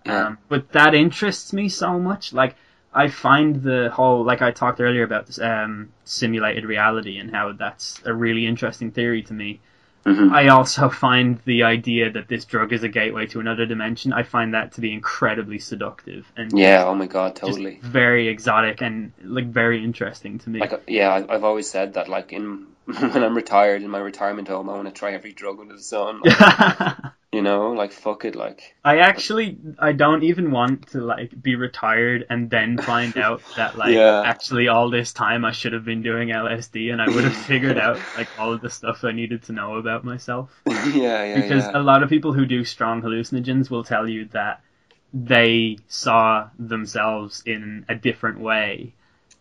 Yeah. 0.06 0.28
um, 0.28 0.38
but 0.48 0.72
that 0.72 0.96
interests 0.96 1.54
me 1.54 1.70
so 1.70 2.00
much 2.00 2.34
like 2.34 2.56
I 2.94 3.08
find 3.08 3.62
the 3.64 3.90
whole 3.92 4.24
like 4.24 4.42
I 4.42 4.52
talked 4.52 4.80
earlier 4.80 5.04
about 5.04 5.26
this 5.26 5.40
um, 5.40 5.92
simulated 6.06 6.64
reality 6.66 7.18
and 7.18 7.32
how 7.32 7.52
that's 7.54 8.00
a 8.06 8.14
really 8.14 8.46
interesting 8.46 8.92
theory 8.92 9.24
to 9.24 9.34
me 9.34 9.60
Mhm. 10.06 10.32
I 10.32 10.50
also 10.50 10.90
find 10.90 11.40
the 11.46 11.64
idea 11.64 12.12
that 12.12 12.28
this 12.28 12.46
drug 12.46 12.74
is 12.74 12.84
a 12.84 12.90
gateway 12.90 13.26
to 13.28 13.40
another 13.40 13.66
dimension 13.66 14.12
I 14.12 14.24
find 14.24 14.54
that 14.54 14.74
to 14.74 14.82
be 14.82 14.92
incredibly 14.92 15.60
seductive 15.60 16.30
and 16.36 16.58
Yeah. 16.58 16.86
Oh 16.86 16.96
my 16.96 17.08
god. 17.08 17.36
Totally. 17.36 17.80
very 17.82 18.28
exotic 18.28 18.82
and 18.82 19.14
like 19.24 19.46
very 19.46 19.84
interesting 19.84 20.40
to 20.40 20.50
me 20.50 20.60
Like, 20.60 20.74
uh, 20.74 20.78
yeah, 20.88 21.26
I've 21.30 21.44
always 21.44 21.70
said 21.70 21.94
that. 21.94 22.10
Like, 22.10 22.34
in 22.34 22.68
when 22.86 23.24
I'm 23.24 23.36
retired 23.36 23.82
in 23.82 23.90
my 23.90 24.00
retirement 24.00 24.48
home, 24.50 24.70
I 24.70 24.74
want 24.74 24.88
to 24.88 24.94
try 24.94 25.14
every 25.14 25.32
drug 25.32 25.60
under 25.60 25.76
the 25.76 25.82
sun. 25.82 26.22
Like, 26.24 26.98
you 27.34 27.42
know, 27.42 27.72
like 27.72 27.92
fuck 27.92 28.26
it. 28.26 28.36
Like, 28.36 28.76
I 28.84 29.00
actually 29.00 29.58
I 29.80 29.92
don't 29.92 30.24
even 30.24 30.52
want 30.52 30.88
to 30.90 31.02
like 31.02 31.42
be 31.42 31.56
retired 31.56 32.26
and 32.30 32.50
then 32.50 32.78
find 32.78 33.18
out 33.18 33.42
that 33.58 33.78
like 33.78 33.94
Yeah. 33.94 34.22
actually 34.26 34.68
all 34.68 34.90
this 34.90 35.14
time 35.14 35.44
I 35.44 35.52
should 35.52 35.74
have 35.74 35.86
been 35.86 36.02
doing 36.04 36.30
LSD 36.32 36.92
and 36.92 37.02
I 37.02 37.08
would 37.08 37.24
have 37.24 37.36
figured 37.52 37.78
out 37.78 38.00
like 38.18 38.30
all 38.38 38.54
of 38.54 38.62
the 38.62 38.70
stuff 38.70 39.04
I 39.04 39.12
needed 39.12 39.44
to 39.44 39.52
know 39.54 39.76
about 39.78 40.04
myself. 40.04 40.52
yeah, 40.68 41.24
yeah, 41.24 41.42
Because 41.42 41.66
yeah. 41.66 41.72
a 41.74 41.82
lot 41.82 42.04
of 42.04 42.10
people 42.10 42.34
who 42.34 42.46
do 42.46 42.64
strong 42.64 43.02
hallucinogens 43.02 43.70
will 43.70 43.84
tell 43.84 44.08
you 44.08 44.26
that 44.34 44.62
they 45.14 45.78
saw 45.88 46.50
themselves 46.58 47.44
in 47.46 47.86
a 47.90 47.96
different 47.96 48.40
way. 48.40 48.94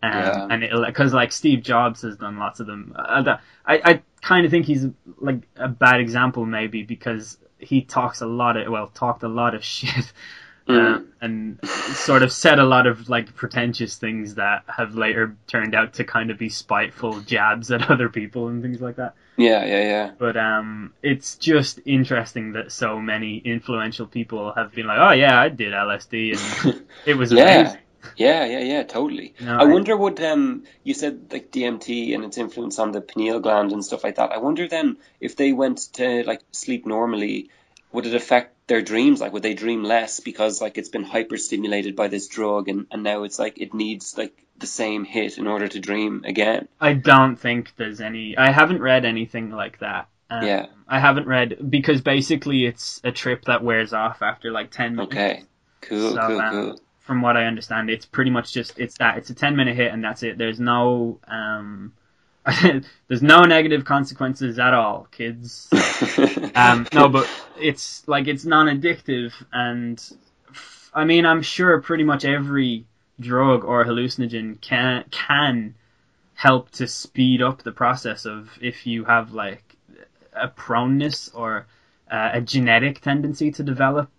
Um, 0.03 0.13
Yeah. 0.13 0.47
And 0.51 0.87
because 0.87 1.13
like 1.15 1.33
Steve 1.33 1.63
Jobs 1.63 2.03
has 2.03 2.17
done 2.17 2.39
lots 2.39 2.61
of 2.61 2.67
them. 2.67 2.95
Uh, 2.97 3.37
I, 3.65 3.81
I 3.85 4.03
kind 4.21 4.45
of 4.45 4.51
think 4.51 4.67
he's 4.67 4.87
like 5.19 5.43
a 5.57 5.69
bad 5.69 6.01
example 6.01 6.45
maybe 6.47 6.83
because 6.83 7.39
he 7.63 7.83
talks 7.83 8.21
a 8.21 8.27
lot 8.27 8.57
of 8.57 8.71
well 8.71 8.89
talked 8.95 9.23
a 9.23 9.29
lot 9.29 9.55
of 9.55 9.65
shit. 9.75 10.13
Uh, 10.69 10.73
Mm. 10.73 11.07
and 11.21 11.59
sort 11.67 12.23
of 12.23 12.31
said 12.31 12.61
a 12.61 12.65
lot 12.65 12.87
of 12.87 13.09
like 13.09 13.35
pretentious 13.35 13.97
things 13.97 14.37
that 14.37 14.63
have 14.69 14.95
later 14.95 15.35
turned 15.49 15.75
out 15.75 15.95
to 15.95 16.05
kind 16.05 16.31
of 16.31 16.39
be 16.39 16.49
spiteful 16.49 17.21
jabs 17.23 17.73
at 17.73 17.91
other 17.91 18.09
people 18.09 18.47
and 18.47 18.63
things 18.63 18.81
like 18.81 18.95
that. 18.95 19.15
yeah, 19.37 19.65
yeah, 19.65 19.81
yeah. 19.83 20.11
But 20.17 20.37
um, 20.37 20.93
it's 21.03 21.35
just 21.35 21.81
interesting 21.85 22.53
that 22.53 22.71
so 22.71 23.01
many 23.01 23.39
influential 23.39 24.07
people 24.07 24.53
have 24.55 24.73
been 24.73 24.87
like, 24.87 24.99
"Oh 25.01 25.11
yeah, 25.11 25.37
I 25.41 25.49
did 25.49 25.73
LSD 25.73 26.37
and 26.65 26.83
it 27.07 27.15
was 27.15 27.33
amazing." 27.33 27.75
Yeah, 27.75 27.77
yeah, 28.17 28.45
yeah, 28.45 28.61
yeah, 28.61 28.83
totally. 28.83 29.35
No, 29.41 29.57
I 29.57 29.63
I- 29.63 29.65
wonder 29.65 29.97
would 29.97 30.21
um 30.23 30.65
you 30.85 30.95
said 30.95 31.29
like 31.33 31.51
DMT 31.51 32.15
and 32.15 32.25
its 32.25 32.39
influence 32.39 32.79
on 32.79 32.93
the 32.93 33.01
pineal 33.01 33.41
gland 33.41 33.73
and 33.73 33.85
stuff 33.85 34.05
like 34.05 34.17
that. 34.17 34.33
I 34.33 34.39
wonder 34.39 34.69
then 34.69 34.99
if 35.21 35.37
they 35.37 35.53
went 35.53 35.79
to 35.95 36.23
like 36.25 36.41
sleep 36.53 36.87
normally, 36.87 37.51
would 37.93 38.07
it 38.07 38.15
affect 38.15 38.69
their 38.69 38.83
dreams? 38.83 39.21
Like 39.21 39.33
would 39.33 39.43
they 39.43 39.55
dream 39.55 39.85
less 39.85 40.21
because 40.21 40.61
like 40.61 40.79
it's 40.79 40.89
been 40.89 41.05
hyper 41.05 41.37
stimulated 41.37 41.97
by 41.97 42.09
this 42.09 42.29
drug 42.29 42.69
and, 42.69 42.87
and 42.91 43.03
now 43.03 43.25
it's 43.25 43.39
like 43.39 43.59
it 43.61 43.75
needs 43.75 44.17
like 44.17 44.33
the 44.59 44.67
same 44.67 45.05
hit 45.05 45.39
in 45.39 45.47
order 45.47 45.67
to 45.67 45.81
dream 45.81 46.23
again. 46.25 46.69
I 46.81 46.93
don't 46.93 47.37
think 47.37 47.73
there's 47.77 48.01
any. 48.01 48.37
I 48.37 48.51
haven't 48.53 48.81
read 48.81 49.05
anything 49.05 49.51
like 49.51 49.79
that. 49.81 50.09
Um, 50.31 50.47
Yeah. 50.47 50.67
I 50.87 50.99
haven't 51.01 51.27
read 51.27 51.71
because 51.71 52.01
basically 52.03 52.67
it's 52.67 53.01
a 53.03 53.11
trip 53.13 53.47
that 53.47 53.65
wears 53.65 53.93
off 53.93 54.23
after 54.23 54.51
like 54.53 54.71
ten 54.71 54.95
minutes. 54.97 55.15
Okay. 55.15 55.43
Cool, 55.81 56.13
So, 56.15 56.27
cool, 56.27 56.41
um, 56.41 56.51
cool. 56.53 56.81
From 57.03 57.21
what 57.21 57.37
I 57.37 57.47
understand, 57.47 57.91
it's 57.91 58.07
pretty 58.07 58.31
much 58.31 58.53
just 58.53 58.79
it's 58.79 58.97
that 58.99 59.19
it's 59.19 59.31
a 59.31 59.35
ten 59.35 59.57
minute 59.57 59.77
hit 59.77 59.93
and 59.93 60.03
that's 60.03 60.23
it. 60.23 60.39
There's 60.39 60.61
no 60.61 61.19
um, 61.27 61.93
there's 63.09 63.23
no 63.23 63.43
negative 63.43 63.85
consequences 63.85 64.59
at 64.59 64.75
all, 64.75 65.09
kids. 65.11 65.69
Um, 66.55 66.87
no, 66.93 67.09
but 67.09 67.29
it's 67.59 68.07
like 68.07 68.27
it's 68.27 68.45
non-addictive, 68.45 69.33
and 69.53 69.99
f- 70.51 70.91
I 70.93 71.05
mean, 71.05 71.25
I'm 71.25 71.41
sure 71.41 71.81
pretty 71.81 72.05
much 72.05 72.27
every 72.27 72.85
drug 73.19 73.65
or 73.65 73.85
hallucinogen 73.87 74.61
can 74.61 75.05
can 75.11 75.75
help 76.35 76.71
to 76.73 76.87
speed 76.87 77.41
up 77.41 77.63
the 77.63 77.73
process 77.73 78.27
of 78.27 78.51
if 78.61 78.87
you 78.87 79.05
have 79.05 79.33
like 79.33 79.77
a 80.35 80.49
proneness 80.49 81.31
or 81.35 81.67
uh, 82.11 82.31
a 82.35 82.41
genetic 82.41 83.01
tendency 83.01 83.51
to 83.53 83.63
develop, 83.63 84.11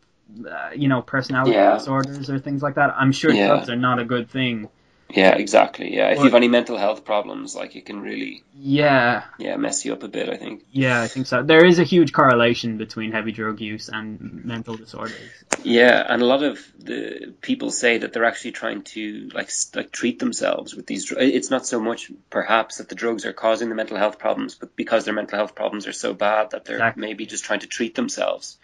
uh, 0.49 0.69
you 0.75 0.87
know, 0.87 1.01
personality 1.01 1.51
Yeah. 1.53 1.73
disorders 1.77 2.29
or 2.29 2.39
things 2.39 2.61
like 2.63 2.75
that. 2.75 2.93
I'm 2.97 3.11
sure 3.11 3.31
Yeah. 3.31 3.47
drugs 3.47 3.69
are 3.69 3.75
not 3.75 3.99
a 3.99 4.05
good 4.05 4.29
thing. 4.29 4.69
yeah, 5.15 5.35
exactly. 5.35 5.93
Yeah. 5.95 6.07
If 6.09 6.17
Or- 6.19 6.23
you've 6.23 6.33
any 6.33 6.47
mental 6.47 6.75
health 6.75 7.05
problems, 7.05 7.55
like 7.55 7.75
it 7.75 7.85
can 7.85 8.01
really 8.01 8.43
Yeah, 8.55 9.25
yeah, 9.37 9.57
mess 9.57 9.85
you 9.85 9.93
up 9.93 10.01
a 10.01 10.07
bit, 10.07 10.27
I 10.27 10.37
think. 10.37 10.63
yeah, 10.71 11.03
I 11.03 11.07
think 11.07 11.27
so. 11.27 11.43
There 11.43 11.63
is 11.63 11.77
a 11.77 11.83
huge 11.83 12.13
correlation 12.13 12.77
between 12.77 13.11
heavy 13.11 13.31
drug 13.31 13.61
use 13.61 13.89
and 13.89 14.43
mental 14.43 14.75
disorders. 14.75 15.29
Yeah, 15.61 16.03
and 16.09 16.19
a 16.23 16.25
lot 16.25 16.41
of 16.41 16.57
the 16.79 17.31
people 17.41 17.69
say 17.69 17.99
that 17.99 18.11
they're 18.11 18.25
actually 18.25 18.53
trying 18.53 18.81
to 18.95 19.29
like 19.35 19.51
like 19.75 19.91
treat 19.91 20.17
themselves 20.17 20.73
with 20.75 20.87
these. 20.87 21.05
dr- 21.05 21.21
It's 21.21 21.51
not 21.51 21.67
so 21.67 21.79
much 21.79 22.09
perhaps 22.31 22.77
that 22.77 22.89
the 22.89 22.95
drugs 22.95 23.23
are 23.27 23.33
causing 23.33 23.69
the 23.69 23.75
mental 23.75 23.97
health 23.97 24.17
problems, 24.17 24.55
but 24.55 24.75
because 24.75 25.05
their 25.05 25.13
mental 25.13 25.37
health 25.37 25.53
problems 25.53 25.85
are 25.85 25.93
so 25.93 26.15
bad 26.15 26.51
that 26.51 26.65
they're 26.65 26.77
Exactly. 26.77 27.01
maybe 27.01 27.27
just 27.27 27.43
trying 27.43 27.59
to 27.59 27.67
treat 27.67 27.93
themselves. 27.93 28.57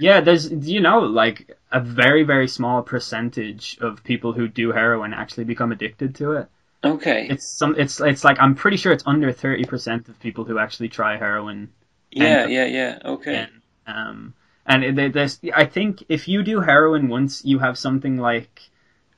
Yeah, 0.00 0.20
there's 0.20 0.50
you 0.50 0.80
know 0.80 1.00
like 1.00 1.56
a 1.70 1.80
very 1.80 2.22
very 2.22 2.48
small 2.48 2.82
percentage 2.82 3.78
of 3.80 4.02
people 4.02 4.32
who 4.32 4.48
do 4.48 4.72
heroin 4.72 5.12
actually 5.12 5.44
become 5.44 5.72
addicted 5.72 6.14
to 6.16 6.32
it. 6.32 6.48
Okay. 6.82 7.26
It's 7.28 7.46
some 7.46 7.74
it's 7.78 8.00
it's 8.00 8.24
like 8.24 8.38
I'm 8.40 8.54
pretty 8.54 8.78
sure 8.78 8.92
it's 8.92 9.06
under 9.06 9.32
30% 9.32 10.08
of 10.08 10.18
people 10.20 10.44
who 10.44 10.58
actually 10.58 10.88
try 10.88 11.16
heroin 11.16 11.68
yeah, 12.10 12.42
and- 12.42 12.52
yeah, 12.52 12.64
yeah. 12.64 12.98
Okay. 13.04 13.30
again. 13.30 13.62
Um 13.86 14.34
and 14.66 14.98
there's 15.12 15.38
I 15.54 15.66
think 15.66 16.04
if 16.08 16.28
you 16.28 16.42
do 16.42 16.60
heroin 16.60 17.08
once 17.08 17.44
you 17.44 17.58
have 17.58 17.76
something 17.76 18.16
like 18.16 18.70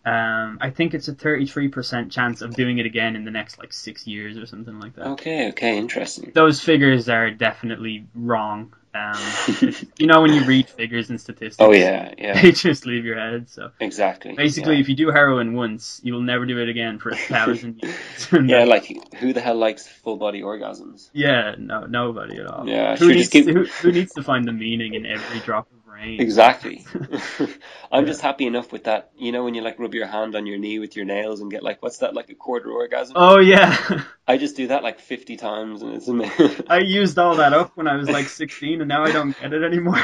um 0.05 0.59
I 0.61 0.71
think 0.71 0.95
it's 0.95 1.07
a 1.07 1.15
33% 1.15 2.11
chance 2.11 2.43
of 2.43 2.55
doing 2.55 2.79
it 2.79 2.87
again 2.87 3.15
in 3.15 3.25
the 3.25 3.31
next 3.31 3.59
like 3.59 3.73
6 3.73 4.07
years 4.09 4.37
or 4.37 4.47
something 4.47 4.81
like 4.81 4.97
that. 4.97 5.07
Okay. 5.09 5.49
Okay. 5.51 5.79
Interesting. 5.79 6.33
Those 6.35 6.61
figures 6.61 7.09
are 7.09 7.31
definitely 7.31 8.07
wrong. 8.17 8.75
Um, 8.95 9.19
you 9.99 10.07
know 10.07 10.21
when 10.21 10.35
you 10.35 10.45
read 10.45 10.69
figures 10.69 11.09
and 11.09 11.19
statistics. 11.21 11.57
Oh 11.59 11.73
yeah, 11.73 12.13
yeah, 12.19 12.43
They 12.43 12.53
just 12.53 12.85
leave 12.85 13.05
your 13.05 13.19
head. 13.19 13.49
So 13.49 13.71
exactly. 13.81 14.35
basically, 14.35 14.75
yeah. 14.75 14.81
if 14.81 14.89
you 14.89 14.95
do 14.95 15.11
heroin 15.11 15.55
once, 15.55 16.01
you'll 16.05 16.21
never 16.21 16.45
do 16.45 16.59
it 16.59 16.69
again 16.69 16.99
for 16.99 17.11
a 17.11 17.17
thousand 17.35 17.83
years. 17.83 18.29
Yeah, 18.33 18.65
like 18.65 18.87
who 19.17 19.33
the 19.33 19.41
hell 19.41 19.57
likes 19.57 19.87
full 19.87 20.19
body 20.19 20.43
orgasms? 20.43 21.09
yeah, 21.15 21.55
no, 21.59 21.87
nobody 21.87 22.39
at 22.39 22.47
all. 22.47 22.69
Yeah, 22.69 22.97
who 22.97 23.13
needs 23.13 23.29
give- 23.29 23.47
who, 23.47 23.65
who 23.65 23.93
needs 23.93 24.13
to 24.15 24.23
find 24.23 24.47
the 24.47 24.53
meaning 24.53 24.95
in 24.95 25.07
every 25.07 25.41
drop 25.41 25.69
of 25.73 25.82
rain? 26.03 26.21
Exactly. 26.21 26.85
I'm 27.93 28.07
just 28.07 28.21
happy 28.21 28.47
enough 28.47 28.73
with 28.73 28.85
that. 28.85 29.11
You 29.17 29.33
know 29.33 29.45
when 29.45 29.55
you 29.55 29.63
like 29.63 29.79
rub 29.79 29.95
your 29.95 30.07
hand 30.07 30.35
on 30.35 30.47
your 30.47 30.59
knee 30.59 30.79
with 30.79 30.97
your 30.97 31.05
nails 31.05 31.41
and 31.41 31.51
get 31.51 31.63
like 31.63 31.83
what's 31.83 31.99
that 31.99 32.15
like 32.15 32.31
a 32.31 32.35
quarter 32.35 32.71
orgasm? 32.71 33.15
Oh 33.17 33.39
yeah, 33.39 33.77
I 34.27 34.39
just 34.39 34.57
do 34.57 34.69
that 34.69 34.83
like 34.83 35.01
50 35.01 35.37
times 35.37 35.83
and 35.83 35.95
it's 35.95 36.09
amazing. 36.09 36.65
I 36.69 36.79
used 36.79 37.19
all 37.19 37.37
that 37.37 37.53
up 37.53 37.77
when 37.77 37.87
I 37.87 37.97
was 37.97 38.09
like 38.09 38.29
16, 38.29 38.81
and 38.81 38.89
now 38.89 39.05
I 39.05 39.13
don't 39.13 39.39
get 39.39 39.53
it 39.53 39.63
anymore. 39.63 39.99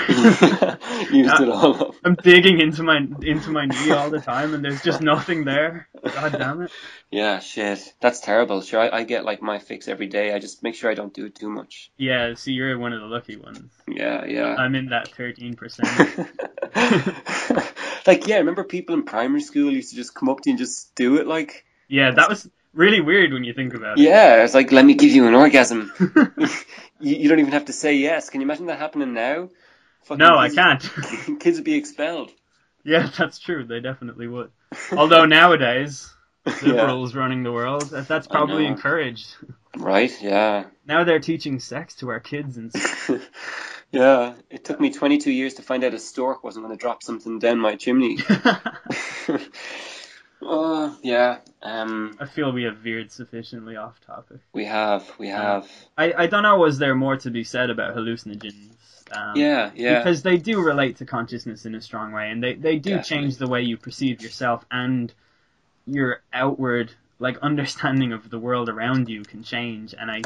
Used 1.10 1.40
it 1.40 1.48
all 1.48 1.82
up. 1.82 1.94
I'm 2.04 2.14
digging 2.16 2.60
into 2.60 2.82
my 2.82 2.98
into 3.22 3.50
my 3.50 3.66
knee 3.66 3.90
all 3.90 4.10
the 4.10 4.20
time, 4.20 4.54
and 4.54 4.62
there's 4.64 4.82
just 4.82 5.00
nothing 5.00 5.44
there. 5.44 5.88
God 6.04 6.32
damn 6.32 6.62
it! 6.62 6.70
Yeah, 7.10 7.38
shit. 7.38 7.94
That's 8.00 8.20
terrible. 8.20 8.60
Sure, 8.60 8.80
I, 8.80 8.98
I 8.98 9.04
get 9.04 9.24
like 9.24 9.40
my 9.40 9.58
fix 9.58 9.88
every 9.88 10.08
day. 10.08 10.34
I 10.34 10.38
just 10.38 10.62
make 10.62 10.74
sure 10.74 10.90
I 10.90 10.94
don't 10.94 11.14
do 11.14 11.24
it 11.24 11.34
too 11.34 11.48
much. 11.48 11.90
Yeah, 11.96 12.34
see, 12.34 12.52
you're 12.52 12.78
one 12.78 12.92
of 12.92 13.00
the 13.00 13.06
lucky 13.06 13.36
ones. 13.36 13.70
Yeah, 13.86 14.26
yeah. 14.26 14.54
I'm 14.56 14.74
in 14.74 14.90
that 14.90 15.08
13 15.08 15.56
percent. 15.56 15.87
like, 18.06 18.26
yeah, 18.26 18.36
remember 18.38 18.64
people 18.64 18.94
in 18.94 19.04
primary 19.04 19.40
school 19.40 19.70
used 19.72 19.90
to 19.90 19.96
just 19.96 20.14
come 20.14 20.28
up 20.28 20.40
to 20.42 20.50
you 20.50 20.52
and 20.52 20.58
just 20.58 20.94
do 20.94 21.16
it? 21.16 21.26
Like, 21.26 21.64
Yeah, 21.88 22.10
that 22.12 22.28
was 22.28 22.48
really 22.74 23.00
weird 23.00 23.32
when 23.32 23.44
you 23.44 23.52
think 23.54 23.74
about 23.74 23.98
it. 23.98 24.02
yeah, 24.02 24.44
it's 24.44 24.54
like, 24.54 24.72
let 24.72 24.84
me 24.84 24.94
give 24.94 25.10
you 25.10 25.26
an 25.26 25.34
orgasm. 25.34 25.92
you, 27.00 27.16
you 27.16 27.28
don't 27.28 27.40
even 27.40 27.52
have 27.52 27.66
to 27.66 27.72
say 27.72 27.94
yes. 27.96 28.30
Can 28.30 28.40
you 28.40 28.46
imagine 28.46 28.66
that 28.66 28.78
happening 28.78 29.12
now? 29.14 29.48
Fucking 30.04 30.18
No, 30.18 30.36
I 30.36 30.48
can't. 30.48 30.82
Kids 31.40 31.58
would 31.58 31.64
be 31.64 31.74
expelled. 31.74 32.30
yeah, 32.84 33.10
that's 33.18 33.38
true. 33.38 33.64
They 33.64 33.80
definitely 33.80 34.28
would. 34.28 34.50
Although 34.92 35.26
nowadays, 35.26 36.12
Yeah. 36.46 36.54
liberals 36.62 37.14
running 37.14 37.42
the 37.42 37.52
world, 37.52 37.82
that's 37.90 38.26
probably 38.26 38.66
encouraged. 38.66 39.26
Right, 39.76 40.16
yeah. 40.22 40.64
Now 40.86 41.04
they're 41.04 41.20
teaching 41.20 41.60
sex 41.60 41.96
to 41.96 42.08
our 42.08 42.20
kids 42.20 42.56
and 42.56 42.72
yeah, 43.92 44.34
it 44.50 44.64
took 44.64 44.80
me 44.80 44.92
22 44.92 45.30
years 45.30 45.54
to 45.54 45.62
find 45.62 45.84
out 45.84 45.94
a 45.94 45.98
stork 45.98 46.44
wasn't 46.44 46.66
going 46.66 46.76
to 46.76 46.80
drop 46.80 47.02
something 47.02 47.38
down 47.38 47.58
my 47.58 47.76
chimney. 47.76 48.18
uh, 50.42 50.90
yeah, 51.02 51.38
um, 51.62 52.16
I 52.20 52.26
feel 52.26 52.52
we 52.52 52.64
have 52.64 52.78
veered 52.78 53.10
sufficiently 53.12 53.76
off 53.76 54.00
topic. 54.06 54.38
we 54.52 54.64
have, 54.64 55.10
we 55.18 55.28
have. 55.28 55.70
I, 55.96 56.12
I 56.16 56.26
don't 56.26 56.42
know, 56.42 56.58
was 56.58 56.78
there 56.78 56.94
more 56.94 57.16
to 57.18 57.30
be 57.30 57.44
said 57.44 57.70
about 57.70 57.96
hallucinogens? 57.96 58.74
Um, 59.10 59.36
Yeah, 59.36 59.70
yeah. 59.74 59.98
Because 59.98 60.22
they 60.22 60.36
do 60.36 60.62
relate 60.62 60.98
to 60.98 61.06
consciousness 61.06 61.64
in 61.64 61.74
a 61.74 61.80
strong 61.80 62.12
way, 62.12 62.30
and 62.30 62.42
they, 62.42 62.54
they 62.54 62.78
do 62.78 62.96
Definitely. 62.96 63.16
change 63.16 63.36
the 63.38 63.48
way 63.48 63.62
you 63.62 63.76
perceive 63.76 64.22
yourself 64.22 64.64
and 64.70 65.12
your 65.86 66.20
outward, 66.32 66.92
like, 67.18 67.38
understanding 67.38 68.12
of 68.12 68.30
the 68.30 68.38
world 68.38 68.68
around 68.68 69.08
you 69.08 69.22
can 69.22 69.42
change. 69.42 69.94
And 69.98 70.10
I 70.10 70.22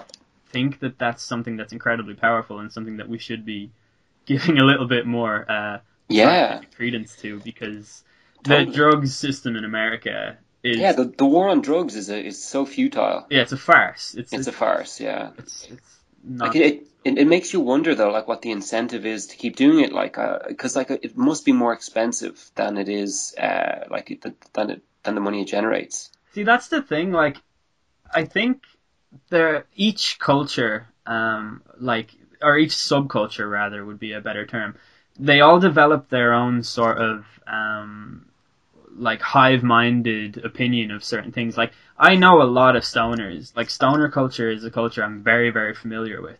think 0.51 0.81
that 0.81 0.99
that's 0.99 1.23
something 1.23 1.57
that's 1.57 1.73
incredibly 1.73 2.15
powerful 2.15 2.59
and 2.59 2.73
something 2.73 2.99
that 2.99 3.09
we 3.09 3.19
should 3.19 3.45
be 3.45 3.71
giving 4.27 4.59
a 4.59 4.65
little 4.65 4.87
bit 4.87 5.07
more 5.07 5.51
uh, 5.51 5.79
yeah, 6.09 6.61
credence 6.77 7.17
to 7.17 7.41
because 7.41 8.05
Totally. 8.45 8.67
the 8.67 8.73
drug 8.73 9.07
system 9.07 9.57
in 9.57 9.65
America 9.65 10.37
is. 10.63 10.79
yeah. 10.79 10.93
The, 10.93 11.05
the 11.05 11.25
war 11.25 11.49
on 11.49 11.61
drugs 11.61 11.97
is 11.97 12.11
a, 12.11 12.25
is 12.25 12.43
so 12.43 12.67
futile. 12.67 13.27
yeah, 13.31 13.43
it's 13.43 13.53
a 13.53 13.57
farce. 13.57 14.15
It's, 14.15 14.33
It's 14.33 14.47
a 14.47 14.53
farce. 14.53 15.01
Yeah. 15.01 15.31
it's, 15.39 15.69
it's 15.71 15.99
not. 16.23 16.49
Like 16.49 16.57
it, 16.57 16.87
it, 17.05 17.19
it 17.19 17.27
makes 17.27 17.53
you 17.53 17.61
wonder 17.61 17.95
though, 17.95 18.11
like 18.11 18.29
what 18.29 18.43
the 18.43 18.51
incentive 18.51 19.07
is 19.07 19.29
to 19.29 19.37
keep 19.37 19.57
doing 19.57 19.81
it. 19.81 19.93
Like, 19.93 20.17
because 20.47 20.77
like 20.77 20.91
it 20.91 21.17
must 21.17 21.45
be 21.45 21.53
more 21.53 21.73
expensive 21.73 22.51
than 22.55 22.77
it 22.79 22.89
is, 22.89 23.35
uh, 23.37 23.87
like 23.91 24.11
it, 24.11 24.23
than 24.53 24.71
it 24.71 24.83
than 25.03 25.17
the 25.17 25.21
money 25.21 25.43
it 25.43 25.49
generates. 25.49 26.12
See, 26.33 26.45
that's 26.45 26.69
the 26.69 26.83
thing. 26.83 27.13
Like, 27.13 27.39
I 28.13 28.25
think 28.25 28.63
there 29.29 29.67
each 29.77 30.19
culture, 30.19 30.89
um, 31.07 31.63
like 31.79 32.11
or 32.41 32.57
each 32.59 32.73
subculture 32.73 33.49
rather 33.51 33.85
would 33.85 33.99
be 33.99 34.13
a 34.13 34.21
better 34.21 34.47
term. 34.47 34.77
They 35.19 35.41
all 35.41 35.61
develop 35.61 36.09
their 36.09 36.33
own 36.33 36.63
sort 36.63 36.99
of 36.99 37.25
um, 37.47 38.27
like 38.97 39.21
hive-minded 39.21 40.45
opinion 40.45 40.91
of 40.91 41.05
certain 41.05 41.33
things. 41.33 41.57
Like, 41.57 41.73
I 41.99 42.17
know 42.17 42.43
a 42.43 42.45
lot 42.45 42.77
of 42.77 42.83
stoners. 42.83 43.55
Like, 43.55 43.71
stoner 43.71 44.09
culture 44.09 44.51
is 44.51 44.65
a 44.65 44.71
culture 44.71 45.05
I'm 45.05 45.23
very, 45.23 45.51
very 45.51 45.75
familiar 45.75 46.23
with, 46.23 46.39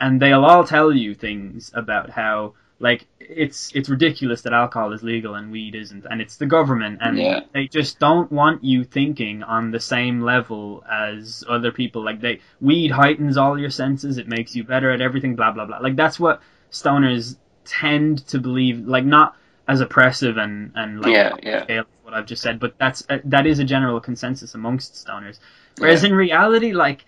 and 0.00 0.22
they'll 0.22 0.44
all 0.44 0.64
tell 0.64 0.92
you 0.92 1.14
things 1.14 1.72
about 1.74 2.10
how 2.10 2.54
like 2.82 3.06
it's 3.20 3.70
it's 3.76 3.88
ridiculous 3.88 4.42
that 4.42 4.52
alcohol 4.52 4.92
is 4.92 5.02
legal 5.04 5.36
and 5.36 5.52
weed 5.52 5.74
isn't, 5.76 6.04
and 6.10 6.20
it's 6.20 6.36
the 6.36 6.46
government, 6.46 6.98
and 7.00 7.16
Yeah. 7.16 7.40
they 7.54 7.68
just 7.68 8.00
don't 8.00 8.30
want 8.32 8.64
you 8.64 8.82
thinking 8.84 9.44
on 9.44 9.70
the 9.70 9.78
same 9.80 10.20
level 10.20 10.84
as 10.90 11.44
other 11.48 11.70
people. 11.70 12.04
Like 12.04 12.20
they 12.20 12.40
weed 12.60 12.90
heightens 12.90 13.36
all 13.36 13.56
your 13.58 13.70
senses, 13.70 14.18
it 14.18 14.26
makes 14.26 14.56
you 14.56 14.64
better 14.64 14.90
at 14.90 15.00
everything, 15.00 15.36
blah 15.36 15.52
blah 15.52 15.64
blah. 15.66 15.78
Like 15.78 15.94
that's 15.96 16.18
what 16.18 16.42
stoners 16.72 17.36
tend 17.64 18.26
to 18.28 18.38
believe. 18.40 18.86
Like 18.86 19.04
not 19.04 19.36
as 19.68 19.80
oppressive 19.80 20.36
and 20.36 20.72
and 20.74 21.00
like 21.00 21.12
Yeah, 21.12 21.36
yeah. 21.42 21.82
what 22.02 22.14
I've 22.14 22.26
just 22.26 22.42
said, 22.42 22.58
but 22.58 22.74
that's 22.78 23.04
uh, 23.08 23.18
that 23.26 23.46
is 23.46 23.60
a 23.60 23.64
general 23.64 24.00
consensus 24.00 24.56
amongst 24.56 25.06
stoners. 25.06 25.38
Whereas 25.78 26.02
Yeah. 26.02 26.10
in 26.10 26.16
reality, 26.16 26.72
like 26.72 27.04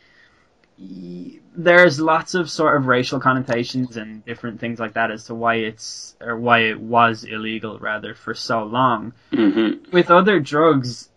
there's 0.76 2.00
lots 2.00 2.34
of 2.34 2.50
sort 2.50 2.76
of 2.76 2.86
racial 2.86 3.20
connotations 3.20 3.96
and 3.96 4.24
different 4.24 4.60
things 4.60 4.80
like 4.80 4.94
that 4.94 5.10
as 5.10 5.24
to 5.24 5.34
why 5.34 5.56
it's 5.56 6.16
or 6.20 6.36
why 6.36 6.60
it 6.60 6.80
was 6.80 7.24
illegal 7.24 7.78
rather 7.78 8.14
for 8.14 8.34
so 8.34 8.64
long. 8.64 9.12
hmm 9.32 9.72
With 9.92 10.10
other 10.10 10.40
drugs, 10.40 11.10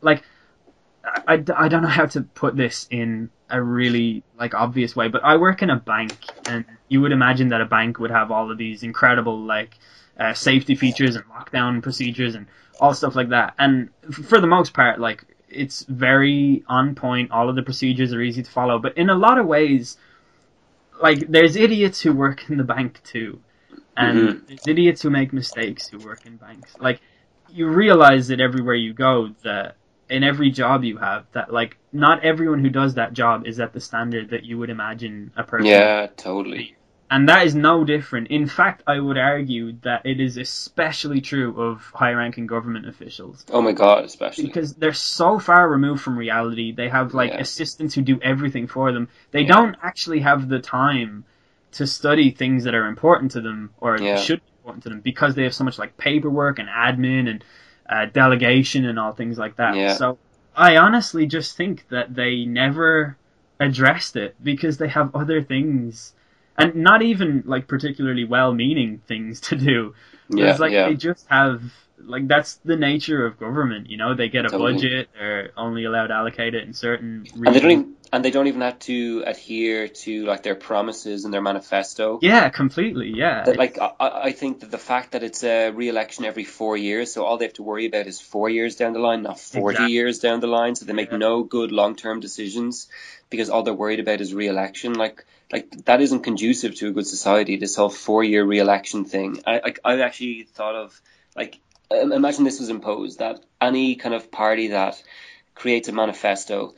like 0.00 0.22
I, 1.04 1.34
I, 1.34 1.44
I 1.56 1.68
don't 1.68 1.82
know 1.82 1.88
how 1.88 2.06
to 2.06 2.22
put 2.22 2.56
this 2.56 2.86
in 2.90 3.30
a 3.48 3.60
really 3.60 4.22
like 4.38 4.54
obvious 4.54 4.94
way, 4.94 5.08
but 5.08 5.24
I 5.24 5.36
work 5.36 5.62
in 5.62 5.70
a 5.70 5.76
bank, 5.76 6.12
and 6.46 6.64
you 6.88 7.00
would 7.00 7.12
imagine 7.12 7.48
that 7.48 7.60
a 7.60 7.66
bank 7.66 7.98
would 7.98 8.10
have 8.12 8.30
all 8.30 8.50
of 8.50 8.58
these 8.58 8.82
incredible 8.82 9.38
like 9.38 9.76
uh, 10.18 10.34
safety 10.34 10.76
features 10.76 11.16
and 11.16 11.24
lockdown 11.26 11.82
procedures 11.82 12.34
and 12.36 12.46
all 12.78 12.94
stuff 12.94 13.16
like 13.16 13.30
that. 13.30 13.54
And 13.58 13.90
f- 14.08 14.26
for 14.26 14.40
the 14.40 14.46
most 14.46 14.72
part, 14.72 15.00
like 15.00 15.24
it's 15.50 15.82
very 15.84 16.64
on 16.68 16.94
point. 16.94 17.30
All 17.30 17.48
of 17.48 17.56
the 17.56 17.62
procedures 17.62 18.12
are 18.12 18.20
easy 18.20 18.42
to 18.42 18.50
follow, 18.50 18.78
but 18.78 18.96
in 18.96 19.10
a 19.10 19.14
lot 19.14 19.38
of 19.38 19.46
ways, 19.46 19.96
like 21.02 21.28
there's 21.28 21.56
idiots 21.56 22.00
who 22.00 22.12
work 22.12 22.48
in 22.48 22.56
the 22.56 22.64
bank 22.64 23.02
too, 23.02 23.40
and 23.96 24.18
mm-hmm. 24.18 24.46
there's 24.46 24.66
idiots 24.66 25.02
who 25.02 25.10
make 25.10 25.32
mistakes 25.32 25.88
who 25.88 25.98
work 25.98 26.26
in 26.26 26.36
banks. 26.36 26.74
Like 26.78 27.00
you 27.48 27.68
realize 27.68 28.28
that 28.28 28.40
everywhere 28.40 28.74
you 28.74 28.92
go 28.92 29.30
that 29.42 29.76
in 30.08 30.24
every 30.24 30.50
job 30.50 30.84
you 30.84 30.96
have 30.98 31.24
that 31.32 31.52
like 31.52 31.76
not 31.92 32.24
everyone 32.24 32.60
who 32.60 32.68
does 32.68 32.94
that 32.94 33.12
job 33.12 33.46
is 33.46 33.60
at 33.60 33.72
the 33.72 33.80
standard 33.80 34.30
that 34.30 34.44
you 34.44 34.58
would 34.58 34.70
imagine 34.70 35.32
a 35.36 35.44
person 35.44 35.66
Yeah, 35.66 36.08
totally. 36.16 36.76
And 37.10 37.28
that 37.28 37.44
is 37.46 37.54
no 37.54 37.84
different 37.84 38.28
in 38.28 38.46
fact 38.46 38.82
i 38.86 38.98
would 38.98 39.18
argue 39.18 39.72
that 39.82 40.04
it 40.06 40.20
is 40.20 40.36
especially 40.36 41.20
true 41.20 41.60
of 41.60 41.90
high 41.94 42.12
ranking 42.12 42.46
government 42.46 42.86
officials 42.86 43.44
Oh 43.50 43.60
my 43.60 43.72
god, 43.72 44.04
especially. 44.04 44.46
because 44.46 44.74
they're 44.74 44.92
so 44.92 45.38
far 45.38 45.68
removed 45.68 46.02
from 46.02 46.16
reality 46.16 46.72
they 46.72 46.88
have 46.88 47.12
like 47.14 47.32
Yeah. 47.32 47.40
assistants 47.40 47.94
who 47.94 48.02
do 48.02 48.20
everything 48.22 48.66
for 48.66 48.92
them 48.92 49.08
they 49.32 49.42
Yeah. 49.42 49.48
don't 49.48 49.76
actually 49.82 50.20
have 50.20 50.48
the 50.48 50.60
time 50.60 51.24
to 51.72 51.86
study 51.86 52.30
things 52.30 52.64
that 52.64 52.74
are 52.74 52.86
important 52.86 53.30
to 53.32 53.40
them 53.40 53.70
or 53.78 53.98
Yeah. 53.98 54.16
should 54.16 54.40
be 54.40 54.52
important 54.58 54.82
to 54.84 54.88
them 54.90 55.00
because 55.00 55.34
they 55.34 55.44
have 55.44 55.54
so 55.54 55.64
much 55.64 55.78
like 55.78 55.96
paperwork 55.96 56.58
and 56.58 56.68
admin 56.68 57.28
and 57.28 57.44
uh, 57.88 58.06
delegation 58.06 58.84
and 58.86 58.98
all 58.98 59.12
things 59.12 59.36
like 59.38 59.56
that 59.56 59.74
Yeah. 59.74 59.94
so 59.94 60.18
i 60.56 60.76
honestly 60.76 61.26
just 61.26 61.56
think 61.56 61.86
that 61.90 62.14
they 62.14 62.44
never 62.44 63.16
addressed 63.58 64.14
it 64.16 64.34
because 64.42 64.78
they 64.78 64.88
have 64.88 65.14
other 65.14 65.42
things 65.42 66.12
and 66.60 66.74
not 66.76 67.02
even 67.02 67.42
like 67.46 67.66
particularly 67.68 68.24
well-meaning 68.24 69.00
things 69.06 69.40
to 69.40 69.56
do 69.56 69.94
yeah, 70.32 70.50
it's 70.50 70.60
like 70.60 70.72
yeah. 70.72 70.88
they 70.88 70.94
just 70.94 71.26
have 71.28 71.62
like 72.02 72.28
that's 72.28 72.54
the 72.64 72.76
nature 72.76 73.26
of 73.26 73.38
government, 73.38 73.90
you 73.90 73.96
know. 73.96 74.14
They 74.14 74.28
get 74.28 74.46
a 74.46 74.48
Totally. 74.48 74.74
budget, 74.74 75.08
they're 75.12 75.50
only 75.56 75.84
allowed 75.84 76.08
to 76.08 76.14
allocate 76.14 76.54
it 76.54 76.66
in 76.66 76.72
certain 76.72 77.26
and 77.34 77.46
they 77.46 77.60
don't 77.60 77.68
regions. 77.68 77.72
even 77.72 77.94
and 78.12 78.24
they 78.24 78.30
don't 78.30 78.46
even 78.46 78.60
have 78.62 78.78
to 78.80 79.22
adhere 79.26 79.86
to 79.88 80.24
like 80.24 80.42
their 80.42 80.54
promises 80.54 81.24
and 81.24 81.32
their 81.34 81.42
manifesto. 81.42 82.18
Yeah, 82.22 82.48
completely. 82.48 83.12
Yeah. 83.14 83.44
That, 83.44 83.56
like 83.56 83.78
I, 83.78 83.92
I 84.00 84.22
I 84.28 84.32
think 84.32 84.60
that 84.60 84.70
the 84.70 84.78
fact 84.78 85.12
that 85.12 85.22
it's 85.22 85.44
a 85.44 85.70
re-election 85.70 86.24
every 86.24 86.44
four 86.44 86.76
years, 86.76 87.12
so 87.12 87.24
all 87.24 87.36
they 87.36 87.44
have 87.44 87.54
to 87.54 87.62
worry 87.62 87.86
about 87.86 88.06
is 88.06 88.20
four 88.20 88.48
years 88.48 88.76
down 88.76 88.92
the 88.92 88.98
line, 88.98 89.22
not 89.22 89.38
forty 89.38 89.76
Exactly. 89.76 89.92
years 89.92 90.18
down 90.20 90.40
the 90.40 90.46
line. 90.46 90.74
So 90.76 90.86
they 90.86 90.92
make 90.94 91.10
Yeah. 91.10 91.18
no 91.18 91.42
good 91.42 91.70
long-term 91.70 92.20
decisions 92.20 92.88
because 93.28 93.50
all 93.50 93.62
they're 93.62 93.74
worried 93.74 94.00
about 94.00 94.20
is 94.20 94.32
re-election. 94.32 94.94
Like 94.94 95.24
like 95.52 95.70
that 95.86 96.00
isn't 96.00 96.20
conducive 96.20 96.74
to 96.76 96.88
a 96.88 96.92
good 96.92 97.06
society. 97.06 97.56
This 97.56 97.76
whole 97.76 97.90
four-year 97.90 98.44
re-election 98.44 99.04
thing. 99.04 99.42
I 99.46 99.74
I, 99.84 99.92
I 99.92 100.00
actually 100.00 100.44
thought 100.44 100.74
of 100.74 101.00
like 101.36 101.58
imagine 101.90 102.44
this 102.44 102.60
was 102.60 102.68
imposed 102.68 103.18
that 103.18 103.44
any 103.60 103.96
kind 103.96 104.14
of 104.14 104.30
party 104.30 104.68
that 104.68 105.02
creates 105.54 105.88
a 105.88 105.92
manifesto 105.92 106.74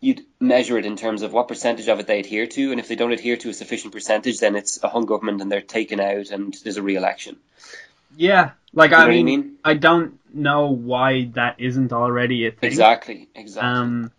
you'd 0.00 0.24
measure 0.40 0.78
it 0.78 0.86
in 0.86 0.96
terms 0.96 1.22
of 1.22 1.32
what 1.32 1.48
percentage 1.48 1.88
of 1.88 2.00
it 2.00 2.06
they 2.06 2.20
adhere 2.20 2.46
to, 2.46 2.70
and 2.70 2.80
if 2.80 2.88
they 2.88 2.96
don't 2.96 3.12
adhere 3.12 3.36
to 3.36 3.50
a 3.50 3.54
sufficient 3.54 3.92
percentage, 3.92 4.40
then 4.40 4.56
it's 4.56 4.82
a 4.82 4.88
hung 4.88 5.04
government 5.04 5.42
and 5.42 5.52
they're 5.52 5.60
taken 5.60 6.00
out 6.00 6.30
and 6.30 6.54
there's 6.64 6.78
a 6.78 6.82
re-election. 6.82 7.36
Yeah, 8.16 8.52
like 8.72 8.90
You 8.90 8.96
I 8.96 9.00
know 9.00 9.06
I 9.06 9.10
mean, 9.10 9.24
mean? 9.26 9.56
I 9.64 9.74
don't 9.74 10.18
know 10.34 10.70
why 10.70 11.30
that 11.34 11.56
isn't 11.60 11.92
already 11.92 12.46
a 12.46 12.50
thing. 12.50 12.68
Exactly, 12.68 13.28
exactly. 13.34 13.70
Um, 13.70 14.12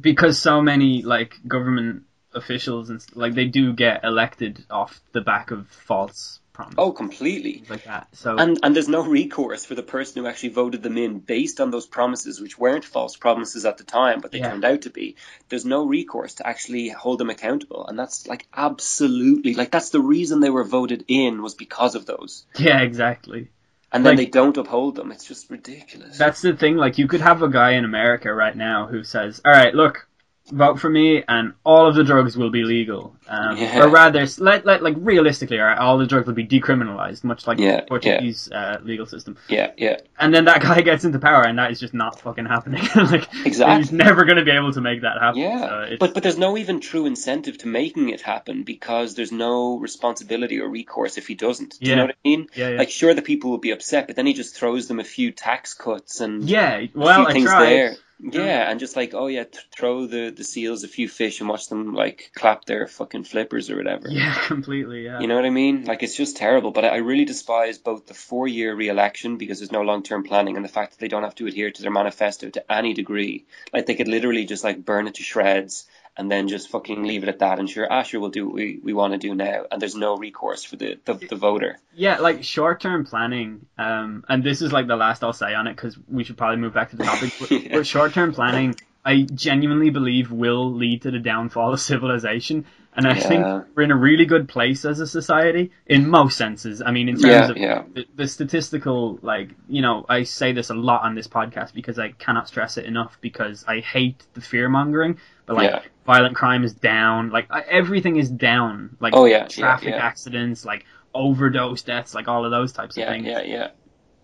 because 0.00 0.40
so 0.40 0.60
many 0.60 1.02
like 1.02 1.34
government 1.46 2.04
officials 2.38 2.88
and 2.90 3.04
like 3.14 3.34
they 3.34 3.44
do 3.46 3.72
get 3.74 4.02
elected 4.04 4.64
off 4.70 5.00
the 5.12 5.20
back 5.20 5.50
of 5.50 5.68
false 5.68 6.40
promises. 6.54 6.74
oh, 6.78 6.90
completely. 6.90 7.62
like 7.68 7.84
that. 7.84 8.08
So 8.14 8.36
And 8.36 8.58
and 8.64 8.74
there's 8.74 8.88
no 8.88 9.04
recourse 9.04 9.64
for 9.64 9.76
the 9.76 9.82
person 9.82 10.20
who 10.22 10.28
actually 10.28 10.48
voted 10.48 10.82
them 10.82 10.96
in 10.98 11.18
based 11.20 11.60
on 11.60 11.70
those 11.70 11.86
promises, 11.86 12.40
which 12.40 12.58
weren't 12.58 12.84
false 12.84 13.16
promises 13.16 13.64
at 13.64 13.78
the 13.78 13.84
time, 13.84 14.20
but 14.20 14.32
they 14.32 14.38
Yeah. 14.38 14.50
turned 14.50 14.64
out 14.64 14.82
to 14.82 14.90
be. 14.90 15.14
There's 15.50 15.64
no 15.64 15.84
recourse 15.86 16.34
to 16.34 16.46
actually 16.48 16.88
hold 16.88 17.18
them 17.20 17.30
accountable, 17.30 17.86
and 17.86 17.96
that's 17.98 18.26
like 18.26 18.48
absolutely 18.56 19.54
like 19.54 19.70
that's 19.70 19.90
the 19.90 20.00
reason 20.00 20.40
they 20.40 20.50
were 20.50 20.64
voted 20.64 21.04
in 21.08 21.42
was 21.42 21.54
because 21.54 21.94
of 21.94 22.06
those. 22.06 22.44
yeah, 22.58 22.80
exactly. 22.80 23.48
And 23.92 24.04
then 24.04 24.16
Like- 24.16 24.26
they 24.26 24.30
don't 24.30 24.56
uphold 24.56 24.96
them. 24.96 25.12
It's 25.12 25.24
just 25.24 25.48
ridiculous. 25.50 26.18
That's 26.18 26.42
the 26.42 26.54
thing. 26.54 26.76
Like, 26.76 26.98
you 26.98 27.06
could 27.08 27.22
have 27.22 27.40
a 27.42 27.48
guy 27.48 27.70
in 27.72 27.86
America 27.86 28.34
right 28.34 28.54
now 28.54 28.86
who 28.86 29.02
says, 29.02 29.40
"All 29.46 29.50
right, 29.52 29.74
look, 29.74 30.07
vote 30.50 30.78
for 30.80 30.88
me, 30.90 31.22
and 31.28 31.52
all 31.64 31.86
of 31.86 31.94
the 31.94 32.04
drugs 32.04 32.36
will 32.36 32.50
be 32.50 32.64
legal." 32.64 33.14
Um, 33.28 33.56
Yeah. 33.56 33.84
Or 33.84 33.88
rather, 33.88 34.20
s- 34.20 34.38
let, 34.40 34.64
let 34.64 34.82
like 34.82 34.94
realistically, 34.98 35.60
all 35.60 35.66
right, 35.66 35.78
all 35.78 35.98
the 35.98 36.06
drugs 36.06 36.26
will 36.26 36.34
be 36.34 36.46
decriminalized, 36.46 37.24
much 37.24 37.46
like 37.46 37.58
Yeah, 37.58 37.80
the 37.80 37.86
Portuguese 37.86 38.50
uh, 38.50 38.78
legal 38.82 39.06
system. 39.06 39.36
yeah, 39.48 39.72
yeah, 39.76 39.96
And 40.18 40.34
then 40.34 40.46
that 40.46 40.62
guy 40.68 40.80
gets 40.80 41.04
into 41.04 41.18
power, 41.18 41.42
and 41.42 41.58
that 41.58 41.70
is 41.70 41.78
just 41.80 41.94
not 41.94 42.20
fucking 42.20 42.46
happening. 42.46 42.82
like, 42.96 43.28
Exactly. 43.44 43.76
he's 43.78 43.92
never 43.92 44.24
going 44.24 44.38
to 44.38 44.44
be 44.44 44.50
able 44.52 44.72
to 44.72 44.80
make 44.80 45.02
that 45.02 45.18
happen. 45.20 45.40
yeah. 45.40 45.60
So 45.90 45.96
but 46.00 46.14
but 46.14 46.22
there's 46.22 46.38
no 46.38 46.56
even 46.56 46.80
true 46.80 47.06
incentive 47.06 47.58
to 47.58 47.68
making 47.68 48.08
it 48.08 48.20
happen 48.22 48.62
because 48.62 49.14
there's 49.14 49.32
no 49.32 49.78
responsibility 49.78 50.60
or 50.60 50.68
recourse 50.68 51.18
if 51.18 51.26
he 51.26 51.34
doesn't. 51.34 51.78
Do 51.80 51.90
you 51.90 51.96
know 51.96 52.06
what 52.06 52.16
I 52.24 52.28
mean? 52.28 52.46
yeah, 52.54 52.68
yeah. 52.70 52.78
Like, 52.78 52.90
sure, 52.90 53.14
the 53.14 53.22
people 53.22 53.50
will 53.50 53.58
be 53.58 53.72
upset, 53.72 54.06
but 54.06 54.16
then 54.16 54.26
he 54.26 54.32
just 54.32 54.54
throws 54.56 54.88
them 54.88 55.00
a 55.00 55.04
few 55.04 55.32
tax 55.32 55.74
cuts 55.74 56.20
and 56.20 56.44
yeah. 56.48 56.76
a 56.78 56.90
Well, 56.94 57.20
few 57.20 57.26
I 57.28 57.32
things 57.32 57.44
tried. 57.46 57.66
there. 57.66 57.96
Yeah, 58.20 58.64
um, 58.64 58.70
and 58.72 58.80
just 58.80 58.96
like, 58.96 59.14
oh 59.14 59.28
yeah, 59.28 59.44
th- 59.44 59.66
throw 59.70 60.06
the, 60.06 60.30
the 60.30 60.44
seals 60.44 60.82
a 60.82 60.88
few 60.88 61.08
fish 61.08 61.40
and 61.40 61.48
watch 61.48 61.68
them 61.68 61.94
like 61.94 62.30
clap 62.34 62.64
their 62.64 62.86
fucking 62.88 63.24
flippers 63.24 63.70
or 63.70 63.76
whatever. 63.76 64.08
Yeah, 64.18 64.34
completely. 64.46 65.04
Yeah. 65.04 65.20
You 65.20 65.28
know 65.28 65.36
what 65.36 65.44
I 65.44 65.50
mean? 65.50 65.84
Like 65.84 66.02
it's 66.02 66.16
just 66.16 66.36
terrible. 66.36 66.72
But 66.72 66.84
I 66.84 66.88
I 66.88 66.96
really 66.96 67.24
despise 67.24 67.78
both 67.78 68.06
the 68.06 68.14
four 68.14 68.48
year 68.48 68.74
re 68.74 68.88
election 68.88 69.36
because 69.36 69.60
there's 69.60 69.70
no 69.70 69.82
long 69.82 70.02
term 70.02 70.24
planning 70.24 70.56
and 70.56 70.64
the 70.64 70.68
fact 70.68 70.92
that 70.92 70.98
they 70.98 71.08
don't 71.08 71.22
have 71.22 71.36
to 71.36 71.46
adhere 71.46 71.70
to 71.70 71.82
their 71.82 71.92
manifesto 71.92 72.50
to 72.50 72.72
any 72.72 72.92
degree. 72.94 73.44
Like 73.72 73.86
they 73.86 73.94
could 73.94 74.08
literally 74.08 74.44
just 74.46 74.64
like 74.64 74.84
burn 74.84 75.06
it 75.06 75.14
to 75.14 75.22
shreds 75.22 75.86
and 76.18 76.30
then 76.30 76.48
just 76.48 76.68
fucking 76.68 77.04
leave 77.04 77.22
it 77.22 77.28
at 77.28 77.38
that. 77.38 77.60
And 77.60 77.70
sure, 77.70 77.90
Asher 77.90 78.18
will 78.18 78.28
do 78.28 78.46
what 78.46 78.54
we, 78.56 78.80
we 78.82 78.92
want 78.92 79.12
to 79.12 79.18
do 79.18 79.34
now. 79.34 79.64
And 79.70 79.80
there's 79.80 79.94
no 79.94 80.16
recourse 80.16 80.64
for 80.64 80.74
the, 80.74 80.98
the, 81.04 81.14
the 81.14 81.36
voter. 81.36 81.78
Yeah, 81.94 82.18
like 82.18 82.42
short 82.42 82.80
term 82.80 83.06
planning, 83.06 83.66
um, 83.78 84.24
and 84.28 84.42
this 84.42 84.60
is 84.60 84.72
like 84.72 84.88
the 84.88 84.96
last 84.96 85.22
I'll 85.22 85.32
say 85.32 85.54
on 85.54 85.68
it 85.68 85.76
because 85.76 85.96
we 86.08 86.24
should 86.24 86.36
probably 86.36 86.58
move 86.58 86.74
back 86.74 86.90
to 86.90 86.96
the 86.96 87.04
topic. 87.04 87.32
But, 87.38 87.50
Yeah. 87.50 87.68
but 87.72 87.86
short 87.86 88.12
term 88.12 88.34
planning, 88.34 88.74
I 89.04 89.22
genuinely 89.22 89.90
believe 89.90 90.30
will 90.30 90.72
lead 90.72 91.02
to 91.02 91.10
the 91.10 91.18
downfall 91.18 91.72
of 91.72 91.80
civilization. 91.92 92.66
And 92.94 93.06
I 93.06 93.14
Yeah. 93.14 93.20
think 93.20 93.46
we're 93.76 93.84
in 93.84 93.90
a 93.92 93.96
really 93.96 94.26
good 94.26 94.48
place 94.48 94.84
as 94.84 95.00
a 95.00 95.06
society 95.06 95.70
in 95.86 96.08
most 96.08 96.36
senses. 96.36 96.82
I 96.84 96.90
mean, 96.90 97.08
in 97.08 97.16
terms 97.16 97.48
Yeah, 97.48 97.50
of 97.50 97.56
yeah. 97.56 97.82
the, 97.94 98.06
the 98.16 98.26
statistical, 98.26 99.18
like, 99.22 99.50
you 99.68 99.82
know, 99.82 100.04
I 100.08 100.24
say 100.24 100.52
this 100.52 100.70
a 100.70 100.74
lot 100.74 101.02
on 101.02 101.14
this 101.14 101.28
podcast 101.28 101.74
because 101.74 101.98
I 101.98 102.10
cannot 102.10 102.48
stress 102.48 102.76
it 102.76 102.86
enough 102.86 103.18
because 103.20 103.64
I 103.68 103.80
hate 103.80 104.26
the 104.34 104.40
fear 104.40 104.68
mongering. 104.68 105.18
But 105.46 105.56
like, 105.56 105.70
violent 106.04 106.34
crime 106.36 106.64
is 106.64 106.74
down. 106.74 107.30
Like, 107.30 107.48
everything 107.70 108.16
is 108.16 108.30
down. 108.30 108.96
Like, 109.00 109.14
Oh, 109.14 109.26
yeah, 109.26 109.46
traffic 109.46 109.94
accidents, 109.94 110.64
like 110.64 110.84
overdose 111.14 111.82
deaths, 111.82 112.14
like 112.14 112.28
all 112.28 112.44
of 112.44 112.50
those 112.50 112.72
types 112.72 112.96
of 112.96 113.04
things. 113.06 113.26
yeah, 113.26 113.42
yeah. 113.42 113.68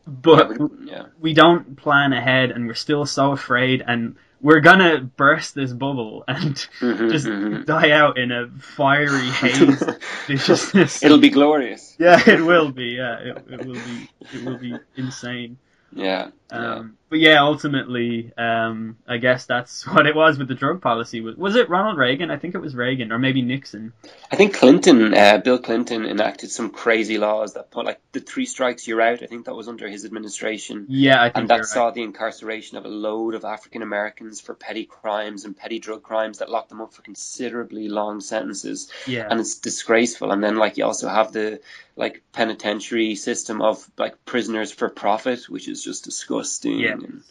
But 0.07 0.59
yeah, 0.59 0.67
yeah. 0.85 1.07
we 1.21 1.33
don't 1.33 1.77
plan 1.77 2.13
ahead, 2.13 2.51
and 2.51 2.67
we're 2.67 2.75
still 2.75 3.07
so 3.07 3.33
afraid, 3.33 3.83
and 3.87 4.17
we're 4.41 4.61
gonna 4.61 5.01
burst 5.17 5.55
this 5.55 5.73
bubble 5.73 6.25
and 6.29 6.55
Mhm, 6.81 7.11
just 7.11 7.27
mhm. 7.27 7.65
die 7.65 7.91
out 7.91 8.19
in 8.19 8.31
a 8.33 8.49
fiery 8.61 9.29
haze 9.41 9.83
viciousness. 10.27 11.03
It'll 11.03 11.19
be 11.19 11.31
glorious. 11.31 11.97
yeah, 11.99 12.21
it 12.29 12.41
will 12.41 12.71
be. 12.71 12.97
Yeah, 12.97 13.19
it, 13.19 13.45
it 13.51 13.67
will 13.67 13.75
be. 13.75 14.09
It 14.33 14.45
will 14.45 14.59
be 14.59 14.75
insane. 14.97 15.59
Yeah. 15.93 16.31
Yeah. 16.53 16.75
Um, 16.75 16.99
but 17.15 17.21
yeah, 17.21 17.43
ultimately, 17.43 18.33
um, 18.37 18.97
I 19.07 19.19
guess 19.19 19.47
that's 19.47 19.87
what 19.93 20.07
it 20.07 20.17
was 20.17 20.37
with 20.37 20.49
the 20.49 20.55
drug 20.55 20.83
policy. 20.83 21.21
Was, 21.21 21.37
was 21.37 21.55
it 21.55 21.69
Ronald 21.71 21.97
Reagan? 21.97 22.31
I 22.31 22.39
think 22.39 22.55
it 22.55 22.61
was 22.61 22.75
Reagan, 22.75 23.13
or 23.13 23.19
maybe 23.19 23.41
Nixon. 23.41 23.93
I 24.33 24.37
think 24.37 24.55
Clinton, 24.55 25.15
uh, 25.15 25.39
Bill 25.39 25.59
Clinton, 25.59 26.05
enacted 26.05 26.51
some 26.51 26.71
crazy 26.71 27.19
laws 27.19 27.55
that 27.55 27.71
put 27.71 27.87
like 27.87 28.01
the 28.13 28.21
three 28.21 28.47
strikes 28.47 28.89
you're 28.89 29.01
out. 29.01 29.23
I 29.23 29.27
think 29.27 29.47
that 29.47 29.55
was 29.55 29.69
under 29.69 29.89
his 29.89 30.05
administration, 30.05 30.87
Yeah, 30.89 31.23
I 31.23 31.27
think 31.27 31.37
and 31.37 31.51
that 31.51 31.57
right. 31.57 31.65
saw 31.65 31.91
the 31.91 32.03
incarceration 32.03 32.79
of 32.79 32.85
a 32.85 32.89
load 32.89 33.35
of 33.35 33.45
African 33.45 33.83
Americans 33.83 34.41
for 34.41 34.55
petty 34.55 34.85
crimes 34.85 35.45
and 35.45 35.57
petty 35.57 35.79
drug 35.79 36.03
crimes 36.03 36.39
that 36.39 36.51
locked 36.51 36.71
them 36.71 36.81
up 36.81 36.95
for 36.95 37.03
considerably 37.03 37.89
long 37.89 38.21
sentences. 38.21 38.91
Yeah, 39.07 39.29
And 39.31 39.41
it's 39.41 39.59
disgraceful. 39.59 40.33
And 40.33 40.43
then 40.43 40.57
like 40.57 40.79
you 40.79 40.85
also 40.85 41.09
have 41.09 41.33
the 41.33 41.61
like 41.97 42.23
penitentiary 42.33 43.15
system 43.15 43.63
of 43.63 43.89
like 43.97 44.25
prisoners 44.25 44.73
for 44.73 44.89
profit, 44.89 45.49
which 45.49 45.69
is 45.69 45.85
just 45.85 46.05
disgusting. 46.39 46.81
Yeah. 46.81 46.93
And, 46.93 47.23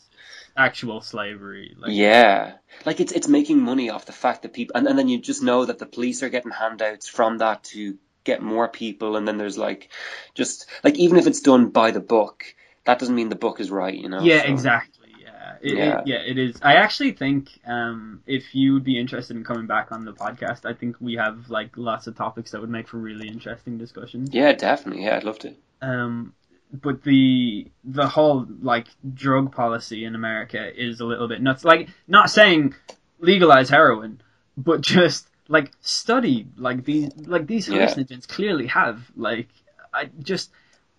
actual 0.56 1.02
slavery. 1.02 1.76
Like, 1.78 1.92
yeah, 1.94 2.54
like 2.86 3.00
it's 3.00 3.12
it's 3.12 3.28
making 3.28 3.60
money 3.60 3.90
off 3.90 4.06
the 4.06 4.12
fact 4.12 4.44
that 4.44 4.54
people, 4.54 4.76
and, 4.78 4.88
and 4.88 4.98
then 4.98 5.08
you 5.08 5.20
just 5.20 5.44
know 5.44 5.66
that 5.66 5.80
the 5.80 5.86
police 5.86 6.24
are 6.24 6.30
getting 6.30 6.52
handouts 6.52 7.08
from 7.08 7.40
that 7.40 7.64
to 7.66 7.98
get 8.24 8.42
more 8.42 8.68
people, 8.68 9.16
and 9.16 9.28
then 9.28 9.38
there's 9.38 9.58
like, 9.58 9.90
just 10.34 10.70
like 10.84 10.98
even 10.98 11.18
if 11.18 11.28
it's 11.28 11.42
done 11.42 11.70
by 11.70 11.92
the 11.92 12.00
book, 12.00 12.56
that 12.86 13.00
doesn't 13.00 13.16
mean 13.16 13.30
the 13.30 13.36
book 13.36 13.60
is 13.60 13.72
right, 13.72 13.96
you 13.98 14.10
know. 14.10 14.22
Yeah, 14.22 14.44
So, 14.44 14.48
exactly. 14.50 15.10
Yeah. 15.20 15.56
It, 15.62 15.78
Yeah. 15.78 16.00
It, 16.00 16.08
yeah, 16.08 16.18
it 16.18 16.38
is. 16.38 16.60
I 16.62 16.76
actually 16.76 17.14
think 17.14 17.50
um, 17.66 18.22
if 18.26 18.54
you 18.54 18.74
would 18.74 18.84
be 18.84 19.00
interested 19.00 19.36
in 19.36 19.44
coming 19.44 19.68
back 19.68 19.92
on 19.92 20.06
the 20.06 20.14
podcast, 20.14 20.66
I 20.66 20.74
think 20.74 20.98
we 21.00 21.16
have 21.16 21.50
like 21.50 21.78
lots 21.78 22.08
of 22.08 22.16
topics 22.16 22.52
that 22.52 22.62
would 22.62 22.70
make 22.70 22.88
for 22.88 22.98
really 22.98 23.28
interesting 23.28 23.78
discussions. 23.78 24.30
Yeah, 24.34 24.54
definitely. 24.54 25.06
Yeah, 25.06 25.18
I'd 25.18 25.24
love 25.24 25.40
to. 25.40 25.56
Um, 25.82 26.34
but 26.74 27.04
the 27.04 27.68
the 27.84 28.08
whole 28.08 28.46
like 28.62 28.88
drug 29.14 29.52
policy 29.54 30.06
in 30.06 30.16
America 30.16 30.72
is 30.76 31.00
a 31.00 31.06
little 31.06 31.28
bit 31.28 31.42
nuts. 31.42 31.64
Like, 31.64 31.90
not 32.08 32.30
saying 32.30 32.74
legalize 33.20 33.70
heroin, 33.70 34.22
but 34.58 34.82
just 34.98 35.28
like 35.48 35.72
study 35.82 36.48
like 36.58 36.84
these 36.84 37.12
like 37.28 37.46
these 37.48 37.68
Yeah. 37.68 37.86
hallucinogens 37.86 38.28
clearly 38.28 38.68
have 38.68 39.12
like 39.16 39.50
I 39.94 40.10
just 40.22 40.52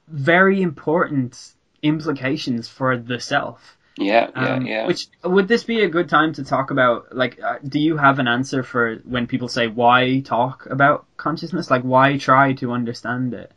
very 0.07 0.63
important 0.63 1.39
implications 1.83 2.69
for 2.69 2.97
the 2.97 3.19
self. 3.21 3.77
Yeah, 3.97 4.31
yeah, 4.35 4.55
Um, 4.57 4.67
yeah. 4.67 4.87
Which 4.87 5.07
would 5.23 5.47
this 5.49 5.65
be 5.65 5.83
a 5.83 5.89
good 5.89 6.09
time 6.09 6.33
to 6.35 6.45
talk 6.45 6.71
about? 6.73 7.15
Like, 7.15 7.41
uh, 7.41 7.59
do 7.67 7.79
you 7.79 7.97
have 7.97 8.19
an 8.19 8.27
answer 8.27 8.63
for 8.65 8.97
when 9.05 9.27
people 9.29 9.47
say 9.49 9.69
why 9.69 10.21
talk 10.21 10.67
about 10.67 11.07
consciousness? 11.17 11.71
Like, 11.71 11.83
why 11.83 12.17
try 12.19 12.55
to 12.55 12.73
understand 12.73 13.35
it? 13.35 13.53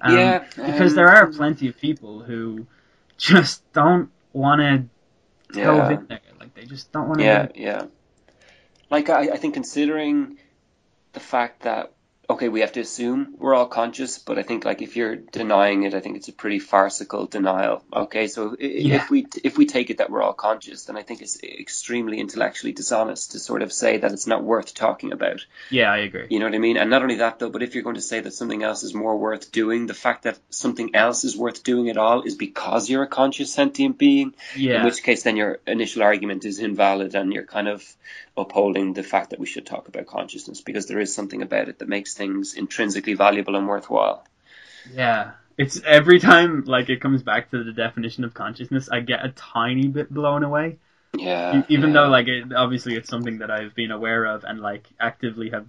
Um, 0.00 0.16
Yeah, 0.16 0.44
because 0.54 0.92
um, 0.92 0.96
there 0.96 1.08
are 1.08 1.26
plenty 1.26 1.68
of 1.68 1.78
people 1.78 2.20
who 2.20 2.66
just 3.16 3.70
don't 3.72 4.10
want 4.32 4.60
to 4.60 4.84
delve 5.54 5.90
yeah. 5.90 5.98
in 5.98 6.06
there. 6.06 6.20
Like, 6.38 6.54
they 6.54 6.64
just 6.64 6.92
don't 6.92 7.08
want 7.08 7.20
to. 7.20 7.24
Yeah, 7.24 7.48
yeah. 7.54 7.82
Like 8.90 9.10
I, 9.10 9.30
I 9.32 9.36
think 9.36 9.54
considering 9.54 10.38
the 11.12 11.20
fact 11.20 11.62
that 11.62 11.92
okay, 12.30 12.48
we 12.50 12.60
have 12.60 12.72
to 12.72 12.80
assume 12.80 13.34
we're 13.38 13.54
all 13.54 13.66
conscious, 13.66 14.18
but 14.18 14.38
I 14.38 14.42
think 14.42 14.66
like 14.66 14.82
if 14.82 14.96
you're 14.96 15.16
denying 15.16 15.84
it, 15.84 15.94
I 15.94 16.00
think 16.00 16.18
it's 16.18 16.28
a 16.28 16.32
pretty 16.32 16.58
farcical 16.58 17.24
denial. 17.26 17.82
Okay, 17.90 18.28
so 18.28 18.54
Yeah. 18.58 18.96
if 18.96 19.08
we 19.10 19.26
if 19.42 19.56
we 19.56 19.64
take 19.64 19.88
it 19.88 19.98
that 19.98 20.10
we're 20.10 20.20
all 20.22 20.34
conscious, 20.34 20.84
then 20.84 20.98
I 20.98 21.02
think 21.02 21.22
it's 21.22 21.42
extremely 21.42 22.20
intellectually 22.20 22.72
dishonest 22.74 23.32
to 23.32 23.38
sort 23.38 23.62
of 23.62 23.72
say 23.72 23.96
that 23.98 24.12
it's 24.12 24.26
not 24.26 24.44
worth 24.44 24.74
talking 24.74 25.12
about. 25.12 25.46
Yeah, 25.70 25.90
I 25.90 25.98
agree. 25.98 26.26
You 26.28 26.38
know 26.38 26.44
what 26.44 26.54
I 26.54 26.58
mean? 26.58 26.76
And 26.76 26.90
not 26.90 27.02
only 27.02 27.16
that 27.16 27.38
though, 27.38 27.50
but 27.50 27.62
if 27.62 27.74
you're 27.74 27.84
going 27.84 27.96
to 27.96 28.02
say 28.02 28.20
that 28.20 28.34
something 28.34 28.62
else 28.62 28.82
is 28.82 28.92
more 28.92 29.16
worth 29.16 29.50
doing, 29.50 29.86
the 29.86 29.94
fact 29.94 30.24
that 30.24 30.38
something 30.50 30.94
else 30.94 31.24
is 31.24 31.34
worth 31.36 31.62
doing 31.62 31.88
at 31.88 31.96
all 31.96 32.22
is 32.22 32.34
because 32.34 32.90
you're 32.90 33.04
a 33.04 33.08
conscious 33.08 33.54
sentient 33.54 33.96
being. 33.96 34.34
Yeah, 34.54 34.80
In 34.80 34.84
which 34.84 35.02
case, 35.02 35.22
then 35.22 35.38
your 35.38 35.60
initial 35.66 36.02
argument 36.02 36.44
is 36.44 36.58
invalid, 36.58 37.14
and 37.14 37.32
you're 37.32 37.46
kind 37.46 37.68
of 37.68 37.82
upholding 38.38 38.92
the 38.92 39.02
fact 39.02 39.30
that 39.30 39.38
we 39.38 39.46
should 39.46 39.66
talk 39.66 39.88
about 39.88 40.06
consciousness 40.06 40.60
because 40.60 40.86
there 40.86 41.00
is 41.00 41.14
something 41.14 41.42
about 41.42 41.68
it 41.68 41.78
that 41.80 41.88
makes 41.88 42.14
things 42.14 42.54
intrinsically 42.54 43.14
valuable 43.14 43.56
and 43.56 43.68
worthwhile. 43.68 44.24
yeah. 44.94 45.32
It's 45.56 45.82
every 45.84 46.20
time 46.20 46.64
like 46.66 46.88
it 46.88 47.00
comes 47.00 47.24
back 47.24 47.50
to 47.50 47.64
the 47.64 47.72
definition 47.72 48.22
of 48.22 48.32
consciousness, 48.32 48.88
I 48.88 49.00
get 49.00 49.24
a 49.24 49.30
tiny 49.30 49.88
bit 49.88 50.08
blown 50.08 50.44
away. 50.44 50.76
Yeah. 51.16 51.64
Even 51.68 51.90
yeah. 51.90 51.94
though 51.94 52.08
like 52.08 52.28
it, 52.28 52.52
obviously 52.54 52.94
it's 52.94 53.08
something 53.08 53.38
that 53.38 53.50
I've 53.50 53.74
been 53.74 53.90
aware 53.90 54.24
of 54.24 54.44
and 54.44 54.60
like 54.60 54.86
actively 55.00 55.50
have 55.50 55.66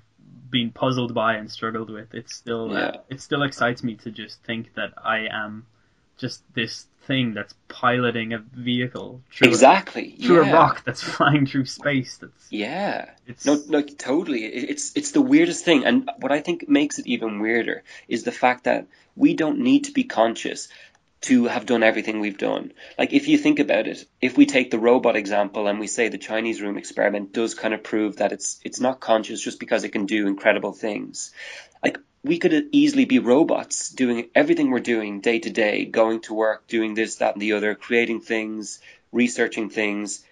been 0.51 0.71
puzzled 0.71 1.15
by 1.15 1.35
and 1.35 1.49
struggled 1.49 1.89
with, 1.89 2.13
it 2.13 2.29
still 2.29 2.75
uh, 2.75 2.97
it 3.09 3.19
still 3.21 3.43
excites 3.43 3.83
me 3.83 3.95
to 3.95 4.11
just 4.11 4.43
think 4.43 4.73
that 4.75 4.93
I 5.03 5.27
am 5.31 5.65
just 6.19 6.41
this 6.53 6.85
thing 7.09 7.33
that's 7.33 7.55
piloting 7.67 8.33
a 8.33 8.37
vehicle 8.37 9.21
through, 9.31 9.49
Exactly. 9.49 10.15
a, 10.19 10.21
through 10.21 10.43
yeah. 10.45 10.51
a 10.51 10.53
rock 10.53 10.83
that's 10.85 11.01
flying 11.15 11.47
through 11.47 11.65
space. 11.65 12.17
That's 12.17 12.47
Yeah. 12.51 13.09
it's 13.25 13.45
No, 13.45 13.59
no, 13.67 13.81
totally. 13.81 14.45
It's 14.45 14.91
it's 14.95 15.11
the 15.11 15.21
weirdest 15.21 15.65
thing, 15.65 15.85
and 15.85 16.09
what 16.19 16.31
I 16.31 16.41
think 16.41 16.69
makes 16.69 16.99
it 16.99 17.07
even 17.07 17.39
weirder 17.39 17.83
is 18.07 18.23
the 18.23 18.31
fact 18.31 18.65
that 18.65 18.87
we 19.15 19.33
don't 19.33 19.59
need 19.59 19.85
to 19.85 19.91
be 19.91 20.03
conscious 20.03 20.69
to 21.21 21.47
have 21.47 21.65
done 21.65 21.83
everything 21.83 22.19
we've 22.19 22.37
done. 22.37 22.71
Like 22.97 23.11
if 23.11 23.27
you 23.27 23.37
think 23.37 23.59
about 23.59 23.87
it, 23.87 24.05
if 24.21 24.37
we 24.37 24.45
take 24.45 24.71
the 24.71 24.79
robot 24.79 25.15
example 25.17 25.67
and 25.67 25.79
we 25.79 25.87
say 25.87 26.07
the 26.07 26.17
Chinese 26.17 26.61
room 26.61 26.77
experiment 26.77 27.33
does 27.33 27.55
kind 27.55 27.73
of 27.73 27.83
prove 27.83 28.17
that 28.17 28.31
it's 28.31 28.59
it's 28.63 28.79
not 28.79 28.99
conscious 28.99 29.41
just 29.41 29.59
because 29.59 29.83
it 29.83 29.89
can 29.89 30.05
do 30.05 30.27
incredible 30.27 30.73
things. 30.73 31.31
Like 31.83 31.97
we 32.23 32.37
could 32.37 32.69
easily 32.71 33.05
be 33.05 33.19
robots 33.19 33.89
doing 33.89 34.29
everything 34.35 34.71
we're 34.71 34.79
doing 34.79 35.21
day 35.21 35.39
to 35.39 35.49
day, 35.49 35.85
going 35.85 36.21
to 36.21 36.33
work, 36.33 36.67
doing 36.67 36.93
this, 36.93 37.15
that, 37.17 37.33
and 37.35 37.41
the 37.41 37.53
other, 37.53 37.75
creating 37.75 38.21
things, 38.21 38.79
researching 39.11 39.69
things, 39.69 40.23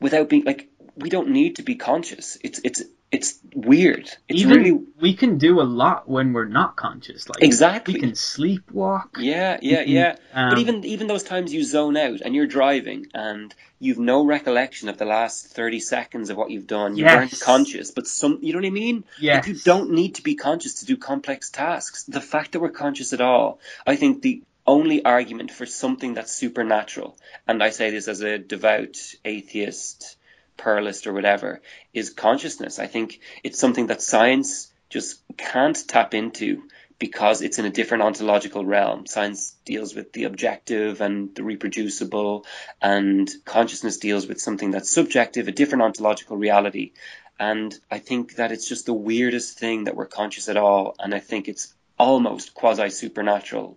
without 0.00 0.28
being 0.28 0.44
like 0.44 0.68
we 0.96 1.10
don't 1.10 1.30
need 1.30 1.56
to 1.56 1.62
be 1.62 1.74
conscious. 1.74 2.38
It's 2.42 2.60
it's 2.64 2.82
it's 3.12 3.38
weird. 3.54 4.10
It's 4.26 4.40
even 4.40 4.56
really 4.56 4.80
we 4.98 5.14
can 5.14 5.36
do 5.36 5.60
a 5.60 5.68
lot 5.82 6.08
when 6.08 6.32
we're 6.32 6.46
not 6.46 6.76
conscious. 6.76 7.28
Like 7.28 7.42
Exactly. 7.42 7.94
we 7.94 8.00
can 8.00 8.12
sleepwalk. 8.12 9.18
yeah, 9.18 9.58
yeah, 9.60 9.82
yeah. 9.82 10.16
but 10.32 10.40
Um, 10.54 10.58
even 10.58 10.84
even 10.84 11.06
those 11.08 11.22
times 11.22 11.52
you 11.52 11.62
zone 11.62 11.98
out 11.98 12.22
and 12.22 12.34
you're 12.34 12.46
driving 12.46 13.08
and 13.12 13.54
you've 13.78 13.98
no 13.98 14.24
recollection 14.24 14.88
of 14.88 14.96
the 14.96 15.04
last 15.04 15.48
thirty 15.48 15.78
seconds 15.78 16.30
of 16.30 16.38
what 16.38 16.50
you've 16.50 16.66
done. 16.66 16.96
You 16.96 17.04
weren't 17.04 17.38
conscious, 17.40 17.90
but 17.90 18.06
some 18.06 18.38
you 18.40 18.54
know 18.54 18.60
what 18.60 18.66
I 18.66 18.70
mean? 18.70 19.04
Yeah. 19.20 19.36
Like, 19.36 19.46
you 19.48 19.54
don't 19.56 19.90
need 19.90 20.14
to 20.14 20.22
be 20.22 20.34
conscious 20.34 20.80
to 20.80 20.86
do 20.86 20.96
complex 20.96 21.50
tasks. 21.50 22.04
The 22.04 22.22
fact 22.22 22.52
that 22.52 22.60
we're 22.60 22.70
conscious 22.70 23.12
at 23.12 23.20
all, 23.20 23.60
I 23.86 23.96
think 23.96 24.22
the 24.22 24.42
only 24.66 25.04
argument 25.04 25.50
for 25.50 25.66
something 25.66 26.14
that's 26.14 26.32
supernatural, 26.32 27.18
and 27.46 27.62
I 27.62 27.70
say 27.70 27.90
this 27.90 28.08
as 28.08 28.22
a 28.22 28.38
devout 28.38 28.96
atheist, 29.24 30.16
pluralist, 30.56 31.06
or 31.06 31.12
whatever, 31.12 31.60
is 31.92 32.10
consciousness. 32.10 32.78
I 32.78 32.86
think 32.86 33.20
it's 33.42 33.58
something 33.58 33.88
that 33.88 34.02
science 34.02 34.72
just 34.88 35.20
can't 35.36 35.76
tap 35.88 36.14
into 36.14 36.62
because 36.98 37.42
it's 37.42 37.58
in 37.58 37.64
a 37.64 37.70
different 37.70 38.04
ontological 38.04 38.64
realm. 38.64 39.06
Science 39.06 39.56
deals 39.64 39.92
with 39.92 40.12
the 40.12 40.22
objective 40.24 41.00
and 41.00 41.34
the 41.34 41.42
reproducible, 41.42 42.46
and 42.80 43.28
consciousness 43.44 43.98
deals 43.98 44.28
with 44.28 44.40
something 44.40 44.70
that's 44.70 44.88
subjective, 44.88 45.48
a 45.48 45.52
different 45.52 45.82
ontological 45.82 46.36
reality. 46.36 46.92
And 47.40 47.76
I 47.90 47.98
think 47.98 48.36
that 48.36 48.52
it's 48.52 48.68
just 48.68 48.86
the 48.86 48.92
weirdest 48.92 49.58
thing 49.58 49.84
that 49.84 49.96
we're 49.96 50.06
conscious 50.06 50.48
at 50.48 50.56
all, 50.56 50.94
and 51.00 51.12
I 51.12 51.18
think 51.18 51.48
it's 51.48 51.74
almost 51.98 52.54
quasi 52.54 52.90
supernatural. 52.90 53.76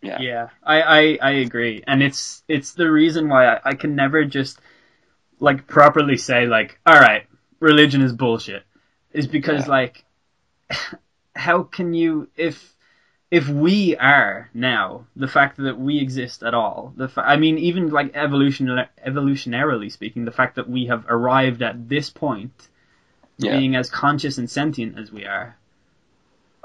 Yeah. 0.00 0.20
Yeah, 0.20 0.48
I, 0.62 0.82
I, 0.82 1.18
I 1.20 1.30
agree, 1.32 1.82
and 1.86 2.04
it's 2.04 2.44
it's 2.46 2.74
the 2.74 2.88
reason 2.90 3.28
why 3.28 3.46
I, 3.54 3.60
I 3.64 3.74
can 3.74 3.96
never 3.96 4.24
just 4.24 4.60
like 5.40 5.66
properly 5.66 6.16
say 6.16 6.46
like, 6.46 6.78
all 6.86 6.98
right, 7.00 7.26
religion 7.58 8.02
is 8.02 8.12
bullshit, 8.12 8.62
is 9.12 9.26
because 9.26 9.66
Yeah. 9.66 9.70
like, 9.70 10.04
how 11.34 11.62
can 11.64 11.94
you 11.94 12.28
if 12.36 12.74
if 13.30 13.48
we 13.48 13.96
are 13.96 14.50
now 14.52 15.06
the 15.14 15.28
fact 15.28 15.56
that 15.56 15.78
we 15.78 15.98
exist 15.98 16.42
at 16.42 16.52
all, 16.54 16.92
the 16.96 17.08
fa- 17.08 17.24
I 17.26 17.36
mean 17.36 17.58
even 17.58 17.90
like 17.90 18.12
evolution 18.14 18.66
evolutionarily 19.06 19.90
speaking, 19.90 20.24
the 20.24 20.32
fact 20.32 20.56
that 20.56 20.68
we 20.68 20.86
have 20.86 21.04
arrived 21.08 21.62
at 21.62 21.88
this 21.88 22.10
point, 22.10 22.68
Yeah. 23.38 23.52
being 23.52 23.76
as 23.76 23.88
conscious 23.90 24.38
and 24.38 24.50
sentient 24.50 24.98
as 24.98 25.10
we 25.10 25.24
are, 25.24 25.56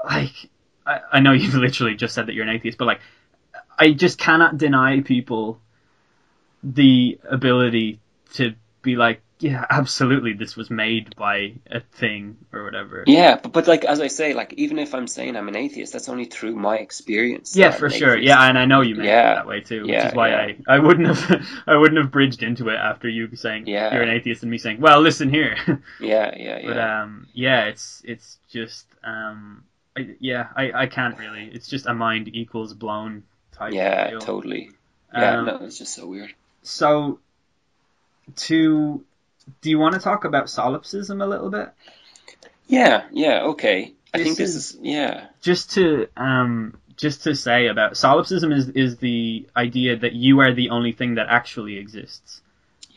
like 0.04 0.50
I, 0.86 1.00
I 1.14 1.20
know 1.20 1.32
you've 1.40 1.54
literally 1.54 1.94
just 1.94 2.14
said 2.14 2.26
that 2.26 2.34
you're 2.34 2.44
an 2.46 2.54
atheist, 2.54 2.78
but 2.78 2.86
like 2.86 3.00
I 3.78 3.92
just 3.92 4.18
cannot 4.18 4.58
deny 4.58 5.00
people 5.00 5.60
the 6.62 7.18
ability 7.28 8.00
to 8.34 8.54
be 8.86 8.96
like, 8.96 9.20
yeah, 9.38 9.66
absolutely, 9.68 10.32
this 10.32 10.56
was 10.56 10.70
made 10.70 11.14
by 11.14 11.52
a 11.70 11.80
thing 11.80 12.38
or 12.54 12.64
whatever. 12.64 13.04
Yeah, 13.06 13.38
but, 13.42 13.52
but 13.52 13.66
like 13.66 13.84
as 13.84 14.00
I 14.00 14.06
say, 14.06 14.32
like 14.32 14.54
even 14.54 14.78
if 14.78 14.94
I'm 14.94 15.06
saying 15.06 15.36
I'm 15.36 15.48
an 15.48 15.56
atheist, 15.56 15.92
that's 15.92 16.08
only 16.08 16.24
through 16.24 16.56
my 16.56 16.78
experience. 16.78 17.54
Yeah, 17.54 17.66
I'm 17.66 17.72
for 17.78 17.90
sure. 17.90 18.12
atheist. 18.14 18.28
Yeah, 18.28 18.48
and 18.48 18.58
I 18.58 18.64
know 18.64 18.80
you 18.80 18.94
meant 18.94 19.08
Yeah. 19.08 19.32
it 19.32 19.34
that 19.34 19.46
way 19.46 19.60
too, 19.60 19.82
which 19.82 19.90
Yeah, 19.90 20.08
is 20.08 20.14
why 20.14 20.30
yeah. 20.30 20.52
I, 20.66 20.76
I 20.76 20.78
wouldn't 20.78 21.08
have 21.14 21.46
I 21.66 21.76
wouldn't 21.76 22.00
have 22.00 22.10
bridged 22.10 22.42
into 22.42 22.70
it 22.70 22.76
after 22.76 23.08
you 23.10 23.28
saying 23.36 23.66
Yeah. 23.66 23.92
you're 23.92 24.02
an 24.04 24.08
atheist 24.08 24.40
and 24.42 24.50
me 24.50 24.56
saying, 24.56 24.80
well, 24.80 25.02
listen 25.02 25.28
here. 25.28 25.56
Yeah, 26.00 26.32
yeah, 26.36 26.58
yeah. 26.58 26.66
but 26.66 26.78
um, 26.78 27.26
yeah, 27.34 27.64
it's 27.66 28.00
it's 28.06 28.38
just 28.50 28.86
um, 29.04 29.64
I, 29.98 30.16
yeah, 30.18 30.48
I, 30.56 30.72
I 30.72 30.86
can't 30.86 31.18
really. 31.18 31.50
It's 31.52 31.68
just 31.68 31.84
a 31.86 31.92
mind 31.94 32.28
equals 32.34 32.72
blown 32.72 33.24
type. 33.52 33.74
yeah, 33.74 34.10
deal. 34.10 34.20
totally. 34.20 34.70
Yeah, 35.12 35.38
Um, 35.38 35.44
no, 35.46 35.56
it's 35.62 35.78
just 35.78 35.94
so 35.94 36.06
weird. 36.06 36.32
So, 36.62 37.20
to 38.34 39.04
do 39.60 39.70
you 39.70 39.78
want 39.78 39.94
to 39.94 40.00
talk 40.00 40.24
about 40.24 40.50
solipsism 40.50 41.20
a 41.20 41.26
little 41.26 41.50
bit? 41.50 41.70
Yeah, 42.66 43.04
yeah, 43.12 43.42
okay. 43.42 43.92
I 44.12 44.18
This 44.18 44.26
think 44.26 44.38
this 44.38 44.50
is- 44.56 44.72
is, 44.74 44.78
yeah, 44.82 45.26
Just 45.40 45.72
to 45.72 46.08
um, 46.16 46.74
just 46.96 47.22
to 47.24 47.34
say 47.34 47.66
about 47.68 47.96
solipsism 47.96 48.50
is 48.52 48.68
is 48.70 48.96
the 48.96 49.46
idea 49.56 49.96
that 49.96 50.14
you 50.14 50.40
are 50.40 50.52
the 50.52 50.70
only 50.70 50.92
thing 50.92 51.14
that 51.16 51.26
actually 51.28 51.76
exists. 51.76 52.40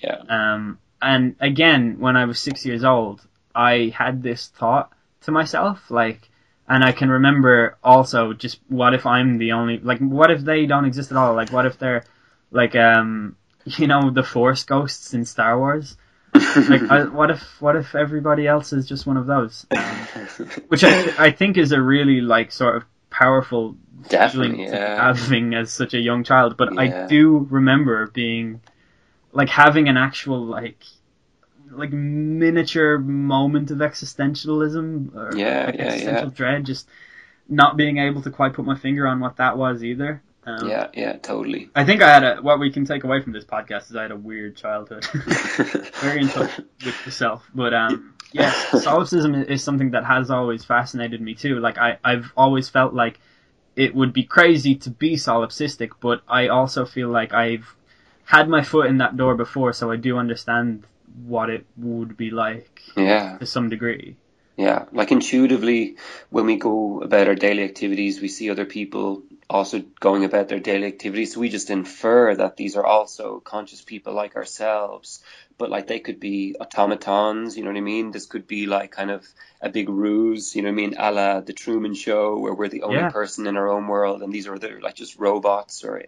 yeah, 0.02 0.22
Um, 0.30 0.80
and 1.02 1.36
again, 1.40 2.00
when 2.00 2.16
I 2.18 2.26
was 2.26 2.40
six 2.40 2.66
years 2.66 2.84
old, 2.84 3.22
I 3.54 3.94
had 3.96 4.24
this 4.24 4.48
thought 4.48 4.92
to 5.22 5.32
myself, 5.32 5.92
like, 5.92 6.30
and 6.68 6.84
I 6.84 6.94
can 6.94 7.10
remember 7.10 7.78
also 7.84 8.34
just 8.34 8.60
what 8.70 8.94
if 8.94 9.06
I'm 9.06 9.38
the 9.38 9.52
only, 9.52 9.80
like, 9.80 10.00
what 10.00 10.32
if 10.32 10.42
they 10.42 10.66
don't 10.66 10.86
exist 10.86 11.12
at 11.12 11.18
all? 11.18 11.36
Like, 11.36 11.52
what 11.52 11.66
if 11.66 11.78
they're, 11.78 12.04
like, 12.52 12.76
um, 12.76 13.36
you 13.78 13.88
know, 13.88 14.10
the 14.10 14.24
Force 14.24 14.64
ghosts 14.64 15.14
in 15.14 15.26
Star 15.26 15.58
Wars? 15.58 15.98
Like, 16.34 16.82
I, 16.90 17.06
what 17.06 17.32
if, 17.32 17.62
what 17.62 17.76
if 17.76 17.96
everybody 17.96 18.48
else 18.48 18.74
is 18.74 18.88
just 18.88 19.06
one 19.06 19.18
of 19.18 19.26
those? 19.26 19.66
Um, 19.76 19.84
which 20.68 20.84
I, 20.84 21.26
I 21.28 21.32
think 21.32 21.58
is 21.58 21.72
a 21.72 21.82
really, 21.82 22.22
like, 22.22 22.52
sort 22.52 22.78
of 22.78 22.84
powerful 23.10 23.76
Definitely, 24.08 24.66
feeling 24.66 24.74
yeah. 24.74 24.96
having 24.96 25.54
as 25.54 25.72
such 25.72 25.94
a 25.94 26.00
young 26.00 26.24
child. 26.24 26.56
But 26.58 26.80
I 26.80 27.08
do 27.08 27.48
remember 27.50 28.08
being 28.08 28.62
like 29.32 29.50
having 29.50 29.90
an 29.90 29.98
actual 29.98 30.46
like 30.46 30.84
like 31.72 31.92
miniature 31.92 32.98
moment 32.98 33.72
of 33.72 33.78
existentialism 33.80 35.16
or 35.16 35.36
Yeah, 35.36 35.66
like 35.66 35.76
yeah, 35.76 35.82
existential 35.84 36.30
dread, 36.30 36.66
just 36.66 36.88
not 37.48 37.78
being 37.78 37.98
able 37.98 38.22
to 38.22 38.32
quite 38.32 38.54
put 38.54 38.66
my 38.66 38.78
finger 38.78 39.08
on 39.08 39.20
what 39.20 39.38
that 39.38 39.58
was 39.58 39.84
either. 39.84 40.22
Um, 40.46 40.68
yeah, 40.68 40.88
yeah, 40.94 41.14
totally. 41.18 41.70
I 41.76 41.86
think 41.86 42.02
I 42.02 42.10
had 42.14 42.24
a 42.24 42.36
what 42.42 42.60
we 42.60 42.72
can 42.72 42.86
take 42.86 43.04
away 43.04 43.22
from 43.22 43.34
this 43.34 43.44
podcast 43.46 43.90
is 43.90 43.96
I 43.96 44.04
had 44.04 44.12
a 44.12 44.16
weird 44.16 44.56
childhood, 44.56 45.06
very 46.02 46.22
in 46.22 46.28
touch 46.30 46.52
with 46.84 46.96
the 47.06 47.12
self. 47.12 47.46
But 47.54 47.74
um, 47.74 48.16
yeah, 48.32 48.52
solipsism 48.76 49.36
is- 49.36 49.48
is 49.48 49.64
something 49.64 49.92
that 49.92 50.06
has 50.06 50.32
always 50.32 50.64
fascinated 50.64 51.22
me 51.22 51.36
too. 51.36 51.60
Like 51.60 51.78
I, 51.78 51.98
I've 52.04 52.32
always 52.38 52.70
felt 52.70 52.94
like 52.94 53.20
it 53.76 53.94
would 53.94 54.14
be 54.14 54.24
crazy 54.24 54.76
to 54.76 54.90
be 54.90 55.16
solipsistic, 55.16 55.92
but 56.00 56.22
I 56.28 56.48
also 56.48 56.86
feel 56.86 57.10
like 57.10 57.34
I've 57.34 57.68
had 58.26 58.48
my 58.50 58.64
foot 58.64 58.88
in 58.88 58.98
that 58.98 59.18
door 59.18 59.36
before, 59.36 59.74
so 59.74 59.92
I 59.92 59.96
do 59.98 60.18
understand 60.18 60.86
what 61.26 61.50
it 61.50 61.66
would 61.78 62.16
be 62.18 62.30
like 62.32 62.82
Yeah, 62.96 63.38
to 63.40 63.46
some 63.46 63.70
degree. 63.70 64.16
yeah. 64.58 64.86
Like 64.92 65.12
intuitively, 65.12 65.98
when 66.30 66.46
we 66.46 66.58
go 66.58 67.02
about 67.02 67.28
our 67.28 67.36
daily 67.36 67.64
activities, 67.64 68.22
we 68.22 68.28
see 68.28 68.50
other 68.50 68.66
people 68.66 69.24
also 69.50 69.82
going 70.00 70.26
about 70.26 70.48
their 70.48 70.60
daily 70.60 70.88
activities. 70.88 71.34
So 71.34 71.40
we 71.40 71.50
just 71.50 71.70
infer 71.72 72.36
that 72.36 72.56
these 72.58 72.76
are 72.76 72.86
also 72.86 73.40
conscious 73.40 73.82
people 73.82 74.14
like 74.14 74.36
ourselves. 74.36 75.22
But 75.58 75.70
like 75.72 75.88
they 75.88 76.00
could 76.00 76.20
be 76.20 76.56
automatons, 76.60 77.58
you 77.58 77.64
know 77.64 77.70
what 77.72 77.78
I 77.78 77.82
mean? 77.82 78.12
This 78.12 78.28
could 78.28 78.48
be 78.48 78.66
like 78.66 78.92
kind 78.92 79.12
of 79.12 79.28
a 79.62 79.70
big 79.70 79.90
ruse, 79.90 80.56
you 80.56 80.62
know 80.62 80.70
what 80.70 80.74
I 80.74 80.76
mean? 80.76 80.96
A 80.98 81.12
la 81.12 81.42
the 81.42 81.54
Truman 81.54 81.94
Show, 81.96 82.38
where 82.40 82.54
we're 82.54 82.70
the 82.70 82.84
only 82.84 83.04
Yeah. 83.04 83.10
person 83.12 83.46
in 83.48 83.58
our 83.58 83.70
own 83.70 83.88
world, 83.88 84.22
and 84.22 84.32
these 84.32 84.48
are 84.48 84.58
the, 84.58 84.80
like 84.82 84.96
just 84.96 85.18
robots, 85.18 85.84
or 85.84 86.02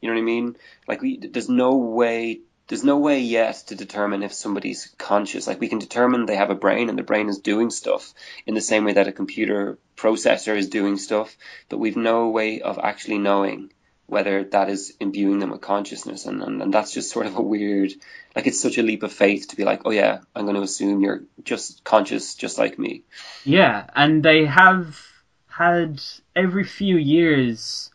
you 0.00 0.08
know 0.08 0.14
what 0.14 0.20
I 0.20 0.24
mean? 0.24 0.56
Like 0.86 1.00
we, 1.00 1.18
there's 1.18 1.48
no 1.48 1.76
way 1.76 2.40
there's 2.70 2.84
no 2.84 2.98
way 2.98 3.18
yet 3.18 3.56
to 3.66 3.74
determine 3.74 4.22
if 4.22 4.32
somebody's 4.32 4.94
conscious. 4.96 5.48
Like 5.48 5.60
we 5.60 5.68
can 5.68 5.80
determine 5.80 6.24
they 6.24 6.36
have 6.36 6.50
a 6.50 6.54
brain 6.54 6.88
and 6.88 6.96
the 6.96 7.02
brain 7.02 7.28
is 7.28 7.40
doing 7.40 7.68
stuff 7.68 8.14
in 8.46 8.54
the 8.54 8.60
same 8.60 8.84
way 8.84 8.92
that 8.92 9.08
a 9.08 9.12
computer 9.12 9.76
processor 9.96 10.56
is 10.56 10.68
doing 10.68 10.96
stuff, 10.96 11.36
but 11.68 11.78
we've 11.78 11.96
no 11.96 12.28
way 12.28 12.60
of 12.60 12.78
actually 12.78 13.18
knowing 13.18 13.72
whether 14.06 14.44
that 14.44 14.68
is 14.68 14.94
imbuing 15.00 15.40
them 15.40 15.50
with 15.50 15.60
consciousness. 15.60 16.26
And, 16.26 16.44
and, 16.44 16.62
and 16.62 16.72
that's 16.72 16.94
just 16.94 17.10
sort 17.10 17.26
of 17.26 17.36
a 17.36 17.42
weird, 17.42 17.92
like 18.36 18.46
it's 18.46 18.62
such 18.62 18.78
a 18.78 18.84
leap 18.84 19.02
of 19.02 19.12
faith 19.12 19.48
to 19.48 19.56
be 19.56 19.64
like, 19.64 19.82
oh 19.84 19.90
yeah, 19.90 20.20
I'm 20.36 20.44
going 20.44 20.54
to 20.54 20.62
assume 20.62 21.00
you're 21.00 21.24
just 21.42 21.82
conscious 21.82 22.36
just 22.36 22.56
like 22.56 22.78
me. 22.78 23.02
Yeah, 23.44 23.84
and 23.96 24.22
they 24.22 24.46
have 24.46 24.96
had 25.48 26.00
every 26.36 26.64
few 26.64 26.96
years 26.96 27.90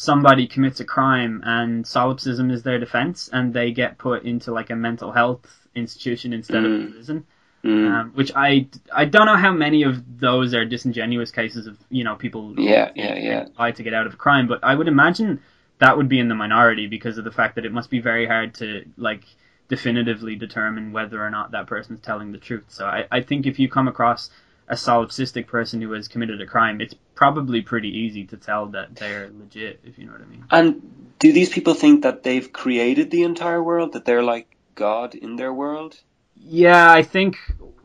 somebody 0.00 0.46
commits 0.46 0.78
a 0.78 0.84
crime 0.84 1.42
and 1.44 1.84
solipsism 1.84 2.52
is 2.52 2.62
their 2.62 2.78
defense 2.78 3.28
and 3.32 3.52
they 3.52 3.72
get 3.72 3.98
put 3.98 4.22
into 4.22 4.52
like 4.52 4.70
a 4.70 4.76
mental 4.76 5.10
health 5.10 5.66
institution 5.74 6.32
instead 6.32 6.64
of 6.64 6.70
Mm. 6.70 6.92
prison. 6.92 7.24
Mm. 7.64 7.90
Um, 7.90 8.10
which 8.14 8.30
I, 8.36 8.68
I 8.94 9.04
don't 9.06 9.26
know 9.26 9.36
how 9.36 9.50
many 9.52 9.82
of 9.82 10.20
those 10.20 10.54
are 10.54 10.64
disingenuous 10.64 11.32
cases 11.32 11.66
of 11.66 11.76
you 11.90 12.04
know 12.04 12.14
people 12.14 12.54
Yeah, 12.56 12.92
yeah, 12.94 13.16
yeah. 13.16 13.46
lie 13.58 13.72
to 13.72 13.82
get 13.82 13.92
out 13.92 14.06
of 14.06 14.14
a 14.14 14.16
crime, 14.16 14.46
but 14.46 14.60
I 14.62 14.72
would 14.76 14.86
imagine 14.86 15.40
that 15.80 15.96
would 15.96 16.08
be 16.08 16.20
in 16.20 16.28
the 16.28 16.36
minority 16.36 16.86
because 16.86 17.18
of 17.18 17.24
the 17.24 17.32
fact 17.32 17.56
that 17.56 17.66
it 17.66 17.72
must 17.72 17.90
be 17.90 17.98
very 17.98 18.24
hard 18.26 18.54
to 18.54 18.84
like 18.96 19.24
definitively 19.68 20.36
determine 20.36 20.92
whether 20.92 21.20
or 21.26 21.30
not 21.30 21.50
that 21.50 21.66
person's 21.66 22.00
telling 22.00 22.30
the 22.30 22.38
truth. 22.38 22.66
So 22.68 22.86
I, 22.86 23.06
I 23.10 23.20
think 23.20 23.46
if 23.46 23.58
you 23.58 23.68
come 23.68 23.88
across 23.88 24.30
a 24.68 24.74
solipsistic 24.74 25.46
person 25.46 25.80
who 25.80 25.92
has 25.92 26.08
committed 26.08 26.40
a 26.40 26.46
crime, 26.46 26.80
it's 26.80 26.94
probably 27.14 27.62
pretty 27.62 27.88
easy 27.88 28.24
to 28.26 28.36
tell 28.36 28.66
that 28.66 28.94
they're 28.96 29.30
legit, 29.30 29.80
if 29.84 29.98
you 29.98 30.06
know 30.06 30.12
what 30.12 30.20
I 30.20 30.26
mean. 30.26 30.44
And 30.50 31.14
do 31.18 31.32
these 31.32 31.48
people 31.48 31.74
think 31.74 32.02
that 32.02 32.22
they've 32.22 32.52
created 32.52 33.10
the 33.10 33.22
entire 33.22 33.62
world, 33.62 33.92
that 33.94 34.04
they're 34.04 34.22
like 34.22 34.56
God 34.74 35.14
in 35.14 35.36
their 35.36 35.52
world? 35.52 36.00
Yeah, 36.36 36.92
I 36.92 37.02
think 37.02 37.36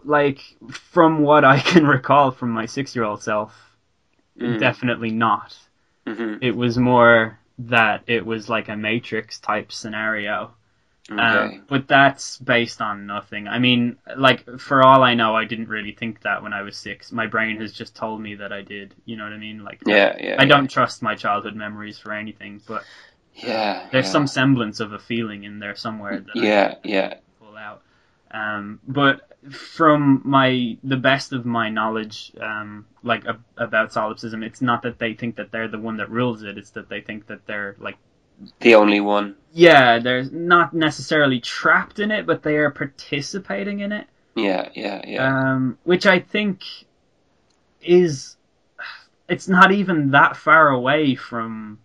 like 0.04 0.40
from 0.70 1.20
what 1.22 1.44
I 1.46 1.60
can 1.72 1.88
recall 1.88 2.32
from 2.32 2.52
my 2.52 2.66
six 2.66 2.96
year 2.96 3.06
old 3.06 3.24
self, 3.24 3.60
Mm. 4.40 4.58
definitely 4.60 5.12
not. 5.12 5.56
hmm 6.08 6.38
It 6.42 6.56
was 6.56 6.76
more 6.78 7.40
that 7.60 8.04
it 8.08 8.26
was 8.26 8.50
like 8.50 8.68
a 8.68 8.76
Matrix 8.76 9.40
type 9.40 9.72
scenario. 9.72 10.56
Okay. 11.12 11.22
Um, 11.22 11.66
but 11.68 11.88
that's 11.88 12.38
based 12.38 12.82
on 12.82 13.06
nothing. 13.08 13.48
I 13.48 13.60
mean, 13.60 13.98
like 14.16 14.60
for 14.60 14.82
all 14.86 15.04
I 15.04 15.16
know, 15.16 15.36
I 15.36 15.44
didn't 15.44 15.68
really 15.68 15.92
think 15.92 16.22
that 16.22 16.42
when 16.42 16.54
I 16.54 16.62
was 16.62 16.78
six. 16.78 17.12
My 17.12 17.28
brain 17.28 17.60
has 17.60 17.74
just 17.74 17.94
told 17.96 18.22
me 18.22 18.36
that 18.36 18.54
I 18.54 18.62
did. 18.62 18.96
You 19.06 19.18
know 19.18 19.26
what 19.26 19.34
I 19.34 19.38
mean? 19.38 19.64
Like, 19.64 19.82
yeah, 19.86 20.16
yeah. 20.20 20.36
I 20.40 20.46
don't 20.46 20.70
trust 20.70 21.02
my 21.02 21.16
childhood 21.16 21.56
memories 21.56 22.00
for 22.00 22.14
anything. 22.14 22.62
But 22.66 22.86
Yeah. 23.36 23.88
there's 23.92 24.06
yeah. 24.06 24.12
some 24.12 24.28
semblance 24.28 24.80
of 24.80 24.94
a 24.94 25.00
feeling 25.00 25.44
in 25.44 25.60
there 25.60 25.76
somewhere 25.76 26.20
that 26.22 26.42
I 26.42 26.46
Yeah, 26.46 26.76
yeah. 26.86 27.14
pull 27.40 27.58
out. 27.58 27.82
Um, 28.32 28.80
but 28.88 29.30
from 29.52 30.22
my 30.24 30.78
the 30.84 30.96
best 30.96 31.34
of 31.34 31.46
my 31.46 31.70
knowledge, 31.70 32.32
um, 32.40 32.86
like 33.04 33.26
ab- 33.26 33.44
about 33.58 33.92
solipsism, 33.92 34.42
it's 34.42 34.62
not 34.62 34.84
that 34.84 35.00
they 35.00 35.14
think 35.16 35.36
that 35.36 35.52
they're 35.52 35.68
the 35.68 35.80
one 35.80 35.98
that 35.98 36.10
rules 36.10 36.44
it. 36.44 36.58
It's 36.58 36.72
that 36.72 36.88
they 36.88 37.02
think 37.02 37.28
that 37.28 37.46
they're 37.46 37.76
like 37.78 37.98
The 38.60 38.76
only 38.76 39.00
one. 39.00 39.36
yeah, 39.54 40.00
they're 40.00 40.24
not 40.24 40.74
necessarily 40.74 41.40
trapped 41.40 42.00
in 42.00 42.12
it, 42.12 42.26
but 42.26 42.44
they 42.44 42.56
are 42.58 42.72
participating 42.72 43.80
in 43.82 43.92
it. 43.92 44.08
Yeah, 44.36 44.70
yeah, 44.74 45.02
yeah. 45.06 45.52
Um, 45.52 45.78
which 45.84 46.06
I 46.06 46.20
think 46.20 46.64
is 47.82 48.36
it's 49.30 49.48
not 49.48 49.72
even 49.72 50.12
that 50.12 50.36
far 50.36 50.70
away 50.70 51.16
from 51.16 51.80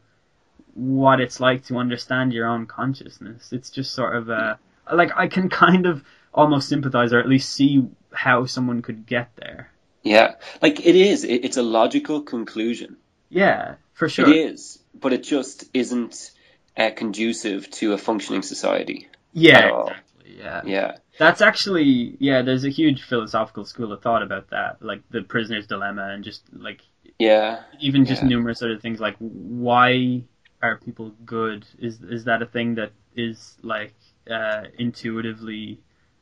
what 0.75 1.21
it's 1.21 1.41
like 1.41 1.65
to 1.67 1.77
understand 1.77 2.33
your 2.33 2.47
own 2.47 2.67
consciousness. 2.67 3.53
It's 3.53 3.71
just 3.71 3.93
sort 3.93 4.17
of 4.17 4.29
a 4.29 4.59
like 4.93 5.11
I 5.17 5.29
can 5.29 5.49
kind 5.65 5.87
of 5.87 6.03
almost 6.33 6.69
sympathize 6.69 7.13
or 7.13 7.21
at 7.21 7.29
least 7.29 7.51
see 7.51 7.87
how 8.13 8.47
someone 8.47 8.81
could 8.83 9.07
get 9.07 9.31
there. 9.37 9.71
yeah. 10.03 10.35
Like 10.63 10.85
it 10.87 10.97
is. 10.97 11.25
It, 11.25 11.45
it's 11.45 11.57
a 11.57 11.63
logical 11.63 12.23
conclusion. 12.23 12.97
Yeah, 13.29 13.75
for 13.93 14.09
sure. 14.09 14.29
It 14.29 14.37
is, 14.37 14.79
but 14.95 15.13
it 15.13 15.23
just 15.23 15.65
isn't 15.75 16.31
uh, 16.79 16.91
conducive 16.95 17.69
to 17.73 17.93
a 17.93 17.99
functioning 17.99 18.43
society. 18.43 19.09
Yeah, 19.33 19.59
at 19.59 19.71
all. 19.73 19.89
exactly. 19.89 20.37
Yeah. 20.39 20.63
Yeah. 20.65 20.97
That's 21.19 21.41
actually 21.41 22.17
yeah. 22.21 22.43
There's 22.43 22.65
a 22.65 22.71
huge 22.71 23.03
philosophical 23.03 23.65
school 23.65 23.93
of 23.93 24.03
thought 24.03 24.23
about 24.23 24.51
that, 24.51 24.81
like 24.81 25.03
the 25.11 25.23
prisoner's 25.23 25.67
dilemma, 25.67 26.11
and 26.15 26.23
just 26.23 26.43
like 26.53 26.81
Yeah. 27.19 27.63
even 27.81 28.05
just 28.05 28.23
Yeah. 28.23 28.29
numerous 28.29 28.63
other 28.63 28.79
things 28.79 29.01
like 29.01 29.17
why 29.19 30.23
are 30.63 30.77
people 30.79 31.13
good? 31.25 31.67
Is 31.79 32.01
is 32.03 32.25
that 32.25 32.43
a 32.43 32.47
thing 32.47 32.77
that 32.77 32.93
is 33.17 33.57
like 33.63 33.95
uh, 34.31 34.65
intuitively? 34.79 35.81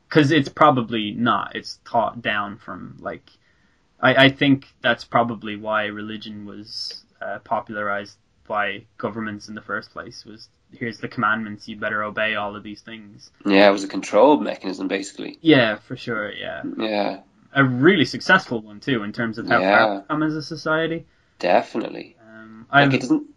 Because 0.09 0.31
it's 0.31 0.49
probably 0.49 1.11
not. 1.11 1.55
It's 1.55 1.79
taught 1.85 2.21
down 2.21 2.57
from 2.57 2.97
like. 2.99 3.29
I, 3.99 4.25
I 4.25 4.29
think 4.29 4.67
that's 4.81 5.03
probably 5.05 5.55
why 5.55 5.85
religion 5.85 6.45
was 6.45 7.03
uh, 7.21 7.39
popularized 7.39 8.17
by 8.47 8.85
governments 8.97 9.49
in 9.49 9.55
the 9.55 9.61
first 9.61 9.91
place. 9.91 10.25
Was 10.25 10.49
here's 10.71 10.99
the 10.99 11.07
commandments, 11.07 11.67
you 11.67 11.77
better 11.77 12.03
obey 12.03 12.35
all 12.35 12.55
of 12.55 12.63
these 12.63 12.81
things. 12.81 13.29
Yeah. 13.45 13.69
It 13.69 13.71
was 13.71 13.83
a 13.83 13.87
control 13.87 14.39
mechanism, 14.39 14.87
basically. 14.87 15.37
Yeah, 15.41 15.75
for 15.77 15.95
sure. 15.95 16.31
Yeah, 16.31 16.63
Yeah. 16.77 17.19
a 17.53 17.63
really 17.63 18.05
successful 18.05 18.61
one 18.61 18.79
too 18.81 19.03
in 19.03 19.13
terms 19.13 19.37
of 19.37 19.47
how 19.47 19.59
Yeah. 19.59 19.77
far 19.85 19.95
we've 19.95 20.07
come 20.07 20.23
as 20.23 20.35
a 20.35 20.41
society. 20.41 21.05
Definitely. 21.39 22.15
Um, 22.21 22.65
Like 22.71 22.87
I've, 22.87 22.93
it 22.93 23.01
doesn't. 23.01 23.27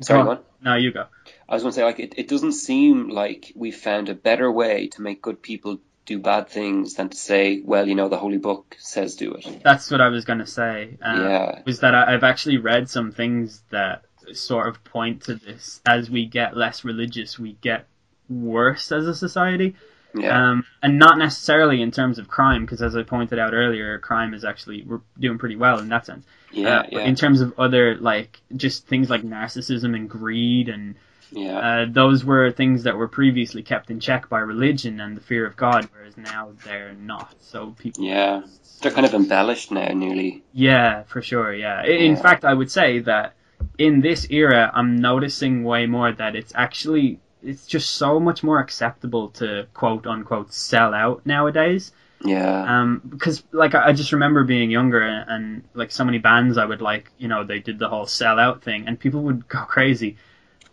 Sorry, 0.00 0.20
go 0.20 0.24
go 0.24 0.30
on. 0.32 0.36
on. 0.38 0.44
No, 0.64 0.74
you 0.76 0.92
go. 0.92 1.06
I 1.48 1.54
was 1.54 1.62
going 1.62 1.72
to 1.72 1.76
say, 1.76 1.84
like, 1.84 1.98
it, 1.98 2.14
it 2.16 2.28
doesn't 2.28 2.52
seem 2.52 3.08
like 3.08 3.52
we 3.56 3.72
found 3.72 4.08
a 4.08 4.14
better 4.14 4.50
way 4.50 4.86
to 4.88 5.02
make 5.02 5.20
good 5.20 5.42
people 5.42 5.80
do 6.06 6.18
bad 6.20 6.48
things 6.48 6.94
than 6.94 7.08
to 7.08 7.16
say, 7.16 7.60
well, 7.64 7.86
you 7.88 7.94
know, 7.96 8.08
the 8.08 8.16
Holy 8.16 8.38
Book 8.38 8.76
says 8.78 9.16
do 9.16 9.34
it. 9.34 9.62
That's 9.64 9.90
what 9.90 10.00
I 10.00 10.08
was 10.08 10.24
gonna 10.24 10.46
say. 10.46 10.96
Um, 11.02 11.20
Yeah. 11.20 11.62
Was 11.66 11.80
that 11.80 11.94
I, 11.94 12.14
I've 12.14 12.24
actually 12.24 12.58
read 12.58 12.88
some 12.88 13.12
things 13.12 13.62
that 13.70 14.04
sort 14.36 14.68
of 14.68 14.82
point 14.84 15.22
to 15.24 15.34
this. 15.34 15.80
As 15.86 16.10
we 16.10 16.26
get 16.26 16.56
less 16.56 16.84
religious, 16.84 17.38
we 17.38 17.52
get 17.60 17.86
worse 18.28 18.92
as 18.92 19.06
a 19.06 19.14
society. 19.14 19.74
Yeah. 20.14 20.50
Um, 20.50 20.64
and 20.82 20.98
not 20.98 21.16
necessarily 21.16 21.80
in 21.80 21.90
terms 21.90 22.18
of 22.18 22.28
crime, 22.28 22.66
because 22.66 22.82
as 22.82 22.94
I 22.96 23.02
pointed 23.02 23.38
out 23.38 23.54
earlier, 23.54 23.98
crime 23.98 24.34
is 24.34 24.44
actually 24.44 24.84
we're 24.84 25.00
doing 25.18 25.38
pretty 25.38 25.56
well 25.56 25.78
in 25.78 25.88
that 25.88 26.04
sense. 26.06 26.26
yeah. 26.50 26.80
Uh, 26.80 26.82
yeah. 26.90 27.00
In 27.00 27.14
terms 27.14 27.40
of 27.40 27.58
other 27.58 27.96
like 27.96 28.40
just 28.54 28.86
things 28.86 29.08
like 29.08 29.22
narcissism 29.22 29.96
and 29.96 30.10
greed 30.10 30.68
and 30.68 30.96
yeah. 31.30 31.58
uh, 31.58 31.86
those 31.88 32.26
were 32.26 32.50
things 32.50 32.82
that 32.82 32.94
were 32.98 33.08
previously 33.08 33.62
kept 33.62 33.90
in 33.90 34.00
check 34.00 34.28
by 34.28 34.40
religion 34.40 35.00
and 35.00 35.16
the 35.16 35.22
fear 35.22 35.46
of 35.46 35.56
God, 35.56 35.88
whereas 35.94 36.18
now 36.18 36.50
they're 36.64 36.92
not. 36.92 37.34
So 37.40 37.74
people 37.78 38.04
yeah. 38.04 38.42
They're 38.82 38.92
kind 38.92 39.06
of 39.06 39.14
embellished 39.14 39.70
now, 39.70 39.92
nearly. 39.94 40.42
Yeah, 40.52 41.04
for 41.04 41.22
sure. 41.22 41.54
Yeah. 41.54 41.86
In 41.86 42.16
Yeah. 42.16 42.20
fact, 42.22 42.44
I 42.44 42.52
would 42.52 42.70
say 42.70 42.98
that 42.98 43.34
in 43.78 44.00
this 44.00 44.26
era, 44.30 44.70
I'm 44.74 44.96
noticing 44.96 45.64
way 45.64 45.86
more 45.86 46.12
that 46.12 46.36
it's 46.36 46.52
actually 46.54 47.20
it's 47.42 47.66
just 47.66 47.90
so 47.92 48.20
much 48.20 48.42
more 48.44 48.60
acceptable 48.60 49.28
to 49.30 49.66
quote 49.74 50.06
unquote 50.06 50.52
sell 50.52 50.94
out 50.94 51.24
nowadays. 51.26 51.92
Yeah. 52.24 52.62
Um, 52.80 53.02
because 53.08 53.42
like 53.50 53.74
I 53.74 53.92
just 53.92 54.12
remember 54.12 54.44
being 54.44 54.70
younger 54.70 55.00
and, 55.02 55.28
and 55.28 55.64
like 55.74 55.90
so 55.90 56.04
many 56.04 56.18
bands 56.18 56.56
I 56.56 56.64
would 56.64 56.80
like, 56.80 57.10
you 57.18 57.26
know, 57.26 57.42
they 57.42 57.58
did 57.58 57.78
the 57.80 57.88
whole 57.88 58.06
sell 58.06 58.38
out 58.38 58.62
thing, 58.62 58.84
and 58.86 58.98
people 58.98 59.22
would 59.22 59.48
go 59.48 59.64
crazy. 59.64 60.16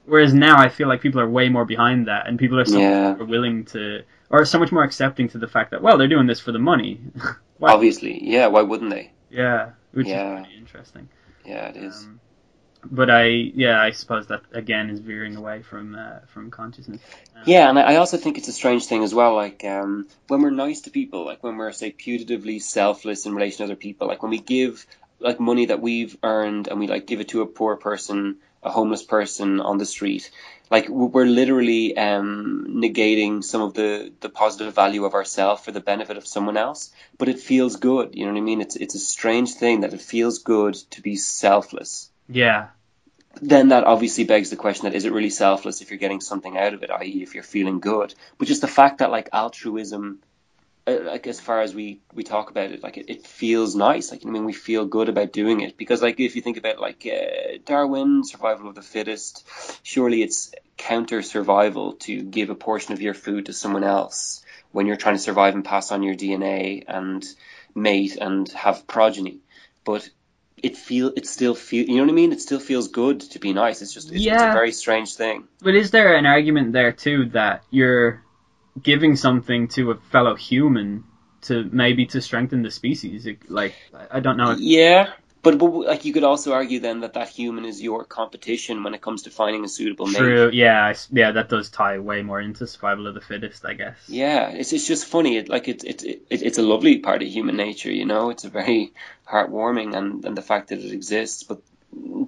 Whereas 0.05 0.33
now 0.33 0.57
I 0.57 0.69
feel 0.69 0.87
like 0.87 1.01
people 1.01 1.21
are 1.21 1.29
way 1.29 1.49
more 1.49 1.65
behind 1.65 2.07
that, 2.07 2.27
and 2.27 2.37
people 2.37 2.59
are 2.59 2.65
so 2.65 2.77
Yeah. 2.79 3.09
much 3.09 3.17
more 3.19 3.27
willing 3.27 3.65
to, 3.65 4.03
or 4.29 4.45
so 4.45 4.59
much 4.59 4.71
more 4.71 4.83
accepting 4.83 5.27
to 5.29 5.37
the 5.39 5.47
fact 5.47 5.71
that 5.71 5.81
well, 5.81 5.97
they're 5.97 6.07
doing 6.07 6.27
this 6.27 6.39
for 6.39 6.51
the 6.51 6.59
money. 6.59 6.99
Obviously. 7.61 8.19
Yeah. 8.23 8.47
Why 8.47 8.61
wouldn't 8.61 8.91
they? 8.91 9.11
yeah, 9.31 9.71
which 9.93 10.07
Yeah. 10.07 10.33
is 10.35 10.41
pretty 10.45 10.57
interesting. 10.57 11.09
Yeah, 11.45 11.67
it 11.69 11.77
is. 11.77 12.03
Um, 12.05 12.19
but 12.83 13.09
I, 13.09 13.25
yeah, 13.25 13.81
I 13.81 13.91
suppose 13.91 14.27
that 14.27 14.43
again 14.53 14.89
is 14.89 14.99
veering 14.99 15.35
away 15.35 15.61
from 15.61 15.95
uh, 15.95 16.19
from 16.27 16.49
consciousness. 16.49 17.01
Um, 17.35 17.43
Yeah, 17.45 17.69
and 17.69 17.77
I 17.77 17.95
also 17.97 18.17
think 18.17 18.37
it's 18.37 18.47
a 18.47 18.53
strange 18.53 18.85
thing 18.85 19.03
as 19.03 19.13
well. 19.13 19.35
Like 19.35 19.63
um, 19.65 20.07
when 20.27 20.41
we're 20.41 20.49
nice 20.49 20.81
to 20.81 20.89
people, 20.89 21.25
like 21.25 21.43
when 21.43 21.57
we're 21.57 21.71
say 21.71 21.91
putatively 21.91 22.61
selfless 22.61 23.25
in 23.25 23.35
relation 23.35 23.57
to 23.57 23.63
other 23.65 23.75
people, 23.75 24.07
like 24.07 24.23
when 24.23 24.31
we 24.31 24.39
give 24.39 24.85
like 25.19 25.39
money 25.39 25.65
that 25.65 25.81
we've 25.81 26.17
earned 26.23 26.67
and 26.69 26.79
we 26.79 26.87
like 26.87 27.05
give 27.05 27.19
it 27.19 27.29
to 27.29 27.41
a 27.41 27.45
poor 27.45 27.75
person, 27.75 28.37
a 28.63 28.71
homeless 28.71 29.03
person 29.03 29.59
on 29.59 29.77
the 29.77 29.85
street, 29.85 30.31
like 30.71 30.87
we're 30.87 31.25
literally 31.25 31.97
um, 31.97 32.65
negating 32.69 33.43
some 33.43 33.61
of 33.61 33.73
the 33.73 34.13
the 34.21 34.29
positive 34.29 34.73
value 34.73 35.03
of 35.03 35.15
ourself 35.15 35.65
for 35.65 35.73
the 35.73 35.81
benefit 35.81 36.15
of 36.15 36.25
someone 36.25 36.55
else. 36.55 36.91
But 37.17 37.27
it 37.27 37.39
feels 37.39 37.75
good, 37.75 38.15
you 38.15 38.25
know 38.25 38.31
what 38.31 38.37
I 38.37 38.41
mean? 38.43 38.61
It's 38.61 38.77
it's 38.77 38.95
a 38.95 38.99
strange 38.99 39.55
thing 39.55 39.81
that 39.81 39.93
it 39.93 40.01
feels 40.01 40.39
good 40.39 40.75
to 40.91 41.01
be 41.01 41.17
selfless 41.17 42.09
yeah, 42.29 42.67
then 43.41 43.69
that 43.69 43.83
obviously 43.85 44.23
begs 44.23 44.49
the 44.49 44.55
question 44.55 44.85
that 44.85 44.95
is 44.95 45.05
it 45.05 45.13
really 45.13 45.29
selfless 45.29 45.81
if 45.81 45.89
you're 45.89 45.99
getting 45.99 46.21
something 46.21 46.57
out 46.57 46.73
of 46.73 46.83
it, 46.83 46.91
i.e., 46.91 47.23
if 47.23 47.33
you're 47.33 47.43
feeling 47.43 47.79
good? 47.79 48.13
But 48.37 48.47
just 48.47 48.61
the 48.61 48.67
fact 48.67 48.99
that 48.99 49.11
like 49.11 49.29
altruism, 49.33 50.19
uh, 50.85 50.97
like 51.03 51.25
as 51.25 51.39
far 51.39 51.61
as 51.61 51.73
we 51.73 52.01
we 52.13 52.23
talk 52.23 52.51
about 52.51 52.71
it, 52.71 52.83
like 52.83 52.97
it, 52.97 53.09
it 53.09 53.25
feels 53.25 53.75
nice. 53.75 54.11
Like 54.11 54.25
I 54.25 54.29
mean, 54.29 54.45
we 54.45 54.53
feel 54.53 54.85
good 54.85 55.09
about 55.09 55.33
doing 55.33 55.61
it 55.61 55.75
because 55.77 56.01
like 56.01 56.19
if 56.19 56.35
you 56.35 56.41
think 56.41 56.57
about 56.57 56.79
like 56.79 57.07
uh, 57.07 57.57
Darwin, 57.65 58.23
survival 58.23 58.69
of 58.69 58.75
the 58.75 58.81
fittest, 58.81 59.47
surely 59.83 60.21
it's 60.21 60.51
counter 60.77 61.21
survival 61.21 61.93
to 61.93 62.21
give 62.21 62.49
a 62.49 62.55
portion 62.55 62.93
of 62.93 63.01
your 63.01 63.13
food 63.13 63.47
to 63.47 63.53
someone 63.53 63.83
else 63.83 64.43
when 64.71 64.85
you're 64.85 64.95
trying 64.95 65.15
to 65.15 65.21
survive 65.21 65.55
and 65.55 65.65
pass 65.65 65.91
on 65.91 66.03
your 66.03 66.15
DNA 66.15 66.83
and 66.87 67.25
mate 67.73 68.17
and 68.17 68.49
have 68.49 68.85
progeny. 68.85 69.39
But 69.83 70.09
it 70.63 70.77
feel 70.77 71.11
it 71.15 71.27
still 71.27 71.55
feel 71.55 71.85
you 71.85 71.95
know 71.97 72.03
what 72.03 72.09
I 72.11 72.13
mean? 72.13 72.31
It 72.31 72.41
still 72.41 72.59
feels 72.59 72.87
good 72.87 73.21
to 73.21 73.39
be 73.39 73.53
nice. 73.53 73.81
It's 73.81 73.93
just 73.93 74.11
it's, 74.11 74.25
it's 74.25 74.43
a 74.43 74.51
very 74.53 74.71
strange 74.71 75.15
thing. 75.15 75.47
but 75.61 75.75
is 75.75 75.91
there 75.91 76.15
an 76.15 76.25
argument 76.25 76.73
there 76.73 76.91
too 76.91 77.29
that 77.33 77.63
you're 77.69 78.23
giving 78.81 79.15
something 79.15 79.67
to 79.69 79.91
a 79.91 79.95
fellow 80.11 80.35
human 80.35 81.03
to 81.41 81.67
maybe 81.71 82.05
to 82.07 82.21
strengthen 82.21 82.61
the 82.61 82.71
species? 82.71 83.27
Like 83.47 83.75
I 83.93 84.17
I 84.17 84.19
don't 84.19 84.37
know. 84.37 84.51
If, 84.51 84.59
Yeah, 84.59 85.13
but, 85.41 85.57
but 85.57 85.67
like 85.67 86.05
you 86.05 86.13
could 86.13 86.23
also 86.23 86.53
argue 86.53 86.79
then 86.79 87.01
that 87.01 87.13
that 87.13 87.29
human 87.29 87.65
is 87.65 87.81
your 87.81 88.03
competition 88.03 88.83
when 88.83 88.93
it 88.93 89.01
comes 89.01 89.23
to 89.23 89.29
finding 89.29 89.63
a 89.63 89.67
suitable 89.67 90.07
mate. 90.07 90.17
True. 90.17 90.49
Yeah. 90.51 90.93
Yeah. 91.11 91.31
That 91.31 91.49
does 91.49 91.69
tie 91.69 91.99
way 91.99 92.21
more 92.21 92.41
into 92.41 92.67
survival 92.67 93.07
of 93.07 93.13
the 93.13 93.21
fittest, 93.21 93.65
I 93.65 93.73
guess. 93.73 93.97
Yeah, 94.07 94.49
it's 94.49 94.73
it's 94.73 94.87
just 94.87 95.05
funny. 95.05 95.37
It 95.37 95.49
like 95.49 95.67
it's 95.67 95.83
it's 95.83 96.03
it, 96.03 96.23
it's 96.29 96.57
a 96.57 96.63
lovely 96.63 96.99
part 96.99 97.21
of 97.21 97.27
human 97.27 97.55
nature, 97.55 97.91
you 97.91 98.05
know. 98.05 98.29
It's 98.29 98.43
a 98.43 98.49
very 98.49 98.93
heartwarming, 99.27 99.95
and 99.95 100.25
and 100.25 100.35
the 100.35 100.41
fact 100.41 100.69
that 100.69 100.79
it 100.79 100.91
exists, 100.91 101.43
but 101.43 101.61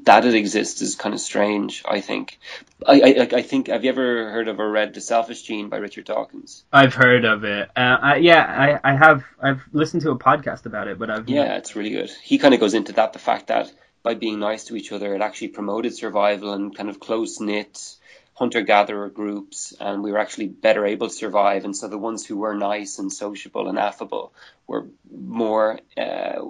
that 0.03 0.25
it 0.25 0.33
exists 0.33 0.81
is 0.81 0.95
kind 0.95 1.13
of 1.13 1.21
strange. 1.21 1.83
I 1.85 2.01
think. 2.01 2.39
I, 2.85 3.01
I 3.01 3.37
I 3.37 3.41
think 3.41 3.67
have 3.67 3.83
you 3.83 3.89
ever 3.91 4.31
heard 4.31 4.47
of 4.47 4.59
or 4.59 4.69
read 4.69 4.93
The 4.93 5.01
Selfish 5.01 5.43
Gene 5.43 5.69
by 5.69 5.77
Richard 5.77 6.05
Dawkins? 6.05 6.63
I've 6.71 6.93
heard 6.93 7.25
of 7.25 7.43
it. 7.43 7.69
Uh, 7.75 7.97
I, 8.01 8.15
yeah, 8.17 8.79
I, 8.83 8.91
I 8.91 8.95
have. 8.95 9.23
I've 9.41 9.61
listened 9.71 10.03
to 10.03 10.11
a 10.11 10.17
podcast 10.17 10.65
about 10.65 10.87
it, 10.87 10.97
but 10.97 11.09
I've 11.09 11.29
Yeah, 11.29 11.57
it's 11.57 11.75
really 11.75 11.91
good. 11.91 12.09
He 12.23 12.37
kind 12.37 12.53
of 12.53 12.59
goes 12.59 12.73
into 12.73 12.93
that 12.93 13.13
the 13.13 13.19
fact 13.19 13.47
that 13.47 13.71
by 14.03 14.15
being 14.15 14.39
nice 14.39 14.65
to 14.65 14.75
each 14.75 14.91
other, 14.91 15.13
it 15.13 15.21
actually 15.21 15.49
promoted 15.49 15.95
survival 15.95 16.53
and 16.53 16.75
kind 16.75 16.89
of 16.89 16.99
close 16.99 17.39
knit 17.39 17.97
hunter 18.33 18.61
gatherer 18.61 19.09
groups, 19.09 19.71
and 19.79 20.01
we 20.01 20.11
were 20.11 20.17
actually 20.17 20.47
better 20.47 20.83
able 20.85 21.07
to 21.07 21.13
survive. 21.13 21.63
And 21.63 21.77
so 21.77 21.87
the 21.87 21.97
ones 21.97 22.25
who 22.25 22.37
were 22.37 22.55
nice 22.55 22.97
and 22.97 23.13
sociable 23.13 23.67
and 23.67 23.77
affable 23.77 24.33
were 24.65 24.87
more 25.11 25.79
uh, 25.95 26.41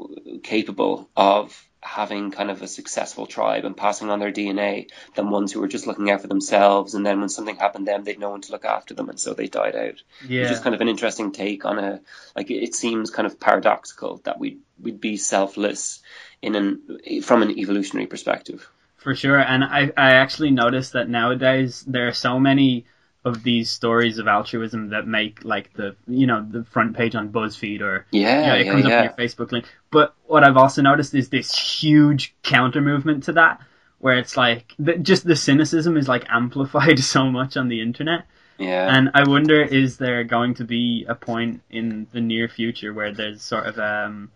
capable 0.42 1.10
of 1.18 1.68
having 1.82 2.30
kind 2.30 2.52
of 2.52 2.62
a 2.62 2.68
successful 2.68 3.26
tribe 3.26 3.66
and 3.66 3.76
passing 3.76 4.10
on 4.10 4.20
their 4.20 4.32
DNA 4.32 4.90
than 5.16 5.32
ones 5.32 5.52
who 5.52 5.60
were 5.60 5.68
just 5.68 5.88
looking 5.88 6.12
out 6.12 6.22
for 6.22 6.28
themselves. 6.28 6.94
And 6.94 7.06
then 7.06 7.20
when 7.20 7.30
something 7.30 7.56
happened 7.56 7.88
to 7.88 7.92
them, 7.92 8.04
they'd 8.04 8.20
no 8.20 8.30
one 8.30 8.42
to 8.42 8.52
look 8.52 8.66
after 8.66 8.94
them, 8.94 9.10
and 9.10 9.20
so 9.20 9.34
they 9.34 9.48
died 9.48 9.76
out. 9.76 10.02
yeah. 10.28 10.44
Which 10.44 10.52
is 10.52 10.60
kind 10.60 10.76
of 10.76 10.82
an 10.82 10.90
interesting 10.90 11.32
take 11.32 11.66
on 11.66 11.80
a 11.80 12.02
like 12.36 12.52
it 12.52 12.76
seems 12.76 13.10
kind 13.10 13.26
of 13.26 13.40
paradoxical 13.40 14.22
that 14.24 14.40
we 14.40 14.60
we'd 14.80 15.02
be 15.02 15.18
selfless 15.18 16.02
in 16.42 16.56
an 16.56 17.22
from 17.24 17.42
an 17.42 17.52
evolutionary 17.52 18.08
perspective. 18.08 18.70
For 18.98 19.16
sure, 19.16 19.40
and 19.40 19.64
I, 19.64 19.92
I 19.98 20.12
actually 20.12 20.52
noticed 20.52 20.94
that 20.94 21.10
nowadays 21.10 21.84
there 21.88 22.08
are 22.08 22.14
so 22.14 22.40
many 22.40 22.86
of 23.24 23.44
these 23.44 23.70
stories 23.70 24.18
of 24.18 24.28
altruism 24.28 24.90
that 24.90 25.06
make 25.06 25.44
like 25.46 25.72
the 25.74 25.96
you 26.08 26.26
know 26.26 26.46
the 26.50 26.64
front 26.66 26.96
page 26.96 27.16
on 27.16 27.32
BuzzFeed 27.32 27.82
or 27.82 28.06
Yeah, 28.12 28.42
you 28.42 28.48
know, 28.48 28.56
it 28.56 28.66
yeah, 28.66 28.72
comes 28.72 28.86
up 28.86 28.90
yeah. 28.90 28.98
on 28.98 29.04
your 29.04 29.14
Facebook 29.14 29.52
link. 29.52 29.66
But 29.92 30.16
what 30.26 30.44
I've 30.44 30.58
also 30.58 30.82
noticed 30.82 31.14
is 31.14 31.30
this 31.30 31.56
huge 31.56 32.34
counter 32.42 32.82
movement 32.82 33.24
to 33.26 33.34
that, 33.34 33.62
where 34.00 34.18
it's 34.18 34.38
like 34.38 34.74
the, 34.80 34.98
just 34.98 35.26
the 35.26 35.36
cynicism 35.36 35.98
is 35.98 36.08
like 36.08 36.26
amplified 36.30 37.00
so 37.00 37.26
much 37.30 37.58
on 37.58 37.68
the 37.68 37.82
internet. 37.82 38.26
Yeah. 38.58 38.96
And 38.96 39.10
I 39.16 39.28
wonder, 39.28 39.60
is 39.62 39.98
there 39.98 40.24
going 40.24 40.54
to 40.56 40.64
be 40.64 41.06
a 41.08 41.16
point 41.16 41.62
in 41.72 42.08
the 42.12 42.22
near 42.22 42.48
future 42.48 42.94
where 42.94 43.12
there's 43.12 43.42
sort 43.42 43.66
of 43.66 43.80
um, 43.80 44.30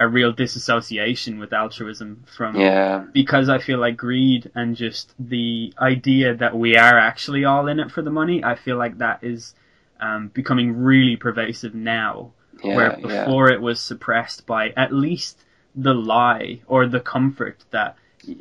a 0.00 0.08
real 0.08 0.32
disassociation 0.32 1.38
with 1.38 1.52
altruism 1.52 2.24
from 2.36 2.56
yeah. 2.56 3.04
because 3.12 3.50
I 3.50 3.58
feel 3.58 3.78
like 3.78 3.96
greed 3.98 4.50
and 4.54 4.74
just 4.74 5.12
the 5.18 5.74
idea 5.78 6.34
that 6.34 6.56
we 6.56 6.76
are 6.76 6.98
actually 6.98 7.44
all 7.44 7.68
in 7.68 7.78
it 7.78 7.90
for 7.92 8.00
the 8.00 8.10
money, 8.10 8.42
I 8.42 8.54
feel 8.54 8.78
like 8.78 8.98
that 8.98 9.22
is 9.22 9.54
um, 10.00 10.28
becoming 10.28 10.74
really 10.74 11.16
pervasive 11.16 11.74
now, 11.74 12.32
Yeah. 12.64 12.76
where 12.76 12.98
yeah. 12.98 13.24
before 13.24 13.52
it 13.52 13.60
was 13.60 13.78
suppressed 13.78 14.46
by 14.46 14.70
at 14.70 14.90
least 14.92 15.44
the 15.74 15.94
lie 15.94 16.62
or 16.66 16.86
the 16.86 17.00
comfort 17.00 17.62
that 17.70 17.96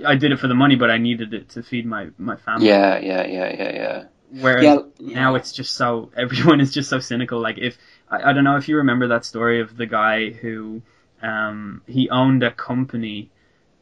I 0.06 0.15
did 0.15 0.31
it 0.31 0.40
for 0.40 0.48
the 0.48 0.56
money, 0.56 0.76
but 0.76 0.90
I 0.90 0.98
needed 0.98 1.34
it 1.34 1.49
to 1.49 1.64
feed 1.64 1.86
my 1.86 2.10
my 2.18 2.38
family. 2.38 2.68
Yeah, 2.68 2.99
yeah, 2.99 3.26
yeah, 3.27 3.56
yeah, 3.57 3.73
yeah. 3.76 4.03
Whereas 4.31 4.64
Yeah, 4.64 4.80
now 4.99 5.36
it's 5.36 5.52
just 5.52 5.76
so 5.76 6.11
everyone 6.18 6.61
is 6.61 6.73
just 6.73 6.90
so 6.90 6.99
cynical. 6.99 7.40
Like 7.41 7.57
if 7.57 7.77
I, 8.10 8.30
I 8.30 8.34
don't 8.34 8.44
know 8.45 8.56
if 8.57 8.69
you 8.69 8.77
remember 8.77 9.07
that 9.10 9.26
story 9.26 9.61
of 9.61 9.76
the 9.76 9.86
guy 9.86 10.30
who 10.30 10.81
um, 11.22 11.82
he 11.88 12.10
owned 12.10 12.44
a 12.44 12.52
company 12.52 13.30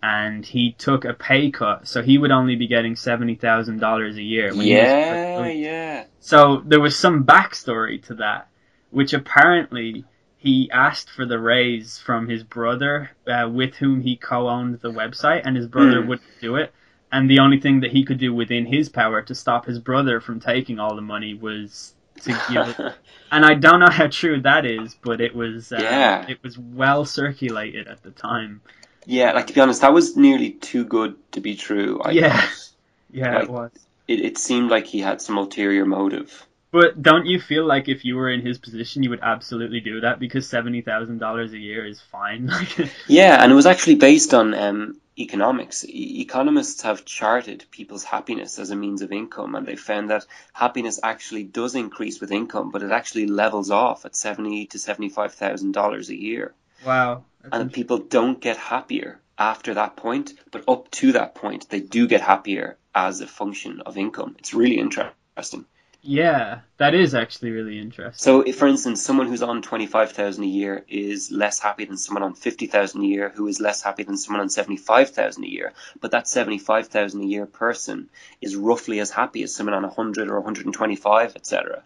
and 0.01 0.45
he 0.45 0.73
took 0.73 1.05
a 1.05 1.13
pay 1.13 1.49
cut, 1.51 1.87
so 1.87 2.01
he 2.01 2.17
would 2.17 2.31
only 2.31 2.55
be 2.55 2.67
getting 2.67 2.95
seventy 2.95 3.35
thousand 3.35 3.79
dollars 3.79 4.17
a 4.17 4.23
year. 4.23 4.53
he 4.53 4.75
was 4.75 4.89
Yeah, 5.37 5.47
yeah. 5.47 6.03
So 6.19 6.61
there 6.65 6.79
was 6.79 6.95
some 6.97 7.23
backstory 7.25 8.01
to 8.07 8.15
that, 8.15 8.47
which 8.91 9.13
apparently 9.13 10.05
he 10.37 10.69
asked 10.71 11.09
for 11.09 11.25
the 11.25 11.39
raise 11.39 11.97
from 11.97 12.27
his 12.27 12.43
brother, 12.43 13.11
uh, 13.27 13.49
with 13.49 13.75
whom 13.75 14.01
he 14.01 14.15
co-owned 14.15 14.79
the 14.81 14.91
website, 14.91 15.41
and 15.43 15.55
his 15.55 15.67
brother 15.67 16.01
Hmm. 16.01 16.09
wouldn't 16.09 16.39
do 16.39 16.55
it. 16.55 16.73
And 17.11 17.29
the 17.29 17.39
only 17.39 17.59
thing 17.59 17.79
that 17.81 17.91
he 17.91 18.03
could 18.03 18.19
do 18.19 18.33
within 18.33 18.65
his 18.65 18.89
power 18.89 19.21
to 19.23 19.33
stop 19.33 19.65
his 19.65 19.79
brother 19.79 20.19
from 20.19 20.39
taking 20.39 20.79
all 20.79 20.95
the 20.95 21.01
money 21.01 21.33
was 21.33 21.93
to 22.21 22.41
give. 22.51 22.93
And 23.31 23.45
I 23.45 23.55
don't 23.55 23.79
know 23.79 23.89
how 23.91 24.07
true 24.07 24.41
that 24.41 24.65
is, 24.65 24.95
but 25.01 25.19
it 25.21 25.35
was 25.35 25.71
uh, 25.71 25.79
Yeah. 25.81 26.25
it 26.27 26.41
was 26.43 26.57
well 26.57 27.05
circulated 27.05 27.87
at 27.87 28.01
the 28.03 28.11
time. 28.11 28.61
yeah, 29.05 29.31
like 29.33 29.47
to 29.47 29.53
be 29.53 29.61
honest, 29.61 29.81
that 29.81 29.93
was 29.93 30.15
nearly 30.17 30.51
too 30.51 30.83
good 30.85 31.15
to 31.33 31.41
be 31.41 31.55
true. 31.55 32.01
I 32.03 32.11
Yeah. 32.11 32.39
thought. 32.41 32.63
Yeah, 33.11 33.35
Like- 33.35 33.43
it 33.45 33.49
was. 33.49 33.71
It, 34.07 34.19
it 34.21 34.37
seemed 34.37 34.69
like 34.69 34.85
he 34.85 34.99
had 34.99 35.21
some 35.21 35.37
ulterior 35.37 35.85
motive. 35.85 36.45
But 36.79 37.01
don't 37.01 37.25
you 37.25 37.39
feel 37.39 37.65
like 37.65 37.89
if 37.89 38.05
you 38.05 38.15
were 38.17 38.29
in 38.29 38.45
his 38.45 38.59
position, 38.59 39.01
you 39.01 39.09
would 39.09 39.21
absolutely 39.23 39.79
do 39.79 40.01
that 40.01 40.19
because 40.19 40.47
seventy 40.47 40.81
thousand 40.81 41.17
dollars 41.17 41.51
a 41.53 41.57
year 41.57 41.83
is 41.83 41.99
fine? 41.99 42.51
Yeah, 43.07 43.41
and 43.41 43.51
it 43.51 43.55
was 43.55 43.65
actually 43.65 43.95
based 43.95 44.35
on 44.35 44.53
um, 44.53 45.01
economics. 45.17 45.83
E- 45.83 46.21
economists 46.21 46.83
have 46.83 47.03
charted 47.03 47.65
people's 47.71 48.03
happiness 48.03 48.59
as 48.59 48.69
a 48.69 48.75
means 48.75 49.01
of 49.01 49.11
income, 49.11 49.55
and 49.55 49.65
they 49.65 49.75
found 49.75 50.11
that 50.11 50.27
happiness 50.53 50.99
actually 51.01 51.45
does 51.45 51.73
increase 51.73 52.21
with 52.21 52.31
income, 52.31 52.69
but 52.69 52.83
it 52.83 52.91
actually 52.91 53.25
levels 53.25 53.71
off 53.71 54.05
at 54.05 54.15
seventy 54.15 54.67
to 54.67 54.77
seventy-five 54.77 55.33
thousand 55.33 55.71
dollars 55.71 56.09
a 56.09 56.15
year. 56.15 56.53
wow. 56.85 57.23
And 57.51 57.73
people 57.73 57.97
don't 57.97 58.39
get 58.39 58.57
happier 58.57 59.19
after 59.35 59.73
that 59.73 59.95
point, 59.95 60.33
but 60.51 60.63
up 60.67 60.91
to 60.91 61.13
that 61.13 61.33
point, 61.33 61.69
they 61.69 61.79
do 61.79 62.07
get 62.07 62.21
happier 62.21 62.77
as 62.93 63.21
a 63.21 63.25
function 63.27 63.81
of 63.81 63.97
income. 63.97 64.35
It's 64.37 64.53
really 64.53 64.77
interesting. 64.77 65.65
Yeah, 66.09 66.61
that 66.77 66.93
is 66.93 67.13
actually 67.13 67.51
really 67.51 67.77
interesting. 67.77 68.23
So, 68.23 68.39
if, 68.39 68.55
for 68.55 68.65
instance, 68.65 69.01
someone 69.01 69.27
who's 69.27 69.43
on 69.43 69.61
twenty 69.61 69.87
five 69.87 70.13
thousand 70.13 70.45
a 70.45 70.47
year 70.47 70.85
is 70.87 71.33
less 71.33 71.59
happy 71.59 71.83
than 71.83 71.97
someone 71.97 72.23
on 72.23 72.33
fifty 72.33 72.65
thousand 72.65 73.01
a 73.01 73.07
year, 73.07 73.27
who 73.35 73.45
is 73.47 73.59
less 73.59 73.81
happy 73.81 74.03
than 74.03 74.15
someone 74.15 74.39
on 74.39 74.49
seventy 74.49 74.77
five 74.77 75.09
thousand 75.09 75.43
a 75.43 75.49
year, 75.49 75.73
but 75.99 76.11
that 76.11 76.29
seventy 76.29 76.59
five 76.59 76.87
thousand 76.87 77.23
a 77.23 77.25
year 77.25 77.45
person 77.45 78.09
is 78.39 78.55
roughly 78.55 79.01
as 79.01 79.11
happy 79.11 79.43
as 79.43 79.53
someone 79.53 79.73
on 79.73 79.83
hundred 79.83 80.29
or 80.29 80.35
one 80.35 80.45
hundred 80.45 80.65
and 80.65 80.73
twenty 80.73 80.95
five, 80.95 81.35
etc. 81.35 81.83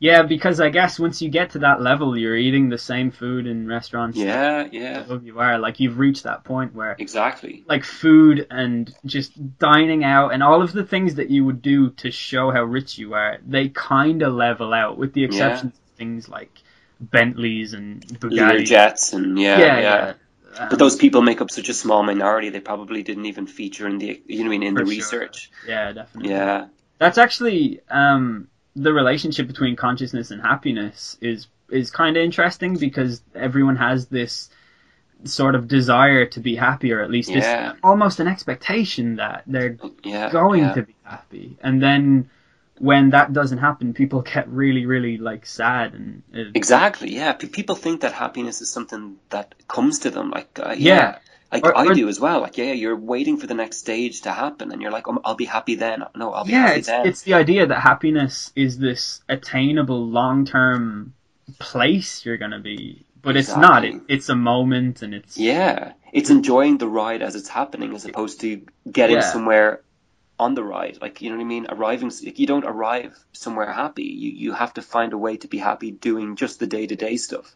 Yeah, 0.00 0.22
because 0.22 0.60
I 0.60 0.70
guess 0.70 0.98
once 0.98 1.22
you 1.22 1.30
get 1.30 1.50
to 1.50 1.60
that 1.60 1.80
level, 1.80 2.16
you're 2.16 2.36
eating 2.36 2.68
the 2.68 2.78
same 2.78 3.10
food 3.10 3.46
in 3.46 3.66
restaurants. 3.66 4.18
Yeah, 4.18 4.68
yeah, 4.70 5.06
you 5.22 5.38
are 5.38 5.58
like 5.58 5.80
you've 5.80 5.98
reached 5.98 6.24
that 6.24 6.44
point 6.44 6.74
where 6.74 6.96
exactly. 6.98 7.64
like 7.66 7.84
food 7.84 8.46
and 8.50 8.92
just 9.06 9.58
dining 9.58 10.04
out 10.04 10.34
and 10.34 10.42
all 10.42 10.62
of 10.62 10.72
the 10.72 10.84
things 10.84 11.14
that 11.14 11.30
you 11.30 11.44
would 11.44 11.62
do 11.62 11.90
to 11.90 12.10
show 12.10 12.50
how 12.50 12.64
rich 12.64 12.98
you 12.98 13.14
are, 13.14 13.38
they 13.46 13.68
kind 13.68 14.22
of 14.22 14.34
level 14.34 14.74
out, 14.74 14.98
with 14.98 15.12
the 15.12 15.24
exception 15.24 15.68
of 15.68 15.96
things 15.96 16.28
like 16.28 16.50
Bentleys 17.00 17.72
and 17.72 18.22
Lear 18.22 18.62
jets 18.64 19.12
and 19.12 19.38
yeah, 19.38 19.58
yeah, 19.58 19.80
yeah. 19.80 20.14
Um, 20.56 20.68
But 20.70 20.78
those 20.78 20.96
people 20.96 21.22
make 21.22 21.40
up 21.40 21.50
such 21.50 21.68
a 21.68 21.74
small 21.74 22.02
minority; 22.02 22.50
they 22.50 22.60
probably 22.60 23.02
didn't 23.02 23.26
even 23.26 23.46
feature 23.46 23.88
in 23.88 23.98
the 23.98 24.22
you 24.26 24.40
know 24.40 24.46
I 24.46 24.50
mean 24.50 24.62
in 24.62 24.74
the 24.74 24.80
sure. 24.80 24.88
research. 24.88 25.50
yeah, 25.66 25.92
definitely. 25.92 26.30
Yeah, 26.30 26.66
That's 26.98 27.18
actually 27.18 27.80
um, 27.88 28.48
the 28.76 28.92
relationship 28.92 29.46
between 29.46 29.76
consciousness 29.76 30.30
and 30.30 30.40
happiness 30.40 31.16
is 31.20 31.46
is 31.70 31.90
kind 31.90 32.16
of 32.16 32.22
interesting 32.22 32.76
because 32.76 33.22
everyone 33.34 33.76
has 33.76 34.06
this 34.06 34.50
sort 35.24 35.54
of 35.54 35.66
desire 35.68 36.26
to 36.26 36.40
be 36.40 36.54
happy, 36.54 36.92
or 36.92 37.00
at 37.00 37.10
least 37.10 37.30
Yeah. 37.30 37.72
this 37.72 37.80
almost 37.82 38.20
an 38.20 38.28
expectation 38.28 39.16
that 39.16 39.44
they're 39.46 39.76
yeah, 40.02 40.30
going 40.30 40.64
yeah. 40.64 40.74
to 40.74 40.82
be 40.82 40.94
happy, 41.02 41.56
and 41.62 41.82
then 41.82 42.28
when 42.78 43.10
that 43.10 43.32
doesn't 43.32 43.58
happen, 43.58 43.94
people 43.94 44.22
get 44.34 44.48
really, 44.48 44.86
really 44.86 45.18
like 45.18 45.46
sad 45.46 45.94
and 45.94 46.22
Exactly. 46.54 47.14
Yeah, 47.14 47.32
people 47.32 47.76
think 47.76 48.00
that 48.00 48.12
happiness 48.12 48.60
is 48.60 48.70
something 48.70 49.16
that 49.30 49.54
comes 49.68 50.00
to 50.00 50.10
them. 50.10 50.30
Like 50.30 50.58
uh, 50.58 50.74
Yeah. 50.76 51.18
Like 51.54 51.64
Or- 51.66 51.78
I 51.78 51.86
or- 51.86 51.94
do 51.94 52.08
as 52.08 52.18
well. 52.18 52.40
Like, 52.40 52.58
yeah, 52.58 52.72
you're 52.72 52.96
waiting 52.96 53.36
for 53.36 53.46
the 53.46 53.54
next 53.54 53.78
stage 53.78 54.22
to 54.22 54.32
happen, 54.32 54.72
and 54.72 54.82
you're 54.82 54.90
like, 54.90 55.06
um, 55.06 55.20
"I'll 55.24 55.36
be 55.36 55.44
happy 55.44 55.76
then." 55.76 56.02
No, 56.16 56.32
I'll 56.32 56.44
be 56.44 56.50
yeah, 56.52 56.66
happy 56.66 56.78
it's 56.80 56.88
then. 56.88 57.06
it's 57.06 57.22
the 57.22 57.34
idea 57.34 57.66
that 57.66 57.78
happiness 57.80 58.50
is 58.56 58.76
this 58.78 59.22
attainable 59.28 60.04
long 60.08 60.44
term 60.46 61.14
place 61.60 62.24
you're 62.26 62.38
gonna 62.38 62.58
be, 62.58 63.06
but 63.22 63.36
it's 63.36 63.54
not. 63.56 63.84
It, 63.84 64.02
it's 64.08 64.28
a 64.28 64.34
moment, 64.34 65.02
and 65.02 65.14
it's 65.14 65.38
Yeah, 65.38 65.92
it's 66.12 66.30
enjoying 66.30 66.78
the 66.78 66.88
ride 66.88 67.22
as 67.22 67.36
it's 67.36 67.48
happening, 67.48 67.94
as 67.94 68.04
opposed 68.04 68.40
to 68.40 68.62
getting 68.90 69.16
Yeah. 69.16 69.32
somewhere 69.32 69.80
on 70.36 70.54
the 70.56 70.64
ride. 70.64 70.98
Like, 71.00 71.22
you 71.22 71.30
know 71.30 71.36
what 71.36 71.42
I 71.42 71.46
mean? 71.46 71.66
Arriving, 71.68 72.10
like, 72.24 72.40
you 72.40 72.48
don't 72.48 72.64
arrive 72.64 73.16
somewhere 73.32 73.72
happy. 73.72 74.02
You 74.04 74.30
you 74.32 74.52
have 74.52 74.74
to 74.74 74.82
find 74.82 75.12
a 75.12 75.18
way 75.18 75.36
to 75.36 75.46
be 75.46 75.58
happy 75.58 75.92
doing 75.92 76.34
just 76.34 76.58
the 76.58 76.66
day 76.66 76.88
to 76.88 76.96
day 76.96 77.16
stuff. 77.16 77.54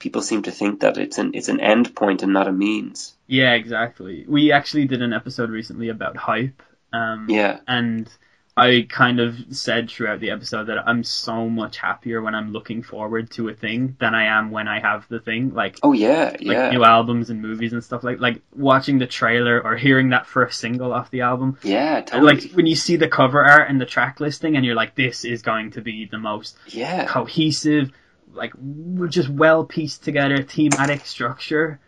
People 0.00 0.22
seem 0.22 0.42
to 0.42 0.50
think 0.50 0.80
that 0.80 0.98
it's 0.98 1.18
an 1.18 1.30
it's 1.34 1.48
an 1.48 1.60
end 1.60 1.94
point 1.94 2.22
and 2.24 2.32
not 2.32 2.48
a 2.48 2.52
means. 2.52 3.14
Yeah, 3.28 3.52
exactly. 3.52 4.24
We 4.26 4.50
actually 4.50 4.86
did 4.86 5.02
an 5.02 5.12
episode 5.12 5.50
recently 5.50 5.90
about 5.90 6.16
hype. 6.16 6.62
Um, 6.92 7.26
Yeah. 7.28 7.60
And 7.68 8.10
I 8.56 8.86
kind 8.90 9.20
of 9.20 9.36
said 9.52 9.88
throughout 9.90 10.20
the 10.20 10.30
episode 10.30 10.64
that 10.64 10.86
I'm 10.86 11.04
so 11.04 11.48
much 11.48 11.78
happier 11.78 12.20
when 12.20 12.34
I'm 12.34 12.52
looking 12.52 12.82
forward 12.82 13.30
to 13.32 13.48
a 13.48 13.54
thing 13.54 13.96
than 14.00 14.14
I 14.14 14.24
am 14.24 14.50
when 14.50 14.68
I 14.68 14.80
have 14.80 15.06
the 15.08 15.20
thing. 15.20 15.54
Like, 15.54 15.78
Oh 15.82 15.92
yeah, 15.92 16.30
like 16.32 16.42
yeah, 16.42 16.70
new 16.70 16.84
albums 16.84 17.30
and 17.30 17.40
movies 17.40 17.72
and 17.72 17.82
stuff 17.82 18.02
like 18.02 18.20
like 18.20 18.42
watching 18.54 18.98
the 18.98 19.06
trailer 19.06 19.62
or 19.62 19.76
hearing 19.76 20.10
that 20.10 20.26
first 20.26 20.58
single 20.60 20.92
off 20.92 21.10
the 21.10 21.20
album. 21.22 21.58
yeah, 21.62 21.98
And, 21.98 22.06
totally. 22.06 22.34
Like 22.34 22.52
when 22.52 22.66
you 22.66 22.74
see 22.74 22.96
the 22.96 23.08
cover 23.08 23.42
art 23.44 23.70
and 23.70 23.80
the 23.80 23.86
track 23.86 24.18
listing, 24.20 24.56
and 24.56 24.66
you're 24.66 24.74
like, 24.74 24.94
"This 24.94 25.24
is 25.24 25.42
going 25.42 25.70
to 25.72 25.80
be 25.80 26.06
the 26.06 26.18
most 26.18 26.56
yeah, 26.66 27.06
cohesive, 27.06 27.92
like 28.32 28.52
just 29.08 29.28
well 29.28 29.64
pieced 29.64 30.04
together 30.04 30.42
thematic 30.42 31.06
structure." 31.06 31.80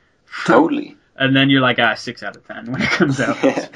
totally. 0.45 0.97
and 1.17 1.37
then 1.37 1.51
you're 1.51 1.61
like, 1.61 1.79
ah, 1.79 1.95
six 1.95 2.23
out 2.23 2.37
of 2.37 2.47
ten 2.47 2.67
when 2.73 2.83
it 2.83 2.91
comes 2.91 3.21
out. 3.21 3.43
Yeah. 3.45 3.69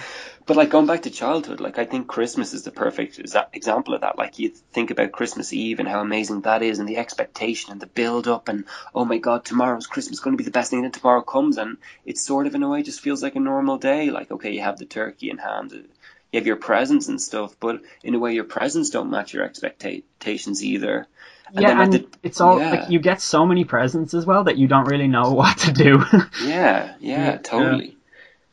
But 0.46 0.56
like 0.56 0.70
going 0.70 0.86
back 0.86 1.02
to 1.02 1.10
childhood, 1.10 1.58
like 1.58 1.76
I 1.76 1.84
think 1.84 2.06
Christmas 2.06 2.54
is 2.54 2.62
the 2.62 2.70
perfect 2.70 3.18
exa- 3.18 3.48
example 3.52 3.94
of 3.94 4.02
that. 4.02 4.16
Like 4.16 4.38
you 4.38 4.50
think 4.50 4.92
about 4.92 5.10
Christmas 5.10 5.52
Eve 5.52 5.80
and 5.80 5.88
how 5.88 6.00
amazing 6.00 6.42
that 6.42 6.62
is, 6.62 6.78
and 6.78 6.88
the 6.88 6.98
expectation 6.98 7.72
and 7.72 7.80
the 7.80 7.88
build 7.88 8.28
up, 8.28 8.48
and 8.48 8.64
oh 8.94 9.04
my 9.04 9.18
God, 9.18 9.44
tomorrow's 9.44 9.88
Christmas 9.88 10.20
going 10.20 10.36
to 10.36 10.40
be 10.40 10.44
the 10.44 10.52
best 10.52 10.70
thing. 10.70 10.78
And 10.78 10.84
then 10.84 10.92
tomorrow 10.92 11.22
comes, 11.22 11.58
and 11.58 11.78
it 12.04 12.16
sort 12.16 12.46
of 12.46 12.54
in 12.54 12.62
a 12.62 12.68
way 12.68 12.84
just 12.84 13.00
feels 13.00 13.24
like 13.24 13.34
a 13.34 13.40
normal 13.40 13.76
day. 13.76 14.10
Like 14.10 14.30
okay, 14.30 14.52
you 14.52 14.60
have 14.60 14.78
the 14.78 14.84
turkey 14.84 15.30
in 15.30 15.38
hand, 15.38 15.72
you 15.72 16.38
have 16.38 16.46
your 16.46 16.56
presents 16.56 17.08
and 17.08 17.20
stuff, 17.20 17.56
but 17.58 17.82
in 18.04 18.14
a 18.14 18.18
way, 18.20 18.34
your 18.34 18.44
presents 18.44 18.90
don't 18.90 19.10
match 19.10 19.34
your 19.34 19.42
expectations 19.42 20.62
either. 20.62 21.08
And 21.54 21.62
yeah, 21.62 21.82
and 21.82 22.16
it's 22.22 22.40
all 22.40 22.58
yeah. 22.58 22.70
like 22.70 22.90
you 22.90 22.98
get 22.98 23.20
so 23.20 23.46
many 23.46 23.64
presents 23.64 24.14
as 24.14 24.26
well 24.26 24.44
that 24.44 24.58
you 24.58 24.66
don't 24.66 24.86
really 24.86 25.08
know 25.08 25.30
what 25.32 25.58
to 25.58 25.72
do. 25.72 26.04
yeah, 26.44 26.94
yeah, 27.00 27.38
totally. 27.38 27.86
Yeah 27.86 27.92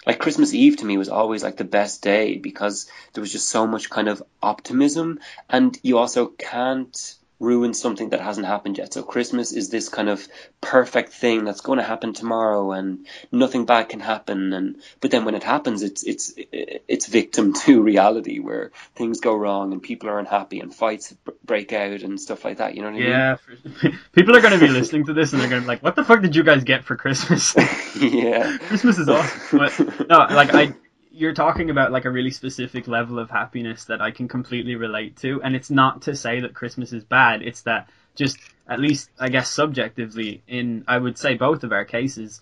like 0.06 0.20
Christmas 0.20 0.54
Eve 0.54 0.78
to 0.78 0.86
me 0.86 0.98
was 0.98 1.10
always 1.10 1.44
like 1.44 1.58
the 1.58 1.64
best 1.64 2.02
day 2.02 2.36
because 2.38 2.90
there 3.14 3.22
was 3.22 3.32
just 3.32 3.48
so 3.48 3.66
much 3.66 3.90
kind 3.90 4.08
of 4.08 4.22
optimism 4.42 5.20
and 5.50 5.78
you 5.82 5.98
also 5.98 6.28
can't 6.28 7.16
ruin 7.44 7.74
something 7.74 8.10
that 8.10 8.22
hasn't 8.22 8.48
happened 8.48 8.78
yet. 8.78 8.94
So 8.94 9.04
Christmas 9.04 9.52
is 9.52 9.70
this 9.70 9.90
kind 9.90 10.10
of 10.10 10.28
perfect 10.62 11.14
thing 11.14 11.44
that's 11.44 11.62
going 11.62 11.78
to 11.78 11.84
happen 11.84 12.14
tomorrow, 12.14 12.72
and 12.72 13.06
nothing 13.32 13.66
bad 13.66 13.90
can 13.90 14.00
happen. 14.00 14.54
And 14.54 14.82
but 15.02 15.12
then 15.12 15.26
when 15.26 15.36
it 15.36 15.44
happens, 15.44 15.84
it's 15.84 16.04
it's 16.04 16.34
it's 16.52 17.08
victim 17.08 17.54
to 17.66 17.82
reality 17.92 18.40
where 18.40 18.72
things 18.96 19.20
go 19.20 19.36
wrong 19.36 19.74
and 19.74 19.82
people 19.82 20.10
are 20.10 20.20
unhappy 20.20 20.60
and 20.60 20.74
fights 20.74 21.14
break 21.44 21.74
out 21.74 22.02
and 22.02 22.20
stuff 22.20 22.46
like 22.46 22.58
that. 22.58 22.76
You 22.76 22.82
know 22.82 22.92
what 22.92 23.02
I 23.02 23.08
yeah, 23.08 23.38
mean? 23.48 23.68
Yeah, 23.84 23.92
people 24.14 24.36
are 24.36 24.42
going 24.42 24.60
to 24.60 24.66
be 24.66 24.72
listening 24.72 25.06
to 25.06 25.14
this 25.14 25.34
and 25.34 25.42
they're 25.42 25.50
going 25.50 25.62
to 25.62 25.66
be 25.66 25.70
like, 25.70 25.84
"What 25.84 25.96
the 25.96 26.04
fuck 26.04 26.22
did 26.22 26.36
you 26.36 26.44
guys 26.44 26.64
get 26.64 26.86
for 26.86 26.96
Christmas?" 26.96 27.56
yeah, 28.00 28.58
Christmas 28.58 28.98
is 28.98 29.10
awesome. 29.10 29.60
But 29.60 30.10
no, 30.10 30.18
like 30.34 30.54
I 30.54 30.74
you're 31.14 31.34
talking 31.34 31.70
about 31.70 31.92
like 31.92 32.06
a 32.06 32.10
really 32.10 32.32
specific 32.32 32.88
level 32.88 33.20
of 33.20 33.30
happiness 33.30 33.86
that 33.86 34.02
I 34.02 34.12
can 34.12 34.28
completely 34.28 34.76
relate 34.76 35.18
to, 35.18 35.42
and 35.44 35.56
it's 35.56 35.70
not 35.70 36.04
to 36.04 36.16
say 36.16 36.42
that 36.42 36.56
Christmas 36.56 36.92
is 36.92 37.04
bad. 37.04 37.44
It's 37.44 37.62
that 37.62 37.90
just 38.16 38.38
at 38.68 38.80
least 38.80 39.10
I 39.20 39.30
guess 39.30 39.50
subjectively, 39.50 40.42
in 40.48 40.84
I 40.88 40.98
would 40.98 41.18
say 41.18 41.36
both 41.36 41.64
of 41.64 41.72
our 41.72 41.86
cases, 41.86 42.42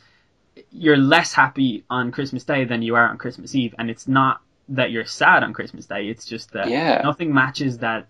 you're 0.72 0.98
less 0.98 1.34
happy 1.34 1.84
on 1.90 2.12
Christmas 2.14 2.46
Day 2.46 2.64
than 2.64 2.82
you 2.82 2.96
are 2.96 3.10
on 3.10 3.18
Christmas 3.18 3.54
Eve, 3.54 3.76
and 3.78 3.90
it's 3.90 4.08
not 4.08 4.42
that 4.70 4.90
you're 4.90 5.06
sad 5.06 5.44
on 5.44 5.54
Christmas 5.54 5.86
Day. 5.86 6.08
It's 6.08 6.26
just 6.26 6.52
that 6.54 6.70
yeah. 6.70 7.02
nothing 7.04 7.34
matches 7.34 7.80
that 7.80 8.08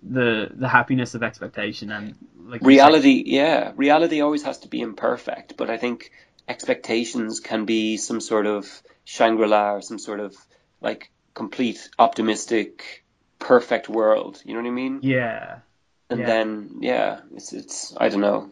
the 0.00 0.48
the 0.54 0.68
happiness 0.68 1.16
of 1.16 1.24
expectation 1.24 1.90
and 1.90 2.14
like 2.38 2.62
reality. 2.62 3.24
Yeah, 3.26 3.72
reality 3.74 4.20
always 4.20 4.44
has 4.44 4.58
to 4.58 4.68
be 4.68 4.80
imperfect, 4.80 5.56
but 5.56 5.70
I 5.70 5.76
think 5.76 6.12
expectations 6.46 7.40
can 7.40 7.64
be 7.64 7.96
some 7.96 8.20
sort 8.20 8.46
of 8.46 8.82
Shangri-La 9.04 9.74
or 9.74 9.82
some 9.82 9.98
sort 9.98 10.20
of 10.20 10.36
like 10.80 11.10
complete 11.34 11.88
optimistic 11.98 13.04
perfect 13.38 13.88
world. 13.88 14.40
You 14.44 14.54
know 14.54 14.60
what 14.60 14.68
I 14.68 14.72
mean? 14.72 15.00
Yeah. 15.02 15.58
And 16.10 16.20
yeah. 16.20 16.26
then 16.26 16.76
yeah, 16.80 17.20
it's 17.34 17.52
it's 17.52 17.94
I 17.96 18.08
don't 18.08 18.20
know. 18.20 18.50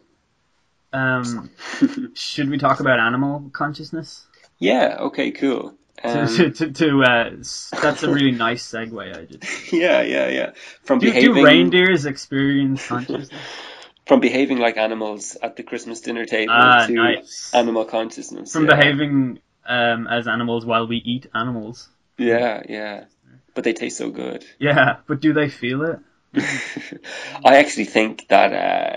Um, 0.93 1.51
should 2.15 2.51
we 2.51 2.59
talk 2.59 2.81
about 2.81 2.99
animal 2.99 3.51
consciousness? 3.53 4.27
Yeah. 4.59 4.97
Okay. 5.01 5.31
Cool. 5.31 5.74
Um, 6.03 6.27
to, 6.37 6.51
to, 6.51 6.73
to 6.73 7.03
uh, 7.03 7.31
that's 7.31 8.03
a 8.03 8.12
really 8.12 8.33
nice 8.33 8.69
segue. 8.70 9.16
I 9.16 9.24
just. 9.24 9.73
Yeah, 9.73 10.03
yeah, 10.03 10.29
yeah. 10.29 10.53
From 10.83 10.99
do, 10.99 11.07
behaving. 11.07 11.35
Do 11.35 11.45
reindeers 11.45 12.07
experience 12.07 12.87
consciousness? 12.87 13.31
from 14.07 14.20
behaving 14.20 14.59
like 14.59 14.77
animals 14.77 15.37
at 15.43 15.57
the 15.57 15.62
Christmas 15.62 16.01
dinner 16.01 16.24
table 16.24 16.53
ah, 16.53 16.87
to 16.87 16.93
nice. 16.93 17.51
animal 17.55 17.85
consciousness. 17.85 18.53
From 18.53 18.66
yeah. 18.66 18.77
behaving 18.77 19.39
um, 19.66 20.06
as 20.06 20.26
animals 20.26 20.64
while 20.64 20.86
we 20.86 20.97
eat 20.97 21.26
animals. 21.34 21.89
Yeah, 22.18 22.62
yeah. 22.68 23.05
But 23.55 23.64
they 23.64 23.72
taste 23.72 23.98
so 23.98 24.10
good. 24.10 24.44
Yeah, 24.59 24.97
but 25.06 25.20
do 25.20 25.32
they 25.32 25.48
feel 25.48 25.82
it? 25.82 25.98
I 27.44 27.56
actually 27.56 27.84
think 27.84 28.28
that 28.28 28.52
uh, 28.52 28.97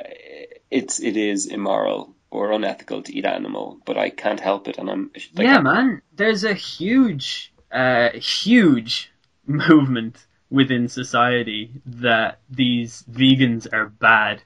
it's 0.71 1.01
it 1.01 1.17
is 1.17 1.47
immoral 1.47 2.15
or 2.31 2.51
unethical 2.51 3.03
to 3.03 3.13
eat 3.15 3.25
animal, 3.25 3.79
but 3.85 3.97
I 3.97 4.09
can't 4.09 4.39
help 4.39 4.67
it, 4.67 4.77
and 4.77 4.89
I'm. 4.89 5.11
Like, 5.33 5.45
yeah, 5.45 5.59
man. 5.59 6.01
There's 6.13 6.43
a 6.43 6.53
huge, 6.53 7.53
uh, 7.71 8.11
huge 8.11 9.11
movement 9.45 10.25
within 10.49 10.87
society 10.87 11.81
that 11.85 12.39
these 12.49 13.03
vegans 13.11 13.67
are 13.71 13.87
bad 13.87 14.41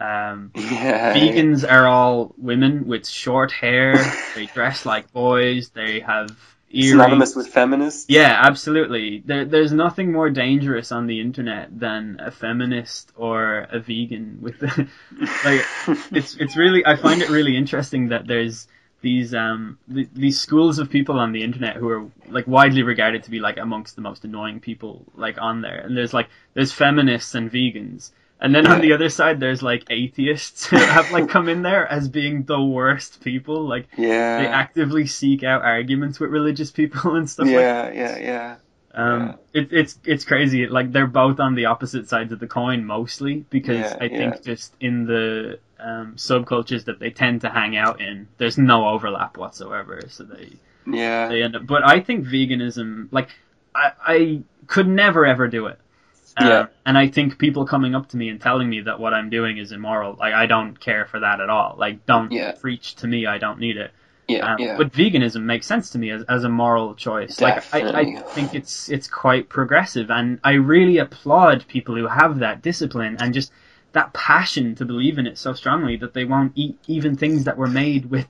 um, 0.00 0.50
yeah. 0.56 1.14
Vegans 1.14 1.70
are 1.70 1.86
all 1.86 2.34
women 2.38 2.86
with 2.86 3.06
short 3.06 3.52
hair. 3.52 3.96
they 4.34 4.46
dress 4.46 4.86
like 4.86 5.12
boys. 5.12 5.68
They 5.68 6.00
have 6.00 6.36
earrings. 6.70 6.90
Synonymous 6.90 7.36
with 7.36 7.48
feminists. 7.48 8.06
Yeah, 8.08 8.34
absolutely. 8.44 9.22
There, 9.24 9.44
there's 9.44 9.72
nothing 9.72 10.10
more 10.10 10.30
dangerous 10.30 10.90
on 10.90 11.06
the 11.06 11.20
internet 11.20 11.78
than 11.78 12.18
a 12.18 12.30
feminist 12.30 13.12
or 13.14 13.66
a 13.70 13.78
vegan. 13.78 14.38
With 14.40 14.62
like, 15.44 15.66
it's 16.12 16.34
it's 16.36 16.56
really. 16.56 16.84
I 16.86 16.96
find 16.96 17.20
it 17.20 17.28
really 17.28 17.56
interesting 17.56 18.08
that 18.08 18.26
there's 18.26 18.66
these 19.02 19.34
um 19.34 19.78
th- 19.92 20.08
these 20.12 20.40
schools 20.40 20.78
of 20.78 20.90
people 20.90 21.18
on 21.18 21.32
the 21.32 21.42
internet 21.42 21.76
who 21.76 21.88
are 21.88 22.06
like 22.28 22.46
widely 22.46 22.82
regarded 22.82 23.22
to 23.24 23.30
be 23.30 23.40
like 23.40 23.56
amongst 23.56 23.96
the 23.96 24.02
most 24.02 24.24
annoying 24.24 24.60
people 24.60 25.06
like 25.14 25.38
on 25.40 25.62
there 25.62 25.78
and 25.78 25.96
there's 25.96 26.12
like 26.12 26.28
there's 26.52 26.70
feminists 26.70 27.34
and 27.34 27.50
vegans 27.50 28.10
and 28.40 28.54
then 28.54 28.66
on 28.66 28.80
the 28.80 28.92
other 28.92 29.10
side, 29.10 29.38
there's 29.38 29.62
like 29.62 29.84
atheists 29.90 30.66
who 30.66 30.76
have 30.76 31.10
like 31.12 31.28
come 31.28 31.48
in 31.48 31.62
there 31.62 31.86
as 31.86 32.08
being 32.08 32.44
the 32.44 32.60
worst 32.60 33.22
people. 33.22 33.68
Like 33.68 33.88
yeah. 33.96 34.38
they 34.38 34.46
actively 34.46 35.06
seek 35.06 35.42
out 35.42 35.62
arguments 35.62 36.18
with 36.18 36.30
religious 36.30 36.70
people 36.70 37.14
and 37.16 37.28
stuff. 37.28 37.48
Yeah, 37.48 37.82
like 37.82 37.94
yeah, 37.94 38.18
yeah. 38.18 38.56
Um, 38.92 39.36
yeah. 39.52 39.60
It, 39.60 39.72
it's 39.72 39.98
it's 40.04 40.24
crazy. 40.24 40.66
Like 40.66 40.90
they're 40.90 41.06
both 41.06 41.38
on 41.38 41.54
the 41.54 41.66
opposite 41.66 42.08
sides 42.08 42.32
of 42.32 42.40
the 42.40 42.46
coin 42.46 42.84
mostly 42.84 43.44
because 43.50 43.78
yeah, 43.78 43.96
I 44.00 44.08
think 44.08 44.34
yeah. 44.34 44.40
just 44.42 44.74
in 44.80 45.04
the 45.04 45.58
um, 45.78 46.14
subcultures 46.16 46.86
that 46.86 46.98
they 46.98 47.10
tend 47.10 47.42
to 47.42 47.50
hang 47.50 47.76
out 47.76 48.00
in, 48.00 48.26
there's 48.38 48.58
no 48.58 48.88
overlap 48.88 49.36
whatsoever. 49.36 50.00
So 50.08 50.24
they 50.24 50.52
yeah 50.86 51.28
they 51.28 51.42
end 51.42 51.56
up. 51.56 51.66
But 51.66 51.86
I 51.86 52.00
think 52.00 52.26
veganism, 52.26 53.08
like 53.10 53.28
I 53.74 53.92
I 54.02 54.42
could 54.66 54.88
never 54.88 55.26
ever 55.26 55.46
do 55.46 55.66
it. 55.66 55.78
Um, 56.36 56.46
yeah. 56.46 56.66
And 56.86 56.96
I 56.96 57.08
think 57.08 57.38
people 57.38 57.66
coming 57.66 57.94
up 57.94 58.08
to 58.10 58.16
me 58.16 58.28
and 58.28 58.40
telling 58.40 58.68
me 58.68 58.82
that 58.82 59.00
what 59.00 59.14
I'm 59.14 59.30
doing 59.30 59.58
is 59.58 59.72
immoral, 59.72 60.16
like 60.18 60.34
I 60.34 60.46
don't 60.46 60.78
care 60.78 61.06
for 61.06 61.20
that 61.20 61.40
at 61.40 61.50
all. 61.50 61.76
Like 61.78 62.06
don't 62.06 62.30
yeah. 62.32 62.52
preach 62.52 62.96
to 62.96 63.06
me. 63.06 63.26
I 63.26 63.38
don't 63.38 63.58
need 63.58 63.76
it. 63.76 63.92
Yeah, 64.28 64.52
um, 64.52 64.58
yeah. 64.60 64.76
But 64.76 64.92
veganism 64.92 65.42
makes 65.42 65.66
sense 65.66 65.90
to 65.90 65.98
me 65.98 66.10
as, 66.10 66.22
as 66.28 66.44
a 66.44 66.48
moral 66.48 66.94
choice. 66.94 67.36
Definitely. 67.36 67.92
Like 67.92 68.06
I, 68.06 68.20
I 68.20 68.22
think 68.22 68.54
it's 68.54 68.88
it's 68.88 69.08
quite 69.08 69.48
progressive, 69.48 70.10
and 70.10 70.38
I 70.44 70.52
really 70.52 70.98
applaud 70.98 71.66
people 71.66 71.96
who 71.96 72.06
have 72.06 72.38
that 72.38 72.62
discipline 72.62 73.16
and 73.18 73.34
just 73.34 73.50
that 73.92 74.12
passion 74.12 74.76
to 74.76 74.84
believe 74.84 75.18
in 75.18 75.26
it 75.26 75.36
so 75.36 75.52
strongly 75.52 75.96
that 75.96 76.14
they 76.14 76.24
won't 76.24 76.52
eat 76.54 76.78
even 76.86 77.16
things 77.16 77.44
that 77.44 77.56
were 77.56 77.66
made 77.66 78.06
with 78.06 78.28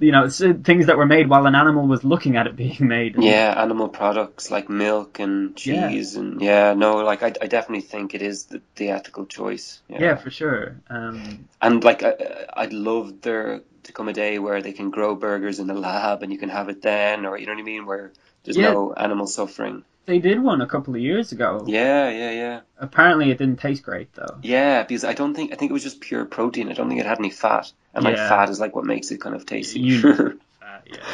you 0.00 0.12
know, 0.12 0.28
things 0.28 0.86
that 0.86 0.96
were 0.96 1.06
made 1.06 1.28
while 1.28 1.46
an 1.46 1.54
animal 1.54 1.86
was 1.86 2.02
looking 2.02 2.36
at 2.36 2.46
it 2.46 2.56
being 2.56 2.76
made. 2.80 3.16
Yeah, 3.20 3.54
animal 3.56 3.88
products 3.88 4.50
like 4.50 4.68
milk 4.68 5.18
and 5.20 5.54
cheese, 5.56 6.14
yeah. 6.14 6.20
and 6.20 6.40
yeah, 6.40 6.74
no, 6.74 6.96
like 6.96 7.22
I, 7.22 7.28
I 7.40 7.46
definitely 7.46 7.82
think 7.82 8.14
it 8.14 8.22
is 8.22 8.46
the, 8.46 8.60
the 8.76 8.88
ethical 8.90 9.26
choice. 9.26 9.80
Yeah. 9.88 10.00
yeah, 10.00 10.16
for 10.16 10.30
sure. 10.30 10.76
Um, 10.88 11.48
and 11.62 11.84
like 11.84 12.02
I, 12.02 12.14
I'd 12.54 12.72
love 12.72 13.20
there 13.20 13.60
to 13.84 13.92
come 13.92 14.08
a 14.08 14.12
day 14.12 14.38
where 14.38 14.60
they 14.62 14.72
can 14.72 14.90
grow 14.90 15.14
burgers 15.14 15.58
in 15.58 15.66
the 15.66 15.74
lab 15.74 16.22
and 16.22 16.32
you 16.32 16.38
can 16.38 16.48
have 16.48 16.68
it 16.68 16.82
then, 16.82 17.26
or 17.26 17.38
you 17.38 17.46
know 17.46 17.52
what 17.52 17.60
I 17.60 17.64
mean, 17.64 17.86
where 17.86 18.12
there's 18.44 18.56
Yeah. 18.56 18.72
no 18.72 18.92
animal 18.94 19.26
suffering. 19.26 19.84
they 20.06 20.18
did 20.18 20.42
one 20.42 20.60
a 20.60 20.66
couple 20.66 20.94
of 20.94 21.00
years 21.00 21.30
ago. 21.32 21.64
Yeah, 21.66 22.08
yeah, 22.10 22.30
yeah, 22.32 22.60
Apparently, 22.78 23.30
it 23.30 23.38
didn't 23.38 23.58
taste 23.60 23.82
great 23.82 24.12
though. 24.14 24.38
yeah. 24.42 24.82
Because 24.82 25.04
I 25.04 25.12
don't 25.14 25.34
think 25.34 25.52
I 25.52 25.56
think 25.56 25.70
it 25.70 25.74
was 25.74 25.82
just 25.84 26.00
pure 26.00 26.24
protein. 26.24 26.68
I 26.68 26.72
don't 26.74 26.88
think 26.88 27.00
it 27.00 27.06
had 27.06 27.18
any 27.18 27.30
fat, 27.30 27.70
and 27.94 28.04
like 28.04 28.16
Yeah. 28.16 28.28
fat 28.28 28.50
is 28.50 28.60
like 28.60 28.74
what 28.74 28.84
makes 28.84 29.10
it 29.10 29.20
kind 29.20 29.34
of 29.34 29.46
tasty. 29.46 29.80
You 29.80 30.02
know 30.02 30.16
that, 30.60 30.86
yeah. 30.86 31.04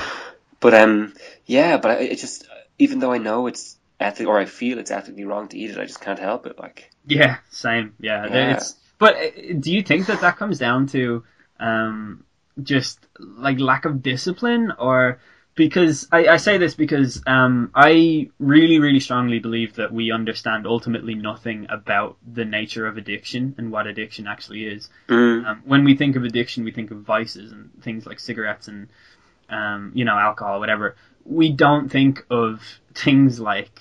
But 0.61 0.75
um, 0.75 1.15
yeah, 1.45 1.77
but 1.77 1.91
I, 1.93 1.95
it 1.95 2.17
just 2.19 2.47
even 2.79 2.99
though 2.99 3.13
I 3.13 3.19
know 3.19 3.47
it's 3.47 3.77
ethic 4.01 4.27
or 4.27 4.39
I 4.39 4.45
feel 4.45 4.79
it's 4.79 4.91
ethically 4.91 5.25
wrong 5.25 5.49
to 5.49 5.59
eat 5.59 5.71
it, 5.71 5.79
I 5.79 5.85
just 5.85 6.01
can't 6.01 6.19
help 6.19 6.47
it. 6.47 6.59
Like 6.59 6.91
Yeah, 7.07 7.39
same. 7.51 7.95
Yeah, 8.01 8.27
Yeah. 8.27 8.55
It's, 8.55 8.75
but 8.99 9.17
uh, 9.17 9.55
do 9.61 9.73
you 9.73 9.83
think 9.83 10.07
that 10.07 10.21
that 10.21 10.37
comes 10.37 10.59
down 10.59 10.87
to 10.89 11.25
um, 11.61 12.25
just 12.63 12.99
like 13.19 13.61
lack 13.61 13.85
of 13.85 14.03
discipline, 14.03 14.73
or 14.79 15.21
because 15.57 16.07
I, 16.13 16.29
I 16.29 16.37
say 16.37 16.59
this 16.59 16.75
because 16.75 17.23
um, 17.27 17.71
I 17.75 18.29
really, 18.39 18.79
really 18.79 19.01
strongly 19.01 19.39
believe 19.39 19.75
that 19.77 19.91
we 19.91 20.13
understand 20.13 20.67
ultimately 20.67 21.15
nothing 21.15 21.67
about 21.71 22.19
the 22.31 22.45
nature 22.45 22.87
of 22.87 22.99
addiction 22.99 23.55
and 23.57 23.73
what 23.73 23.87
addiction 23.87 24.27
actually 24.27 24.67
is. 24.67 24.91
mm, 25.09 25.47
Um, 25.47 25.63
when 25.65 25.83
we 25.83 25.97
think 25.97 26.15
of 26.15 26.25
addiction, 26.25 26.63
we 26.63 26.73
think 26.73 26.91
of 26.91 26.99
vices 26.99 27.53
and 27.53 27.71
things 27.83 28.07
like 28.07 28.21
cigarettes 28.21 28.69
and 28.69 28.89
um, 29.49 29.93
you 29.95 30.05
know 30.05 30.17
alcohol, 30.19 30.61
whatever. 30.61 30.95
We 31.25 31.51
don't 31.53 31.89
think 31.89 32.25
of 32.31 32.63
things 32.95 33.41
like 33.41 33.81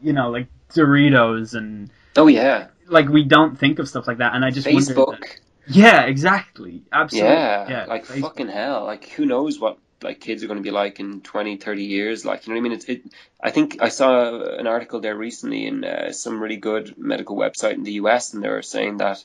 you 0.00 0.12
know 0.12 0.30
like 0.30 0.46
Doritos 0.72 1.54
and 1.54 1.90
oh 2.16 2.28
yeah, 2.28 2.68
like 2.86 3.08
we 3.08 3.24
don't 3.24 3.58
think 3.58 3.80
of 3.80 3.88
stuff 3.88 4.06
like 4.06 4.18
that. 4.18 4.34
And 4.36 4.44
I 4.44 4.50
just 4.50 4.68
wonder 4.68 4.94
Facebook. 4.94 5.18
that- 5.20 5.40
yeah, 5.66 6.02
exactly, 6.02 6.82
absolutely. 6.92 7.30
Yeah, 7.32 7.68
yeah 7.70 7.84
like 7.86 8.06
Facebook. 8.06 8.20
fucking 8.22 8.48
hell. 8.48 8.84
Like 8.84 9.08
who 9.10 9.26
knows 9.26 9.58
what 9.58 9.78
like 10.02 10.20
kids 10.20 10.42
are 10.42 10.46
going 10.46 10.58
to 10.58 10.62
be 10.62 10.70
like 10.70 11.00
in 11.00 11.20
20, 11.20 11.56
30 11.56 11.84
years. 11.84 12.24
Like, 12.24 12.46
you 12.46 12.52
know 12.54 12.60
what 12.60 12.66
I 12.66 12.68
mean? 12.68 12.78
It's, 12.78 12.84
it, 12.86 13.02
I 13.42 13.50
think 13.50 13.78
I 13.80 13.88
saw 13.88 14.42
an 14.58 14.66
article 14.66 15.00
there 15.00 15.16
recently 15.16 15.66
in 15.66 15.84
uh, 15.84 16.12
some 16.12 16.40
really 16.42 16.56
good 16.56 16.96
medical 16.98 17.36
website 17.36 17.74
in 17.74 17.84
the 17.84 17.92
US, 17.92 18.32
and 18.34 18.42
they 18.42 18.48
were 18.48 18.62
saying 18.62 18.98
that 18.98 19.24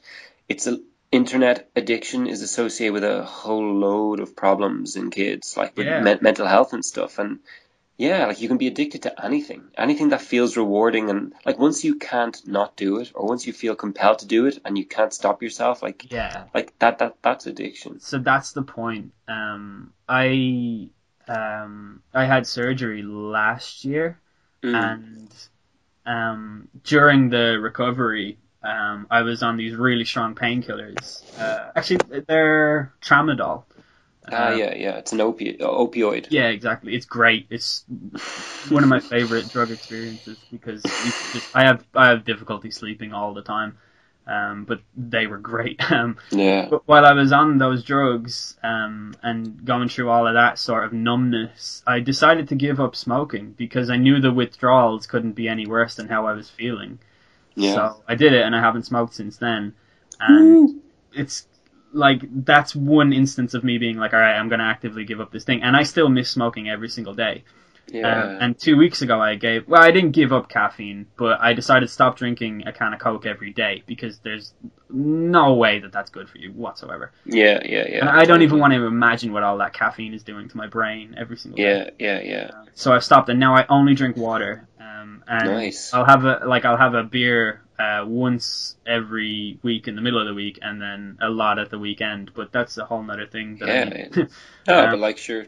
it's 0.49 0.67
a 0.67 0.79
internet 1.11 1.69
addiction 1.75 2.27
is 2.27 2.41
associated 2.41 2.93
with 2.93 3.03
a 3.03 3.23
whole 3.23 3.75
load 3.75 4.19
of 4.19 4.35
problems 4.35 4.95
in 4.95 5.09
kids, 5.11 5.55
like 5.55 5.77
with 5.77 5.87
Yeah. 5.87 6.01
men- 6.01 6.19
mental 6.21 6.45
health 6.47 6.73
and 6.73 6.83
stuff. 6.83 7.19
And 7.19 7.39
yeah, 7.97 8.25
like 8.25 8.41
you 8.41 8.47
can 8.47 8.57
be 8.57 8.67
addicted 8.67 9.03
to 9.03 9.25
anything, 9.25 9.63
anything 9.77 10.09
that 10.09 10.21
feels 10.21 10.57
rewarding. 10.57 11.09
And 11.09 11.33
like 11.45 11.57
once 11.57 11.83
you 11.83 11.95
can't 11.95 12.35
not 12.47 12.75
do 12.75 12.99
it, 12.99 13.11
or 13.15 13.25
once 13.27 13.47
you 13.47 13.53
feel 13.53 13.75
compelled 13.75 14.19
to 14.19 14.27
do 14.27 14.45
it 14.47 14.59
and 14.65 14.77
you 14.77 14.85
can't 14.85 15.13
stop 15.13 15.41
yourself, 15.41 15.81
like 15.81 16.11
Yeah. 16.11 16.43
like 16.53 16.77
that 16.79 16.99
that 16.99 17.15
that's 17.21 17.47
addiction. 17.47 17.99
So 18.01 18.19
that's 18.19 18.51
the 18.51 18.63
point. 18.63 19.13
Um, 19.27 19.93
I 20.09 20.89
um, 21.27 22.01
I 22.13 22.25
had 22.25 22.45
surgery 22.47 23.01
last 23.03 23.85
year, 23.85 24.19
Mm. 24.63 24.83
and 24.83 25.33
um, 26.05 26.67
during 26.83 27.29
the 27.29 27.59
recovery, 27.59 28.37
um, 28.63 29.07
I 29.09 29.21
was 29.21 29.41
on 29.43 29.57
these 29.57 29.75
really 29.75 30.05
strong 30.05 30.35
painkillers. 30.35 31.23
Uh, 31.39 31.71
actually, 31.75 31.99
they're 32.27 32.93
tramadol. 33.01 33.63
Ah, 34.31 34.49
Um, 34.49 34.59
yeah, 34.59 34.73
yeah, 34.75 34.97
it's 34.97 35.11
an 35.13 35.19
opi- 35.19 35.59
opioid. 35.59 36.27
Yeah, 36.29 36.47
exactly. 36.47 36.95
It's 36.95 37.05
great. 37.05 37.47
It's 37.49 37.85
one 38.67 38.83
of 38.83 38.89
my 38.89 38.99
favorite 38.99 39.47
drug 39.47 39.71
experiences 39.71 40.37
because 40.51 40.83
just, 41.31 41.47
I 41.53 41.65
have 41.65 41.85
I 41.93 42.07
have 42.09 42.25
difficulty 42.25 42.71
sleeping 42.71 43.13
all 43.13 43.33
the 43.33 43.43
time, 43.43 43.77
um, 44.27 44.65
but 44.65 44.81
they 44.95 45.27
were 45.27 45.37
great. 45.37 45.79
Um, 45.91 46.17
Yeah, 46.31 46.69
but 46.69 46.81
while 46.87 47.05
I 47.05 47.13
was 47.13 47.31
on 47.31 47.59
those 47.59 47.83
drugs 47.83 48.57
um, 48.63 49.13
and 49.21 49.63
going 49.65 49.87
through 49.87 50.09
all 50.09 50.25
of 50.27 50.33
that 50.33 50.57
sort 50.57 50.83
of 50.83 50.93
numbness, 50.93 51.83
I 51.85 51.99
decided 51.99 52.47
to 52.49 52.55
give 52.55 52.79
up 52.79 52.95
smoking 52.95 53.51
because 53.51 53.91
I 53.91 53.97
knew 53.97 54.19
the 54.19 54.31
withdrawals 54.31 55.05
couldn't 55.05 55.33
be 55.33 55.47
any 55.47 55.67
worse 55.67 55.93
than 55.93 56.07
how 56.09 56.25
I 56.25 56.33
was 56.33 56.49
feeling. 56.49 56.97
yeah, 57.55 57.81
So 57.81 58.03
I 58.07 58.15
did 58.15 58.33
it, 58.33 58.43
and 58.43 58.55
I 58.55 58.61
haven't 58.61 58.83
smoked 58.85 59.13
since 59.15 59.37
then. 59.37 59.75
And 60.19 60.59
it's 61.13 61.47
like 61.95 62.21
that's 62.45 62.75
one 62.75 63.13
instance 63.13 63.53
of 63.53 63.63
me 63.63 63.77
being 63.77 63.97
like, 63.97 64.13
all 64.13 64.19
right, 64.19 64.35
I'm 64.37 64.49
going 64.49 64.59
to 64.59 64.65
actively 64.65 65.05
give 65.05 65.19
up 65.21 65.31
this 65.31 65.43
thing, 65.45 65.63
and 65.63 65.75
I 65.75 65.83
still 65.83 66.09
miss 66.09 66.29
smoking 66.29 66.69
every 66.69 66.89
single 66.89 67.13
day. 67.13 67.43
yeah. 67.87 68.23
Um, 68.23 68.37
and 68.41 68.59
two 68.59 68.77
weeks 68.77 69.01
ago, 69.01 69.19
I 69.21 69.35
gave 69.35 69.67
well, 69.67 69.81
I 69.81 69.91
didn't 69.91 70.11
give 70.11 70.33
up 70.33 70.49
caffeine, 70.49 71.07
but 71.17 71.39
I 71.39 71.53
decided 71.53 71.87
to 71.87 71.91
stop 71.93 72.17
drinking 72.17 72.67
a 72.67 72.73
can 72.73 72.93
of 72.93 72.99
Coke 72.99 73.25
every 73.25 73.53
day 73.53 73.83
because 73.87 74.19
there's 74.19 74.53
no 74.89 75.53
way 75.53 75.79
that 75.79 75.91
that's 75.91 76.09
good 76.09 76.29
for 76.29 76.37
you 76.37 76.51
whatsoever. 76.51 77.11
yeah, 77.25 77.59
yeah, 77.63 77.85
yeah. 77.89 77.99
and 78.01 78.09
I 78.09 78.25
don't 78.25 78.41
even 78.41 78.59
want 78.59 78.73
to 78.73 78.85
imagine 78.85 79.33
what 79.33 79.43
all 79.43 79.57
that 79.59 79.73
caffeine 79.73 80.13
is 80.13 80.23
doing 80.23 80.49
to 80.49 80.57
my 80.57 80.67
brain 80.67 81.15
every 81.17 81.37
single 81.37 81.57
day. 81.57 81.91
Yeah, 81.99 82.19
yeah, 82.19 82.21
yeah. 82.21 82.51
So 82.73 82.91
I've 82.93 83.03
stopped, 83.03 83.29
and 83.29 83.39
now 83.39 83.55
I 83.55 83.65
only 83.69 83.93
drink 83.95 84.17
water. 84.17 84.67
Um, 84.79 85.23
and 85.27 85.49
Nice. 85.51 85.93
I'll 85.93 86.05
have 86.05 86.25
a 86.25 86.41
like 86.45 86.65
I'll 86.65 86.77
have 86.77 86.93
a 86.93 87.03
beer 87.03 87.61
uh, 87.79 88.03
once 88.07 88.75
every 88.85 89.59
week 89.63 89.87
in 89.87 89.95
the 89.95 90.01
middle 90.01 90.19
of 90.19 90.27
the 90.27 90.33
week, 90.33 90.59
and 90.61 90.81
then 90.81 91.17
a 91.21 91.29
lot 91.29 91.59
at 91.59 91.69
the 91.69 91.79
weekend. 91.79 92.31
But 92.33 92.51
that's 92.51 92.77
a 92.77 92.85
whole 92.85 93.03
nother 93.03 93.27
thing 93.27 93.57
that 93.59 93.69
I 93.69 93.73
Yeah, 93.73 93.85
man. 93.85 94.29
Oh, 94.67 94.83
Um, 94.85 94.91
but 94.91 94.99
like, 94.99 95.17
sure. 95.17 95.45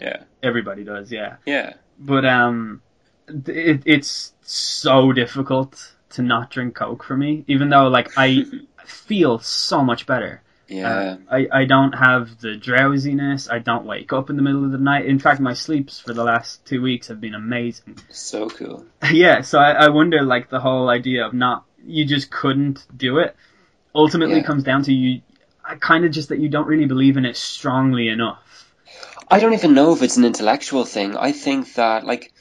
Yeah, 0.00 0.24
everybody 0.42 0.84
does, 0.84 1.10
yeah. 1.10 1.36
yeah, 1.46 1.74
But 1.98 2.24
um, 2.24 2.82
it, 3.28 3.82
it's 3.86 4.32
so 4.42 5.12
difficult 5.12 5.94
to 6.10 6.22
not 6.22 6.50
drink 6.50 6.74
Coke 6.74 7.02
for 7.04 7.16
me, 7.16 7.44
even 7.46 7.68
though 7.68 7.88
like 7.88 8.10
I 8.16 8.44
feel 8.84 9.38
so 9.38 9.82
much 9.82 10.06
better. 10.06 10.42
Yeah. 10.68 10.88
Uh, 10.90 11.16
I, 11.30 11.48
I 11.52 11.64
don't 11.64 11.92
have 11.92 12.40
the 12.40 12.56
drowsiness. 12.56 13.48
I 13.48 13.58
don't 13.58 13.84
wake 13.86 14.12
up 14.12 14.30
in 14.30 14.36
the 14.36 14.42
middle 14.42 14.64
of 14.64 14.72
the 14.72 14.78
night. 14.78 15.06
In 15.06 15.18
fact, 15.18 15.40
my 15.40 15.54
sleeps 15.54 16.00
for 16.00 16.12
the 16.12 16.24
last 16.24 16.64
two 16.66 16.82
weeks 16.82 17.08
have 17.08 17.20
been 17.20 17.34
amazing. 17.34 17.98
so 18.10 18.48
cool. 18.48 18.84
yeah, 19.12 19.42
so 19.42 19.58
I, 19.58 19.72
I 19.86 19.88
wonder 19.90 20.22
like 20.22 20.50
the 20.50 20.60
whole 20.60 20.88
idea 20.88 21.26
of 21.26 21.32
not 21.34 21.64
you 21.84 22.04
just 22.04 22.30
couldn't 22.30 22.84
do 22.96 23.18
it 23.18 23.36
ultimately 23.94 24.36
Yeah. 24.38 24.42
comes 24.42 24.64
down 24.64 24.82
to 24.84 24.92
you 24.92 25.22
kind 25.80 26.04
of 26.04 26.10
just 26.12 26.28
that 26.30 26.38
you 26.38 26.48
don't 26.48 26.66
really 26.66 26.86
believe 26.86 27.16
in 27.16 27.24
it 27.24 27.36
strongly 27.36 28.08
enough. 28.08 28.72
I 29.28 29.40
don't 29.40 29.54
even 29.54 29.74
know 29.74 29.92
if 29.92 30.02
it's 30.02 30.16
an 30.16 30.24
intellectual 30.24 30.84
thing. 30.84 31.16
I 31.16 31.32
think 31.32 31.74
that, 31.74 32.04
like, 32.04 32.32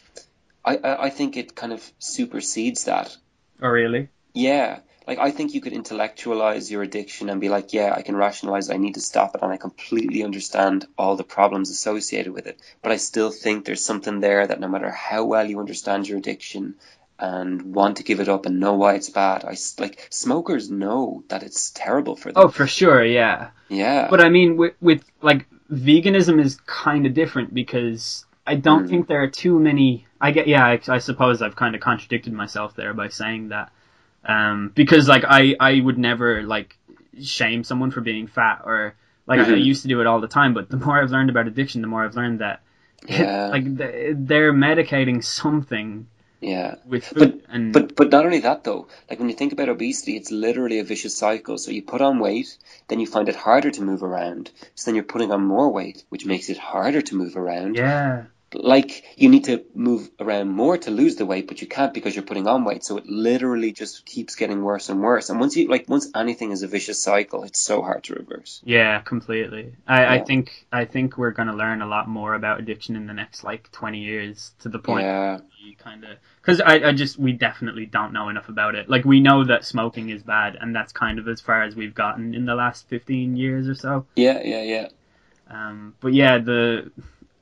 I, 0.63 0.77
I, 0.77 1.03
I 1.05 1.09
think 1.09 1.35
it 1.35 1.55
kind 1.55 1.73
of 1.73 1.91
supersedes 1.97 2.83
that. 2.85 3.15
Oh, 3.61 3.69
really? 3.69 4.09
Yeah. 4.33 4.79
Like, 5.07 5.19
I 5.19 5.31
think 5.31 5.53
you 5.53 5.61
could 5.61 5.73
intellectualize 5.73 6.71
your 6.71 6.81
addiction 6.81 7.29
and 7.29 7.39
be 7.39 7.49
like, 7.49 7.73
yeah, 7.73 7.93
I 7.95 8.01
can 8.01 8.15
rationalize 8.15 8.69
I 8.69 8.77
need 8.77 8.95
to 8.95 9.01
stop 9.01 9.35
it 9.35 9.41
and 9.43 9.51
I 9.51 9.57
completely 9.57 10.23
understand 10.23 10.87
all 10.97 11.15
the 11.15 11.23
problems 11.23 11.69
associated 11.69 12.33
with 12.33 12.47
it. 12.47 12.59
But 12.81 12.91
I 12.91 12.97
still 12.97 13.31
think 13.31 13.65
there's 13.65 13.85
something 13.85 14.19
there 14.19 14.47
that 14.47 14.59
no 14.59 14.67
matter 14.67 14.89
how 14.89 15.25
well 15.25 15.47
you 15.47 15.59
understand 15.59 16.07
your 16.07 16.17
addiction 16.17 16.75
and 17.19 17.73
want 17.73 17.97
to 17.97 18.03
give 18.03 18.19
it 18.19 18.27
up 18.27 18.45
and 18.45 18.59
know 18.59 18.73
why 18.73 18.95
it's 18.95 19.09
bad, 19.09 19.45
I 19.45 19.55
like, 19.79 20.07
smokers 20.09 20.69
know 20.69 21.23
that 21.29 21.43
it's 21.43 21.69
terrible 21.71 22.15
for 22.15 22.31
them. 22.31 22.43
Oh, 22.43 22.47
for 22.49 22.67
sure, 22.67 23.05
yeah. 23.05 23.51
yeah. 23.69 24.07
But 24.09 24.21
I 24.21 24.29
mean, 24.29 24.57
with, 24.57 24.73
with 24.81 25.03
like 25.21 25.45
veganism 25.71 26.43
is 26.43 26.59
kind 26.65 27.05
of 27.05 27.13
different 27.13 27.53
because 27.53 28.25
I 28.45 28.55
don't 28.55 28.85
Mm. 28.85 28.89
think 28.89 29.07
there 29.07 29.23
are 29.23 29.29
too 29.29 29.59
many. 29.59 30.07
I 30.19 30.31
get, 30.31 30.47
yeah, 30.47 30.65
I, 30.65 30.79
I 30.87 30.97
suppose 30.97 31.41
I've 31.41 31.55
kind 31.55 31.75
of 31.75 31.81
contradicted 31.81 32.33
myself 32.33 32.75
there 32.75 32.93
by 32.93 33.09
saying 33.09 33.49
that. 33.49 33.71
Um, 34.25 34.71
because 34.73 35.07
like 35.07 35.23
I, 35.27 35.55
I 35.59 35.79
would 35.79 35.97
never 35.97 36.43
like 36.43 36.77
shame 37.21 37.63
someone 37.63 37.91
for 37.91 38.01
being 38.01 38.27
fat 38.27 38.61
or 38.65 38.95
like 39.27 39.39
I 39.39 39.43
Mhm. 39.45 39.63
used 39.63 39.83
to 39.83 39.87
do 39.87 40.01
it 40.01 40.07
all 40.07 40.19
the 40.21 40.27
time. 40.27 40.53
But 40.53 40.69
the 40.69 40.77
more 40.77 41.01
I've 41.01 41.11
learned 41.11 41.29
about 41.29 41.47
addiction, 41.47 41.81
the 41.81 41.87
more 41.87 42.03
I've 42.03 42.15
learned 42.15 42.39
that 42.39 42.61
Yeah. 43.07 43.47
like 43.47 43.63
they're 43.65 44.53
medicating 44.53 45.23
something 45.23 46.07
yeah. 46.41 46.75
with 46.85 47.05
food 47.05 47.41
and 47.49 47.71
But 47.73 47.95
but 47.95 48.11
not 48.11 48.25
only 48.25 48.39
that 48.39 48.63
though, 48.63 48.87
like 49.09 49.19
when 49.19 49.29
you 49.29 49.35
think 49.35 49.53
about 49.53 49.69
obesity, 49.69 50.15
it's 50.17 50.31
literally 50.31 50.79
a 50.79 50.83
vicious 50.83 51.15
cycle. 51.15 51.57
So 51.57 51.71
you 51.71 51.81
put 51.83 52.01
on 52.01 52.19
weight, 52.19 52.57
then 52.87 52.99
you 52.99 53.07
find 53.07 53.29
it 53.29 53.35
harder 53.35 53.71
to 53.71 53.81
move 53.81 54.03
around. 54.03 54.51
So 54.75 54.85
then 54.89 54.95
you're 54.95 55.03
putting 55.03 55.31
on 55.31 55.45
more 55.45 55.69
weight, 55.71 56.03
which 56.09 56.25
makes 56.25 56.49
it 56.49 56.57
harder 56.57 57.01
to 57.01 57.15
move 57.15 57.35
around. 57.37 57.75
yeah, 57.75 58.23
Like 58.63 59.03
you 59.17 59.29
need 59.29 59.45
to 59.45 59.65
move 59.73 60.09
around 60.19 60.49
more 60.49 60.77
to 60.77 60.91
lose 60.91 61.15
the 61.15 61.25
weight, 61.25 61.47
but 61.47 61.61
you 61.61 61.67
can't 61.67 61.93
because 61.93 62.15
you're 62.15 62.25
putting 62.25 62.47
on 62.47 62.63
weight. 62.63 62.83
So 62.83 62.97
it 62.97 63.05
literally 63.05 63.71
just 63.71 64.05
keeps 64.05 64.35
getting 64.35 64.63
worse 64.63 64.89
and 64.89 65.01
worse. 65.01 65.29
And 65.29 65.39
once 65.39 65.55
you 65.55 65.67
like 65.67 65.87
once 65.89 66.09
anything 66.15 66.51
is 66.51 66.63
a 66.63 66.67
vicious 66.67 67.01
cycle, 67.01 67.43
it's 67.43 67.59
so 67.59 67.81
hard 67.81 68.03
to 68.05 68.15
reverse. 68.15 68.61
Yeah, 68.63 68.99
completely. 69.01 69.73
I, 69.87 70.17
I 70.17 70.19
think 70.23 70.65
I 70.71 70.85
think 70.85 71.17
we're 71.17 71.31
gonna 71.31 71.55
learn 71.55 71.81
a 71.81 71.87
lot 71.87 72.07
more 72.07 72.33
about 72.33 72.59
addiction 72.59 72.95
in 72.95 73.07
the 73.07 73.13
next 73.13 73.43
like 73.43 73.71
twenty 73.71 73.99
years 73.99 74.53
to 74.59 74.69
the 74.69 74.79
point 74.79 75.05
Yeah. 75.05 75.39
we 75.63 75.75
kind 75.75 76.03
of 76.03 76.17
because 76.41 76.61
I, 76.61 76.89
I 76.89 76.91
just 76.93 77.17
we 77.17 77.33
definitely 77.33 77.85
don't 77.85 78.13
know 78.13 78.29
enough 78.29 78.49
about 78.49 78.75
it. 78.75 78.89
Like 78.89 79.05
we 79.05 79.19
know 79.19 79.43
that 79.45 79.65
smoking 79.65 80.09
is 80.09 80.23
bad, 80.23 80.57
and 80.59 80.75
that's 80.75 80.93
kind 80.93 81.19
of 81.19 81.27
as 81.27 81.41
far 81.41 81.63
as 81.63 81.75
we've 81.75 81.95
gotten 81.95 82.33
in 82.35 82.45
the 82.45 82.55
last 82.55 82.87
fifteen 82.87 83.35
years 83.35 83.67
or 83.67 83.75
so. 83.75 84.05
Yeah, 84.15 84.41
yeah, 84.43 84.61
yeah. 84.61 84.87
Um, 85.47 85.93
but 85.99 86.13
yeah, 86.13 86.39
the 86.39 86.91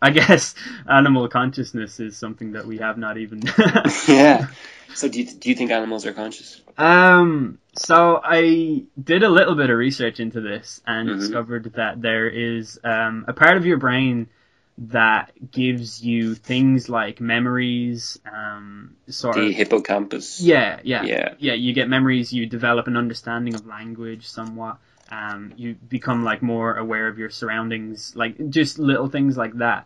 I 0.04 0.10
guess 0.12 0.54
animal 0.90 1.28
consciousness 1.30 2.00
is 2.00 2.18
something 2.18 2.52
that 2.54 2.66
we 2.66 2.78
have 2.80 2.98
not 2.98 3.18
even. 3.18 3.42
Yeah. 4.08 4.48
So 4.96 5.08
do 5.08 5.20
you, 5.22 5.26
do 5.26 5.50
you 5.50 5.56
think 5.56 5.72
animals 5.72 6.06
are 6.06 6.14
conscious? 6.14 6.62
Um, 6.78 7.58
so 7.76 8.20
I 8.24 8.84
did 9.02 9.24
a 9.24 9.30
little 9.30 9.56
bit 9.56 9.70
of 9.72 9.78
research 9.78 10.20
into 10.20 10.40
this 10.42 10.82
and 10.86 11.10
Mhm. 11.10 11.18
discovered 11.20 11.74
that 11.74 12.02
there 12.02 12.28
is 12.28 12.80
um, 12.84 13.26
a 13.28 13.34
part 13.34 13.58
of 13.58 13.66
your 13.66 13.78
brain 13.78 14.28
that 14.78 15.32
gives 15.52 16.04
you 16.04 16.36
things 16.36 16.90
like 16.90 17.22
memories, 17.22 18.20
um, 18.32 18.96
sort 19.08 19.36
The 19.36 19.48
of. 19.50 19.54
hippocampus. 19.54 20.42
Yeah, 20.42 20.80
yeah, 20.84 21.04
Yeah. 21.04 21.34
yeah. 21.40 21.54
You 21.54 21.74
get 21.74 21.88
memories. 21.90 22.34
You 22.34 22.46
develop 22.46 22.88
an 22.88 22.98
understanding 22.98 23.56
of 23.56 23.66
language 23.66 24.28
somewhat. 24.28 24.78
Um, 25.12 25.54
you 25.58 25.76
become 25.76 26.24
like 26.24 26.42
more 26.42 26.76
aware 26.76 27.08
of 27.08 27.20
your 27.20 27.30
surroundings, 27.30 28.16
like 28.16 28.50
just 28.50 28.80
little 28.80 29.08
things 29.08 29.38
like 29.38 29.54
that. 29.58 29.86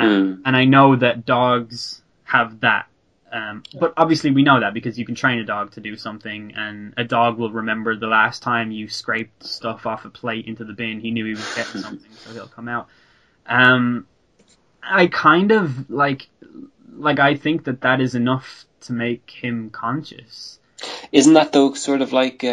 Um, 0.00 0.08
Mm. 0.38 0.42
And 0.46 0.56
I 0.56 0.64
know 0.64 0.96
that 0.96 1.24
dogs 1.26 2.02
have 2.24 2.60
that. 2.60 2.86
Um, 3.32 3.62
but 3.78 3.94
obviously 3.96 4.32
we 4.32 4.42
know 4.42 4.58
that 4.60 4.74
because 4.74 4.98
you 4.98 5.04
can 5.06 5.14
train 5.14 5.38
a 5.38 5.44
dog 5.44 5.70
to 5.72 5.80
do 5.80 5.96
something 5.96 6.52
and 6.56 6.94
a 6.96 7.04
dog 7.04 7.38
will 7.38 7.52
remember 7.52 7.96
the 7.96 8.08
last 8.08 8.42
time 8.42 8.72
you 8.72 8.88
scraped 8.88 9.44
stuff 9.44 9.86
off 9.86 10.04
a 10.04 10.10
plate 10.10 10.46
into 10.46 10.64
the 10.64 10.72
bin. 10.72 10.98
He 11.00 11.12
knew 11.12 11.24
he 11.24 11.30
was 11.32 11.54
getting 11.54 11.80
something, 11.86 12.10
so 12.16 12.32
he'll 12.32 12.48
come 12.48 12.68
out. 12.68 12.88
Um, 13.46 14.06
I 14.82 15.06
kind 15.06 15.52
of 15.52 15.88
like, 15.90 16.28
like 16.92 17.20
I 17.20 17.36
think 17.36 17.64
that 17.64 17.82
that 17.82 18.00
is 18.00 18.14
enough 18.16 18.64
to 18.82 18.92
make 18.92 19.30
him 19.30 19.70
conscious. 19.70 20.58
Isn't 21.12 21.34
that 21.34 21.52
though 21.52 21.74
sort 21.74 22.00
of 22.02 22.12
like 22.12 22.42
uh, 22.42 22.46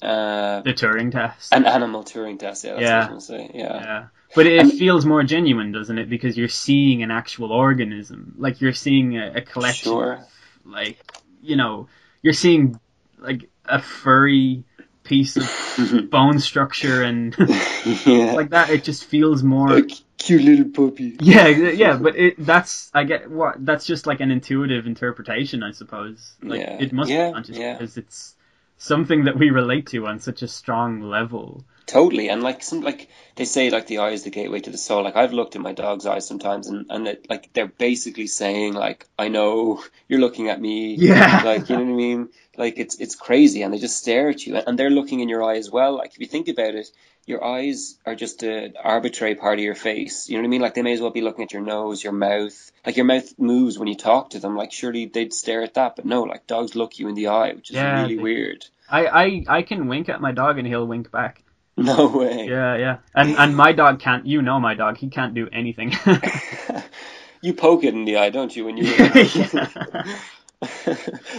uh, 0.00 0.60
The 0.62 0.72
Turing 0.72 1.10
test. 1.12 1.52
an 1.52 1.66
animal 1.66 2.04
Turing 2.04 2.38
test? 2.38 2.64
Yeah, 2.64 2.74
that's 2.74 2.82
Yeah. 2.82 3.00
what 3.02 3.10
I 3.10 3.14
was 3.14 3.26
gonna 3.28 3.40
say. 3.48 3.50
Yeah. 3.54 3.74
Yeah. 3.82 4.04
But 4.34 4.46
it 4.46 4.60
And- 4.60 4.72
feels 4.72 5.06
more 5.06 5.22
genuine, 5.22 5.72
doesn't 5.72 5.98
it? 5.98 6.08
Because 6.10 6.36
you're 6.36 6.48
seeing 6.48 7.02
an 7.02 7.10
actual 7.10 7.52
organism. 7.52 8.34
Like 8.38 8.60
you're 8.60 8.72
seeing 8.74 9.16
a, 9.16 9.32
a 9.36 9.40
collection 9.40 9.92
Sure. 9.92 10.12
of, 10.14 10.20
like, 10.64 10.98
you 11.42 11.56
know, 11.56 11.88
you're 12.22 12.34
seeing, 12.34 12.78
like, 13.18 13.48
a 13.64 13.80
furry 13.80 14.64
piece 15.04 15.36
of 15.38 15.44
mm-hmm. 15.44 16.06
bone 16.06 16.38
structure 16.38 17.02
and 17.02 17.34
yeah. 17.38 18.32
like 18.34 18.50
that. 18.50 18.70
It 18.70 18.84
just 18.84 19.04
feels 19.04 19.42
more. 19.42 19.70
Like, 19.70 19.90
Cute 20.18 20.42
little 20.42 20.68
puppy. 20.70 21.16
Yeah, 21.20 21.46
yeah, 21.46 21.96
but 21.96 22.16
it, 22.16 22.34
that's 22.44 22.90
I 22.92 23.04
get 23.04 23.30
what 23.30 23.64
that's 23.64 23.86
just 23.86 24.04
like 24.04 24.18
an 24.18 24.32
intuitive 24.32 24.84
interpretation, 24.84 25.62
I 25.62 25.70
suppose. 25.70 26.32
Like 26.42 26.60
Yeah. 26.60 26.76
it 26.80 26.92
must 26.92 27.08
Yeah, 27.08 27.28
be 27.28 27.32
conscious 27.34 27.56
because 27.56 27.96
it's 27.96 28.34
something 28.78 29.24
that 29.24 29.36
we 29.36 29.50
relate 29.50 29.88
to 29.88 30.06
on 30.06 30.20
such 30.20 30.42
a 30.42 30.48
strong 30.48 31.02
level. 31.02 31.64
Totally, 31.86 32.28
and 32.28 32.42
like 32.42 32.62
some 32.62 32.82
like 32.82 33.08
they 33.36 33.44
say, 33.44 33.70
like 33.70 33.86
the 33.86 33.98
eye 33.98 34.10
is 34.10 34.22
the 34.22 34.30
gateway 34.30 34.60
to 34.60 34.70
the 34.70 34.78
soul. 34.78 35.02
Like 35.02 35.16
I've 35.16 35.32
looked 35.32 35.56
in 35.56 35.62
my 35.62 35.72
dog's 35.72 36.06
eyes 36.06 36.26
sometimes, 36.26 36.68
and 36.68 36.86
and 36.90 37.08
it, 37.08 37.26
like 37.30 37.50
they're 37.54 37.66
basically 37.66 38.26
saying, 38.26 38.74
like 38.74 39.06
I 39.18 39.28
know 39.28 39.82
you're 40.08 40.20
looking 40.20 40.48
at 40.48 40.60
me. 40.60 40.94
Yeah. 40.94 41.42
Like 41.44 41.68
you 41.68 41.76
know 41.76 41.84
what 41.84 41.92
I 41.92 41.96
mean? 41.96 42.28
Like 42.56 42.78
it's 42.78 42.96
it's 42.96 43.14
crazy, 43.14 43.62
and 43.62 43.72
they 43.72 43.78
just 43.78 43.96
stare 43.96 44.28
at 44.28 44.46
you, 44.46 44.56
and 44.56 44.78
they're 44.78 44.90
looking 44.90 45.20
in 45.20 45.28
your 45.28 45.42
eye 45.42 45.56
as 45.56 45.70
well. 45.70 45.96
Like 45.96 46.12
if 46.12 46.20
you 46.20 46.26
think 46.26 46.48
about 46.48 46.74
it, 46.74 46.90
your 47.28 47.44
eyes 47.44 47.96
are 48.06 48.14
just 48.14 48.42
an 48.42 48.74
arbitrary 48.82 49.34
part 49.34 49.58
of 49.58 49.64
your 49.64 49.74
face. 49.74 50.28
You 50.28 50.36
know 50.36 50.42
what 50.42 50.46
I 50.46 50.50
mean? 50.50 50.60
Like 50.62 50.74
they 50.74 50.82
may 50.82 50.94
as 50.94 51.00
well 51.00 51.10
be 51.10 51.20
looking 51.20 51.44
at 51.44 51.52
your 51.52 51.62
nose, 51.62 52.02
your 52.02 52.12
mouth. 52.12 52.72
Like 52.86 52.96
your 52.96 53.04
mouth 53.06 53.38
moves 53.38 53.78
when 53.78 53.86
you 53.88 53.94
talk 53.96 54.30
to 54.30 54.38
them. 54.40 54.56
Like 54.56 54.72
surely 54.72 55.06
they'd 55.06 55.32
stare 55.34 55.62
at 55.62 55.74
that, 55.74 55.96
but 55.96 56.04
no. 56.06 56.22
Like 56.22 56.46
dogs 56.46 56.74
look 56.74 56.98
you 56.98 57.08
in 57.08 57.14
the 57.14 57.28
eye, 57.28 57.52
which 57.52 57.70
is 57.70 57.76
Yeah, 57.76 58.02
really 58.02 58.16
they- 58.16 58.22
weird. 58.22 58.66
I, 58.90 59.06
I 59.06 59.44
I 59.58 59.62
can 59.62 59.86
wink 59.88 60.08
at 60.08 60.20
my 60.22 60.32
dog 60.32 60.56
and 60.58 60.66
he'll 60.66 60.86
wink 60.86 61.10
back. 61.10 61.42
No 61.76 62.08
way. 62.08 62.46
Yeah, 62.48 62.76
yeah. 62.76 62.96
And 63.14 63.36
and 63.36 63.54
my 63.56 63.70
dog 63.72 64.00
can't. 64.00 64.26
You 64.26 64.42
know 64.42 64.58
my 64.58 64.74
dog. 64.74 64.96
He 64.96 65.10
can't 65.10 65.32
do 65.34 65.48
anything. 65.52 65.92
you 67.40 67.54
poke 67.54 67.84
it 67.84 67.94
in 67.94 68.04
the 68.04 68.16
eye, 68.16 68.30
don't 68.30 68.56
you? 68.56 68.64
When 68.64 68.76
you 68.76 68.84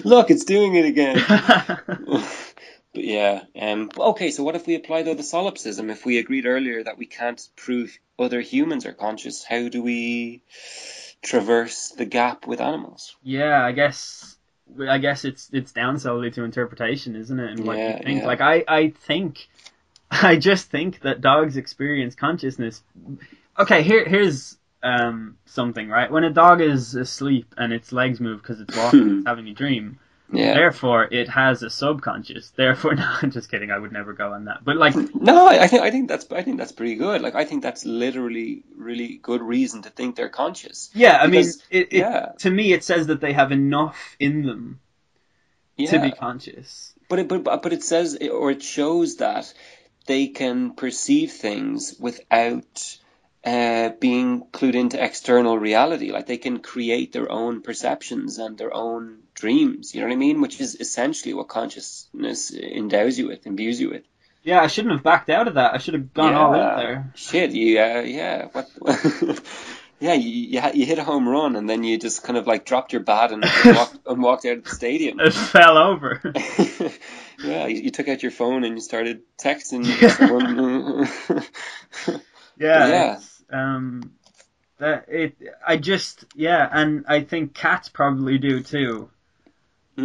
look, 0.06 0.30
it's 0.32 0.46
doing 0.46 0.76
it 0.76 0.86
again. 0.86 1.18
But 3.00 3.06
yeah, 3.08 3.44
um, 3.58 3.90
okay. 3.98 4.30
So 4.30 4.44
what 4.44 4.58
if 4.58 4.68
we 4.68 4.76
apply 4.76 5.04
though 5.04 5.14
the 5.14 5.24
solipsism? 5.24 5.90
If 5.90 6.06
we 6.06 6.18
agreed 6.18 6.46
earlier 6.46 6.84
that 6.84 6.98
we 6.98 7.06
can't 7.06 7.42
prove 7.56 7.98
other 8.20 8.42
humans 8.42 8.86
are 8.86 8.92
conscious, 8.92 9.42
how 9.42 9.70
do 9.70 9.82
we 9.82 10.44
traverse 11.22 11.94
the 11.98 12.04
gap 12.04 12.46
with 12.46 12.60
animals? 12.60 13.16
yeah, 13.24 13.64
I 13.64 13.72
guess. 13.72 14.36
I 14.86 14.98
guess 14.98 15.24
it's 15.24 15.50
it's 15.54 15.72
down 15.72 15.98
solely 15.98 16.30
to 16.32 16.44
interpretation, 16.44 17.16
isn't 17.16 17.40
it? 17.40 17.52
And 17.52 17.66
what 17.66 17.78
Yeah, 17.78 18.00
you 18.00 18.04
think. 18.04 18.20
yeah. 18.20 18.28
Like 18.28 18.42
I 18.42 18.66
I 18.68 18.90
think, 18.90 19.48
I 20.12 20.36
just 20.36 20.70
think 20.70 21.00
that 21.04 21.22
dogs 21.22 21.56
experience 21.56 22.16
consciousness. 22.16 22.84
Okay, 23.58 23.82
here 23.82 24.04
here's 24.04 24.58
um 24.84 25.38
something 25.46 25.88
right. 25.88 26.12
When 26.12 26.26
a 26.26 26.32
dog 26.34 26.60
is 26.60 26.96
asleep 26.96 27.56
and 27.58 27.72
its 27.72 27.94
legs 27.94 28.20
move 28.20 28.42
because 28.42 28.60
it's 28.60 28.76
walking, 28.76 29.08
it's 29.20 29.26
having 29.26 29.48
a 29.48 29.54
dream. 29.54 30.00
Yeah. 30.32 30.54
Therefore, 30.54 31.06
it 31.12 31.28
has 31.30 31.64
a 31.64 31.70
subconscious. 31.70 32.52
Therefore, 32.52 32.96
no, 33.02 33.06
I'm 33.22 33.32
just 33.32 33.50
kidding. 33.50 33.72
I 33.72 33.80
would 33.80 33.92
never 33.92 34.14
go 34.14 34.34
on 34.34 34.46
that. 34.46 34.64
But 34.64 34.78
like, 34.78 34.96
No, 35.16 35.48
I 35.48 35.68
think 35.68 35.82
I 35.82 35.92
think 35.92 36.08
that's 36.08 36.32
I 36.32 36.44
think 36.44 36.58
that's 36.58 36.72
pretty 36.72 36.96
good. 36.96 37.22
Like 37.22 37.36
I 37.36 37.46
think 37.46 37.64
that's 37.64 37.86
literally 37.86 38.64
really 38.76 39.18
good 39.22 39.42
reason 39.42 39.82
to 39.84 39.90
think 39.90 40.16
they're 40.16 40.30
conscious. 40.30 40.90
yeah, 40.94 41.18
I 41.22 41.28
mean, 41.28 41.46
it, 41.72 41.88
it 41.92 41.94
yeah. 41.94 42.32
to 42.40 42.50
me 42.50 42.74
it 42.74 42.84
says 42.84 43.08
that 43.08 43.22
they 43.22 43.34
have 43.34 43.52
enough 43.52 44.16
in 44.20 44.44
them 44.44 44.80
Yeah. 45.78 45.92
to 45.92 46.00
be 46.00 46.12
conscious. 46.12 46.94
But 47.10 47.20
it, 47.20 47.28
but 47.28 47.44
but 47.64 47.74
it 47.74 47.84
says 47.84 48.18
or 48.32 48.52
it 48.52 48.62
shows 48.62 49.18
that 49.18 49.52
they 50.06 50.28
can 50.28 50.74
perceive 50.76 51.32
things 51.32 51.96
without 52.00 52.98
uh, 53.44 53.90
being 54.00 54.44
clued 54.52 54.76
into 54.76 55.04
external 55.04 55.58
reality. 55.58 56.12
Like 56.12 56.28
they 56.28 56.38
can 56.38 56.60
create 56.60 57.14
their 57.14 57.32
own 57.32 57.62
perceptions 57.62 58.38
and 58.38 58.58
their 58.58 58.74
own 58.74 59.20
dreams. 59.40 59.94
You 59.94 60.02
know 60.02 60.08
what 60.08 60.14
I 60.14 60.18
mean? 60.18 60.42
Which 60.42 60.60
is 60.60 60.76
essentially 60.80 61.34
what 61.34 61.48
consciousness 61.48 62.54
endows 62.54 63.18
you 63.18 63.28
with, 63.28 63.48
imbues 63.48 63.80
you 63.80 63.90
with. 63.90 64.04
Yeah, 64.44 64.62
I 64.62 64.68
shouldn't 64.68 64.94
have 64.94 65.04
backed 65.04 65.30
out 65.30 65.48
of 65.48 65.56
that. 65.56 65.74
I 65.74 65.78
should 65.78 65.96
have 65.96 66.14
gone 66.14 66.34
all 66.34 66.54
in 66.54 66.60
there. 66.60 67.12
Shit, 67.16 67.52
you 67.52 67.80
uh, 67.80 68.02
yeah. 68.02 68.48
What? 68.52 68.70
yeah, 70.00 70.14
you 70.14 70.30
you, 70.30 70.62
you 70.74 70.86
hit 70.86 71.00
a 71.00 71.04
home 71.04 71.28
run 71.28 71.56
and 71.56 71.70
then 71.70 71.84
you 71.84 71.98
just 71.98 72.24
kind 72.24 72.38
of 72.38 72.48
like 72.48 72.66
dropped 72.66 72.94
your 72.94 73.02
bat 73.02 73.32
and, 73.32 73.44
and, 73.44 73.76
walked, 73.76 73.98
and 74.06 74.24
walked 74.24 74.46
out 74.46 74.58
of 74.60 74.64
the 74.64 74.70
stadium. 74.70 75.20
It 75.20 75.34
fell 75.34 75.78
over. 75.78 76.22
yeah, 77.44 77.68
you, 77.68 77.82
you 77.82 77.92
took 77.92 78.08
out 78.08 78.24
your 78.24 78.32
phone 78.32 78.64
and 78.64 78.76
you 78.76 78.82
started 78.82 79.22
texting 79.38 79.86
someone. 80.10 81.08
Yeah, 82.58 82.88
Yeah. 82.88 83.20
Um, 83.52 84.14
that 84.80 85.06
it. 85.10 85.36
I 85.66 85.78
just 85.78 86.26
yeah, 86.36 86.68
and 86.72 87.06
I 87.08 87.22
think 87.22 87.54
cats 87.54 87.90
probably 87.90 88.38
do 88.38 88.62
too. 88.62 89.10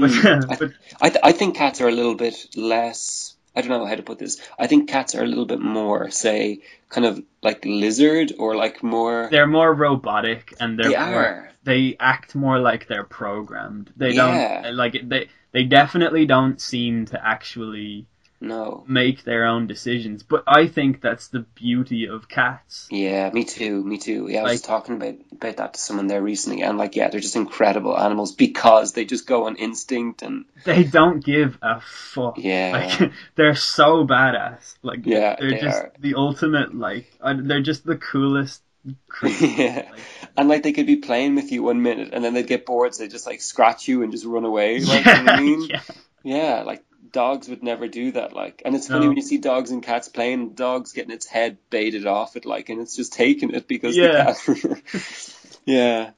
But, 0.00 0.10
Mm. 0.10 0.58
but 0.58 0.70
I, 1.00 1.08
th- 1.10 1.20
I 1.22 1.32
think 1.32 1.56
cats 1.56 1.80
are 1.80 1.88
a 1.88 1.92
little 1.92 2.14
bit 2.14 2.34
less. 2.56 3.34
I 3.56 3.60
don't 3.60 3.70
know 3.70 3.86
how 3.86 3.94
to 3.94 4.02
put 4.02 4.18
this. 4.18 4.40
I 4.58 4.66
think 4.66 4.88
cats 4.88 5.14
are 5.14 5.22
a 5.22 5.26
little 5.26 5.46
bit 5.46 5.60
more, 5.60 6.10
say, 6.10 6.60
kind 6.88 7.06
of 7.06 7.22
like 7.42 7.64
lizard 7.64 8.32
or 8.38 8.56
like 8.56 8.82
more. 8.82 9.28
they're 9.30 9.46
more 9.46 9.72
robotic 9.72 10.54
and 10.58 10.78
they're 10.78 10.90
They 10.90 10.96
more, 10.96 11.24
are. 11.24 11.50
they 11.62 11.96
act 12.00 12.34
more 12.34 12.58
like 12.58 12.88
they're 12.88 13.04
programmed. 13.04 13.92
They 13.96 14.10
Yeah. 14.12 14.62
don't 14.62 14.76
like 14.76 15.08
they 15.08 15.28
they 15.52 15.62
definitely 15.64 16.26
don't 16.26 16.60
seem 16.60 17.06
to 17.06 17.26
actually 17.26 18.06
No. 18.40 18.84
make 18.86 19.24
their 19.24 19.46
own 19.46 19.66
decisions. 19.66 20.22
But 20.22 20.44
I 20.46 20.66
think 20.66 21.00
that's 21.00 21.28
the 21.28 21.40
beauty 21.54 22.08
of 22.08 22.28
cats. 22.28 22.86
Yeah, 22.90 23.30
me 23.30 23.44
too. 23.44 23.82
Me 23.82 23.96
too. 23.98 24.26
Yeah, 24.28 24.40
I 24.40 24.42
was 24.44 24.52
Like- 24.52 24.62
talking 24.62 24.96
about 24.96 25.14
about 25.32 25.56
that 25.56 25.74
to 25.74 25.80
someone 25.80 26.06
there 26.08 26.22
recently, 26.22 26.62
and 26.62 26.76
like, 26.78 26.94
yeah, 26.96 27.08
they're 27.08 27.20
just 27.20 27.36
incredible 27.36 27.98
animals 27.98 28.32
because 28.32 28.92
they 28.92 29.04
just 29.04 29.26
go 29.26 29.46
on 29.46 29.56
instinct 29.56 30.22
and 30.22 30.44
They 30.64 30.84
don't 30.84 31.24
give 31.24 31.58
a 31.62 31.80
fuck. 31.80 32.36
Yeah. 32.38 32.96
Like 33.00 33.12
they're 33.36 33.54
so 33.54 34.06
badass. 34.06 34.74
Like 34.82 35.06
Yeah, 35.06 35.36
they're 35.40 35.50
they 35.50 35.60
just 35.60 35.78
are. 35.78 35.92
the 35.98 36.14
ultimate 36.16 36.74
like 36.74 37.12
they're 37.22 37.62
just 37.62 37.86
the 37.86 37.96
coolest 37.96 38.62
yeah. 39.22 39.88
Like, 39.90 40.00
And 40.36 40.48
like 40.48 40.62
they 40.62 40.72
could 40.72 40.86
be 40.86 40.96
playing 40.96 41.34
with 41.36 41.50
you 41.50 41.62
one 41.62 41.80
minute, 41.82 42.10
and 42.12 42.22
then 42.22 42.34
they'd 42.34 42.46
get 42.46 42.66
bored, 42.66 42.94
so 42.94 43.02
they 43.02 43.08
just 43.08 43.26
like 43.26 43.40
scratch 43.40 43.88
you 43.88 44.02
and 44.02 44.12
just 44.12 44.26
run 44.26 44.44
away. 44.44 44.80
Like, 44.80 45.06
you 45.06 45.22
know 45.22 45.32
I 45.32 45.40
mean? 45.40 45.62
yeah. 45.70 45.80
Yeah, 46.22 46.62
like 46.62 46.83
dogs 47.12 47.48
would 47.48 47.62
never 47.62 47.86
do 47.88 48.12
that. 48.12 48.32
Like, 48.32 48.62
and 48.64 48.74
it's 48.74 48.88
funny 48.88 49.08
when 49.08 49.16
you 49.16 49.22
see 49.22 49.38
dogs 49.38 49.70
and 49.70 49.82
cats 49.82 50.08
playing, 50.08 50.54
dogs 50.54 50.92
getting 50.92 51.10
its 51.12 51.26
head 51.26 51.58
baited 51.70 52.06
off 52.06 52.36
it, 52.36 52.44
like, 52.46 52.68
and 52.70 52.80
it's 52.80 52.96
just 52.96 53.12
taking 53.12 53.54
it 53.54 53.68
because 53.68 53.96
Yeah. 53.96 54.32
the 54.32 54.54
cat. 54.54 55.60
yeah, 55.66 56.10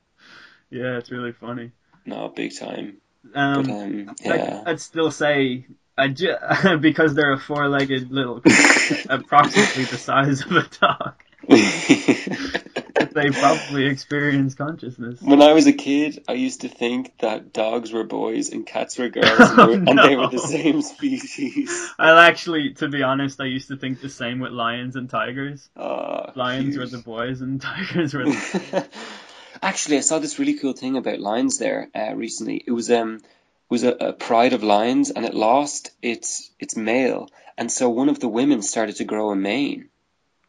Yeah, 0.70 0.98
it's 0.98 1.10
really 1.10 1.32
funny. 1.32 1.72
no, 2.04 2.28
big 2.28 2.56
time. 2.58 2.98
Um, 3.34 3.62
But 3.66 3.70
um, 3.72 4.16
yeah, 4.24 4.62
I'd 4.66 4.80
still 4.80 5.10
say 5.10 5.66
I 5.98 6.08
ju- 6.08 6.36
because 6.80 7.14
they're 7.14 7.32
a 7.32 7.38
four-legged 7.40 8.10
little 8.12 8.36
approximately 9.08 9.84
the 9.84 9.98
size 9.98 10.42
of 10.44 10.52
a 10.52 10.68
dog. 10.80 11.14
They 13.16 13.30
probably 13.30 13.86
experience 13.86 14.54
consciousness. 14.54 15.22
when 15.22 15.40
I 15.40 15.54
was 15.54 15.66
a 15.66 15.72
kid, 15.72 16.22
I 16.28 16.34
used 16.34 16.60
to 16.60 16.68
think 16.68 17.16
that 17.20 17.50
dogs 17.50 17.90
were 17.90 18.04
boys 18.04 18.50
and 18.50 18.66
cats 18.66 18.98
were 18.98 19.08
girls, 19.08 19.40
and, 19.40 19.58
Oh, 19.58 19.66
they, 19.66 19.66
were, 19.66 19.84
and 19.88 19.98
they 19.98 20.16
were 20.16 20.28
the 20.28 20.38
same 20.38 20.82
species. 20.82 21.70
I'll 21.98 22.18
actually, 22.18 22.74
to 22.74 22.88
be 22.88 23.02
honest, 23.02 23.40
I 23.40 23.46
used 23.46 23.68
to 23.68 23.78
think 23.78 24.02
the 24.02 24.10
same 24.10 24.38
with 24.38 24.52
lions 24.52 24.96
and 24.96 25.08
tigers. 25.08 25.66
Uh, 25.74 26.30
Lions 26.34 26.76
were 26.76 26.86
the 26.86 26.98
boys 26.98 27.40
and 27.40 27.58
tigers 27.58 28.12
were 28.12 28.24
the 28.24 28.86
Actually, 29.62 29.96
I 29.96 30.00
saw 30.00 30.18
this 30.18 30.38
really 30.38 30.58
cool 30.58 30.74
thing 30.74 30.98
about 30.98 31.18
lions 31.18 31.56
there 31.56 31.88
uh, 31.94 32.14
recently. 32.14 32.62
It 32.66 32.72
was 32.72 32.90
um 32.90 33.20
was 33.70 33.82
a, 33.82 33.92
a 33.92 34.12
pride 34.12 34.52
of 34.52 34.62
lions, 34.62 35.10
and 35.10 35.24
it 35.24 35.32
lost 35.32 35.90
its 36.02 36.50
its 36.60 36.76
male, 36.76 37.30
and 37.56 37.72
so 37.72 37.88
one 37.88 38.10
of 38.10 38.20
the 38.20 38.28
women 38.28 38.60
started 38.60 38.96
to 38.96 39.04
grow 39.04 39.30
a 39.30 39.36
mane. 39.36 39.88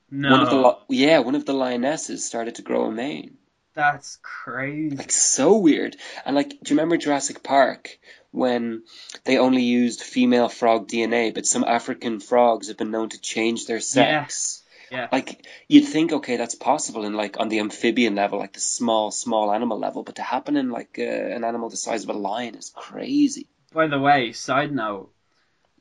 No. 0.10 0.32
One 0.32 0.42
of 0.42 0.50
the 0.50 0.96
yeah, 0.96 1.20
one 1.20 1.36
of 1.36 1.46
the 1.46 1.54
lionesses 1.54 2.26
started 2.26 2.56
to 2.56 2.62
grow 2.62 2.86
a 2.86 2.92
mane. 2.92 3.38
That's 3.74 4.18
crazy. 4.24 4.96
Like 4.96 5.12
so 5.12 5.58
weird. 5.58 5.98
And 6.26 6.36
like, 6.36 6.50
do 6.50 6.56
you 6.66 6.76
remember 6.76 6.98
Jurassic 6.98 7.44
Park 7.44 8.00
when 8.32 8.84
they 9.24 9.38
only 9.38 9.62
used 9.62 10.02
female 10.02 10.50
frog 10.50 10.88
DNA, 10.88 11.32
but 11.32 11.46
some 11.46 11.64
African 11.64 12.20
frogs 12.20 12.70
have 12.70 12.78
been 12.78 12.90
known 12.90 13.10
to 13.10 13.22
change 13.22 13.68
their 13.68 13.80
sex? 13.80 14.64
Yeah. 14.90 15.10
Like 15.12 15.46
you'd 15.68 15.86
think, 15.86 16.12
okay, 16.12 16.38
that's 16.38 16.56
possible 16.56 17.06
in 17.06 17.14
like 17.14 17.40
on 17.40 17.50
the 17.50 17.60
amphibian 17.60 18.16
level, 18.16 18.40
like 18.40 18.54
the 18.54 18.60
small, 18.60 19.12
small 19.12 19.52
animal 19.52 19.78
level, 19.78 20.02
but 20.02 20.16
to 20.16 20.24
happen 20.24 20.58
in 20.58 20.72
like 20.72 20.98
uh, 20.98 21.04
an 21.04 21.44
animal 21.44 21.70
the 21.70 21.78
size 21.78 22.04
of 22.04 22.10
a 22.10 22.14
lion 22.14 22.56
is 22.56 22.72
crazy. 22.74 23.48
By 23.74 23.88
the 23.88 24.00
way, 24.00 24.32
side 24.32 24.74
note, 24.74 25.12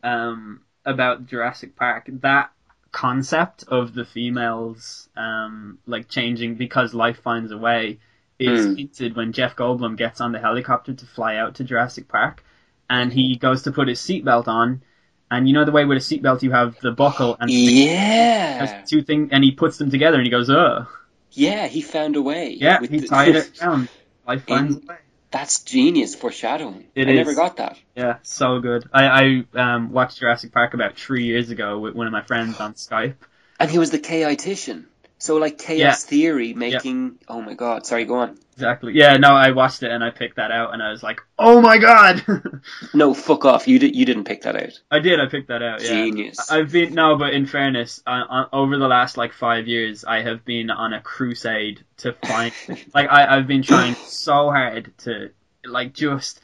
um, 0.03 0.63
about 0.85 1.27
Jurassic 1.27 1.77
Park, 1.77 2.11
that 2.21 2.51
concept 2.93 3.65
of 3.69 3.95
the 3.95 4.05
females, 4.05 5.09
um, 5.17 5.79
like 5.87 6.09
changing 6.09 6.55
because 6.57 6.95
life 6.95 7.21
finds 7.21 7.53
a 7.53 7.59
way, 7.59 7.99
is 8.39 8.67
Mm. 8.67 8.77
hinted 8.77 9.17
when 9.17 9.33
Jeff 9.33 9.57
Goldblum 9.57 9.97
gets 9.97 10.21
on 10.21 10.33
the 10.33 10.39
helicopter 10.39 10.93
to 10.95 11.07
fly 11.07 11.37
out 11.37 11.55
to 11.57 11.65
Jurassic 11.65 12.09
Park, 12.09 12.45
and 12.89 13.13
he 13.13 13.37
goes 13.37 13.63
to 13.63 13.73
put 13.73 13.89
his 13.89 14.01
seatbelt 14.01 14.49
on, 14.49 14.83
and 15.31 15.49
you 15.49 15.55
know 15.55 15.65
the 15.65 15.73
way 15.73 15.85
with 15.85 15.99
a 15.99 16.01
seatbelt 16.01 16.43
you 16.43 16.53
have 16.53 16.79
the 16.81 16.93
buckle 16.93 17.37
and 17.41 17.51
Yeah, 17.51 18.83
two 18.87 19.03
things, 19.03 19.29
and 19.33 19.43
he 19.43 19.53
puts 19.53 19.79
them 19.79 19.91
together 19.91 20.17
and 20.17 20.27
he 20.27 20.31
goes, 20.31 20.49
"Oh, 20.51 20.87
yeah, 21.33 21.67
he 21.67 21.81
found 21.81 22.17
a 22.17 22.23
way. 22.23 22.51
yeah," 22.51 22.81
he 22.81 22.99
the- 22.99 23.09
tied 23.09 23.37
it 23.37 23.55
down. 23.61 23.89
Life 24.27 24.45
finds 24.47 24.77
In- 24.77 24.83
a 24.83 24.87
way. 24.87 24.99
That's 25.37 25.61
genius 25.61 26.15
foreshadowing. 26.15 26.87
It 26.95 27.09
I 27.09 27.13
never 27.13 27.35
got 27.35 27.59
that. 27.59 27.79
Yeah, 27.95 28.17
so 28.23 28.59
good. 28.61 28.89
I, 28.91 29.45
I 29.53 29.75
um, 29.75 29.93
watched 29.93 30.19
Jurassic 30.19 30.51
Park 30.51 30.73
about 30.73 30.97
three 30.97 31.25
years 31.25 31.51
ago 31.51 31.79
with 31.79 31.95
one 31.95 32.07
of 32.07 32.13
my 32.15 32.23
friends 32.23 32.59
on 32.59 32.73
Skype. 32.73 33.17
And 33.61 33.71
he 33.71 33.79
was 33.79 33.91
the 33.91 33.99
chaotician. 33.99 34.87
So 35.19 35.37
like 35.37 35.59
chaos 35.59 35.79
Yeah. 35.79 35.95
theory 35.95 36.55
making. 36.55 37.19
Oh 37.29 37.41
my 37.41 37.55
god! 37.55 37.87
Sorry, 37.87 38.05
go 38.05 38.17
on. 38.17 38.39
Exactly. 38.53 38.95
Yeah, 38.95 39.17
no, 39.19 39.35
I 39.35 39.51
watched 39.51 39.83
it 39.83 39.91
and 39.91 40.03
I 40.03 40.09
picked 40.11 40.37
that 40.37 40.51
out 40.51 40.73
and 40.73 40.83
I 40.83 40.91
was 40.91 41.03
like, 41.03 41.21
oh 41.39 41.61
my 41.61 41.79
god! 41.79 42.25
No, 42.95 43.13
fuck 43.15 43.45
off. 43.45 43.69
You 43.69 43.79
did. 43.79 43.95
You 43.95 44.05
didn't 44.07 44.25
pick 44.25 44.43
that 44.43 44.57
out. 44.57 44.81
I 44.91 44.99
did, 44.99 45.21
I 45.21 45.27
picked 45.27 45.49
that 45.49 45.63
out, 45.63 45.83
yeah. 45.83 45.89
Genius. 45.89 46.51
I've 46.51 46.73
been, 46.73 46.95
no, 46.95 47.17
but 47.17 47.33
in 47.35 47.47
fairness, 47.47 48.03
uh, 48.07 48.23
uh, 48.29 48.45
over 48.53 48.77
the 48.79 48.89
last 48.89 49.17
like 49.17 49.33
five 49.33 49.67
years, 49.69 50.05
I 50.05 50.23
have 50.23 50.45
been 50.45 50.71
on 50.71 50.93
a 50.95 51.01
crusade 51.01 51.85
to 51.99 52.15
find, 52.15 52.53
like, 52.95 53.11
I, 53.11 53.37
I've 53.37 53.47
been 53.47 53.63
trying 53.63 53.95
so 53.95 54.51
hard 54.51 54.93
to, 54.99 55.31
like, 55.65 55.93
just, 55.93 56.41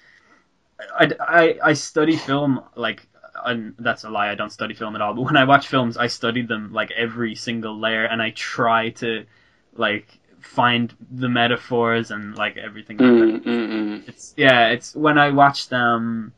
I, 0.98 1.10
I, 1.18 1.58
I 1.62 1.72
study 1.72 2.16
film, 2.16 2.62
like, 2.76 3.06
and 3.44 3.74
that's 3.78 4.04
a 4.04 4.10
lie, 4.10 4.30
I 4.30 4.34
don't 4.34 4.50
study 4.52 4.74
film 4.74 4.94
at 4.96 5.02
all, 5.02 5.14
but 5.14 5.22
when 5.22 5.36
I 5.36 5.44
watch 5.44 5.68
films, 5.68 5.96
I 5.96 6.08
study 6.08 6.42
them, 6.42 6.72
like, 6.72 6.90
every 6.92 7.34
single 7.34 7.78
layer, 7.78 8.04
and 8.04 8.22
I 8.22 8.30
try 8.30 8.90
to, 8.90 9.26
like, 9.74 10.18
find 10.40 10.94
the 11.10 11.28
metaphors 11.28 12.10
and, 12.10 12.34
like, 12.36 12.56
everything 12.56 12.98
like 12.98 13.16
that. 13.18 13.30
Mm, 13.30 13.44
mm, 13.44 13.68
mm. 13.68 14.08
It's 14.08 14.34
yeah, 14.36 14.68
it's 14.70 14.94
when 14.94 15.18
I 15.18 15.30
watched 15.30 15.72
um, 15.72 16.32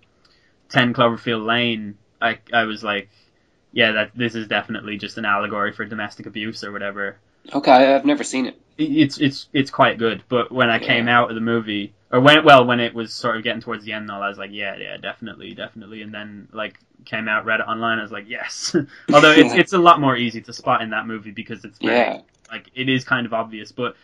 Ten 0.69 0.95
Cloverfield 0.95 1.45
Lane, 1.47 1.99
I 2.21 2.39
I 2.53 2.65
was 2.65 2.85
like, 2.85 3.11
yeah, 3.73 3.93
that 3.93 4.13
this 4.17 4.35
is 4.35 4.49
definitely 4.49 4.99
just 4.99 5.19
an 5.19 5.25
allegory 5.25 5.73
for 5.73 5.85
domestic 5.85 6.27
abuse 6.27 6.65
or 6.65 6.73
whatever. 6.73 7.19
Okay, 7.53 7.95
I've 7.95 8.05
never 8.05 8.25
seen 8.25 8.47
it. 8.47 8.61
It- 8.79 8.85
It's 8.85 9.19
it's 9.19 9.49
it's 9.53 9.71
quite 9.71 9.99
good, 9.99 10.25
but 10.29 10.51
when 10.53 10.71
I 10.71 10.79
came 10.79 11.09
out 11.09 11.31
of 11.31 11.35
the 11.35 11.41
movie, 11.41 11.95
or 12.15 12.21
when 12.21 12.45
well 12.45 12.65
when 12.65 12.79
it 12.79 12.95
was 12.95 13.13
sort 13.13 13.37
of 13.37 13.43
getting 13.43 13.61
towards 13.61 13.85
the 13.85 13.93
end, 13.93 14.03
and 14.03 14.11
all 14.13 14.23
I 14.23 14.29
was 14.29 14.39
like, 14.39 14.51
yeah, 14.53 14.77
yeah, 14.77 14.97
definitely, 14.97 15.53
definitely, 15.53 16.03
and 16.03 16.15
then 16.15 16.49
like 16.53 16.79
came 17.05 17.27
out, 17.29 17.45
read 17.45 17.59
it 17.59 17.67
online, 17.67 17.99
I 17.99 18.03
was 18.03 18.13
like, 18.13 18.29
yes. 18.29 18.75
Although 19.13 19.33
it's 19.33 19.53
it's 19.63 19.73
a 19.73 19.79
lot 19.79 20.01
more 20.01 20.17
easy 20.17 20.41
to 20.43 20.53
spot 20.53 20.81
in 20.81 20.91
that 20.91 21.09
movie 21.09 21.33
because 21.33 21.65
it's 21.65 21.79
very, 21.81 21.97
Yeah. 21.97 22.21
like 22.53 22.71
it 22.75 22.89
is 22.89 23.05
kind 23.05 23.27
of 23.27 23.35
obvious, 23.35 23.73
but. 23.73 23.97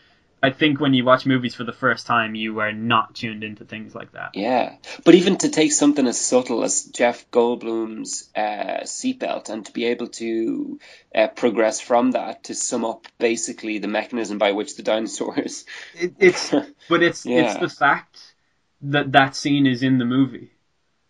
I 0.42 0.50
think 0.50 0.80
when 0.80 0.94
you 0.94 1.04
watch 1.04 1.26
movies 1.26 1.54
for 1.54 1.64
the 1.64 1.72
first 1.72 2.06
time, 2.06 2.34
you 2.34 2.60
are 2.60 2.72
not 2.72 3.14
tuned 3.14 3.44
into 3.44 3.64
things 3.64 3.94
like 3.94 4.12
that. 4.12 4.30
Yeah, 4.34 4.76
but 5.04 5.14
even 5.14 5.36
to 5.38 5.50
take 5.50 5.70
something 5.72 6.06
as 6.06 6.18
subtle 6.18 6.64
as 6.64 6.84
Jeff 6.84 7.30
Goldblum's 7.30 8.30
uh, 8.34 8.84
seatbelt 8.84 9.50
and 9.50 9.66
to 9.66 9.72
be 9.72 9.84
able 9.86 10.08
to 10.08 10.80
uh, 11.14 11.28
progress 11.28 11.80
from 11.80 12.12
that 12.12 12.44
to 12.44 12.54
sum 12.54 12.86
up 12.86 13.06
basically 13.18 13.78
the 13.78 13.88
mechanism 13.88 14.38
by 14.38 14.52
which 14.52 14.76
the 14.76 14.82
dinosaurs. 14.82 15.66
It, 15.94 16.14
it's 16.18 16.50
but 16.88 17.02
it's 17.02 17.26
it's 17.26 17.56
the 17.56 17.68
fact 17.68 18.18
that 18.82 19.12
that 19.12 19.36
scene 19.36 19.66
is 19.66 19.82
in 19.82 19.98
the 19.98 20.06
movie. 20.06 20.52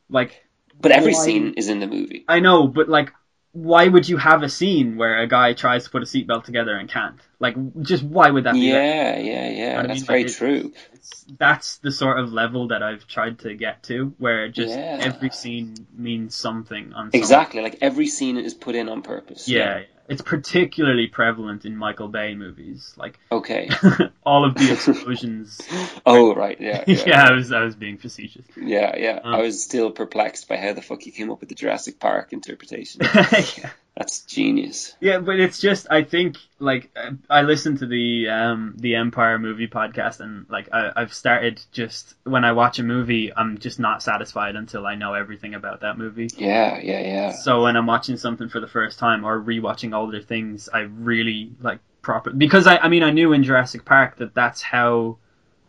Like 0.08 0.44
But 0.80 0.90
every 0.90 1.14
Why- 1.14 1.24
scene 1.24 1.54
is 1.56 1.68
in 1.68 1.78
the 1.78 1.86
movie. 1.86 2.24
I 2.26 2.40
know, 2.40 2.66
but 2.66 2.88
like, 2.88 3.12
why 3.52 3.88
would 3.88 4.08
you 4.08 4.16
have 4.16 4.42
a 4.42 4.48
scene 4.48 4.96
where 4.96 5.18
a 5.18 5.26
guy 5.26 5.54
tries 5.54 5.84
to 5.84 5.90
put 5.90 6.02
a 6.02 6.06
seatbelt 6.06 6.44
together 6.44 6.76
and 6.76 6.88
can't? 6.88 7.16
Like, 7.40 7.56
just 7.82 8.02
why 8.04 8.30
would 8.30 8.44
that 8.44 8.52
be? 8.54 8.70
there? 8.70 9.18
Yeah, 9.18 9.18
yeah, 9.18 9.50
yeah. 9.50 9.78
I 9.78 9.82
mean, 9.82 9.88
That's 9.88 10.00
like, 10.02 10.06
very 10.08 10.22
it- 10.24 10.32
true. 10.34 10.72
It's, 10.92 11.26
that's 11.38 11.78
the 11.78 11.90
sort 11.90 12.18
of 12.20 12.32
level 12.32 12.68
that 12.68 12.82
I've 12.82 13.06
tried 13.08 13.40
to 13.40 13.54
get 13.54 13.82
to, 13.84 14.14
where 14.18 14.48
just 14.48 14.70
Yeah. 14.76 14.98
every 15.00 15.30
scene 15.30 15.86
means 15.96 16.34
something 16.34 16.92
on 16.92 17.10
Exactly. 17.12 17.62
Like 17.62 17.78
every 17.80 18.06
scene 18.06 18.36
is 18.36 18.54
put 18.54 18.74
in 18.74 18.88
on 18.88 19.02
purpose. 19.02 19.48
Yeah, 19.48 19.82
it's 20.10 20.20
particularly 20.22 21.06
prevalent 21.06 21.64
in 21.64 21.76
Michael 21.76 22.08
Bay 22.08 22.34
movies. 22.34 22.92
Like 22.96 23.18
Okay. 23.32 23.70
all 24.26 24.44
of 24.44 24.54
the 24.54 24.72
explosions. 24.74 25.60
Oh 26.04 26.34
right. 26.34 26.60
Yeah. 26.60 26.84
yeah, 26.88 27.02
Yeah. 27.06 27.24
I 27.28 27.32
was 27.32 27.50
I 27.52 27.62
was 27.62 27.74
being 27.76 27.96
facetious. 27.96 28.44
Yeah. 28.56 28.96
Yeah. 28.96 29.20
Um, 29.24 29.34
I 29.34 29.40
was 29.42 29.62
still 29.62 29.90
perplexed 29.90 30.48
by 30.48 30.56
how 30.58 30.72
the 30.74 30.82
fuck 30.82 31.06
you 31.06 31.12
came 31.12 31.30
up 31.30 31.40
with 31.40 31.48
the 31.48 31.54
Jurassic 31.54 31.98
Park 31.98 32.32
interpretation. 32.32 33.00
yeah. 33.02 33.70
That's 33.96 34.22
genius. 34.22 34.94
Yeah, 35.00 35.18
but 35.18 35.40
it's 35.40 35.60
just 35.60 35.86
I 35.90 36.04
think 36.04 36.36
like 36.58 36.90
uh, 36.96 37.10
I 37.28 37.42
listened 37.42 37.80
to 37.80 37.86
the 37.86 38.28
um 38.28 38.74
the 38.78 38.94
Empire 38.94 39.38
movie 39.38 39.68
podcast 39.68 40.20
and 40.20 40.46
like 40.48 40.68
I, 40.72 40.92
I've 40.96 41.12
started 41.12 41.60
just 41.72 42.14
when 42.24 42.44
I 42.44 42.52
watch 42.52 42.78
a 42.78 42.82
movie 42.82 43.32
I'm 43.34 43.58
just 43.58 43.80
not 43.80 44.02
satisfied 44.02 44.56
until 44.56 44.86
I 44.86 44.94
know 44.94 45.14
everything 45.14 45.54
about 45.54 45.80
that 45.80 45.98
movie. 45.98 46.28
Yeah. 46.36 46.78
Yeah. 46.78 47.00
Yeah. 47.00 47.32
So 47.32 47.64
when 47.64 47.76
I'm 47.76 47.86
watching 47.86 48.16
something 48.16 48.48
for 48.48 48.60
the 48.60 48.68
first 48.68 48.98
time 48.98 49.24
or 49.24 49.40
rewatching 49.40 49.94
older 49.94 50.22
things, 50.22 50.68
I 50.72 50.80
really 50.80 51.52
like 51.60 51.80
proper 52.00 52.30
because 52.30 52.66
I 52.66 52.76
I 52.78 52.88
mean 52.88 53.02
I 53.02 53.10
knew 53.10 53.32
in 53.32 53.42
Jurassic 53.42 53.84
Park 53.84 54.16
that 54.16 54.34
that's 54.34 54.62
how 54.62 55.18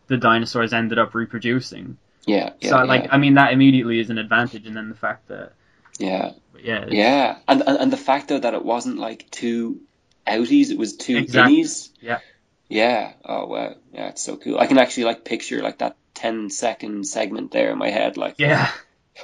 the 0.06 0.16
dinosaurs 0.16 0.72
ended 0.72 0.98
up 0.98 1.14
reproducing. 1.14 1.98
Yeah. 2.24 2.52
Yeah. 2.60 2.70
so 2.70 2.76
yeah. 2.78 2.84
like 2.84 3.08
I 3.10 3.18
mean 3.18 3.34
that 3.34 3.52
immediately 3.52 3.98
is 3.98 4.10
an 4.10 4.18
advantage, 4.18 4.66
and 4.66 4.76
then 4.76 4.88
the 4.88 4.94
fact 4.94 5.28
that 5.28 5.52
yeah. 5.98 6.32
but 6.52 6.64
yeah 6.64 6.86
Yeah, 6.88 7.38
and, 7.48 7.62
and 7.66 7.78
and 7.78 7.92
the 7.92 7.96
fact 7.96 8.28
though 8.28 8.38
that 8.38 8.54
it 8.54 8.64
wasn't 8.64 8.98
like 8.98 9.30
two 9.30 9.80
outies, 10.26 10.70
it 10.70 10.78
was 10.78 10.96
two 10.96 11.16
Exactly. 11.16 11.62
innies. 11.62 11.90
Yeah. 12.00 12.20
Yeah. 12.68 13.12
Oh 13.24 13.46
wow. 13.46 13.74
Yeah, 13.92 14.08
it's 14.08 14.22
so 14.22 14.36
cool. 14.36 14.58
I 14.58 14.66
can 14.66 14.78
actually 14.78 15.04
like 15.04 15.24
picture 15.24 15.62
like 15.62 15.78
that 15.78 15.96
10 16.14 16.50
second 16.50 17.06
segment 17.06 17.50
there 17.52 17.70
in 17.72 17.78
my 17.78 17.90
head. 17.90 18.16
Like, 18.16 18.36
yeah. 18.38 18.70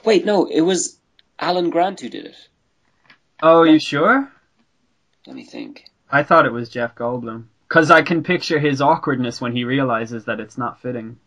wait, 0.05 0.25
no, 0.25 0.47
it 0.47 0.61
was 0.61 0.99
Alan 1.39 1.71
Grant 1.71 2.01
who 2.01 2.09
did 2.09 2.27
it. 2.27 2.37
Oh, 3.43 3.63
you 3.63 3.79
sure? 3.79 4.31
Let 5.27 5.37
me 5.37 5.45
think. 5.45 5.85
I 6.11 6.23
thought 6.23 6.47
it 6.47 6.53
was 6.53 6.69
Jeff 6.69 6.95
Goldblum. 6.95 7.45
Because 7.69 7.91
I 7.91 8.03
can 8.03 8.23
picture 8.25 8.59
his 8.59 8.81
awkwardness 8.81 9.41
when 9.41 9.55
he 9.55 9.65
realizes 9.65 10.25
that 10.25 10.41
it's 10.41 10.57
not 10.57 10.81
fitting. 10.81 11.19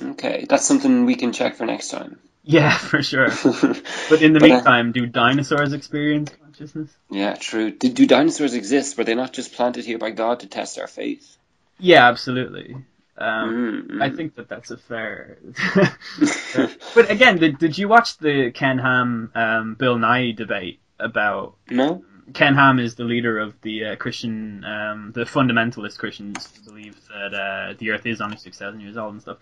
Okay, 0.00 0.44
that's 0.48 0.66
something 0.66 1.06
we 1.06 1.14
can 1.16 1.32
check 1.32 1.56
for 1.56 1.64
next 1.64 1.88
time. 1.90 2.18
Yeah, 2.48 2.76
for 2.90 3.02
sure. 3.02 3.28
But 4.08 4.22
in 4.22 4.32
the 4.32 4.38
But, 4.40 4.50
uh, 4.50 4.54
meantime, 4.54 4.92
do 4.92 5.04
dinosaurs 5.06 5.72
experience 5.72 6.30
consciousness? 6.42 6.90
yeah, 7.10 7.34
true. 7.34 7.72
Do, 7.72 7.88
do 7.90 8.06
dinosaurs 8.06 8.54
exist? 8.54 8.96
Were 8.96 9.02
they 9.04 9.16
not 9.16 9.32
just 9.32 9.52
planted 9.52 9.84
here 9.84 9.98
by 9.98 10.10
God 10.12 10.40
to 10.40 10.46
test 10.46 10.78
our 10.78 10.86
faith? 10.86 11.36
Yeah, 11.78 12.08
absolutely. 12.08 12.76
Um, 13.18 13.88
Mm, 13.90 14.02
I 14.02 14.10
think 14.10 14.36
that 14.36 14.48
that's 14.48 14.70
a 14.70 14.76
fair. 14.76 15.38
but 16.94 17.10
again, 17.10 17.38
did, 17.38 17.58
did 17.58 17.76
you 17.78 17.88
watch 17.88 18.18
the 18.18 18.50
Ken 18.52 18.78
Ham 18.78 19.30
um, 19.34 19.74
Bill 19.74 19.98
Nye 19.98 20.32
debate 20.32 20.78
about 21.00 21.54
No. 21.68 22.04
Ken 22.34 22.54
Ham 22.54 22.78
is 22.78 22.94
the 22.94 23.04
leader 23.04 23.38
of 23.38 23.54
the 23.62 23.84
uh, 23.86 23.96
Christian, 23.96 24.64
um, 24.64 25.12
the 25.14 25.24
fundamentalist 25.24 25.98
Christians 25.98 26.48
who 26.56 26.70
believe 26.70 26.96
that 27.08 27.34
uh, 27.34 27.74
the 27.78 27.90
Earth 27.90 28.04
is 28.06 28.20
only 28.20 28.36
six 28.36 28.58
thousand 28.58 28.80
years 28.80 28.96
old 28.96 29.12
and 29.14 29.22
stuff. 29.22 29.38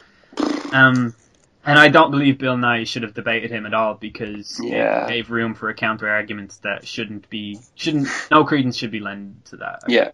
Um, 0.72 1.14
and 1.66 1.78
I 1.78 1.88
don't 1.88 2.10
believe 2.10 2.38
Bill 2.38 2.56
Nye 2.56 2.84
should 2.84 3.02
have 3.02 3.14
debated 3.14 3.50
him 3.50 3.66
at 3.66 3.74
all 3.74 3.94
because 3.94 4.60
Yeah. 4.62 5.04
it 5.06 5.08
gave 5.08 5.30
room 5.30 5.54
for 5.54 5.68
a 5.68 5.74
counter 5.74 6.08
argument 6.08 6.58
that 6.62 6.86
shouldn't 6.86 7.28
be, 7.30 7.58
shouldn't, 7.74 8.08
no 8.30 8.44
credence 8.44 8.76
should 8.76 8.90
be 8.90 9.00
lent 9.00 9.44
to 9.46 9.56
that. 9.58 9.82
Yeah. 9.88 10.10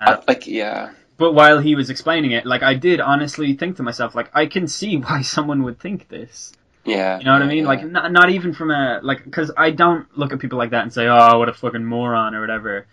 Uh, 0.00 0.16
I, 0.18 0.22
like, 0.26 0.46
yeah. 0.46 0.90
But 1.16 1.32
while 1.32 1.58
he 1.60 1.74
was 1.74 1.90
explaining 1.90 2.32
it, 2.32 2.44
like 2.46 2.62
I 2.62 2.74
did 2.74 3.00
honestly 3.00 3.54
think 3.54 3.76
to 3.76 3.82
myself, 3.82 4.14
like 4.14 4.30
I 4.34 4.46
can 4.46 4.66
see 4.66 4.96
why 5.06 5.22
someone 5.22 5.62
would 5.64 5.78
think 5.78 6.08
this. 6.08 6.52
Yeah. 6.84 7.18
You 7.18 7.24
know 7.24 7.32
what 7.32 7.42
I 7.42 7.46
mean? 7.46 7.58
yeah. 7.64 7.68
Like, 7.68 7.84
not, 7.86 8.12
not 8.12 8.30
even 8.30 8.52
from 8.52 8.70
a 8.70 9.00
like, 9.02 9.24
because 9.24 9.50
I 9.56 9.70
don't 9.70 10.06
look 10.18 10.32
at 10.32 10.38
people 10.38 10.58
like 10.58 10.70
that 10.70 10.82
and 10.82 10.92
say, 10.92 11.06
"Oh, 11.06 11.38
what 11.38 11.48
a 11.48 11.54
fucking 11.54 11.84
moron" 11.84 12.34
or 12.34 12.40
whatever. 12.42 12.86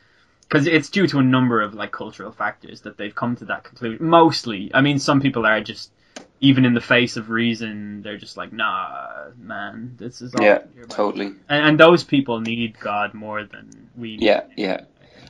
Because 0.47 0.65
it's 0.67 0.89
due 0.89 1.07
to 1.07 1.19
a 1.19 1.23
number 1.23 1.61
of 1.61 1.73
like 1.73 1.91
cultural 1.91 2.31
factors 2.31 2.81
that 2.81 2.97
they've 2.97 3.13
come 3.15 3.35
to 3.37 3.45
that 3.45 3.63
conclusion. 3.65 4.05
Mostly, 4.05 4.71
I 4.73 4.81
mean, 4.81 4.97
some 4.99 5.19
people 5.21 5.45
are 5.45 5.59
just, 5.61 5.91
even 6.39 6.65
in 6.65 6.73
the 6.73 6.81
face 6.81 7.17
of 7.17 7.29
reason, 7.29 8.01
they're 8.01 8.17
just 8.17 8.37
like, 8.37 8.51
"Nah, 8.51 9.29
man, 9.37 9.95
this 9.97 10.21
is 10.21 10.33
all." 10.33 10.43
Yeah, 10.43 10.59
totally. 10.89 11.27
And, 11.47 11.65
and 11.69 11.79
those 11.79 12.03
people 12.03 12.39
need 12.39 12.79
God 12.79 13.13
more 13.13 13.43
than 13.43 13.89
we. 13.95 14.17
Need. 14.17 14.23
Yeah, 14.23 14.41
yeah. 14.57 14.81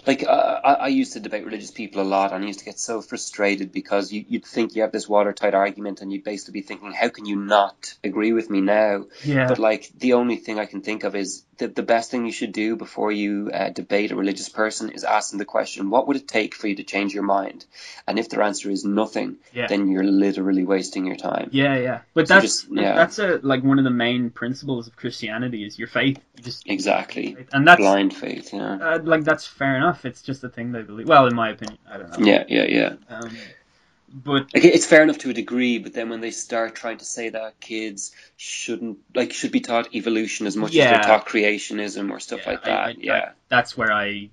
Like 0.08 0.24
uh, 0.28 0.60
I, 0.64 0.74
I 0.74 0.88
used 0.88 1.14
to 1.14 1.20
debate 1.20 1.46
religious 1.46 1.72
people 1.72 2.02
a 2.02 2.04
lot, 2.04 2.34
and 2.34 2.44
I 2.44 2.48
used 2.48 2.60
to 2.60 2.66
get 2.66 2.80
so 2.80 3.02
frustrated 3.02 3.72
because 3.72 4.12
you, 4.12 4.26
you'd 4.28 4.46
think 4.46 4.76
you 4.76 4.82
have 4.82 4.92
this 4.92 5.08
watertight 5.08 5.54
argument, 5.54 6.02
and 6.02 6.12
you'd 6.12 6.24
basically 6.24 6.54
be 6.62 6.66
thinking, 6.66 6.92
"How 6.92 7.10
can 7.10 7.26
you 7.26 7.36
not 7.36 7.94
agree 8.04 8.34
with 8.34 8.50
me 8.50 8.62
now?" 8.62 9.06
Yeah. 9.24 9.48
But 9.48 9.60
like 9.60 9.92
the 9.98 10.14
only 10.14 10.38
thing 10.38 10.60
I 10.60 10.66
can 10.66 10.82
think 10.82 11.04
of 11.04 11.16
is 11.16 11.44
that 11.58 11.76
the 11.76 11.84
best 11.84 12.10
thing 12.10 12.26
you 12.26 12.32
should 12.32 12.52
do 12.54 12.76
before 12.76 13.12
you 13.12 13.52
uh, 13.54 13.70
debate 13.70 14.12
a 14.12 14.16
religious 14.16 14.50
person 14.50 14.90
is 14.90 15.04
ask 15.04 15.30
them 15.30 15.38
the 15.38 15.46
question, 15.46 15.92
"What 15.92 16.08
would 16.08 16.18
it 16.18 16.28
take 16.28 16.56
for 16.56 16.68
you 16.68 16.76
to 16.78 16.84
change 16.84 17.14
your 17.14 17.24
mind?" 17.24 17.66
And 18.08 18.18
if 18.18 18.30
their 18.30 18.42
answer 18.42 18.72
is 18.72 18.84
nothing, 18.84 19.38
Yeah. 19.54 19.68
then 19.68 19.88
you're 19.88 20.04
literally 20.04 20.64
wasting 20.66 21.06
your 21.06 21.16
time. 21.16 21.50
Yeah, 21.52 21.78
yeah. 21.78 22.00
But 22.16 22.28
So 22.28 22.34
that's 22.36 22.46
just- 22.46 22.68
yeah. 22.72 22.96
that's 22.96 23.20
a 23.20 23.40
like 23.44 23.64
one 23.64 23.78
of 23.78 23.84
the 23.84 23.92
main 23.92 24.32
principles 24.32 24.88
of 24.88 24.96
Christianity 24.96 25.64
is 25.64 25.78
your 25.78 25.88
faith. 25.88 26.18
You 26.38 26.44
just 26.44 26.68
Exactly. 26.68 27.38
and 27.54 27.68
that's 27.68 27.80
Blind 27.80 28.16
faith. 28.16 28.52
Yeah. 28.54 28.78
uh, 28.82 29.00
like 29.04 29.24
that's 29.24 29.46
fair 29.46 29.76
enough. 29.78 29.91
It's 30.04 30.22
just 30.22 30.44
a 30.44 30.50
thing 30.50 30.72
they 30.72 30.82
believe. 30.82 31.08
Well, 31.08 31.28
in 31.28 31.36
my 31.36 31.50
opinion, 31.50 31.78
I 31.90 31.98
don't 31.98 32.20
know. 32.20 32.26
Yeah, 32.26 32.44
yeah, 32.48 32.66
yeah. 32.66 32.94
Um, 33.10 33.38
but 34.14 34.54
Like 34.54 34.66
it's 34.66 34.86
fair 34.86 35.04
enough 35.04 35.20
to 35.20 35.30
a 35.30 35.34
degree, 35.34 35.78
but 35.80 35.94
then 35.94 36.10
when 36.10 36.20
they 36.22 36.32
start 36.32 36.76
trying 36.76 36.98
to 36.98 37.06
say 37.06 37.30
that 37.30 37.60
kids 37.60 38.12
shouldn't 38.38 38.98
like 39.16 39.32
should 39.34 39.52
be 39.54 39.62
taught 39.62 39.96
evolution 39.96 40.48
as 40.48 40.58
much 40.58 40.72
as 40.72 40.76
they're 40.76 41.00
taught 41.02 41.26
creationism 41.28 42.12
or 42.12 42.20
stuff 42.20 42.42
yeah, 42.44 42.50
like 42.52 42.64
that, 42.66 42.80
I- 42.80 42.96
yeah, 43.00 43.14
I- 43.14 43.32
that's 43.48 43.78
where 43.78 43.92
I 43.92 44.30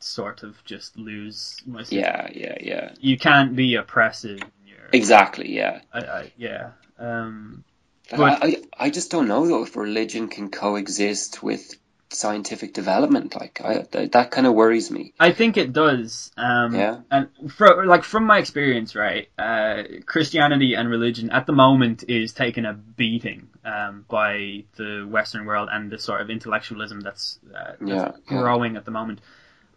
sort 0.00 0.42
of 0.42 0.62
just 0.64 0.96
lose 0.96 1.60
myself. 1.66 1.92
yeah, 1.92 2.28
yeah, 2.34 2.56
yeah, 2.60 2.92
You 3.00 3.18
can't 3.18 3.54
be 3.54 3.74
oppressive. 3.76 4.40
In 4.40 4.48
your, 4.66 4.78
exactly, 4.92 5.54
yeah. 5.54 5.80
I, 5.92 5.98
I, 6.00 6.32
yeah. 6.36 6.70
Um, 6.98 7.62
But- 8.10 8.42
I, 8.42 8.46
I 8.46 8.56
I 8.86 8.90
just 8.90 9.10
don't 9.12 9.28
know 9.28 9.46
though 9.46 9.62
if 9.62 9.76
religion 9.76 10.26
can 10.28 10.50
coexist 10.50 11.42
with 11.42 11.76
scientific 12.12 12.72
development. 12.74 13.34
Like 13.34 13.60
I, 13.64 13.82
th- 13.82 14.10
that 14.12 14.30
kind 14.30 14.46
of 14.46 14.54
worries 14.54 14.90
me. 14.90 15.12
I 15.18 15.32
think 15.32 15.56
it 15.56 15.72
does. 15.72 16.30
Um, 16.36 16.74
Yeah. 16.74 17.00
And 17.10 17.28
for, 17.52 17.86
like 17.86 18.04
from 18.04 18.24
my 18.26 18.38
experience, 18.38 18.94
right, 18.94 19.28
uh, 19.38 19.82
Christianity 20.06 20.74
and 20.74 20.88
religion 20.88 21.30
at 21.30 21.46
the 21.46 21.52
moment 21.52 22.04
is 22.08 22.32
taking 22.32 22.64
a 22.64 22.72
beating 22.74 23.48
um, 23.64 24.04
by 24.08 24.64
the 24.76 25.06
Western 25.08 25.46
world 25.46 25.68
and 25.72 25.90
the 25.90 25.98
sort 25.98 26.20
of 26.20 26.30
intellectualism 26.30 27.00
that's, 27.00 27.38
uh, 27.54 27.72
that's 27.80 27.82
Yeah, 27.82 28.12
yeah. 28.30 28.38
growing 28.38 28.76
at 28.76 28.84
the 28.84 28.90
moment. 28.90 29.20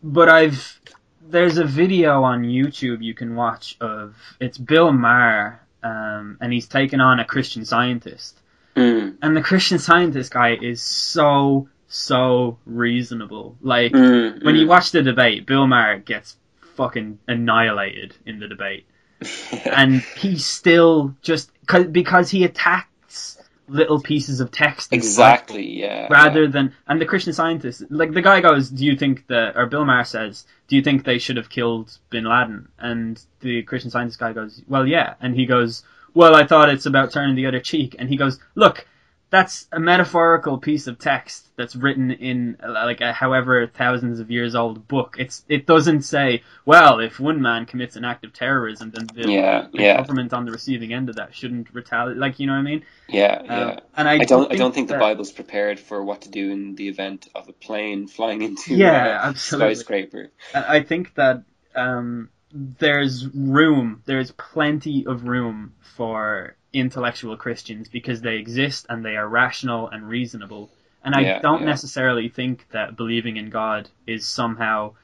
But 0.02 0.30
I've 0.30 0.80
there's 1.26 1.58
a 1.58 1.64
video 1.64 2.24
on 2.24 2.44
YouTube 2.44 3.02
you 3.02 3.14
can 3.14 3.36
watch 3.36 3.78
of 3.80 4.16
it's 4.42 4.58
Bill 4.58 4.92
Maher, 4.92 5.62
um, 5.82 6.38
and 6.42 6.52
he's 6.52 6.68
taken 6.68 7.00
on 7.00 7.22
a 7.22 7.26
Christian 7.26 7.64
scientist 7.64 8.38
Mm, 8.76 9.18
and 9.22 9.38
the 9.38 9.42
Christian 9.42 9.78
Scientist 9.78 10.34
guy 10.34 10.58
is 10.60 10.82
so 10.82 11.70
so 11.94 12.58
reasonable. 12.66 13.58
Like 13.62 13.92
mm, 13.92 14.44
when 14.44 14.56
you 14.56 14.68
watch 14.68 14.92
the 14.92 15.04
debate, 15.04 15.46
Bill 15.46 15.68
Maher 15.68 16.00
gets 16.00 16.38
fucking 16.76 17.20
annihilated 17.28 18.16
in 18.26 18.40
the 18.40 18.48
debate, 18.48 18.86
and 19.66 20.02
he 20.18 20.38
still 20.38 21.16
just 21.22 21.52
cause, 21.68 21.86
because 21.86 22.30
he 22.30 22.44
attacks 22.44 23.38
little 23.68 24.02
pieces 24.02 24.40
of 24.40 24.52
text 24.52 24.92
exactly, 24.92 25.66
yeah. 25.66 26.08
Rather 26.10 26.48
than 26.48 26.74
and 26.88 27.00
the 27.00 27.06
Christian 27.06 27.32
Scientist 27.32 27.84
like 27.90 28.12
the 28.12 28.22
guy 28.22 28.42
goes, 28.42 28.70
do 28.70 28.84
you 28.86 28.98
think 28.98 29.28
that 29.28 29.56
or 29.56 29.68
Bill 29.68 29.86
Maher 29.86 30.04
says, 30.04 30.46
do 30.68 30.76
you 30.76 30.82
think 30.82 31.06
they 31.06 31.20
should 31.20 31.38
have 31.38 31.50
killed 31.50 31.98
Bin 32.10 32.26
Laden? 32.26 32.70
And 32.78 33.24
the 33.40 33.64
Christian 33.64 33.92
Scientist 33.92 34.20
guy 34.20 34.34
goes, 34.34 34.62
well, 34.68 34.88
yeah, 34.88 35.14
and 35.22 35.36
he 35.36 35.46
goes, 35.46 35.84
well, 36.14 36.36
I 36.36 36.46
thought 36.46 36.70
it's 36.70 36.86
about 36.86 37.12
turning 37.12 37.36
the 37.36 37.46
other 37.46 37.60
cheek, 37.60 37.96
and 37.98 38.10
he 38.10 38.18
goes, 38.18 38.40
look, 38.56 38.86
that's 39.34 39.68
a 39.74 39.82
metaphorical 39.82 40.60
piece 40.60 40.88
of 40.88 41.00
text 41.00 41.50
that's 41.58 41.76
written 41.76 42.12
in 42.12 42.58
uh, 42.64 42.72
like 42.72 43.02
a 43.02 43.14
however 43.14 43.68
thousands 43.68 44.22
of 44.22 44.32
years 44.32 44.56
old 44.56 44.88
book. 44.88 45.18
It's 45.20 45.44
it 45.50 45.68
doesn't 45.68 46.04
say, 46.04 46.44
well, 46.66 47.02
if 47.02 47.20
one 47.20 47.42
man 47.42 47.68
commits 47.68 47.98
an 47.98 48.06
act 48.06 48.26
of 48.26 48.34
terrorism, 48.34 48.92
then 48.92 49.12
the, 49.16 49.30
Yeah, 49.30 49.68
the 49.76 49.84
yeah. 49.84 49.98
government 49.98 50.34
on 50.34 50.46
the 50.46 50.54
receiving 50.54 50.94
end 50.94 51.10
of 51.10 51.18
that 51.18 51.36
shouldn't 51.36 51.74
retaliate. 51.74 52.20
Like 52.20 52.40
you 52.40 52.48
know 52.48 52.54
what 52.54 52.60
I 52.60 52.64
mean? 52.64 52.86
Yeah, 53.10 53.42
Um, 53.48 53.60
yeah. 53.60 53.80
and 53.96 54.10
I, 54.10 54.14
I 54.20 54.26
don't. 54.26 54.52
I 54.52 54.56
don't 54.56 54.74
think 54.74 54.88
the 54.90 54.96
Bible's 54.96 55.32
prepared 55.32 55.80
for 55.80 56.04
what 56.04 56.22
to 56.24 56.30
do 56.30 56.52
in 56.52 56.76
the 56.76 56.88
event 56.90 57.28
of 57.36 57.50
a 57.50 57.54
plane 57.54 58.08
flying 58.16 58.42
into 58.42 58.76
Yeah, 58.76 59.20
a 59.22 59.28
absolutely. 59.28 59.76
skyscraper. 59.76 60.32
I 60.54 60.78
I 60.78 60.84
think 60.84 61.16
that 61.16 61.44
um, 61.76 62.30
there's 62.52 63.28
room, 63.34 64.04
there's 64.06 64.32
plenty 64.32 65.06
of 65.06 65.26
room 65.26 65.74
for 65.98 66.58
intellectual 66.74 67.38
Christians 67.38 67.90
because 67.90 68.22
they 68.22 68.36
exist 68.38 68.86
and 68.90 69.06
they 69.06 69.16
are 69.18 69.28
rational 69.28 69.90
and 69.90 70.08
reasonable. 70.08 70.72
And 71.04 71.16
I 71.16 71.24
Yeah, 71.24 71.42
don't 71.42 71.62
yeah. 71.62 71.66
necessarily 71.66 72.30
think 72.30 72.68
that 72.72 72.98
believing 72.98 73.38
in 73.38 73.50
God 73.50 73.90
is 74.08 74.28
somehow 74.28 74.96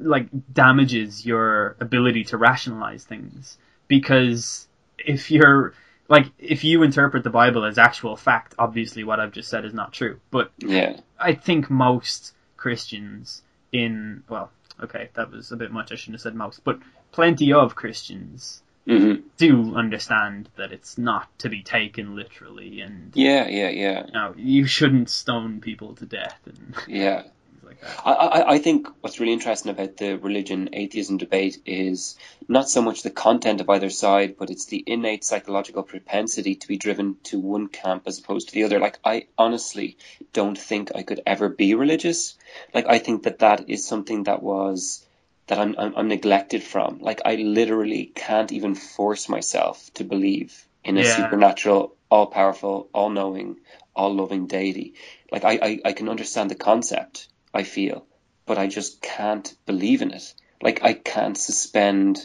like 0.00 0.28
damages 0.52 1.24
your 1.26 1.76
ability 1.80 2.24
to 2.24 2.36
rationalize 2.36 3.04
things 3.04 3.58
because 3.88 4.68
if 4.98 5.30
you're 5.30 5.74
like 6.08 6.26
if 6.38 6.64
you 6.64 6.82
interpret 6.82 7.24
the 7.24 7.30
Bible 7.30 7.64
as 7.64 7.78
actual 7.78 8.16
fact, 8.16 8.54
obviously 8.58 9.04
what 9.04 9.20
I've 9.20 9.32
just 9.32 9.48
said 9.50 9.64
is 9.64 9.74
not 9.74 9.92
true. 9.92 10.20
But 10.30 10.52
Yeah, 10.58 11.00
I 11.18 11.34
think 11.34 11.70
most 11.70 12.34
Christians 12.56 13.42
in 13.72 14.24
well, 14.28 14.52
okay, 14.82 15.10
that 15.14 15.30
was 15.30 15.52
a 15.52 15.56
bit 15.56 15.72
much. 15.72 15.92
I 15.92 15.96
shouldn't 15.96 16.16
have 16.16 16.22
said 16.22 16.34
most, 16.34 16.64
but 16.64 16.80
plenty 17.12 17.52
of 17.52 17.74
Christians 17.76 18.62
hmm 18.86 19.14
do 19.36 19.74
understand 19.74 20.48
that 20.56 20.72
it's 20.72 20.96
not 20.96 21.28
to 21.40 21.48
be 21.48 21.62
taken 21.62 22.16
literally, 22.16 22.80
and 22.80 23.12
yeah, 23.14 23.46
yeah, 23.48 23.68
yeah, 23.68 24.06
you 24.06 24.12
know 24.12 24.34
you 24.36 24.66
shouldn't 24.66 25.10
stone 25.10 25.60
people 25.60 25.94
to 25.94 26.06
death 26.06 26.40
and 26.46 26.74
yeah. 26.88 27.24
like. 27.62 27.78
I, 28.04 28.12
I, 28.12 28.52
I 28.54 28.58
think 28.58 28.88
what's 29.00 29.20
really 29.20 29.32
interesting 29.32 29.70
about 29.70 29.96
the 29.96 30.16
religion 30.16 30.70
atheism 30.72 31.18
debate 31.18 31.58
is 31.66 32.16
not 32.48 32.70
so 32.70 32.80
much 32.80 33.02
the 33.02 33.10
content 33.10 33.60
of 33.60 33.68
either 33.68 33.90
side, 33.90 34.36
but 34.38 34.50
it's 34.50 34.66
the 34.66 34.82
innate 34.86 35.24
psychological 35.24 35.82
propensity 35.82 36.54
to 36.54 36.68
be 36.68 36.78
driven 36.78 37.16
to 37.24 37.38
one 37.38 37.68
camp 37.68 38.04
as 38.06 38.18
opposed 38.18 38.48
to 38.48 38.54
the 38.54 38.64
other. 38.64 38.78
Like, 38.78 38.98
I 39.04 39.26
honestly 39.36 39.98
don't 40.32 40.56
think 40.56 40.92
I 40.94 41.02
could 41.02 41.20
ever 41.26 41.48
be 41.48 41.74
religious. 41.74 42.36
Like, 42.72 42.86
I 42.88 42.98
think 42.98 43.24
that 43.24 43.40
that 43.40 43.68
is 43.68 43.86
something 43.86 44.24
that 44.24 44.42
was 44.42 45.05
that 45.48 45.58
I'm, 45.58 45.74
I'm, 45.78 45.94
I'm 45.96 46.08
neglected 46.08 46.62
from. 46.62 46.98
Like, 47.00 47.22
I 47.24 47.36
literally 47.36 48.06
can't 48.14 48.52
even 48.52 48.74
force 48.74 49.28
myself 49.28 49.90
to 49.94 50.04
believe 50.04 50.66
in 50.84 50.96
a 50.98 51.04
Yeah. 51.04 51.14
supernatural, 51.14 51.96
all 52.10 52.26
powerful, 52.28 52.90
all 52.94 53.10
knowing, 53.10 53.56
all 53.94 54.14
loving 54.14 54.46
deity. 54.46 54.94
Like, 55.32 55.44
I, 55.44 55.58
I, 55.62 55.80
I 55.86 55.92
can 55.92 56.08
understand 56.08 56.50
the 56.50 56.54
concept, 56.56 57.28
I 57.54 57.64
feel, 57.64 58.06
but 58.46 58.58
I 58.58 58.66
just 58.68 59.02
can't 59.02 59.54
believe 59.66 60.02
in 60.02 60.12
it. 60.12 60.34
Like, 60.62 60.82
I 60.84 60.94
can't 60.94 61.38
suspend 61.38 62.20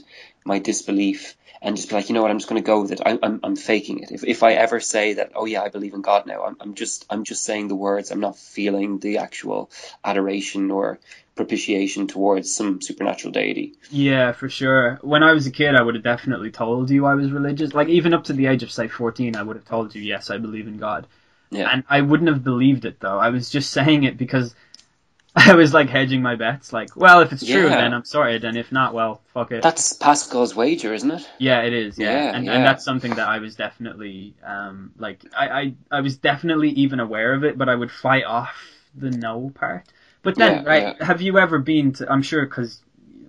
my 0.45 0.59
disbelief 0.59 1.35
and 1.61 1.75
just 1.75 1.89
be 1.89 1.95
like, 1.95 2.09
you 2.09 2.15
know 2.15 2.23
what, 2.23 2.31
I'm 2.31 2.39
just 2.39 2.49
going 2.49 2.61
to 2.61 2.65
go 2.65 2.81
with 2.81 2.91
it. 2.91 3.01
I, 3.05 3.19
I'm, 3.21 3.39
I'm 3.43 3.55
faking 3.55 3.99
it. 3.99 4.11
If, 4.11 4.23
if 4.23 4.43
I 4.43 4.53
ever 4.53 4.79
say 4.79 5.13
that, 5.15 5.33
oh 5.35 5.45
yeah, 5.45 5.61
I 5.61 5.69
believe 5.69 5.93
in 5.93 6.01
God 6.01 6.25
now, 6.25 6.43
I'm, 6.43 6.57
I'm 6.59 6.75
just, 6.75 7.05
I'm 7.09 7.23
just 7.23 7.43
saying 7.43 7.67
the 7.67 7.75
words. 7.75 8.11
I'm 8.11 8.19
not 8.21 8.37
feeling 8.37 8.99
the 8.99 9.19
actual 9.19 9.71
adoration 10.03 10.71
or 10.71 10.99
propitiation 11.41 12.05
towards 12.07 12.53
some 12.53 12.81
supernatural 12.81 13.31
deity. 13.31 13.73
Yeah, 13.89 14.31
for 14.31 14.47
sure. 14.47 14.99
When 15.01 15.23
I 15.23 15.31
was 15.33 15.47
a 15.47 15.51
kid, 15.51 15.75
I 15.75 15.81
would 15.81 15.95
have 15.95 16.03
definitely 16.03 16.51
told 16.51 16.89
you 16.91 17.05
I 17.07 17.15
was 17.15 17.31
religious. 17.31 17.73
Like 17.73 17.87
even 17.89 18.13
up 18.13 18.25
to 18.25 18.33
the 18.33 18.45
age 18.45 18.61
of 18.63 18.71
say 18.71 18.87
fourteen, 18.87 19.35
I 19.35 19.41
would 19.43 19.55
have 19.55 19.65
told 19.65 19.95
you 19.95 20.01
yes, 20.03 20.29
I 20.29 20.37
believe 20.37 20.67
in 20.67 20.77
God. 20.77 21.07
Yeah. 21.49 21.67
And 21.71 21.83
I 21.89 22.01
wouldn't 22.01 22.29
have 22.29 22.43
believed 22.43 22.85
it 22.85 22.99
though. 22.99 23.17
I 23.19 23.29
was 23.29 23.49
just 23.49 23.71
saying 23.71 24.03
it 24.03 24.17
because 24.17 24.53
I 25.35 25.55
was 25.55 25.73
like 25.73 25.89
hedging 25.89 26.21
my 26.21 26.35
bets. 26.35 26.71
Like, 26.71 26.95
well, 26.95 27.21
if 27.21 27.31
it's 27.33 27.45
true, 27.45 27.63
Yeah. 27.69 27.81
then 27.81 27.93
I'm 27.93 28.05
sorry. 28.05 28.37
Then 28.37 28.55
if 28.55 28.71
not, 28.71 28.93
well, 28.93 29.21
fuck 29.33 29.51
it. 29.51 29.63
That's 29.63 29.93
Pascal's 29.93 30.55
wager, 30.55 30.93
isn't 30.93 31.09
it? 31.11 31.27
yeah, 31.39 31.61
it 31.63 31.73
is. 31.73 31.97
Yeah, 31.97 32.11
Yeah, 32.11 32.35
and, 32.35 32.45
yeah. 32.45 32.53
and 32.53 32.65
that's 32.65 32.85
something 32.85 33.15
that 33.15 33.27
I 33.27 33.39
was 33.39 33.55
definitely 33.55 34.35
um 34.45 34.91
like 34.97 35.19
I, 35.35 35.47
I 35.61 35.73
I 35.97 36.01
was 36.01 36.17
definitely 36.17 36.69
even 36.83 36.99
aware 36.99 37.33
of 37.33 37.43
it, 37.43 37.57
but 37.57 37.67
I 37.67 37.75
would 37.75 37.91
fight 37.91 38.25
off 38.25 38.55
the 38.95 39.09
no 39.09 39.51
part. 39.55 39.85
But 40.23 40.35
then, 40.35 40.63
Yeah, 40.63 40.69
right? 40.69 40.95
yeah. 40.99 41.05
Have 41.05 41.21
you 41.21 41.39
ever 41.39 41.59
been 41.59 41.93
to? 41.93 42.11
I'm 42.11 42.21
sure 42.21 42.45
because. 42.45 42.81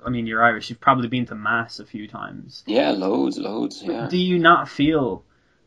I 0.04 0.10
mean, 0.10 0.26
you're 0.26 0.42
Irish. 0.42 0.68
You've 0.68 0.80
probably 0.80 1.06
been 1.06 1.26
to 1.26 1.36
mass 1.36 1.78
a 1.78 1.86
few 1.86 2.08
times. 2.08 2.64
Yeah, 2.66 2.90
loads, 2.90 3.38
loads. 3.38 3.80
Yeah. 3.84 4.08
Do 4.10 4.16
you 4.18 4.36
not 4.40 4.68
feel 4.68 5.22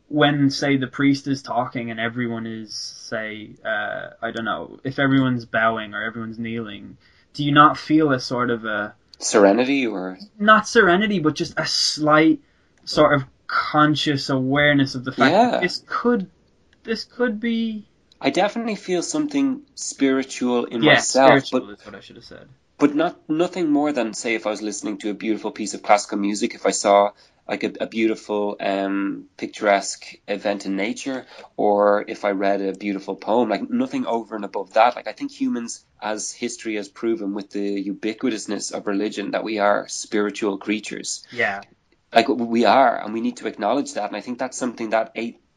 when, 0.09 0.49
say, 0.49 0.75
the 0.75 0.87
priest 0.87 1.25
is 1.27 1.41
talking 1.41 1.89
and 1.89 2.01
everyone 2.01 2.45
is, 2.45 2.73
say, 2.75 3.51
uh, 3.63 4.09
I 4.21 4.31
don't 4.31 4.43
know, 4.43 4.77
if 4.83 4.99
everyone's 4.99 5.45
bowing 5.45 5.93
or 5.93 6.03
everyone's 6.03 6.37
kneeling, 6.37 6.97
do 7.33 7.45
you 7.45 7.53
not 7.53 7.77
feel 7.77 8.11
a 8.11 8.19
sort 8.19 8.49
of 8.49 8.65
a 8.65 8.93
Serenity 9.19 9.87
or 9.87 10.17
not 10.37 10.67
serenity, 10.67 11.19
but 11.19 11.33
just 11.35 11.57
a 11.57 11.65
slight 11.65 12.41
sort 12.83 13.13
of 13.13 13.23
conscious 13.47 14.29
awareness 14.29 14.95
of 14.95 15.05
the 15.05 15.13
fact 15.13 15.31
Yeah. 15.31 15.51
that 15.51 15.61
this 15.61 15.81
could, 15.87 16.29
this 16.83 17.05
could 17.05 17.39
be 17.39 17.87
I 18.21 18.29
definitely 18.29 18.75
feel 18.75 19.03
something 19.03 19.61
spiritual 19.75 20.65
in 20.65 20.81
myself, 20.81 21.45
spiritual 21.45 21.67
but 21.67 21.79
is 21.79 21.85
what 21.85 21.95
I 21.95 21.99
should 21.99 22.15
have 22.15 22.25
said. 22.25 22.47
but 22.77 22.95
not 22.95 23.29
nothing 23.29 23.69
more 23.71 23.91
than 23.91 24.13
say 24.13 24.35
if 24.35 24.45
I 24.47 24.49
was 24.51 24.61
listening 24.61 24.97
to 24.99 25.09
a 25.09 25.13
beautiful 25.13 25.51
piece 25.51 25.73
of 25.73 25.83
classical 25.83 26.17
music, 26.17 26.55
if 26.55 26.65
I 26.65 26.71
saw 26.71 27.11
like 27.47 27.63
a, 27.63 27.73
a 27.81 27.87
beautiful 27.87 28.57
um, 28.59 29.25
picturesque 29.37 30.03
event 30.27 30.65
in 30.65 30.75
nature, 30.75 31.27
or 31.55 32.03
if 32.07 32.25
I 32.25 32.31
read 32.31 32.61
a 32.61 32.73
beautiful 32.73 33.15
poem, 33.15 33.49
like 33.49 33.69
nothing 33.69 34.05
over 34.07 34.35
and 34.35 34.43
above 34.45 34.73
that. 34.73 34.95
Like 34.95 35.07
I 35.07 35.11
think 35.13 35.31
humans, 35.31 35.85
as 36.01 36.31
history 36.31 36.75
has 36.77 36.89
proven 36.89 37.33
with 37.35 37.51
the 37.51 37.85
ubiquitousness 37.89 38.73
of 38.73 38.87
religion, 38.87 39.31
that 39.31 39.43
we 39.43 39.59
are 39.59 39.87
spiritual 39.87 40.57
creatures. 40.57 41.23
Yeah, 41.31 41.61
Like 42.11 42.27
we 42.27 42.65
are, 42.65 42.99
and 42.99 43.13
we 43.13 43.21
need 43.21 43.37
to 43.37 43.47
acknowledge 43.47 43.93
that. 43.93 44.07
And 44.07 44.15
I 44.15 44.21
think 44.21 44.39
that's 44.39 44.57
something 44.57 44.89
that 44.89 45.11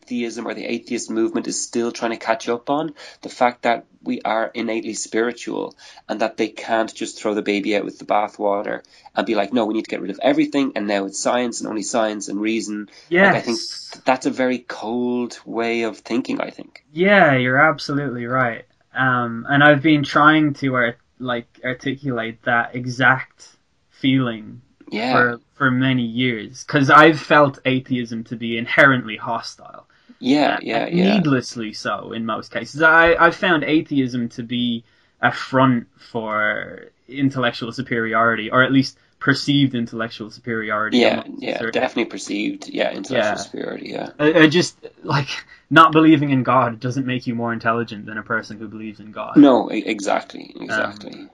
atheism 0.08 0.46
or 0.46 0.54
the 0.54 0.64
atheist 0.64 1.10
movement 1.10 1.46
is 1.46 1.62
still 1.62 1.92
trying 1.92 2.12
to 2.12 2.16
catch 2.16 2.48
up 2.48 2.70
on. 2.70 2.94
The 3.22 3.28
fact 3.28 3.62
that 3.62 3.84
we 4.02 4.20
are 4.22 4.50
innately 4.54 4.94
spiritual 4.94 5.76
and 6.08 6.20
that 6.20 6.36
they 6.36 6.48
can't 6.48 6.92
just 6.94 7.18
throw 7.20 7.34
the 7.34 7.42
baby 7.42 7.76
out 7.76 7.84
with 7.84 7.98
the 7.98 8.06
bathwater 8.06 8.82
and 9.14 9.26
be 9.26 9.34
like, 9.34 9.52
no, 9.52 9.66
we 9.66 9.74
need 9.74 9.84
to 9.84 9.90
get 9.90 10.00
rid 10.00 10.10
of 10.10 10.20
everything 10.22 10.72
and 10.76 10.86
now 10.86 11.04
it's 11.04 11.20
science 11.20 11.60
and 11.60 11.68
only 11.68 11.82
science 11.82 12.28
and 12.28 12.40
reason. 12.40 12.88
yes. 13.08 13.34
Like, 13.34 13.42
I 13.42 13.44
think 13.44 14.04
that's 14.04 14.26
a 14.26 14.30
very 14.30 14.58
cold 14.58 15.38
way 15.44 15.82
of 15.82 15.98
thinking, 15.98 16.40
I 16.40 16.50
think. 16.50 16.84
Yeah, 16.92 17.34
you're 17.34 17.58
absolutely 17.58 18.26
right. 18.26 18.64
Um, 18.94 19.46
and 19.48 19.62
I've 19.62 19.82
been 19.82 20.04
trying 20.04 20.54
to 20.54 20.74
art- 20.74 20.98
like 21.18 21.60
articulate 21.64 22.42
that 22.44 22.74
exact 22.74 23.48
feeling 23.90 24.62
Yeah. 24.90 25.12
for 25.12 25.40
for 25.54 25.70
many 25.72 26.04
years 26.04 26.62
because 26.64 26.88
I've 26.88 27.20
felt 27.20 27.58
atheism 27.64 28.22
to 28.24 28.36
be 28.36 28.56
inherently 28.56 29.16
hostile. 29.16 29.87
Yeah, 30.20 30.58
yeah, 30.62 30.86
yeah. 30.86 31.14
Needlessly 31.14 31.72
so 31.72 32.12
in 32.12 32.26
most 32.26 32.50
cases. 32.50 32.82
I 32.82 33.14
I've 33.14 33.36
found 33.36 33.64
atheism 33.64 34.28
to 34.30 34.42
be 34.42 34.84
a 35.20 35.32
front 35.32 35.88
for 35.96 36.90
intellectual 37.08 37.72
superiority, 37.72 38.50
or 38.50 38.62
at 38.62 38.72
least 38.72 38.98
perceived 39.18 39.74
intellectual 39.74 40.30
superiority. 40.30 40.98
Yeah, 40.98 41.24
yeah, 41.38 41.58
certain- 41.58 41.80
definitely 41.80 42.10
perceived. 42.10 42.68
Yeah, 42.68 42.92
intellectual 42.92 43.32
Yeah. 43.32 43.34
superiority. 43.36 43.88
Yeah, 43.90 44.10
I, 44.18 44.32
I 44.40 44.46
just 44.48 44.76
like 45.02 45.28
not 45.70 45.92
believing 45.92 46.30
in 46.30 46.42
God 46.42 46.80
doesn't 46.80 47.06
make 47.06 47.26
you 47.26 47.34
more 47.34 47.52
intelligent 47.52 48.06
than 48.06 48.16
a 48.18 48.22
person 48.22 48.58
who 48.58 48.68
believes 48.68 49.00
in 49.00 49.10
God. 49.12 49.36
no, 49.36 49.68
exactly, 49.68 50.54
exactly. 50.60 51.28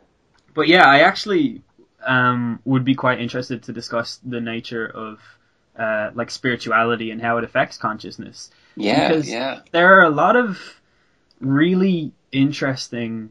But 0.54 0.68
yeah, 0.68 0.88
I 0.88 1.00
actually 1.00 1.62
um, 2.06 2.60
would 2.64 2.84
be 2.84 2.94
quite 2.94 3.20
interested 3.20 3.64
to 3.64 3.72
discuss 3.72 4.20
the 4.24 4.40
nature 4.40 4.86
of 4.86 5.20
uh, 5.78 6.10
like 6.14 6.30
spirituality 6.30 7.10
and 7.10 7.20
how 7.20 7.38
it 7.38 7.44
affects 7.44 7.76
consciousness. 7.76 8.50
Yeah, 8.76 9.08
because- 9.08 9.28
yeah, 9.30 9.60
There 9.72 9.98
are 9.98 10.02
a 10.04 10.10
lot 10.10 10.36
of 10.36 10.80
really 11.40 12.12
interesting 12.32 13.30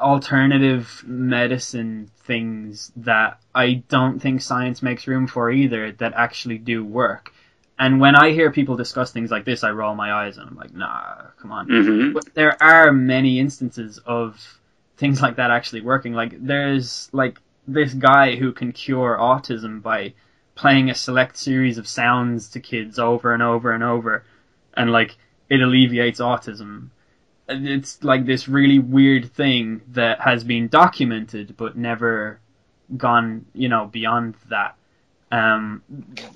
alternative 0.00 1.02
medicine 1.06 2.10
things 2.24 2.92
that 2.96 3.38
I 3.54 3.82
don't 3.88 4.18
think 4.20 4.40
science 4.42 4.82
makes 4.82 5.06
room 5.06 5.26
for 5.26 5.50
either 5.50 5.92
that 5.92 6.12
actually 6.14 6.58
do 6.58 6.84
work. 6.84 7.32
And 7.78 8.00
when 8.00 8.14
I 8.14 8.32
hear 8.32 8.50
people 8.50 8.76
discuss 8.76 9.10
things 9.10 9.30
like 9.30 9.44
this, 9.44 9.64
I 9.64 9.70
roll 9.70 9.94
my 9.94 10.12
eyes 10.12 10.36
and 10.36 10.48
I'm 10.48 10.56
like, 10.56 10.74
nah, 10.74 11.14
come 11.40 11.50
on. 11.52 11.66
hmm 11.66 12.12
But 12.12 12.34
there 12.34 12.62
are 12.62 12.92
many 12.92 13.38
instances 13.38 13.98
of 14.04 14.60
things 14.96 15.22
like 15.22 15.36
that 15.36 15.50
actually 15.50 15.80
working. 15.80 16.12
Like 16.12 16.34
there's 16.44 17.08
like 17.12 17.38
this 17.66 17.94
guy 17.94 18.36
who 18.36 18.52
can 18.52 18.72
cure 18.72 19.16
autism 19.18 19.80
by 19.82 20.12
playing 20.60 20.90
a 20.90 20.94
select 20.94 21.36
series 21.36 21.78
of 21.78 21.86
sounds 21.88 22.50
to 22.50 22.60
kids 22.60 22.98
over 22.98 23.32
and 23.34 23.42
over 23.42 23.72
and 23.72 23.82
over, 23.82 24.24
and 24.74 24.90
like 24.92 25.16
it 25.48 25.60
alleviates 25.60 26.20
autism. 26.20 26.88
It's 27.48 28.04
like 28.04 28.26
this 28.26 28.46
really 28.48 28.78
weird 28.78 29.32
thing 29.32 29.80
that 29.92 30.20
has 30.20 30.44
been 30.44 30.68
documented 30.68 31.56
but 31.56 31.76
never 31.76 32.38
gone, 32.96 33.46
you 33.54 33.68
know, 33.68 33.86
beyond 33.86 34.34
that. 34.50 34.74
Um, 35.32 35.82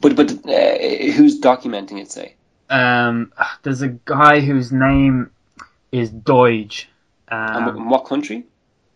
But 0.00 0.16
but 0.16 0.30
uh, 0.32 1.12
who's 1.16 1.40
documenting 1.40 2.00
it? 2.00 2.10
Say. 2.10 2.34
um, 2.70 3.32
there's 3.62 3.82
a 3.82 3.88
guy 4.04 4.40
whose 4.40 4.72
name 4.72 5.30
is 5.92 6.10
Doidge. 6.10 6.86
And 7.28 7.68
Um, 7.68 7.76
wh- 7.76 7.90
what 7.90 8.04
country? 8.06 8.44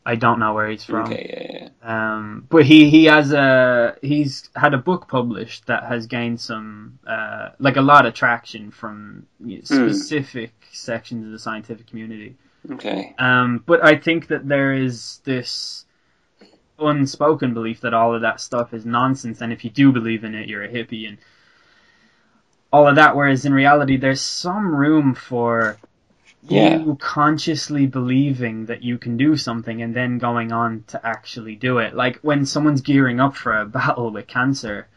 I 0.09 0.15
don't 0.15 0.39
know 0.39 0.55
where 0.55 0.71
he's 0.71 0.85
from. 0.85 1.05
Okay, 1.13 1.27
yeah, 1.29 1.69
yeah. 1.85 2.15
Um, 2.17 2.47
but 2.49 2.65
he, 2.65 2.89
he 2.89 3.05
has 3.05 3.31
a 3.31 3.97
he's 4.01 4.49
had 4.57 4.73
a 4.73 4.79
book 4.79 5.07
published 5.07 5.67
that 5.67 5.85
has 5.85 6.07
gained 6.07 6.41
some 6.41 6.99
uh, 7.07 7.51
like 7.59 7.77
a 7.77 7.83
lot 7.83 8.07
of 8.07 8.15
traction 8.15 8.71
from 8.71 9.27
you 9.45 9.59
know, 9.59 9.63
Hmm. 9.69 9.91
specific 9.91 10.53
sections 10.73 11.27
of 11.27 11.33
the 11.33 11.39
scientific 11.39 11.87
community. 11.89 12.37
Okay. 12.71 13.15
Um, 13.19 13.63
but 13.67 13.85
I 13.85 13.97
think 13.97 14.29
that 14.29 14.49
there 14.49 14.73
is 14.73 15.21
this 15.25 15.85
unspoken 16.79 17.53
belief 17.53 17.83
that 17.83 17.93
all 17.93 18.15
of 18.15 18.23
that 18.23 18.41
stuff 18.41 18.73
is 18.73 18.87
nonsense, 18.87 19.43
and 19.43 19.53
if 19.53 19.63
you 19.63 19.71
do 19.71 19.93
believe 19.93 20.25
in 20.25 20.35
it, 20.35 20.49
you're 20.49 20.65
a 20.65 20.69
hippie 20.69 21.07
and 21.07 21.19
all 22.73 22.89
of 22.89 22.97
that. 22.97 23.15
Whereas 23.15 23.45
in 23.45 23.53
reality, 23.53 23.99
there's 23.99 24.23
some 24.23 24.75
room 24.75 25.15
for 25.15 25.77
Yeah. 26.43 26.79
you 26.79 26.97
consciously 27.01 27.87
believing 27.87 28.67
that 28.67 28.83
you 28.83 28.97
can 28.99 29.17
do 29.17 29.37
something 29.37 29.83
and 29.83 29.95
then 29.95 30.19
going 30.19 30.53
on 30.53 30.85
to 30.89 31.07
actually 31.07 31.57
do 31.57 31.79
it. 31.79 31.95
Like 31.95 32.19
when 32.21 32.47
someone's 32.47 32.81
gearing 32.81 33.21
up 33.21 33.37
for 33.37 33.59
a 33.59 33.67
battle 33.67 34.11
with 34.11 34.27
cancer, 34.29 34.89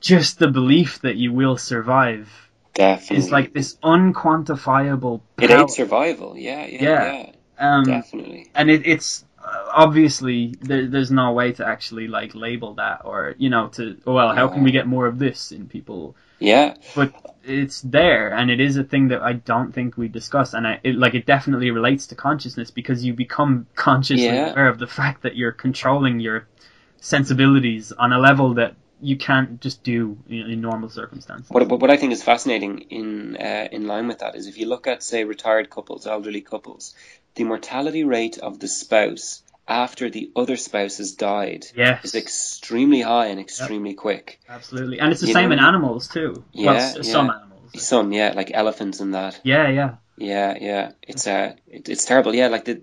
just 0.00 0.38
the 0.38 0.48
belief 0.48 1.00
that 1.00 1.16
you 1.16 1.32
will 1.32 1.56
survive 1.56 2.30
Definitely. 2.74 3.16
is 3.16 3.30
like 3.32 3.52
this 3.52 3.76
unquantifiable 3.82 5.20
it 5.40 5.48
power. 5.50 5.60
aids 5.62 5.74
survival. 5.74 6.36
Yeah, 6.36 6.66
yeah, 6.66 6.82
Yeah. 6.82 7.12
yeah. 7.58 7.76
um, 7.76 7.84
Definitely. 7.84 8.50
and 8.54 8.70
it, 8.70 8.86
it's 8.86 9.24
uh, 9.42 9.64
obviously 9.74 10.54
there, 10.60 10.86
there's 10.86 11.10
no 11.10 11.32
way 11.32 11.52
to 11.52 11.66
actually 11.66 12.08
like 12.08 12.34
label 12.34 12.74
that 12.74 13.02
or 13.04 13.34
you 13.38 13.48
know 13.50 13.68
to 13.68 13.96
well 14.04 14.34
how 14.34 14.48
can 14.48 14.62
we 14.62 14.70
get 14.72 14.86
more 14.86 15.06
of 15.06 15.18
this 15.18 15.52
in 15.52 15.66
people 15.68 16.16
Yeah. 16.38 16.74
but 16.94 17.12
it's 17.44 17.80
there 17.82 18.32
and 18.32 18.50
it 18.50 18.60
is 18.60 18.76
a 18.76 18.84
thing 18.84 19.08
that 19.08 19.22
I 19.22 19.34
don't 19.34 19.72
think 19.72 19.96
we 19.96 20.08
discuss 20.08 20.52
and 20.54 20.66
I 20.66 20.80
it, 20.82 20.96
like 20.96 21.14
it 21.14 21.26
definitely 21.26 21.70
relates 21.70 22.08
to 22.08 22.14
consciousness 22.14 22.70
because 22.70 23.04
you 23.04 23.14
become 23.14 23.66
consciously 23.74 24.26
Yeah. 24.26 24.50
aware 24.52 24.68
of 24.68 24.78
the 24.78 24.86
fact 24.86 25.22
that 25.22 25.36
you're 25.36 25.52
controlling 25.52 26.20
your 26.20 26.48
sensibilities 27.00 27.92
on 27.92 28.12
a 28.12 28.18
level 28.18 28.54
that 28.54 28.74
you 29.00 29.16
can't 29.16 29.60
just 29.60 29.82
do 29.82 30.18
in, 30.28 30.50
in 30.50 30.60
normal 30.60 30.88
circumstances. 30.88 31.50
What, 31.50 31.68
what 31.68 31.80
what 31.80 31.90
I 31.90 31.96
think 31.98 32.12
is 32.12 32.22
fascinating 32.22 32.78
in 32.90 33.36
uh, 33.36 33.68
in 33.70 33.86
line 33.86 34.08
with 34.08 34.20
that 34.20 34.34
is 34.34 34.46
if 34.46 34.58
you 34.58 34.66
look 34.66 34.86
at 34.86 35.02
say 35.02 35.24
retired 35.24 35.70
couples, 35.70 36.06
elderly 36.06 36.40
couples, 36.40 36.94
the 37.34 37.44
mortality 37.44 38.04
rate 38.04 38.38
of 38.38 38.58
the 38.58 38.68
spouse 38.68 39.42
after 39.68 40.10
the 40.10 40.30
other 40.36 40.56
spouse 40.56 40.98
has 40.98 41.12
died 41.12 41.66
Yes. 41.76 42.04
is 42.04 42.14
extremely 42.14 43.00
high 43.00 43.26
and 43.26 43.40
extremely 43.40 43.94
quick. 43.94 44.40
Absolutely. 44.48 45.00
And 45.00 45.10
it's 45.12 45.20
the 45.20 45.26
You 45.28 45.32
same 45.34 45.48
know- 45.50 45.56
in 45.56 45.58
animals 45.64 46.08
too. 46.08 46.44
Yeah, 46.52 46.66
well, 46.72 46.76
s- 47.00 47.10
some 47.10 47.30
animals. 47.30 47.82
Some, 47.82 48.12
yeah, 48.12 48.32
like 48.34 48.50
elephants 48.54 49.00
and 49.00 49.14
that. 49.14 49.40
Yeah, 49.42 49.68
yeah. 49.68 49.94
Yeah, 50.18 50.56
yeah, 50.60 50.92
it's 51.02 51.26
uh, 51.26 51.56
it, 51.66 51.88
it's 51.88 52.04
terrible. 52.06 52.34
Yeah, 52.34 52.48
like 52.48 52.64
the 52.64 52.80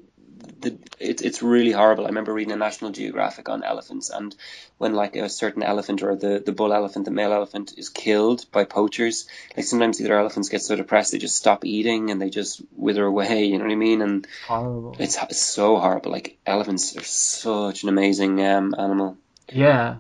the 0.60 0.78
it's 1.00 1.22
it's 1.22 1.42
really 1.42 1.72
horrible. 1.72 2.06
I 2.06 2.10
remember 2.10 2.34
reading 2.34 2.54
a 2.54 2.58
National 2.58 2.92
Geographic 2.92 3.50
on 3.50 3.64
elephants, 3.64 4.10
and 4.10 4.36
when 4.78 4.94
like 4.94 5.16
a 5.16 5.30
certain 5.30 5.64
elephant 5.64 6.04
or 6.04 6.16
the 6.16 6.42
the 6.46 6.52
bull 6.52 6.74
elephant, 6.74 7.06
the 7.06 7.12
male 7.12 7.34
elephant, 7.34 7.74
is 7.78 7.90
killed 7.90 8.46
by 8.52 8.66
poachers, 8.66 9.28
like 9.56 9.66
sometimes 9.66 9.98
the 9.98 10.06
other 10.06 10.20
elephants 10.20 10.50
get 10.50 10.62
so 10.62 10.76
depressed 10.76 11.12
they 11.12 11.18
just 11.18 11.36
stop 11.36 11.66
eating 11.66 12.12
and 12.12 12.22
they 12.22 12.30
just 12.30 12.62
wither 12.76 13.06
away. 13.06 13.46
You 13.46 13.58
know 13.58 13.66
what 13.66 13.74
I 13.74 13.76
mean? 13.76 14.02
And 14.02 14.28
Horrible. 14.48 14.96
it's, 15.00 15.18
it's 15.22 15.42
so 15.42 15.78
horrible. 15.78 16.12
Like 16.12 16.38
elephants 16.46 16.96
are 16.98 17.04
such 17.04 17.84
an 17.84 17.90
amazing 17.90 18.44
um 18.46 18.76
animal. 18.78 19.18
Yeah. 19.52 19.98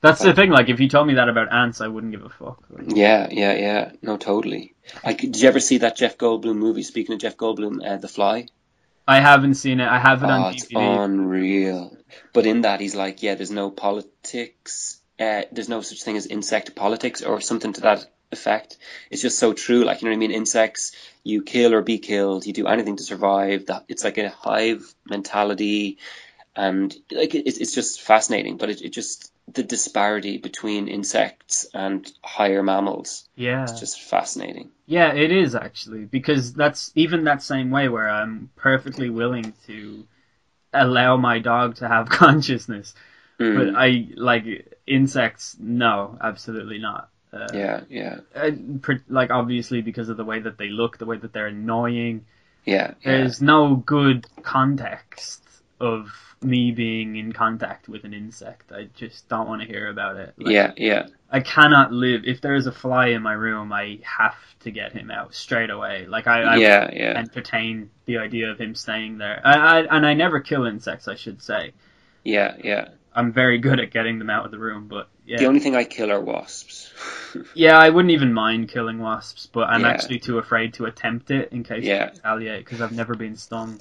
That's 0.00 0.20
the 0.20 0.34
thing, 0.34 0.50
like 0.50 0.68
if 0.68 0.80
you 0.80 0.88
told 0.88 1.06
me 1.06 1.14
that 1.14 1.28
about 1.28 1.52
ants 1.52 1.80
I 1.80 1.86
wouldn't 1.86 2.12
give 2.12 2.24
a 2.24 2.28
fuck. 2.28 2.64
Yeah, 2.88 3.28
yeah, 3.30 3.52
yeah. 3.54 3.92
No, 4.02 4.16
totally. 4.16 4.74
Like, 5.04 5.18
did 5.20 5.40
you 5.40 5.48
ever 5.48 5.60
see 5.60 5.78
that 5.78 5.96
Jeff 5.96 6.18
Goldblum 6.18 6.56
movie? 6.56 6.82
Speaking 6.82 7.14
of 7.14 7.20
Jeff 7.20 7.36
Goldblum, 7.36 7.86
uh, 7.86 7.98
The 7.98 8.08
Fly. 8.08 8.48
I 9.06 9.20
haven't 9.20 9.54
seen 9.54 9.80
it. 9.80 9.88
I 9.88 9.98
have 9.98 10.22
it 10.22 10.30
Oh, 10.30 10.32
on 10.32 10.54
it's 10.54 10.68
unreal. 10.74 11.96
But 12.32 12.46
in 12.46 12.62
that, 12.62 12.80
he's 12.80 12.94
like, 12.94 13.22
yeah, 13.22 13.34
there's 13.34 13.50
no 13.50 13.70
politics. 13.70 15.00
Uh, 15.18 15.42
there's 15.52 15.68
no 15.68 15.80
such 15.80 16.02
thing 16.02 16.16
as 16.16 16.26
insect 16.26 16.74
politics 16.74 17.22
or 17.22 17.40
something 17.40 17.72
to 17.74 17.80
that 17.82 18.06
effect. 18.30 18.78
It's 19.10 19.22
just 19.22 19.38
so 19.38 19.52
true. 19.52 19.84
Like, 19.84 20.02
you 20.02 20.06
know 20.06 20.12
what 20.12 20.16
I 20.16 20.20
mean? 20.20 20.30
Insects, 20.30 20.92
you 21.22 21.42
kill 21.42 21.74
or 21.74 21.82
be 21.82 21.98
killed. 21.98 22.46
You 22.46 22.52
do 22.52 22.66
anything 22.66 22.96
to 22.96 23.02
survive. 23.02 23.66
That 23.66 23.84
it's 23.88 24.04
like 24.04 24.18
a 24.18 24.30
hive 24.30 24.94
mentality, 25.08 25.98
and 26.56 26.94
like 27.10 27.34
it's 27.34 27.58
it's 27.58 27.74
just 27.74 28.00
fascinating. 28.00 28.56
But 28.56 28.70
it, 28.70 28.82
it 28.82 28.90
just 28.90 29.32
the 29.52 29.62
disparity 29.62 30.38
between 30.38 30.88
insects 30.88 31.66
and 31.74 32.10
higher 32.22 32.62
mammals. 32.62 33.28
Yeah. 33.34 33.64
It's 33.64 33.78
just 33.80 34.00
fascinating. 34.00 34.70
Yeah, 34.92 35.14
it 35.14 35.32
is 35.32 35.54
actually 35.54 36.04
because 36.04 36.52
that's 36.52 36.92
even 36.94 37.24
that 37.24 37.42
same 37.42 37.70
way 37.70 37.88
where 37.88 38.08
I'm 38.10 38.50
perfectly 38.56 39.08
willing 39.10 39.54
to 39.66 40.04
allow 40.72 41.16
my 41.16 41.38
dog 41.38 41.76
to 41.76 41.88
have 41.88 42.08
consciousness, 42.22 42.94
Mm. 43.40 43.54
but 43.72 43.80
I 43.80 44.08
like 44.16 44.44
insects. 44.86 45.56
No, 45.58 46.18
absolutely 46.20 46.78
not. 46.78 47.08
Uh, 47.32 47.48
yeah, 47.54 47.80
yeah, 47.88 48.20
uh, 48.34 48.50
like 49.08 49.30
obviously 49.30 49.80
because 49.80 50.10
of 50.10 50.18
the 50.18 50.24
way 50.24 50.40
that 50.40 50.58
they 50.58 50.68
look, 50.68 50.98
the 50.98 51.06
way 51.06 51.16
that 51.16 51.32
they're 51.32 51.46
annoying. 51.46 52.26
yeah, 52.66 52.94
yeah. 53.02 53.12
There's 53.18 53.40
no 53.40 53.76
good 53.76 54.26
context 54.42 55.42
of 55.80 56.31
me 56.44 56.72
being 56.72 57.16
in 57.16 57.32
contact 57.32 57.88
with 57.88 58.04
an 58.04 58.14
insect. 58.14 58.72
I 58.72 58.88
just 58.94 59.28
don't 59.28 59.48
want 59.48 59.62
to 59.62 59.68
hear 59.68 59.88
about 59.88 60.16
it. 60.16 60.34
Like, 60.38 60.52
yeah, 60.52 60.72
yeah. 60.76 61.06
I 61.30 61.40
cannot 61.40 61.92
live. 61.92 62.22
If 62.24 62.40
there 62.40 62.54
is 62.54 62.66
a 62.66 62.72
fly 62.72 63.08
in 63.08 63.22
my 63.22 63.32
room, 63.32 63.72
I 63.72 64.00
have 64.02 64.36
to 64.60 64.70
get 64.70 64.92
him 64.92 65.10
out 65.10 65.34
straight 65.34 65.70
away. 65.70 66.06
Like 66.06 66.26
I, 66.26 66.42
I 66.42 66.56
yeah, 66.56 66.90
yeah. 66.92 67.14
entertain 67.16 67.90
the 68.04 68.18
idea 68.18 68.50
of 68.50 68.58
him 68.60 68.74
staying 68.74 69.18
there. 69.18 69.40
I, 69.44 69.54
I, 69.80 69.96
and 69.96 70.06
I 70.06 70.14
never 70.14 70.40
kill 70.40 70.66
insects. 70.66 71.08
I 71.08 71.14
should 71.14 71.42
say. 71.42 71.72
Yeah, 72.24 72.56
yeah. 72.62 72.88
I'm 73.14 73.32
very 73.32 73.58
good 73.58 73.78
at 73.78 73.90
getting 73.90 74.18
them 74.18 74.30
out 74.30 74.44
of 74.46 74.50
the 74.50 74.58
room, 74.58 74.88
but 74.88 75.08
yeah, 75.26 75.38
The 75.38 75.46
only 75.46 75.60
thing 75.60 75.76
I 75.76 75.84
kill 75.84 76.10
are 76.10 76.20
wasps. 76.20 76.90
yeah, 77.54 77.78
I 77.78 77.90
wouldn't 77.90 78.12
even 78.12 78.32
mind 78.32 78.70
killing 78.70 78.98
wasps, 78.98 79.46
but 79.52 79.68
I'm 79.68 79.82
Yeah. 79.82 79.88
actually 79.90 80.18
too 80.18 80.38
afraid 80.38 80.74
to 80.74 80.86
attempt 80.86 81.30
it 81.30 81.52
in 81.52 81.62
case 81.62 81.84
Yeah. 81.84 82.06
they 82.06 82.12
retaliate 82.12 82.64
because 82.64 82.80
I've 82.80 82.92
never 82.92 83.14
been 83.14 83.36
stung. 83.36 83.80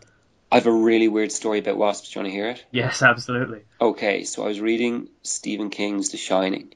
I 0.52 0.56
have 0.56 0.68
a 0.68 0.72
really 0.72 1.08
weird 1.08 1.32
story 1.32 1.60
about 1.60 1.78
wasps. 1.78 2.12
Do 2.12 2.20
you 2.20 2.24
want 2.24 2.34
to 2.34 2.38
hear 2.38 2.50
it? 2.50 2.66
Yes, 2.72 3.02
absolutely. 3.02 3.62
Okay, 3.80 4.26
so 4.26 4.44
I 4.44 4.48
was 4.48 4.60
reading 4.60 5.08
Stephen 5.24 5.70
King's 5.70 6.10
The 6.10 6.18
Shining. 6.18 6.74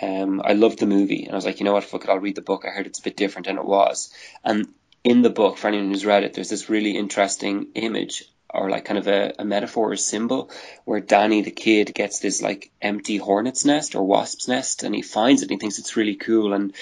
Um, 0.00 0.40
I 0.44 0.52
loved 0.52 0.78
the 0.78 0.86
movie, 0.86 1.24
and 1.24 1.32
I 1.32 1.34
was 1.34 1.44
like, 1.44 1.60
you 1.60 1.64
know 1.64 1.72
what, 1.72 1.84
fuck 1.84 2.04
it, 2.04 2.10
I'll 2.10 2.18
read 2.18 2.36
the 2.36 2.40
book. 2.40 2.64
I 2.64 2.70
heard 2.70 2.86
it's 2.86 3.00
a 3.00 3.02
bit 3.02 3.16
different, 3.16 3.48
and 3.48 3.58
it 3.58 3.64
was. 3.64 4.14
And 4.44 4.68
in 5.02 5.22
the 5.22 5.30
book, 5.30 5.58
for 5.58 5.68
anyone 5.68 5.88
who's 5.88 6.06
read 6.06 6.22
it, 6.22 6.34
there's 6.34 6.50
this 6.50 6.70
really 6.70 6.96
interesting 6.96 7.68
image, 7.74 8.24
or 8.48 8.70
like 8.70 8.84
kind 8.84 8.98
of 8.98 9.08
a, 9.08 9.34
a 9.38 9.44
metaphor 9.44 9.92
or 9.92 9.96
symbol, 9.96 10.50
where 10.84 11.00
Danny 11.00 11.42
the 11.42 11.50
kid 11.50 11.92
gets 11.94 12.20
this 12.20 12.40
like 12.40 12.70
empty 12.80 13.16
hornet's 13.16 13.64
nest 13.64 13.94
or 13.94 14.04
wasp's 14.04 14.48
nest, 14.48 14.84
and 14.84 14.94
he 14.94 15.02
finds 15.02 15.42
it, 15.42 15.46
and 15.46 15.52
he 15.52 15.58
thinks 15.58 15.78
it's 15.78 15.96
really 15.96 16.16
cool, 16.16 16.54
and 16.54 16.72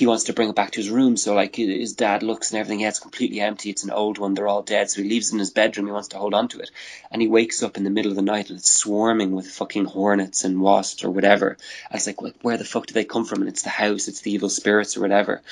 he 0.00 0.06
wants 0.06 0.24
to 0.24 0.32
bring 0.32 0.48
it 0.48 0.56
back 0.56 0.70
to 0.70 0.80
his 0.80 0.88
room. 0.88 1.18
So 1.18 1.34
like 1.34 1.56
his 1.56 1.92
dad 1.92 2.22
looks 2.22 2.50
and 2.50 2.58
everything, 2.58 2.80
yeah, 2.80 2.88
it's 2.88 3.00
completely 3.00 3.42
empty. 3.42 3.68
It's 3.68 3.84
an 3.84 3.90
old 3.90 4.16
one. 4.16 4.32
They're 4.32 4.48
all 4.48 4.62
dead. 4.62 4.88
So 4.88 5.02
he 5.02 5.08
leaves 5.10 5.28
it 5.28 5.34
in 5.34 5.40
his 5.40 5.50
bedroom. 5.50 5.84
He 5.86 5.92
wants 5.92 6.08
to 6.08 6.16
hold 6.16 6.32
on 6.32 6.48
to 6.48 6.60
it, 6.60 6.70
and 7.10 7.20
he 7.20 7.28
wakes 7.28 7.62
up 7.62 7.76
in 7.76 7.84
the 7.84 7.90
middle 7.90 8.10
of 8.10 8.16
the 8.16 8.22
night 8.22 8.48
and 8.48 8.58
it's 8.58 8.72
swarming 8.72 9.32
with 9.32 9.46
fucking 9.46 9.84
hornets 9.84 10.44
and 10.44 10.58
wasps 10.58 11.04
or 11.04 11.10
whatever. 11.10 11.58
And 11.90 11.96
it's 11.96 12.06
like, 12.06 12.22
where 12.42 12.56
the 12.56 12.64
fuck 12.64 12.86
do 12.86 12.94
they 12.94 13.04
come 13.04 13.26
from? 13.26 13.40
And 13.40 13.50
it's 13.50 13.60
the 13.60 13.68
house. 13.68 14.08
It's 14.08 14.22
the 14.22 14.32
evil 14.32 14.48
spirits 14.48 14.96
or 14.96 15.02
whatever. 15.02 15.42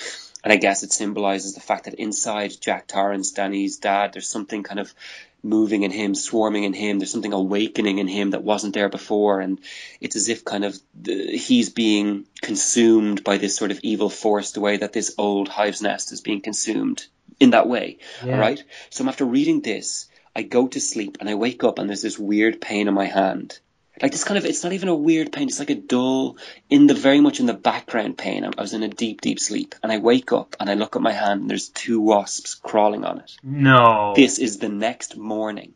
And 0.43 0.51
I 0.51 0.57
guess 0.57 0.83
it 0.83 0.93
symbolizes 0.93 1.53
the 1.53 1.61
fact 1.61 1.85
that 1.85 1.95
inside 1.95 2.55
Jack 2.59 2.87
Torrance, 2.87 3.33
Danny's 3.33 3.77
dad, 3.77 4.15
there's 4.15 4.29
something 4.29 4.63
kind 4.63 4.81
of 4.81 4.95
moving 5.43 5.83
in 5.83 5.91
him, 5.91 6.15
swarming 6.15 6.65
in 6.65 6.73
him. 6.73 6.99
There's 6.99 7.13
something 7.13 7.33
awakening 7.33 7.99
in 7.99 8.09
him 8.09 8.31
that 8.31 8.43
wasn't 8.43 8.75
there 8.75 8.89
before, 8.89 9.41
and 9.41 9.61
it's 10.01 10.17
as 10.17 10.29
if 10.29 10.45
kind 10.45 10.65
of 10.65 10.79
the, 11.01 11.37
he's 11.37 11.71
being 11.71 12.27
consumed 12.41 13.25
by 13.25 13.39
this 13.39 13.57
sort 13.57 13.71
of 13.71 13.81
evil 13.83 14.11
force, 14.11 14.53
the 14.53 14.61
way 14.61 14.79
that 14.79 14.93
this 14.93 15.15
old 15.19 15.49
hive's 15.49 15.83
nest 15.83 16.13
is 16.13 16.21
being 16.21 16.41
consumed 16.41 17.07
in 17.41 17.51
that 17.51 17.69
way. 17.69 17.99
Yeah. 18.25 18.35
All 18.35 18.41
right. 18.41 18.63
So 18.91 19.07
after 19.07 19.25
reading 19.25 19.61
this, 19.61 20.09
I 20.35 20.43
go 20.43 20.69
to 20.69 20.81
sleep 20.81 21.19
and 21.21 21.29
I 21.29 21.35
wake 21.35 21.65
up 21.65 21.79
and 21.79 21.89
there's 21.89 22.03
this 22.03 22.19
weird 22.19 22.61
pain 22.61 22.89
in 22.89 22.95
my 22.95 23.07
hand. 23.07 23.59
Like 24.01 24.13
this 24.13 24.25
kind 24.25 24.39
of, 24.39 24.45
it's 24.45 24.63
not 24.63 24.73
even 24.73 24.89
a 24.89 24.95
weird 24.95 25.33
pain. 25.33 25.49
It's 25.49 25.59
like 25.59 25.71
a 25.71 25.75
dull, 25.75 26.37
in 26.71 26.87
the 26.87 26.95
very 26.95 27.21
much 27.21 27.41
in 27.41 27.47
the 27.47 27.55
background 27.55 28.17
pain. 28.17 28.45
I 28.45 28.61
was 28.61 28.75
in 28.75 28.83
a 28.83 28.89
deep, 28.89 29.21
deep 29.21 29.41
sleep, 29.41 29.75
and 29.83 29.91
I 29.91 29.99
wake 29.99 30.33
up 30.33 30.57
and 30.61 30.71
I 30.71 30.75
look 30.75 30.97
at 30.97 31.03
my 31.03 31.13
hand, 31.13 31.43
and 31.43 31.51
there's 31.51 31.69
two 31.69 32.01
wasps 32.01 32.55
crawling 32.55 33.05
on 33.05 33.21
it. 33.21 33.37
No. 33.43 34.13
This 34.15 34.39
is 34.39 34.59
the 34.59 34.69
next 34.69 35.17
morning. 35.17 35.75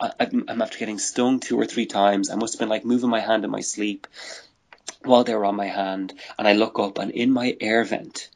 I, 0.00 0.12
I'm, 0.18 0.44
I'm 0.48 0.62
after 0.62 0.78
getting 0.78 0.98
stung 0.98 1.40
two 1.40 1.58
or 1.58 1.66
three 1.66 1.86
times. 1.86 2.30
I 2.30 2.36
must 2.36 2.54
have 2.54 2.60
been 2.60 2.68
like 2.68 2.84
moving 2.84 3.10
my 3.10 3.20
hand 3.20 3.44
in 3.44 3.50
my 3.50 3.60
sleep 3.60 4.06
while 5.04 5.24
they 5.24 5.34
were 5.34 5.44
on 5.44 5.56
my 5.56 5.66
hand, 5.66 6.14
and 6.38 6.46
I 6.46 6.52
look 6.52 6.78
up, 6.78 6.98
and 6.98 7.10
in 7.10 7.32
my 7.32 7.56
air 7.60 7.84
vent, 7.84 8.28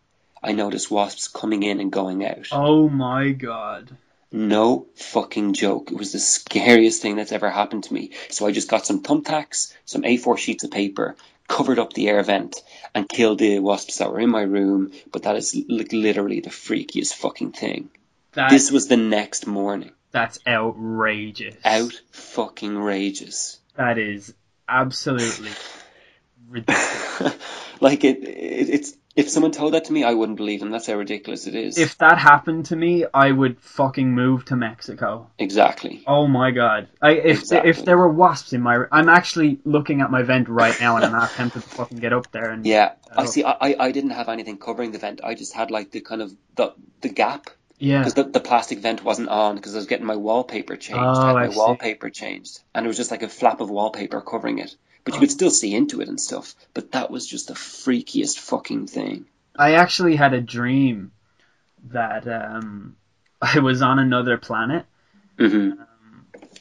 I 0.43 0.53
notice 0.53 0.91
wasps 0.91 1.29
coming 1.29 1.63
in 1.63 1.81
and 1.81 1.91
going 1.91 2.25
out. 2.25 2.49
Oh 2.53 2.89
my 2.89 3.31
god. 3.31 3.97
No 4.35 4.87
fucking 4.97 5.53
joke. 5.53 5.93
It 5.93 5.97
was 5.97 6.11
the 6.13 6.19
scariest 6.19 7.01
thing 7.01 7.15
that's 7.15 7.31
ever 7.31 7.49
happened 7.49 7.85
to 7.85 7.95
me. 7.95 8.11
So 8.31 8.47
I 8.47 8.51
just 8.53 8.69
got 8.69 8.85
some 8.85 9.01
thumbtacks, 9.03 9.73
some 9.85 10.03
A4 10.03 10.37
sheets 10.37 10.65
of 10.65 10.73
paper, 10.73 11.15
covered 11.47 11.79
up 11.79 11.93
the 11.93 12.09
air 12.09 12.21
vent, 12.25 12.57
and 12.95 13.09
killed 13.09 13.39
the 13.39 13.61
wasps 13.61 13.99
that 13.99 14.11
were 14.11 14.19
in 14.19 14.31
my 14.31 14.43
room. 14.43 14.91
But 15.13 15.23
that 15.23 15.37
is 15.37 15.55
like 15.69 15.93
literally 15.93 16.41
the 16.41 16.51
freakiest 16.51 17.15
fucking 17.15 17.53
thing. 17.53 17.91
That, 18.33 18.51
This 18.51 18.73
was 18.73 18.89
the 18.89 18.97
next 18.97 19.47
morning. 19.47 19.93
that's 20.11 20.41
outrageous. 20.47 21.55
Out 21.65 21.93
fucking 22.11 22.77
rages. 22.77 23.61
That 23.77 23.99
is 23.99 24.35
absolutely 24.69 25.51
ridiculous. 26.49 27.37
like 27.81 28.03
it, 28.03 28.19
it, 28.25 28.69
it's 28.71 28.97
if 29.17 29.31
someone 29.31 29.53
told 29.53 29.75
that 29.75 29.85
to 29.87 29.93
me, 29.93 30.03
I 30.03 30.13
wouldn't 30.13 30.37
believe 30.37 30.61
them. 30.61 30.71
That's 30.71 30.87
how 30.87 30.95
ridiculous 30.95 31.47
it 31.47 31.55
is. 31.55 31.79
if 31.79 31.99
that 31.99 32.19
happened 32.19 32.67
to 32.67 32.77
me, 32.77 33.05
I 33.13 33.31
would 33.31 33.61
fucking 33.61 34.13
move 34.15 34.45
to 34.47 34.57
Mexico. 34.57 35.31
exactly. 35.39 36.03
Oh 36.07 36.27
my 36.27 36.51
god! 36.51 36.89
I, 37.01 37.13
if 37.13 37.41
Exactly. 37.41 37.71
if 37.71 37.85
there 37.85 37.97
were 37.97 38.09
wasps 38.09 38.53
in 38.53 38.61
my, 38.61 38.85
I'm 38.91 39.09
actually 39.09 39.61
looking 39.65 40.01
at 40.01 40.11
my 40.11 40.23
vent 40.23 40.49
right 40.49 40.79
now, 40.81 40.97
and 40.97 41.05
I'm 41.05 41.13
half 41.13 41.37
tempted 41.37 41.63
to 41.63 41.69
fucking 41.69 41.99
get 41.99 42.13
up 42.13 42.31
there 42.33 42.51
and 42.51 42.67
Yeah, 42.67 42.93
I 43.17 43.27
see. 43.27 43.45
I, 43.45 43.53
I 43.61 43.77
I 43.87 43.93
didn't 43.93 44.11
have 44.11 44.29
anything 44.29 44.59
covering 44.59 44.93
the 44.93 44.99
vent. 44.99 45.21
I 45.23 45.35
just 45.35 45.55
had 45.55 45.71
like 45.71 45.91
the 45.93 46.01
kind 46.01 46.21
of 46.23 46.33
the 46.57 46.75
the 47.01 47.09
gap 47.09 47.51
yeah. 47.85 47.99
because 48.01 48.15
the, 48.15 48.25
the 48.25 48.41
plastic 48.41 48.79
vent 48.79 49.05
wasn't 49.05 49.29
on 49.29 49.57
because 49.57 49.75
I 49.75 49.79
was 49.79 49.87
getting 49.87 50.07
my 50.07 50.17
wallpaper 50.17 50.77
changed. 50.77 51.01
Oh, 51.01 51.25
I 51.25 51.29
had 51.29 51.37
I 51.37 51.47
my 51.47 51.49
see. 51.55 51.59
wallpaper 51.59 52.11
changed, 52.11 52.61
and 52.75 52.85
it 52.85 52.89
was 52.89 52.97
just 52.97 53.11
like 53.11 53.23
a 53.23 53.29
flap 53.29 53.61
of 53.61 53.71
wallpaper 53.71 54.21
covering 54.21 54.59
it. 54.59 54.75
But 55.05 55.15
you 55.15 55.19
Oh. 55.19 55.21
could 55.21 55.31
still 55.31 55.51
see 55.51 55.75
into 55.75 56.01
it 56.01 56.09
and 56.09 56.21
stuff. 56.21 56.55
But 56.73 56.93
that 56.93 57.11
was 57.11 57.27
just 57.27 57.49
the 57.49 57.55
freakiest 57.55 58.39
fucking 58.39 58.87
thing. 58.87 59.27
I 59.57 59.73
actually 59.75 60.17
had 60.17 60.33
a 60.35 60.41
dream 60.41 61.13
that 61.91 62.27
um, 62.27 62.97
I 63.43 63.59
was 63.61 63.83
on 63.83 63.99
another 63.99 64.39
planet. 64.39 64.87
hmm 65.39 65.73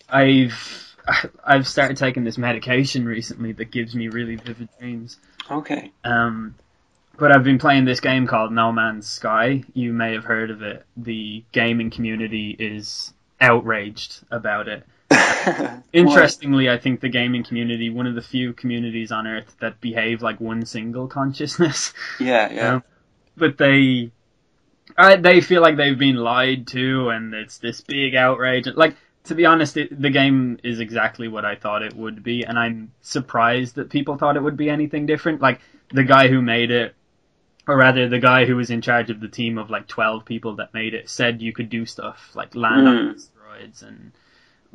I've 0.09 0.95
I've 1.43 1.67
started 1.67 1.97
taking 1.97 2.23
this 2.23 2.37
medication 2.37 3.05
recently 3.05 3.51
that 3.53 3.71
gives 3.71 3.95
me 3.95 4.07
really 4.07 4.35
vivid 4.35 4.69
dreams. 4.79 5.17
Okay. 5.49 5.91
Um, 6.03 6.55
but 7.17 7.31
I've 7.31 7.43
been 7.43 7.59
playing 7.59 7.85
this 7.85 7.99
game 7.99 8.27
called 8.27 8.51
No 8.51 8.71
Man's 8.71 9.07
Sky. 9.07 9.63
You 9.73 9.93
may 9.93 10.13
have 10.13 10.23
heard 10.23 10.49
of 10.51 10.61
it. 10.61 10.85
The 10.97 11.43
gaming 11.51 11.89
community 11.89 12.55
is 12.57 13.13
outraged 13.39 14.23
about 14.31 14.67
it. 14.67 14.83
Interestingly, 15.93 16.69
I 16.69 16.77
think 16.77 17.01
the 17.01 17.09
gaming 17.09 17.43
community, 17.43 17.89
one 17.89 18.07
of 18.07 18.15
the 18.15 18.21
few 18.21 18.53
communities 18.53 19.11
on 19.11 19.27
Earth 19.27 19.55
that 19.59 19.79
behave 19.79 20.21
like 20.21 20.39
one 20.39 20.65
single 20.65 21.07
consciousness. 21.07 21.93
Yeah, 22.19 22.51
yeah. 22.51 22.73
Um, 22.75 22.83
but 23.35 23.57
they, 23.57 24.11
I, 24.97 25.15
they 25.15 25.41
feel 25.41 25.61
like 25.61 25.77
they've 25.77 25.97
been 25.97 26.15
lied 26.15 26.67
to, 26.67 27.09
and 27.09 27.33
it's 27.33 27.57
this 27.57 27.81
big 27.81 28.15
outrage. 28.15 28.67
Like 28.67 28.95
to 29.25 29.35
be 29.35 29.45
honest, 29.45 29.77
it, 29.77 30.01
the 30.01 30.09
game 30.09 30.59
is 30.63 30.79
exactly 30.79 31.27
what 31.27 31.45
I 31.45 31.55
thought 31.55 31.81
it 31.81 31.95
would 31.95 32.23
be, 32.23 32.43
and 32.43 32.57
I'm 32.57 32.91
surprised 33.01 33.75
that 33.75 33.89
people 33.89 34.17
thought 34.17 34.35
it 34.35 34.43
would 34.43 34.57
be 34.57 34.69
anything 34.69 35.05
different. 35.05 35.41
Like 35.41 35.61
the 35.91 36.03
guy 36.03 36.27
who 36.27 36.41
made 36.41 36.71
it, 36.71 36.95
or 37.67 37.77
rather, 37.77 38.09
the 38.09 38.19
guy 38.19 38.45
who 38.45 38.55
was 38.55 38.69
in 38.69 38.81
charge 38.81 39.09
of 39.09 39.19
the 39.19 39.27
team 39.29 39.57
of 39.57 39.69
like 39.69 39.87
twelve 39.87 40.25
people 40.25 40.55
that 40.57 40.73
made 40.73 40.93
it, 40.93 41.09
said 41.09 41.41
you 41.41 41.53
could 41.53 41.69
do 41.69 41.85
stuff 41.85 42.31
like 42.35 42.55
land 42.55 42.87
on 42.87 42.95
Mm. 42.95 43.15
asteroids 43.15 43.83
and. 43.83 44.11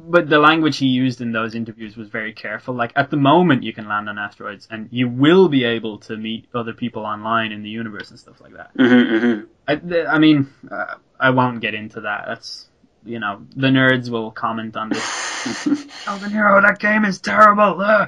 But 0.01 0.29
the 0.29 0.39
language 0.39 0.77
he 0.79 0.87
used 0.87 1.21
in 1.21 1.33
those 1.33 1.57
interviews 1.57 1.97
was 1.97 2.09
very 2.09 2.33
careful. 2.33 2.73
Like 2.73 2.93
at 2.95 3.11
the 3.11 3.17
moment, 3.17 3.65
you 3.65 3.73
can 3.73 3.89
land 3.89 4.09
on 4.09 4.17
asteroids, 4.17 4.69
and 4.71 4.89
you 4.93 5.09
will 5.09 5.49
be 5.49 5.65
able 5.65 5.99
to 5.99 6.17
meet 6.17 6.47
other 6.55 6.73
people 6.73 7.05
online 7.05 7.51
in 7.51 7.65
the 7.65 7.69
universe 7.69 8.11
and 8.11 8.19
stuff 8.19 8.41
like 8.41 8.53
that. 8.55 8.71
hmm 8.77 9.19
hmm 9.19 9.41
I, 9.67 10.07
I 10.07 10.19
mean, 10.21 10.49
uh, 10.71 10.95
I 11.19 11.31
won't 11.31 11.61
get 11.61 11.75
into 11.75 12.03
that. 12.03 12.27
That's 12.29 12.69
you 13.05 13.19
know, 13.19 13.45
the 13.57 13.69
nerds 13.69 14.09
will 14.09 14.31
comment 14.31 14.77
on 14.77 14.91
this. 14.91 15.85
Oh, 16.07 16.17
the 16.19 16.29
hero 16.29 16.61
that 16.63 16.79
game 16.79 17.05
is 17.05 17.19
terrible. 17.21 17.81
Uh. 17.81 18.07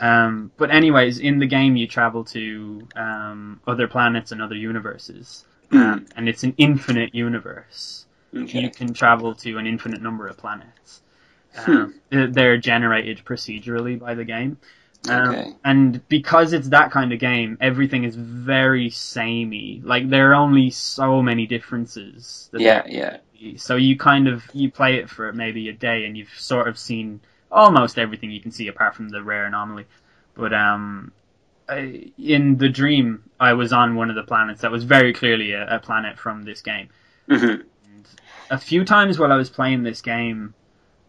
Um, 0.00 0.52
but 0.56 0.70
anyways, 0.70 1.18
in 1.18 1.38
the 1.38 1.46
game, 1.46 1.76
you 1.76 1.86
travel 1.86 2.24
to 2.26 2.86
um, 2.96 3.60
other 3.66 3.88
planets 3.88 4.32
and 4.32 4.40
other 4.40 4.54
universes, 4.54 5.44
um, 5.72 6.06
and 6.16 6.28
it's 6.28 6.44
an 6.44 6.54
infinite 6.56 7.14
universe. 7.14 8.06
You 8.32 8.70
can 8.70 8.92
travel 8.94 9.34
to 9.36 9.58
an 9.58 9.66
infinite 9.66 10.02
number 10.02 10.26
of 10.28 10.36
planets. 10.36 11.02
Um, 11.66 11.94
they're- 12.10 12.26
They're 12.28 12.58
generated 12.58 13.22
procedurally 13.24 13.98
by 13.98 14.14
the 14.14 14.24
game. 14.24 14.58
Um, 15.08 15.28
Okay. 15.30 15.52
And 15.64 16.06
because 16.08 16.52
it's 16.52 16.68
that 16.68 16.90
kind 16.90 17.12
of 17.12 17.18
game, 17.18 17.56
everything 17.60 18.04
is 18.04 18.14
very 18.16 18.90
samey. 18.90 19.80
Like 19.84 20.08
there 20.10 20.30
are 20.30 20.34
only 20.34 20.70
so 20.70 21.22
many 21.22 21.46
differences. 21.46 22.48
that 22.52 22.60
Yeah, 22.60 22.82
yeah. 22.86 23.16
be. 23.40 23.56
So 23.56 23.76
you 23.76 23.96
kind 23.96 24.28
of 24.28 24.44
you 24.52 24.70
play 24.70 24.96
it 24.96 25.08
for 25.08 25.32
maybe 25.32 25.68
a 25.68 25.72
day, 25.72 26.04
and 26.04 26.16
you've 26.16 26.34
sort 26.38 26.68
of 26.68 26.78
seen 26.78 27.20
almost 27.50 27.98
everything 27.98 28.30
you 28.30 28.40
can 28.40 28.50
see, 28.50 28.68
apart 28.68 28.94
from 28.94 29.08
the 29.08 29.22
rare 29.22 29.46
anomaly. 29.46 29.86
But 30.34 30.52
um, 30.54 31.12
I, 31.68 32.12
in 32.18 32.58
the 32.58 32.68
dream, 32.68 33.24
I 33.40 33.54
was 33.54 33.72
on 33.72 33.96
one 33.96 34.10
of 34.10 34.16
the 34.16 34.22
planets 34.22 34.62
that 34.62 34.70
was 34.70 34.84
very 34.84 35.12
clearly 35.12 35.52
a, 35.52 35.76
a 35.76 35.78
planet 35.78 36.18
from 36.18 36.42
this 36.42 36.60
game 36.62 36.88
hmm 37.28 37.60
a 38.50 38.58
few 38.58 38.84
times 38.84 39.18
while 39.18 39.32
I 39.32 39.36
was 39.36 39.50
playing 39.50 39.82
this 39.82 40.00
game, 40.00 40.54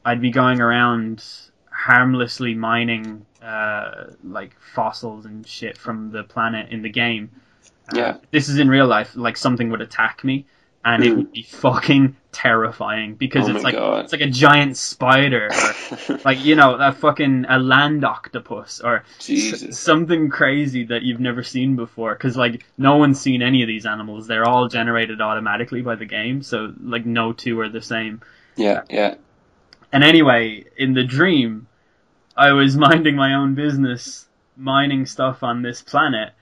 I'd 0.04 0.22
be 0.22 0.32
going 0.32 0.60
around 0.60 1.24
harmlessly 1.72 2.54
mining 2.54 3.26
uh, 3.42 4.08
like 4.24 4.56
fossils 4.60 5.26
and 5.26 5.48
shit 5.48 5.78
from 5.78 6.12
the 6.12 6.24
planet 6.24 6.72
in 6.72 6.82
the 6.82 6.90
game. 6.90 7.32
Uh, 7.90 7.96
Yeah. 7.96 8.18
this 8.32 8.50
is 8.50 8.60
in 8.60 8.70
real 8.70 8.88
life. 8.88 9.16
Like 9.16 9.38
something 9.38 9.70
would 9.70 9.82
attack 9.82 10.24
me, 10.24 10.46
and 10.86 11.04
it 11.04 11.12
would 11.16 11.32
be 11.32 11.44
fucking 11.44 12.16
terrifying 12.32 13.16
because 13.16 13.50
Oh 13.50 13.56
it's 13.56 13.64
like 13.64 13.74
God. 13.76 14.04
it's 14.04 14.14
like 14.14 14.22
a 14.22 14.30
giant 14.30 14.78
spider, 14.78 15.50
or 16.10 16.20
like 16.26 16.44
you 16.46 16.56
know 16.56 16.76
a 16.76 16.92
fucking 16.92 17.46
a 17.50 17.60
land 17.60 18.06
octopus 18.06 18.80
or 18.82 19.04
s- 19.20 19.78
something 19.78 20.30
crazy 20.30 20.86
that 20.86 21.02
you've 21.04 21.20
never 21.20 21.44
seen 21.44 21.76
before 21.76 22.14
because 22.14 22.38
like 22.38 22.64
no 22.78 22.98
one's 22.98 23.20
seen 23.20 23.42
any 23.42 23.62
of 23.64 23.68
these 23.68 23.86
animals 23.86 24.28
they're 24.28 24.48
all 24.48 24.68
generated 24.68 25.22
automatically 25.22 25.82
by 25.82 25.96
the 25.96 26.06
game 26.06 26.42
so 26.44 26.74
like 26.82 27.06
no 27.06 27.34
two 27.34 27.60
are 27.60 27.70
the 27.70 27.82
same 27.82 28.22
Yeah, 28.56 28.84
yeah. 28.90 29.16
and 29.92 30.04
anyway 30.04 30.66
in 30.78 30.94
the 30.94 31.04
dream 31.04 31.68
i 32.38 32.52
was 32.52 32.78
minding 32.88 33.16
my 33.16 33.34
own 33.34 33.56
business 33.56 34.28
mining 34.56 35.06
stuff 35.06 35.42
on 35.44 35.62
this 35.64 35.82
planet 35.82 36.34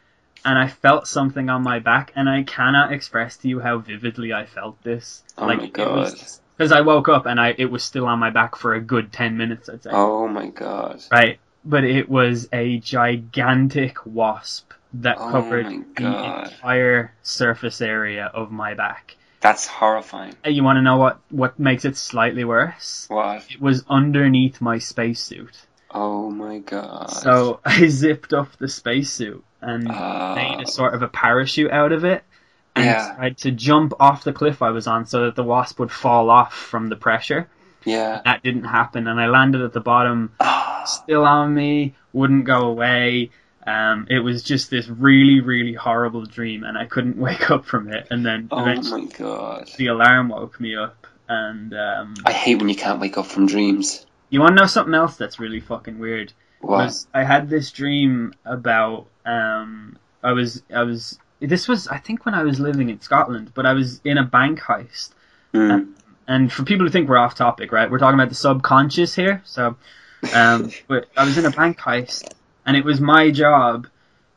and 0.45 0.57
i 0.57 0.67
felt 0.67 1.07
something 1.07 1.49
on 1.49 1.63
my 1.63 1.79
back 1.79 2.11
and 2.15 2.29
i 2.29 2.43
cannot 2.43 2.91
express 2.93 3.37
to 3.37 3.47
you 3.47 3.59
how 3.59 3.77
vividly 3.77 4.33
i 4.33 4.45
felt 4.45 4.81
this 4.83 5.23
Oh 5.37 5.45
like 5.47 5.59
my 5.59 5.67
God. 5.67 6.13
because 6.57 6.71
i 6.71 6.81
woke 6.81 7.09
up 7.09 7.25
and 7.25 7.39
i 7.39 7.53
it 7.57 7.65
was 7.71 7.83
still 7.83 8.05
on 8.05 8.19
my 8.19 8.29
back 8.29 8.55
for 8.55 8.73
a 8.73 8.81
good 8.81 9.11
10 9.11 9.37
minutes 9.37 9.69
i'd 9.69 9.83
say 9.83 9.89
Oh 9.93 10.27
my 10.27 10.47
god. 10.47 11.01
right? 11.11 11.39
But 11.65 11.83
it 11.83 12.07
was 12.07 12.47
a 12.53 12.77
gigantic 12.79 13.97
wasp 14.05 14.71
that 14.93 15.17
Oh 15.19 15.31
covered 15.31 15.65
the 15.65 16.05
entire 16.05 17.13
surface 17.21 17.81
area 17.81 18.31
of 18.33 18.51
my 18.51 18.73
back. 18.73 19.17
That's 19.41 19.67
horrifying. 19.67 20.33
You 20.45 20.63
want 20.63 20.77
to 20.77 20.81
know 20.81 20.95
what 20.97 21.19
what 21.29 21.59
makes 21.59 21.83
it 21.83 21.97
slightly 21.97 22.45
worse? 22.45 23.05
What? 23.09 23.45
It 23.51 23.61
was 23.61 23.83
underneath 23.89 24.61
my 24.61 24.77
spacesuit. 24.77 25.57
Oh 25.91 26.29
my 26.29 26.59
god. 26.59 27.09
So 27.11 27.59
I 27.65 27.87
zipped 27.87 28.33
off 28.33 28.57
the 28.57 28.67
spacesuit 28.67 29.43
and 29.61 29.87
Ah. 29.89 30.33
made 30.35 30.61
a 30.67 30.67
sort 30.69 30.93
of 30.93 31.01
a 31.01 31.07
parachute 31.07 31.71
out 31.71 31.91
of 31.91 32.03
it. 32.05 32.23
And 32.75 32.85
Yeah. 32.85 33.15
tried 33.15 33.37
to 33.39 33.51
jump 33.51 33.93
off 33.99 34.23
the 34.23 34.33
cliff 34.33 34.61
I 34.61 34.69
was 34.69 34.85
on 34.87 35.05
so 35.07 35.25
that 35.25 35.35
the 35.35 35.43
wasp 35.43 35.79
would 35.79 35.91
fall 35.91 36.29
off 36.29 36.53
from 36.53 36.87
the 36.89 36.95
pressure. 36.95 37.47
yeah. 37.85 38.21
That 38.25 38.43
didn't 38.43 38.65
happen, 38.65 39.07
and 39.07 39.19
I 39.19 39.27
landed 39.27 39.61
at 39.61 39.71
the 39.73 39.79
bottom, 39.79 40.31
Ah. 40.41 40.83
still 40.85 41.23
on 41.25 41.53
me, 41.53 41.95
wouldn't 42.13 42.43
go 42.45 42.67
away. 42.67 43.31
Um, 43.65 44.07
it 44.09 44.19
was 44.19 44.43
just 44.43 44.69
this 44.69 44.87
really, 44.87 45.39
really 45.41 45.73
horrible 45.73 46.23
dream, 46.25 46.63
and 46.63 46.77
I 46.77 46.85
couldn't 46.85 47.17
wake 47.27 47.49
up 47.51 47.65
from 47.65 47.91
it. 47.91 48.07
And 48.11 48.25
then 48.25 48.47
Oh 48.51 48.65
my 48.65 49.05
god. 49.17 49.69
the 49.77 49.87
alarm 49.87 50.29
woke 50.29 50.59
me 50.59 50.75
up. 50.75 51.07
And 51.29 51.73
um, 51.73 52.13
I 52.25 52.31
hate 52.31 52.55
when 52.59 52.69
you 52.69 52.75
can't 52.75 52.99
wake 53.01 53.17
up 53.17 53.25
from 53.25 53.45
dreams. 53.47 54.05
You 54.29 54.39
want 54.39 54.57
to 54.57 54.61
know 54.61 54.67
something 54.67 54.93
else 54.93 55.15
that's 55.15 55.39
really 55.39 55.59
fucking 55.59 55.99
weird? 55.99 56.33
What? 56.61 56.93
I 57.13 57.23
had 57.23 57.49
this 57.49 57.71
dream 57.71 58.33
about 58.45 59.07
um 59.25 59.97
I 60.23 60.33
was 60.33 60.63
I 60.73 60.83
was 60.83 61.19
this 61.39 61.67
was 61.67 61.87
I 61.87 61.97
think 61.97 62.25
when 62.25 62.33
I 62.33 62.43
was 62.43 62.59
living 62.59 62.89
in 62.89 62.99
Scotland, 63.01 63.51
but 63.53 63.65
I 63.65 63.73
was 63.73 64.01
in 64.03 64.17
a 64.17 64.23
bank 64.23 64.59
heist. 64.59 65.11
Mm. 65.53 65.93
And 66.27 66.51
for 66.51 66.63
people 66.63 66.85
who 66.85 66.91
think 66.91 67.07
we're 67.07 67.17
off 67.17 67.35
topic, 67.35 67.71
right? 67.71 67.89
We're 67.89 67.99
talking 67.99 68.19
about 68.19 68.29
the 68.29 68.35
subconscious 68.35 69.15
here. 69.15 69.41
So 69.45 69.75
um 70.33 70.71
but 70.87 71.07
I 71.15 71.25
was 71.25 71.37
in 71.37 71.45
a 71.45 71.51
bank 71.51 71.77
heist 71.79 72.33
and 72.65 72.75
it 72.75 72.83
was 72.83 72.99
my 72.99 73.31
job 73.31 73.87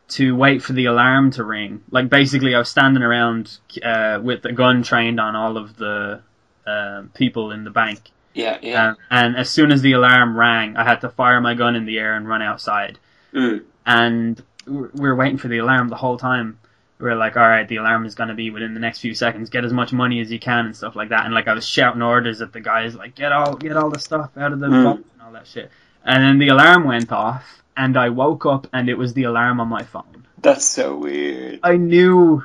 to 0.09 0.35
wait 0.37 0.63
for 0.63 0.73
the 0.73 0.87
alarm 0.87 1.31
to 1.33 1.45
ring. 1.45 1.83
Like 1.91 2.11
basically 2.11 2.55
I 2.55 2.59
was 2.59 2.69
standing 2.69 3.03
around 3.03 3.59
uh 3.83 4.21
with 4.23 4.45
a 4.45 4.53
gun 4.53 4.83
trained 4.83 5.19
on 5.19 5.35
all 5.35 5.57
of 5.57 5.77
the 5.77 6.23
uh, 6.67 7.03
people 7.15 7.51
in 7.51 7.65
the 7.65 7.71
bank 7.71 8.11
Yeah, 8.35 8.59
yeah. 8.63 8.89
um, 8.91 8.97
and 9.11 9.37
as 9.37 9.51
soon 9.51 9.73
as 9.73 9.83
the 9.83 9.93
alarm 9.93 10.37
rang, 10.37 10.77
I 10.77 10.85
had 10.85 11.01
to 11.03 11.09
fire 11.09 11.41
my 11.41 11.55
gun 11.55 11.75
in 11.77 11.85
the 11.85 11.99
air 11.99 12.15
and 12.17 12.29
run 12.29 12.43
outside. 12.43 12.99
Mm. 13.35 13.65
And 13.87 14.41
we 14.67 14.73
we 14.95 15.09
were 15.09 15.17
waiting 15.17 15.39
for 15.39 15.49
the 15.49 15.59
alarm 15.59 15.89
the 15.89 15.97
whole 15.97 16.17
time. 16.19 16.59
We 16.99 17.07
were 17.09 17.17
like, 17.17 17.37
all 17.37 17.49
right, 17.49 17.67
the 17.67 17.77
alarm 17.77 18.05
is 18.05 18.15
going 18.15 18.29
to 18.29 18.35
be 18.35 18.51
within 18.51 18.75
the 18.75 18.81
next 18.81 18.99
few 19.01 19.15
seconds. 19.15 19.49
Get 19.51 19.65
as 19.65 19.73
much 19.73 19.91
money 19.93 20.21
as 20.21 20.31
you 20.31 20.39
can 20.39 20.67
and 20.67 20.77
stuff 20.77 20.95
like 20.97 21.09
that. 21.09 21.25
And 21.25 21.35
like 21.35 21.49
I 21.49 21.55
was 21.55 21.67
shouting 21.67 22.03
orders 22.03 22.43
at 22.43 22.53
the 22.53 22.61
guys, 22.61 22.95
like 22.95 23.15
get 23.15 23.33
all 23.33 23.55
get 23.57 23.77
all 23.77 23.89
the 23.91 23.99
stuff 23.99 24.31
out 24.37 24.53
of 24.53 24.61
the 24.61 24.67
Mm. 24.69 24.83
phone 24.85 25.05
and 25.15 25.23
all 25.23 25.33
that 25.33 25.47
shit. 25.47 25.71
And 26.05 26.23
then 26.23 26.39
the 26.39 26.49
alarm 26.49 26.85
went 26.85 27.11
off, 27.11 27.63
and 27.77 27.97
I 27.97 28.11
woke 28.11 28.47
up, 28.47 28.67
and 28.73 28.89
it 28.89 28.97
was 28.99 29.13
the 29.15 29.25
alarm 29.25 29.61
on 29.61 29.69
my 29.69 29.83
phone. 29.83 30.27
That's 30.41 30.65
so 30.65 30.97
weird. 30.97 31.61
I 31.63 31.77
knew 31.77 32.45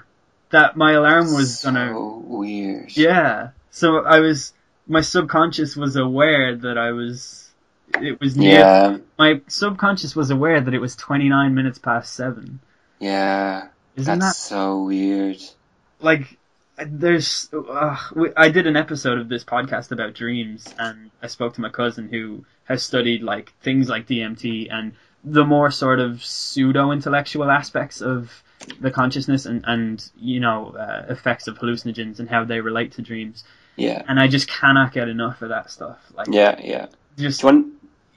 that 0.51 0.75
my 0.77 0.93
alarm 0.93 1.33
was 1.33 1.59
so 1.59 1.71
gonna 1.71 1.97
weird. 1.99 2.95
yeah. 2.95 3.49
So 3.71 4.05
I 4.05 4.19
was 4.19 4.53
my 4.87 5.01
subconscious 5.01 5.75
was 5.75 5.95
aware 5.95 6.55
that 6.55 6.77
I 6.77 6.91
was 6.91 7.51
it 8.01 8.19
was 8.19 8.35
near 8.37 8.59
Yeah. 8.59 8.97
my 9.17 9.41
subconscious 9.47 10.15
was 10.15 10.29
aware 10.31 10.59
that 10.61 10.73
it 10.73 10.79
was 10.79 10.95
29 10.95 11.53
minutes 11.55 11.77
past 11.79 12.13
7. 12.13 12.59
Yeah. 12.99 13.67
Isn't 13.95 14.19
That's 14.19 14.37
so 14.37 14.83
weird. 14.83 15.37
like 15.99 16.37
there's 16.77 17.49
uh, 17.53 17.95
I 18.35 18.49
did 18.49 18.67
an 18.67 18.75
episode 18.75 19.17
of 19.19 19.29
this 19.29 19.43
podcast 19.45 19.91
about 19.91 20.13
dreams 20.13 20.65
and 20.77 21.09
I 21.21 21.27
spoke 21.27 21.53
to 21.55 21.61
my 21.61 21.69
cousin 21.69 22.09
who 22.09 22.43
has 22.65 22.83
studied 22.83 23.23
like 23.23 23.53
things 23.61 23.87
like 23.87 24.07
DMT 24.07 24.67
and 24.71 24.93
the 25.23 25.45
more 25.45 25.71
sort 25.71 25.99
of 25.99 26.23
pseudo 26.23 26.91
intellectual 26.91 27.49
aspects 27.49 28.01
of 28.01 28.43
the 28.81 28.91
consciousness 28.91 29.45
and 29.45 29.63
and 29.65 30.09
you 30.17 30.39
know 30.39 30.71
uh, 30.71 31.05
effects 31.09 31.47
of 31.47 31.57
hallucinogens 31.59 32.19
and 32.19 32.29
how 32.29 32.43
they 32.43 32.59
relate 32.59 32.91
to 32.93 33.01
dreams 33.01 33.43
Yeah. 33.75 34.01
and 34.07 34.19
I 34.19 34.27
just 34.27 34.47
cannot 34.47 34.93
get 34.93 35.07
enough 35.09 35.41
of 35.41 35.49
that 35.49 35.69
stuff 35.71 35.97
like 36.15 36.27
Yeah, 36.31 36.59
yeah. 36.63 36.85
just 37.17 37.43
want, 37.43 37.67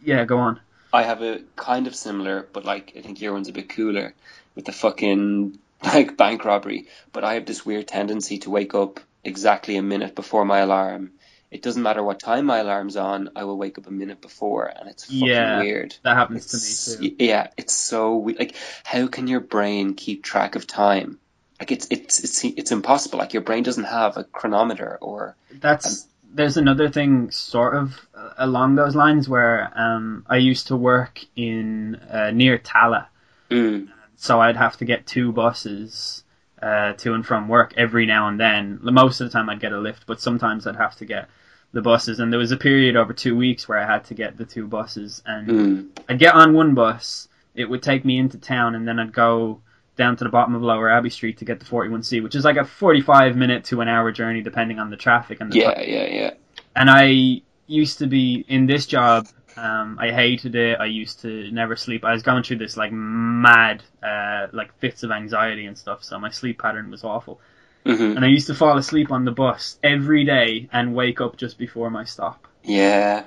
yeah 0.03 0.25
go 0.25 0.39
on 0.39 0.61
I 0.93 1.03
have 1.03 1.21
a 1.23 1.41
kind 1.57 1.87
of 1.87 1.95
similar, 1.95 2.49
but 2.53 2.65
like 2.65 2.95
I 2.97 3.03
think 3.03 3.21
your 3.21 3.35
one's 3.35 3.49
a 3.49 3.53
bit 3.53 3.69
cooler 3.69 4.15
with 4.55 4.65
the 4.65 4.73
fucking 4.73 5.59
like 5.85 6.17
bank 6.17 6.45
robbery. 6.47 6.87
But 7.13 7.25
I 7.25 7.35
have 7.35 7.45
this 7.45 7.67
weird 7.67 7.87
tendency 7.89 8.39
to 8.39 8.51
wake 8.51 8.75
up 8.75 9.01
exactly 9.23 9.77
a 9.77 9.83
minute 9.83 10.15
before 10.15 10.47
my 10.47 10.61
alarm. 10.61 11.11
It 11.51 11.61
doesn't 11.63 11.83
matter 11.83 12.03
what 12.03 12.21
time 12.21 12.47
my 12.47 12.59
alarm's 12.59 12.97
on. 12.97 13.31
I 13.37 13.45
will 13.45 13.57
wake 13.59 13.77
up 13.79 13.87
a 13.87 13.91
minute 13.91 14.21
before, 14.23 14.65
and 14.67 14.89
it's 14.89 15.05
fucking 15.05 15.27
Yeah. 15.27 15.59
weird. 15.61 15.95
that 16.05 16.17
happens 16.17 16.45
It's, 16.55 16.95
to 16.97 17.01
me 17.03 17.11
too 17.11 17.25
yeah, 17.25 17.49
it's 17.59 17.75
so 17.75 18.17
weird. 18.17 18.39
Like, 18.39 18.55
how 18.85 19.07
can 19.09 19.27
your 19.27 19.41
brain 19.41 19.95
keep 19.95 20.23
track 20.25 20.57
of 20.57 20.67
time? 20.67 21.19
Like, 21.61 21.73
it's 21.73 21.87
it's 21.91 22.23
it's 22.25 22.45
it's 22.45 22.73
impossible. 22.73 23.19
Like, 23.19 23.33
your 23.33 23.43
brain 23.43 23.63
doesn't 23.63 23.85
have 23.85 24.17
a 24.17 24.25
chronometer 24.25 24.99
or 25.01 25.37
that's 25.51 26.07
there's 26.33 26.57
another 26.57 26.89
thing 26.89 27.31
sort 27.31 27.75
of 27.75 28.07
uh, 28.15 28.31
along 28.39 28.75
those 28.75 28.95
lines 28.95 29.29
where 29.29 29.73
um, 29.75 30.25
I 30.29 30.37
used 30.37 30.69
to 30.69 30.77
work 30.77 31.25
in 31.37 31.97
uh, 31.97 32.31
near 32.31 32.59
Tallaght, 32.59 33.07
mm, 33.51 33.89
so 34.17 34.41
I'd 34.41 34.57
have 34.57 34.77
to 34.79 34.85
get 34.85 35.07
two 35.07 35.33
buses 35.33 36.25
uh, 36.61 36.93
to 36.95 37.15
and 37.15 37.25
from 37.25 37.49
work 37.49 37.75
every 37.77 38.07
now 38.07 38.29
and 38.29 38.39
then. 38.39 38.79
Most 38.83 39.21
of 39.21 39.27
the 39.27 39.33
time 39.33 39.49
I'd 39.49 39.61
get 39.61 39.73
a 39.73 39.79
lift, 39.79 40.07
but 40.07 40.21
sometimes 40.21 40.67
I'd 40.67 40.77
have 40.77 40.97
to 40.97 41.05
get 41.05 41.29
the 41.73 41.83
buses. 41.83 42.21
And 42.21 42.33
there 42.33 42.41
was 42.41 42.53
a 42.53 42.57
period 42.57 42.97
over 42.97 43.13
two 43.13 43.37
weeks 43.37 43.69
where 43.69 43.79
I 43.79 43.87
had 43.87 44.05
to 44.07 44.15
get 44.15 44.37
the 44.37 44.45
two 44.45 44.67
buses, 44.67 45.23
and 45.25 45.49
mm, 45.49 45.89
I'd 46.09 46.19
get 46.19 46.35
on 46.35 46.53
one 46.53 46.75
bus. 46.75 47.29
It 47.55 47.69
would 47.69 47.83
take 47.83 48.05
me 48.05 48.19
into 48.19 48.39
town, 48.39 48.75
and 48.75 48.87
then 48.87 48.99
I'd 48.99 49.13
go 49.13 49.61
down 49.99 50.17
to 50.17 50.25
the 50.25 50.31
bottom 50.31 50.55
of 50.55 50.63
Lower 50.63 50.89
Abbey 50.89 51.11
Street 51.11 51.39
to 51.39 51.45
get 51.45 51.61
the 51.61 51.67
41C, 51.67 52.23
which 52.23 52.35
is 52.35 52.45
like 52.45 52.57
a 52.57 52.65
45 52.65 53.37
minute 53.37 53.65
to 53.65 53.83
an 53.83 53.89
hour 53.89 54.11
journey 54.13 54.41
depending 54.41 54.79
on 54.79 54.89
the 54.89 54.97
traffic 54.97 55.41
and 55.43 55.53
the 55.53 55.59
yeah, 55.59 55.81
yeah, 55.81 56.07
yeah. 56.07 56.31
and 56.75 56.89
I 56.89 57.43
used 57.67 57.99
to 57.99 58.07
be 58.07 58.45
in 58.49 58.67
this 58.67 58.87
job. 58.87 59.29
Um, 59.57 59.99
I 60.01 60.13
hated 60.13 60.55
it. 60.55 60.79
I 60.81 60.87
used 60.87 61.21
to 61.23 61.51
never 61.51 61.75
sleep. 61.77 62.05
I 62.05 62.13
was 62.13 62.23
going 62.23 62.45
through 62.45 62.59
this 62.59 62.77
like 62.77 62.93
mad, 62.93 63.83
uh, 64.03 64.47
like 64.53 64.73
fits 64.79 65.03
of 65.03 65.11
anxiety 65.11 65.67
and 65.67 65.77
stuff. 65.77 66.05
So 66.05 66.19
my 66.19 66.31
sleep 66.31 66.63
pattern 66.63 66.91
was 66.91 67.03
awful. 67.05 67.41
hmm 67.85 68.17
And 68.17 68.25
I 68.25 68.29
used 68.29 68.47
to 68.47 68.55
fall 68.55 68.79
asleep 68.79 69.11
on 69.11 69.25
the 69.25 69.33
bus 69.33 69.79
every 69.83 70.25
day 70.25 70.69
and 70.73 70.95
wake 70.95 71.21
up 71.21 71.37
just 71.37 71.59
before 71.59 71.91
my 71.91 72.05
stop. 72.05 72.47
Yeah, 72.63 73.25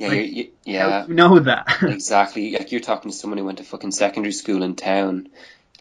yeah, 0.00 0.08
Like, 0.08 0.32
you 0.32 0.50
yeah. 0.64 1.06
you 1.08 1.14
know 1.14 1.38
that? 1.40 1.66
Exactly. 1.82 2.52
Like 2.52 2.72
you're 2.72 2.80
talking 2.80 3.10
to 3.10 3.16
someone 3.16 3.38
who 3.38 3.44
went 3.44 3.58
to 3.58 3.64
fucking 3.64 3.92
secondary 3.92 4.32
school 4.32 4.62
in 4.62 4.76
town, 4.76 5.28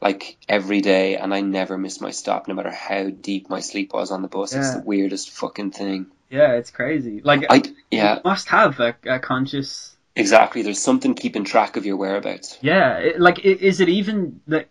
like 0.02 0.38
every 0.48 0.82
day, 0.82 1.16
and 1.18 1.34
I 1.34 1.41
never 1.41 1.78
missed 1.78 2.02
my 2.02 2.12
stop, 2.12 2.48
no 2.48 2.54
matter 2.54 2.72
how 2.72 3.10
deep 3.10 3.50
my 3.50 3.60
sleep 3.60 3.94
was 3.94 4.12
on 4.12 4.22
the 4.22 4.28
bus. 4.28 4.56
It's 4.56 4.72
the 4.72 4.80
weirdest 4.80 5.30
fucking 5.32 5.72
thing. 5.72 6.08
yeah, 6.30 6.54
it's 6.54 6.72
crazy. 6.72 7.22
Like 7.22 7.46
I 7.50 7.64
yeah, 7.91 8.20
must 8.24 8.50
have 8.50 8.80
a, 8.80 8.96
a 9.06 9.20
conscious. 9.20 9.96
exactly. 10.16 10.62
There's 10.62 10.82
something 10.82 11.14
keeping 11.16 11.44
track 11.44 11.78
of 11.78 11.86
your 11.86 11.98
whereabouts. 11.98 12.58
Yeah, 12.62 12.98
it, 12.98 13.20
like 13.20 13.40
is 13.40 13.80
it 13.80 13.90
even 13.90 14.41
that? 14.48 14.70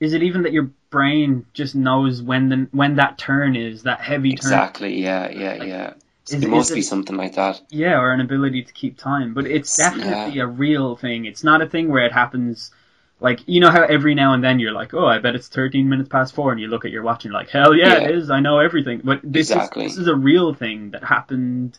Is 0.00 0.12
it 0.12 0.22
even 0.22 0.42
that 0.42 0.52
your 0.52 0.70
brain 0.90 1.46
just 1.54 1.74
knows 1.74 2.22
when 2.22 2.48
the 2.48 2.68
when 2.70 2.96
that 2.96 3.18
turn 3.18 3.56
is 3.56 3.82
that 3.82 4.00
heavy 4.00 4.30
turn? 4.34 4.34
Exactly. 4.34 5.02
Yeah, 5.02 5.28
yeah, 5.30 5.54
Like, 5.54 5.68
yeah. 5.68 5.94
Is, 6.28 6.34
It 6.34 6.44
is 6.44 6.48
must 6.48 6.70
it- 6.70 6.74
be 6.74 6.82
something 6.82 7.16
like 7.16 7.34
that. 7.36 7.60
Yeah, 7.70 7.98
or 8.00 8.12
an 8.12 8.20
ability 8.20 8.62
to 8.64 8.72
keep 8.72 8.98
time. 8.98 9.34
But 9.34 9.46
it's 9.46 9.78
Yeah. 9.78 9.90
definitely 9.90 10.40
a 10.40 10.46
real 10.46 10.96
thing. 10.96 11.24
It's 11.24 11.42
not 11.44 11.62
a 11.62 11.66
thing 11.66 11.88
where 11.88 12.04
it 12.04 12.12
happens. 12.12 12.70
Like 13.20 13.40
you 13.46 13.60
know 13.60 13.70
how 13.70 13.82
every 13.82 14.14
now 14.14 14.34
and 14.34 14.44
then 14.44 14.60
you're 14.60 14.72
like, 14.72 14.94
oh, 14.94 15.06
I 15.06 15.18
bet 15.18 15.34
it's 15.34 15.48
13 15.48 15.88
minutes 15.88 16.08
past 16.08 16.34
four, 16.34 16.52
and 16.52 16.60
you 16.60 16.68
look 16.68 16.84
at 16.84 16.92
your 16.92 17.02
watch 17.02 17.24
and 17.24 17.32
you're 17.32 17.40
like, 17.40 17.50
hell 17.50 17.74
yeah, 17.74 17.98
Yeah. 17.98 18.08
it 18.08 18.14
is. 18.14 18.30
I 18.30 18.38
know 18.40 18.58
everything. 18.60 19.00
But 19.02 19.20
this 19.24 19.50
Exactly. 19.50 19.86
is 19.86 19.96
this 19.96 20.02
is 20.02 20.08
a 20.08 20.14
real 20.14 20.54
thing 20.54 20.90
that 20.92 21.02
happened 21.02 21.78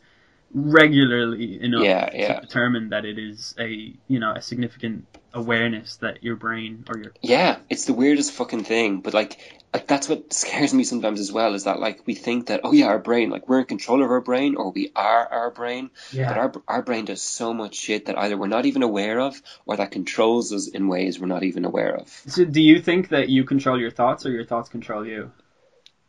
regularly 0.54 1.62
enough 1.62 1.84
Yeah, 1.84 2.10
to 2.10 2.18
yeah. 2.18 2.40
determine 2.42 2.90
that 2.90 3.06
it 3.06 3.18
is 3.18 3.56
a 3.60 3.94
you 4.08 4.20
know 4.20 4.34
a 4.34 4.42
significant 4.42 5.06
awareness 5.34 5.98
that 5.98 6.24
your 6.24 6.36
brain 6.36 6.84
or 6.90 6.98
your 6.98 7.14
Yeah, 7.22 7.58
it's 7.70 7.86
the 7.86 7.94
weirdest 7.94 8.32
fucking 8.34 8.64
thing, 8.64 9.02
but 9.02 9.14
like, 9.14 9.38
like 9.74 9.88
that's 9.88 10.10
what 10.10 10.34
scares 10.44 10.74
me 10.74 10.84
sometimes 10.84 11.20
as 11.20 11.32
well. 11.32 11.54
Is 11.54 11.66
that 11.66 11.80
like 11.80 12.06
we 12.06 12.16
think 12.16 12.48
that 12.48 12.62
oh 12.64 12.72
yeah, 12.72 12.88
our 12.88 13.00
brain, 13.00 13.30
like 13.30 13.48
we're 13.48 13.60
in 13.60 13.66
control 13.66 14.04
of 14.04 14.10
our 14.10 14.22
brain, 14.22 14.56
or 14.56 14.72
we 14.72 14.92
are 14.96 15.28
our 15.32 15.52
brain, 15.52 15.92
yeah 16.12 16.28
But 16.30 16.38
our 16.38 16.52
our 16.68 16.82
brain 16.82 17.06
does 17.06 17.22
so 17.22 17.54
much 17.54 17.76
shit 17.76 18.06
that 18.06 18.18
either 18.18 18.38
we're 18.38 18.48
not 18.48 18.66
even 18.66 18.84
aware 18.84 19.20
of, 19.20 19.42
or 19.66 19.78
that 19.78 19.92
controls 19.92 20.54
us 20.54 20.68
in 20.68 20.88
ways 20.88 21.20
we're 21.20 21.28
not 21.28 21.44
even 21.44 21.66
aware 21.66 21.96
of. 21.96 22.10
So 22.28 22.46
do 22.46 22.62
you 22.62 22.82
think 22.82 23.10
that 23.10 23.30
you 23.30 23.44
control 23.44 23.80
your 23.80 23.92
thoughts 23.92 24.26
or 24.26 24.32
your 24.32 24.46
thoughts 24.46 24.70
control 24.70 25.06
you? 25.06 25.32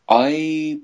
I 0.08 0.80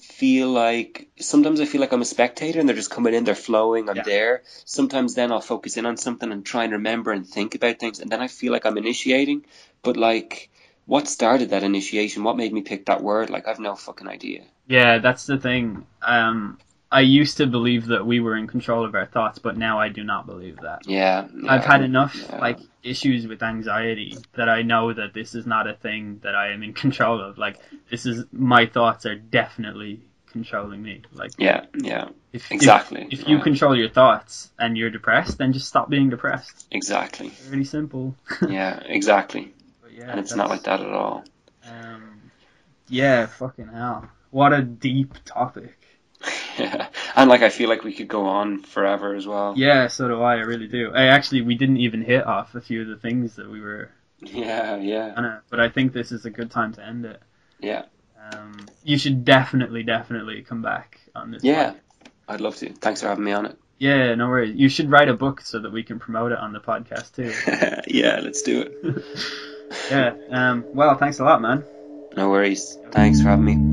feel 0.00 0.48
like 0.50 1.08
sometimes 1.18 1.60
I 1.60 1.64
feel 1.64 1.80
like 1.80 1.92
I'm 1.92 2.02
a 2.02 2.04
spectator 2.04 2.60
and 2.60 2.68
they're 2.68 2.76
just 2.76 2.90
coming 2.90 3.14
in, 3.14 3.24
they're 3.24 3.34
flowing, 3.34 3.88
I'm 3.88 3.96
Yeah. 3.96 4.02
there. 4.02 4.42
Sometimes 4.64 5.14
then 5.14 5.32
I'll 5.32 5.40
focus 5.40 5.76
in 5.76 5.86
on 5.86 5.96
something 5.96 6.30
and 6.32 6.44
try 6.44 6.64
and 6.64 6.72
remember 6.72 7.12
and 7.12 7.26
think 7.26 7.54
about 7.54 7.78
things, 7.78 8.00
and 8.00 8.10
then 8.10 8.20
I 8.20 8.28
feel 8.28 8.52
like 8.52 8.66
I'm 8.66 8.78
initiating. 8.78 9.44
But 9.82 9.96
like, 9.96 10.50
what 10.88 11.06
started 11.06 11.50
that 11.50 11.62
initiation? 11.62 12.24
What 12.24 12.38
made 12.38 12.50
me 12.50 12.62
pick 12.62 12.86
that 12.86 13.02
word? 13.02 13.28
Like, 13.28 13.46
I've 13.46 13.58
no 13.60 13.74
fucking 13.76 14.08
idea. 14.08 14.44
Yeah, 14.66 14.98
that's 14.98 15.26
the 15.26 15.36
thing. 15.36 15.86
Um, 16.00 16.58
I 16.90 17.00
used 17.00 17.36
to 17.36 17.46
believe 17.46 17.88
that 17.88 18.06
we 18.06 18.20
were 18.20 18.34
in 18.34 18.46
control 18.46 18.86
of 18.86 18.94
our 18.94 19.04
thoughts, 19.04 19.38
but 19.38 19.58
now 19.58 19.78
I 19.78 19.90
do 19.90 20.02
not 20.02 20.24
believe 20.26 20.56
that. 20.62 20.86
Yeah, 20.86 21.28
I've 21.46 21.64
had 21.66 21.82
enough 21.82 22.16
yeah. 22.16 22.38
like 22.38 22.58
issues 22.82 23.26
with 23.26 23.42
anxiety 23.42 24.16
that 24.34 24.48
I 24.48 24.62
know 24.62 24.94
that 24.94 25.12
this 25.12 25.34
is 25.34 25.46
not 25.46 25.66
a 25.66 25.74
thing 25.74 26.20
that 26.22 26.34
I 26.34 26.52
am 26.52 26.62
in 26.62 26.72
control 26.84 27.20
of. 27.20 27.36
Like 27.36 27.58
this 27.90 28.06
is 28.06 28.24
my 28.32 28.64
thoughts 28.64 29.04
are 29.04 29.14
definitely 29.16 30.00
controlling 30.32 30.82
me. 30.82 31.02
Like 31.12 31.32
Yeah, 31.36 31.66
yeah, 31.74 32.08
if 32.32 32.46
if- 32.46 32.52
exactly. 32.52 33.06
If, 33.10 33.28
you 33.28 33.36
yeah, 33.36 33.42
control 33.42 33.76
your 33.76 33.90
thoughts 33.90 34.50
and 34.58 34.78
you're 34.78 34.90
depressed, 34.90 35.36
then 35.36 35.52
just 35.52 35.68
stop 35.68 35.90
being 35.90 36.08
depressed. 36.08 36.66
exactly. 36.70 37.30
Really 37.50 37.64
simple. 37.64 38.16
Yeah, 38.48 38.80
exactly. 38.86 39.52
Yeah, 39.98 40.10
And 40.10 40.20
it's 40.20 40.34
not 40.34 40.48
like 40.48 40.62
that 40.64 40.80
at 40.80 40.92
all. 40.92 41.24
Um, 41.68 42.30
yeah, 42.88 43.26
fucking 43.26 43.68
hell. 43.68 44.08
What 44.30 44.52
a 44.52 44.62
deep 44.62 45.14
topic. 45.24 45.74
Yeah, 46.58 46.88
and 47.14 47.30
like 47.30 47.42
I 47.42 47.50
feel 47.50 47.68
like 47.68 47.84
we 47.84 47.94
could 47.94 48.08
go 48.08 48.26
on 48.26 48.64
forever 48.64 49.14
as 49.14 49.24
well. 49.28 49.54
Yeah, 49.56 49.86
so 49.86 50.08
do 50.08 50.20
I. 50.20 50.34
I 50.34 50.40
really 50.40 50.66
do. 50.66 50.90
I 50.92 51.04
actually 51.04 51.42
we 51.42 51.54
didn't 51.54 51.76
even 51.76 52.02
hit 52.02 52.26
off 52.26 52.56
a 52.56 52.60
few 52.60 52.82
of 52.82 52.88
the 52.88 52.96
things 52.96 53.36
that 53.36 53.48
we 53.48 53.60
were 53.60 53.92
yeah, 54.18 54.74
yeah, 54.76 55.14
gonna, 55.14 55.42
but 55.50 55.60
I 55.60 55.68
think 55.68 55.92
this 55.92 56.10
is 56.10 56.24
a 56.24 56.30
good 56.30 56.50
time 56.50 56.72
to 56.74 56.84
end 56.84 57.04
it. 57.04 57.22
yeah. 57.60 57.84
Um, 58.32 58.66
you 58.82 58.98
should 58.98 59.24
definitely, 59.24 59.84
definitely 59.84 60.42
come 60.42 60.60
back 60.60 60.98
on 61.14 61.30
this. 61.30 61.44
Yeah. 61.44 61.70
pod- 61.70 62.10
I'd 62.26 62.40
love 62.40 62.56
to. 62.56 62.72
Thanks 62.72 63.02
for 63.02 63.06
having 63.06 63.22
me 63.22 63.30
on 63.30 63.46
it. 63.46 63.56
Yeah, 63.78 64.16
no 64.16 64.26
worries. 64.28 64.56
You 64.56 64.68
should 64.68 64.90
write 64.90 65.08
a 65.08 65.14
book 65.14 65.40
so 65.42 65.60
that 65.60 65.70
we 65.72 65.84
can 65.84 66.00
promote 66.00 66.32
it 66.32 66.38
on 66.38 66.52
the 66.52 66.58
podcast 66.58 67.14
too. 67.14 67.32
yeah, 67.86 68.18
let's 68.20 68.42
do 68.42 68.62
it. 68.62 69.04
yeah. 69.90 70.14
Um. 70.30 70.64
Well, 70.74 70.96
thanks 70.96 71.18
a 71.18 71.24
lot, 71.24 71.40
man. 71.42 71.64
No 72.16 72.30
worries. 72.30 72.78
Thanks 72.90 73.20
for 73.20 73.28
having 73.28 73.44
me. 73.44 73.67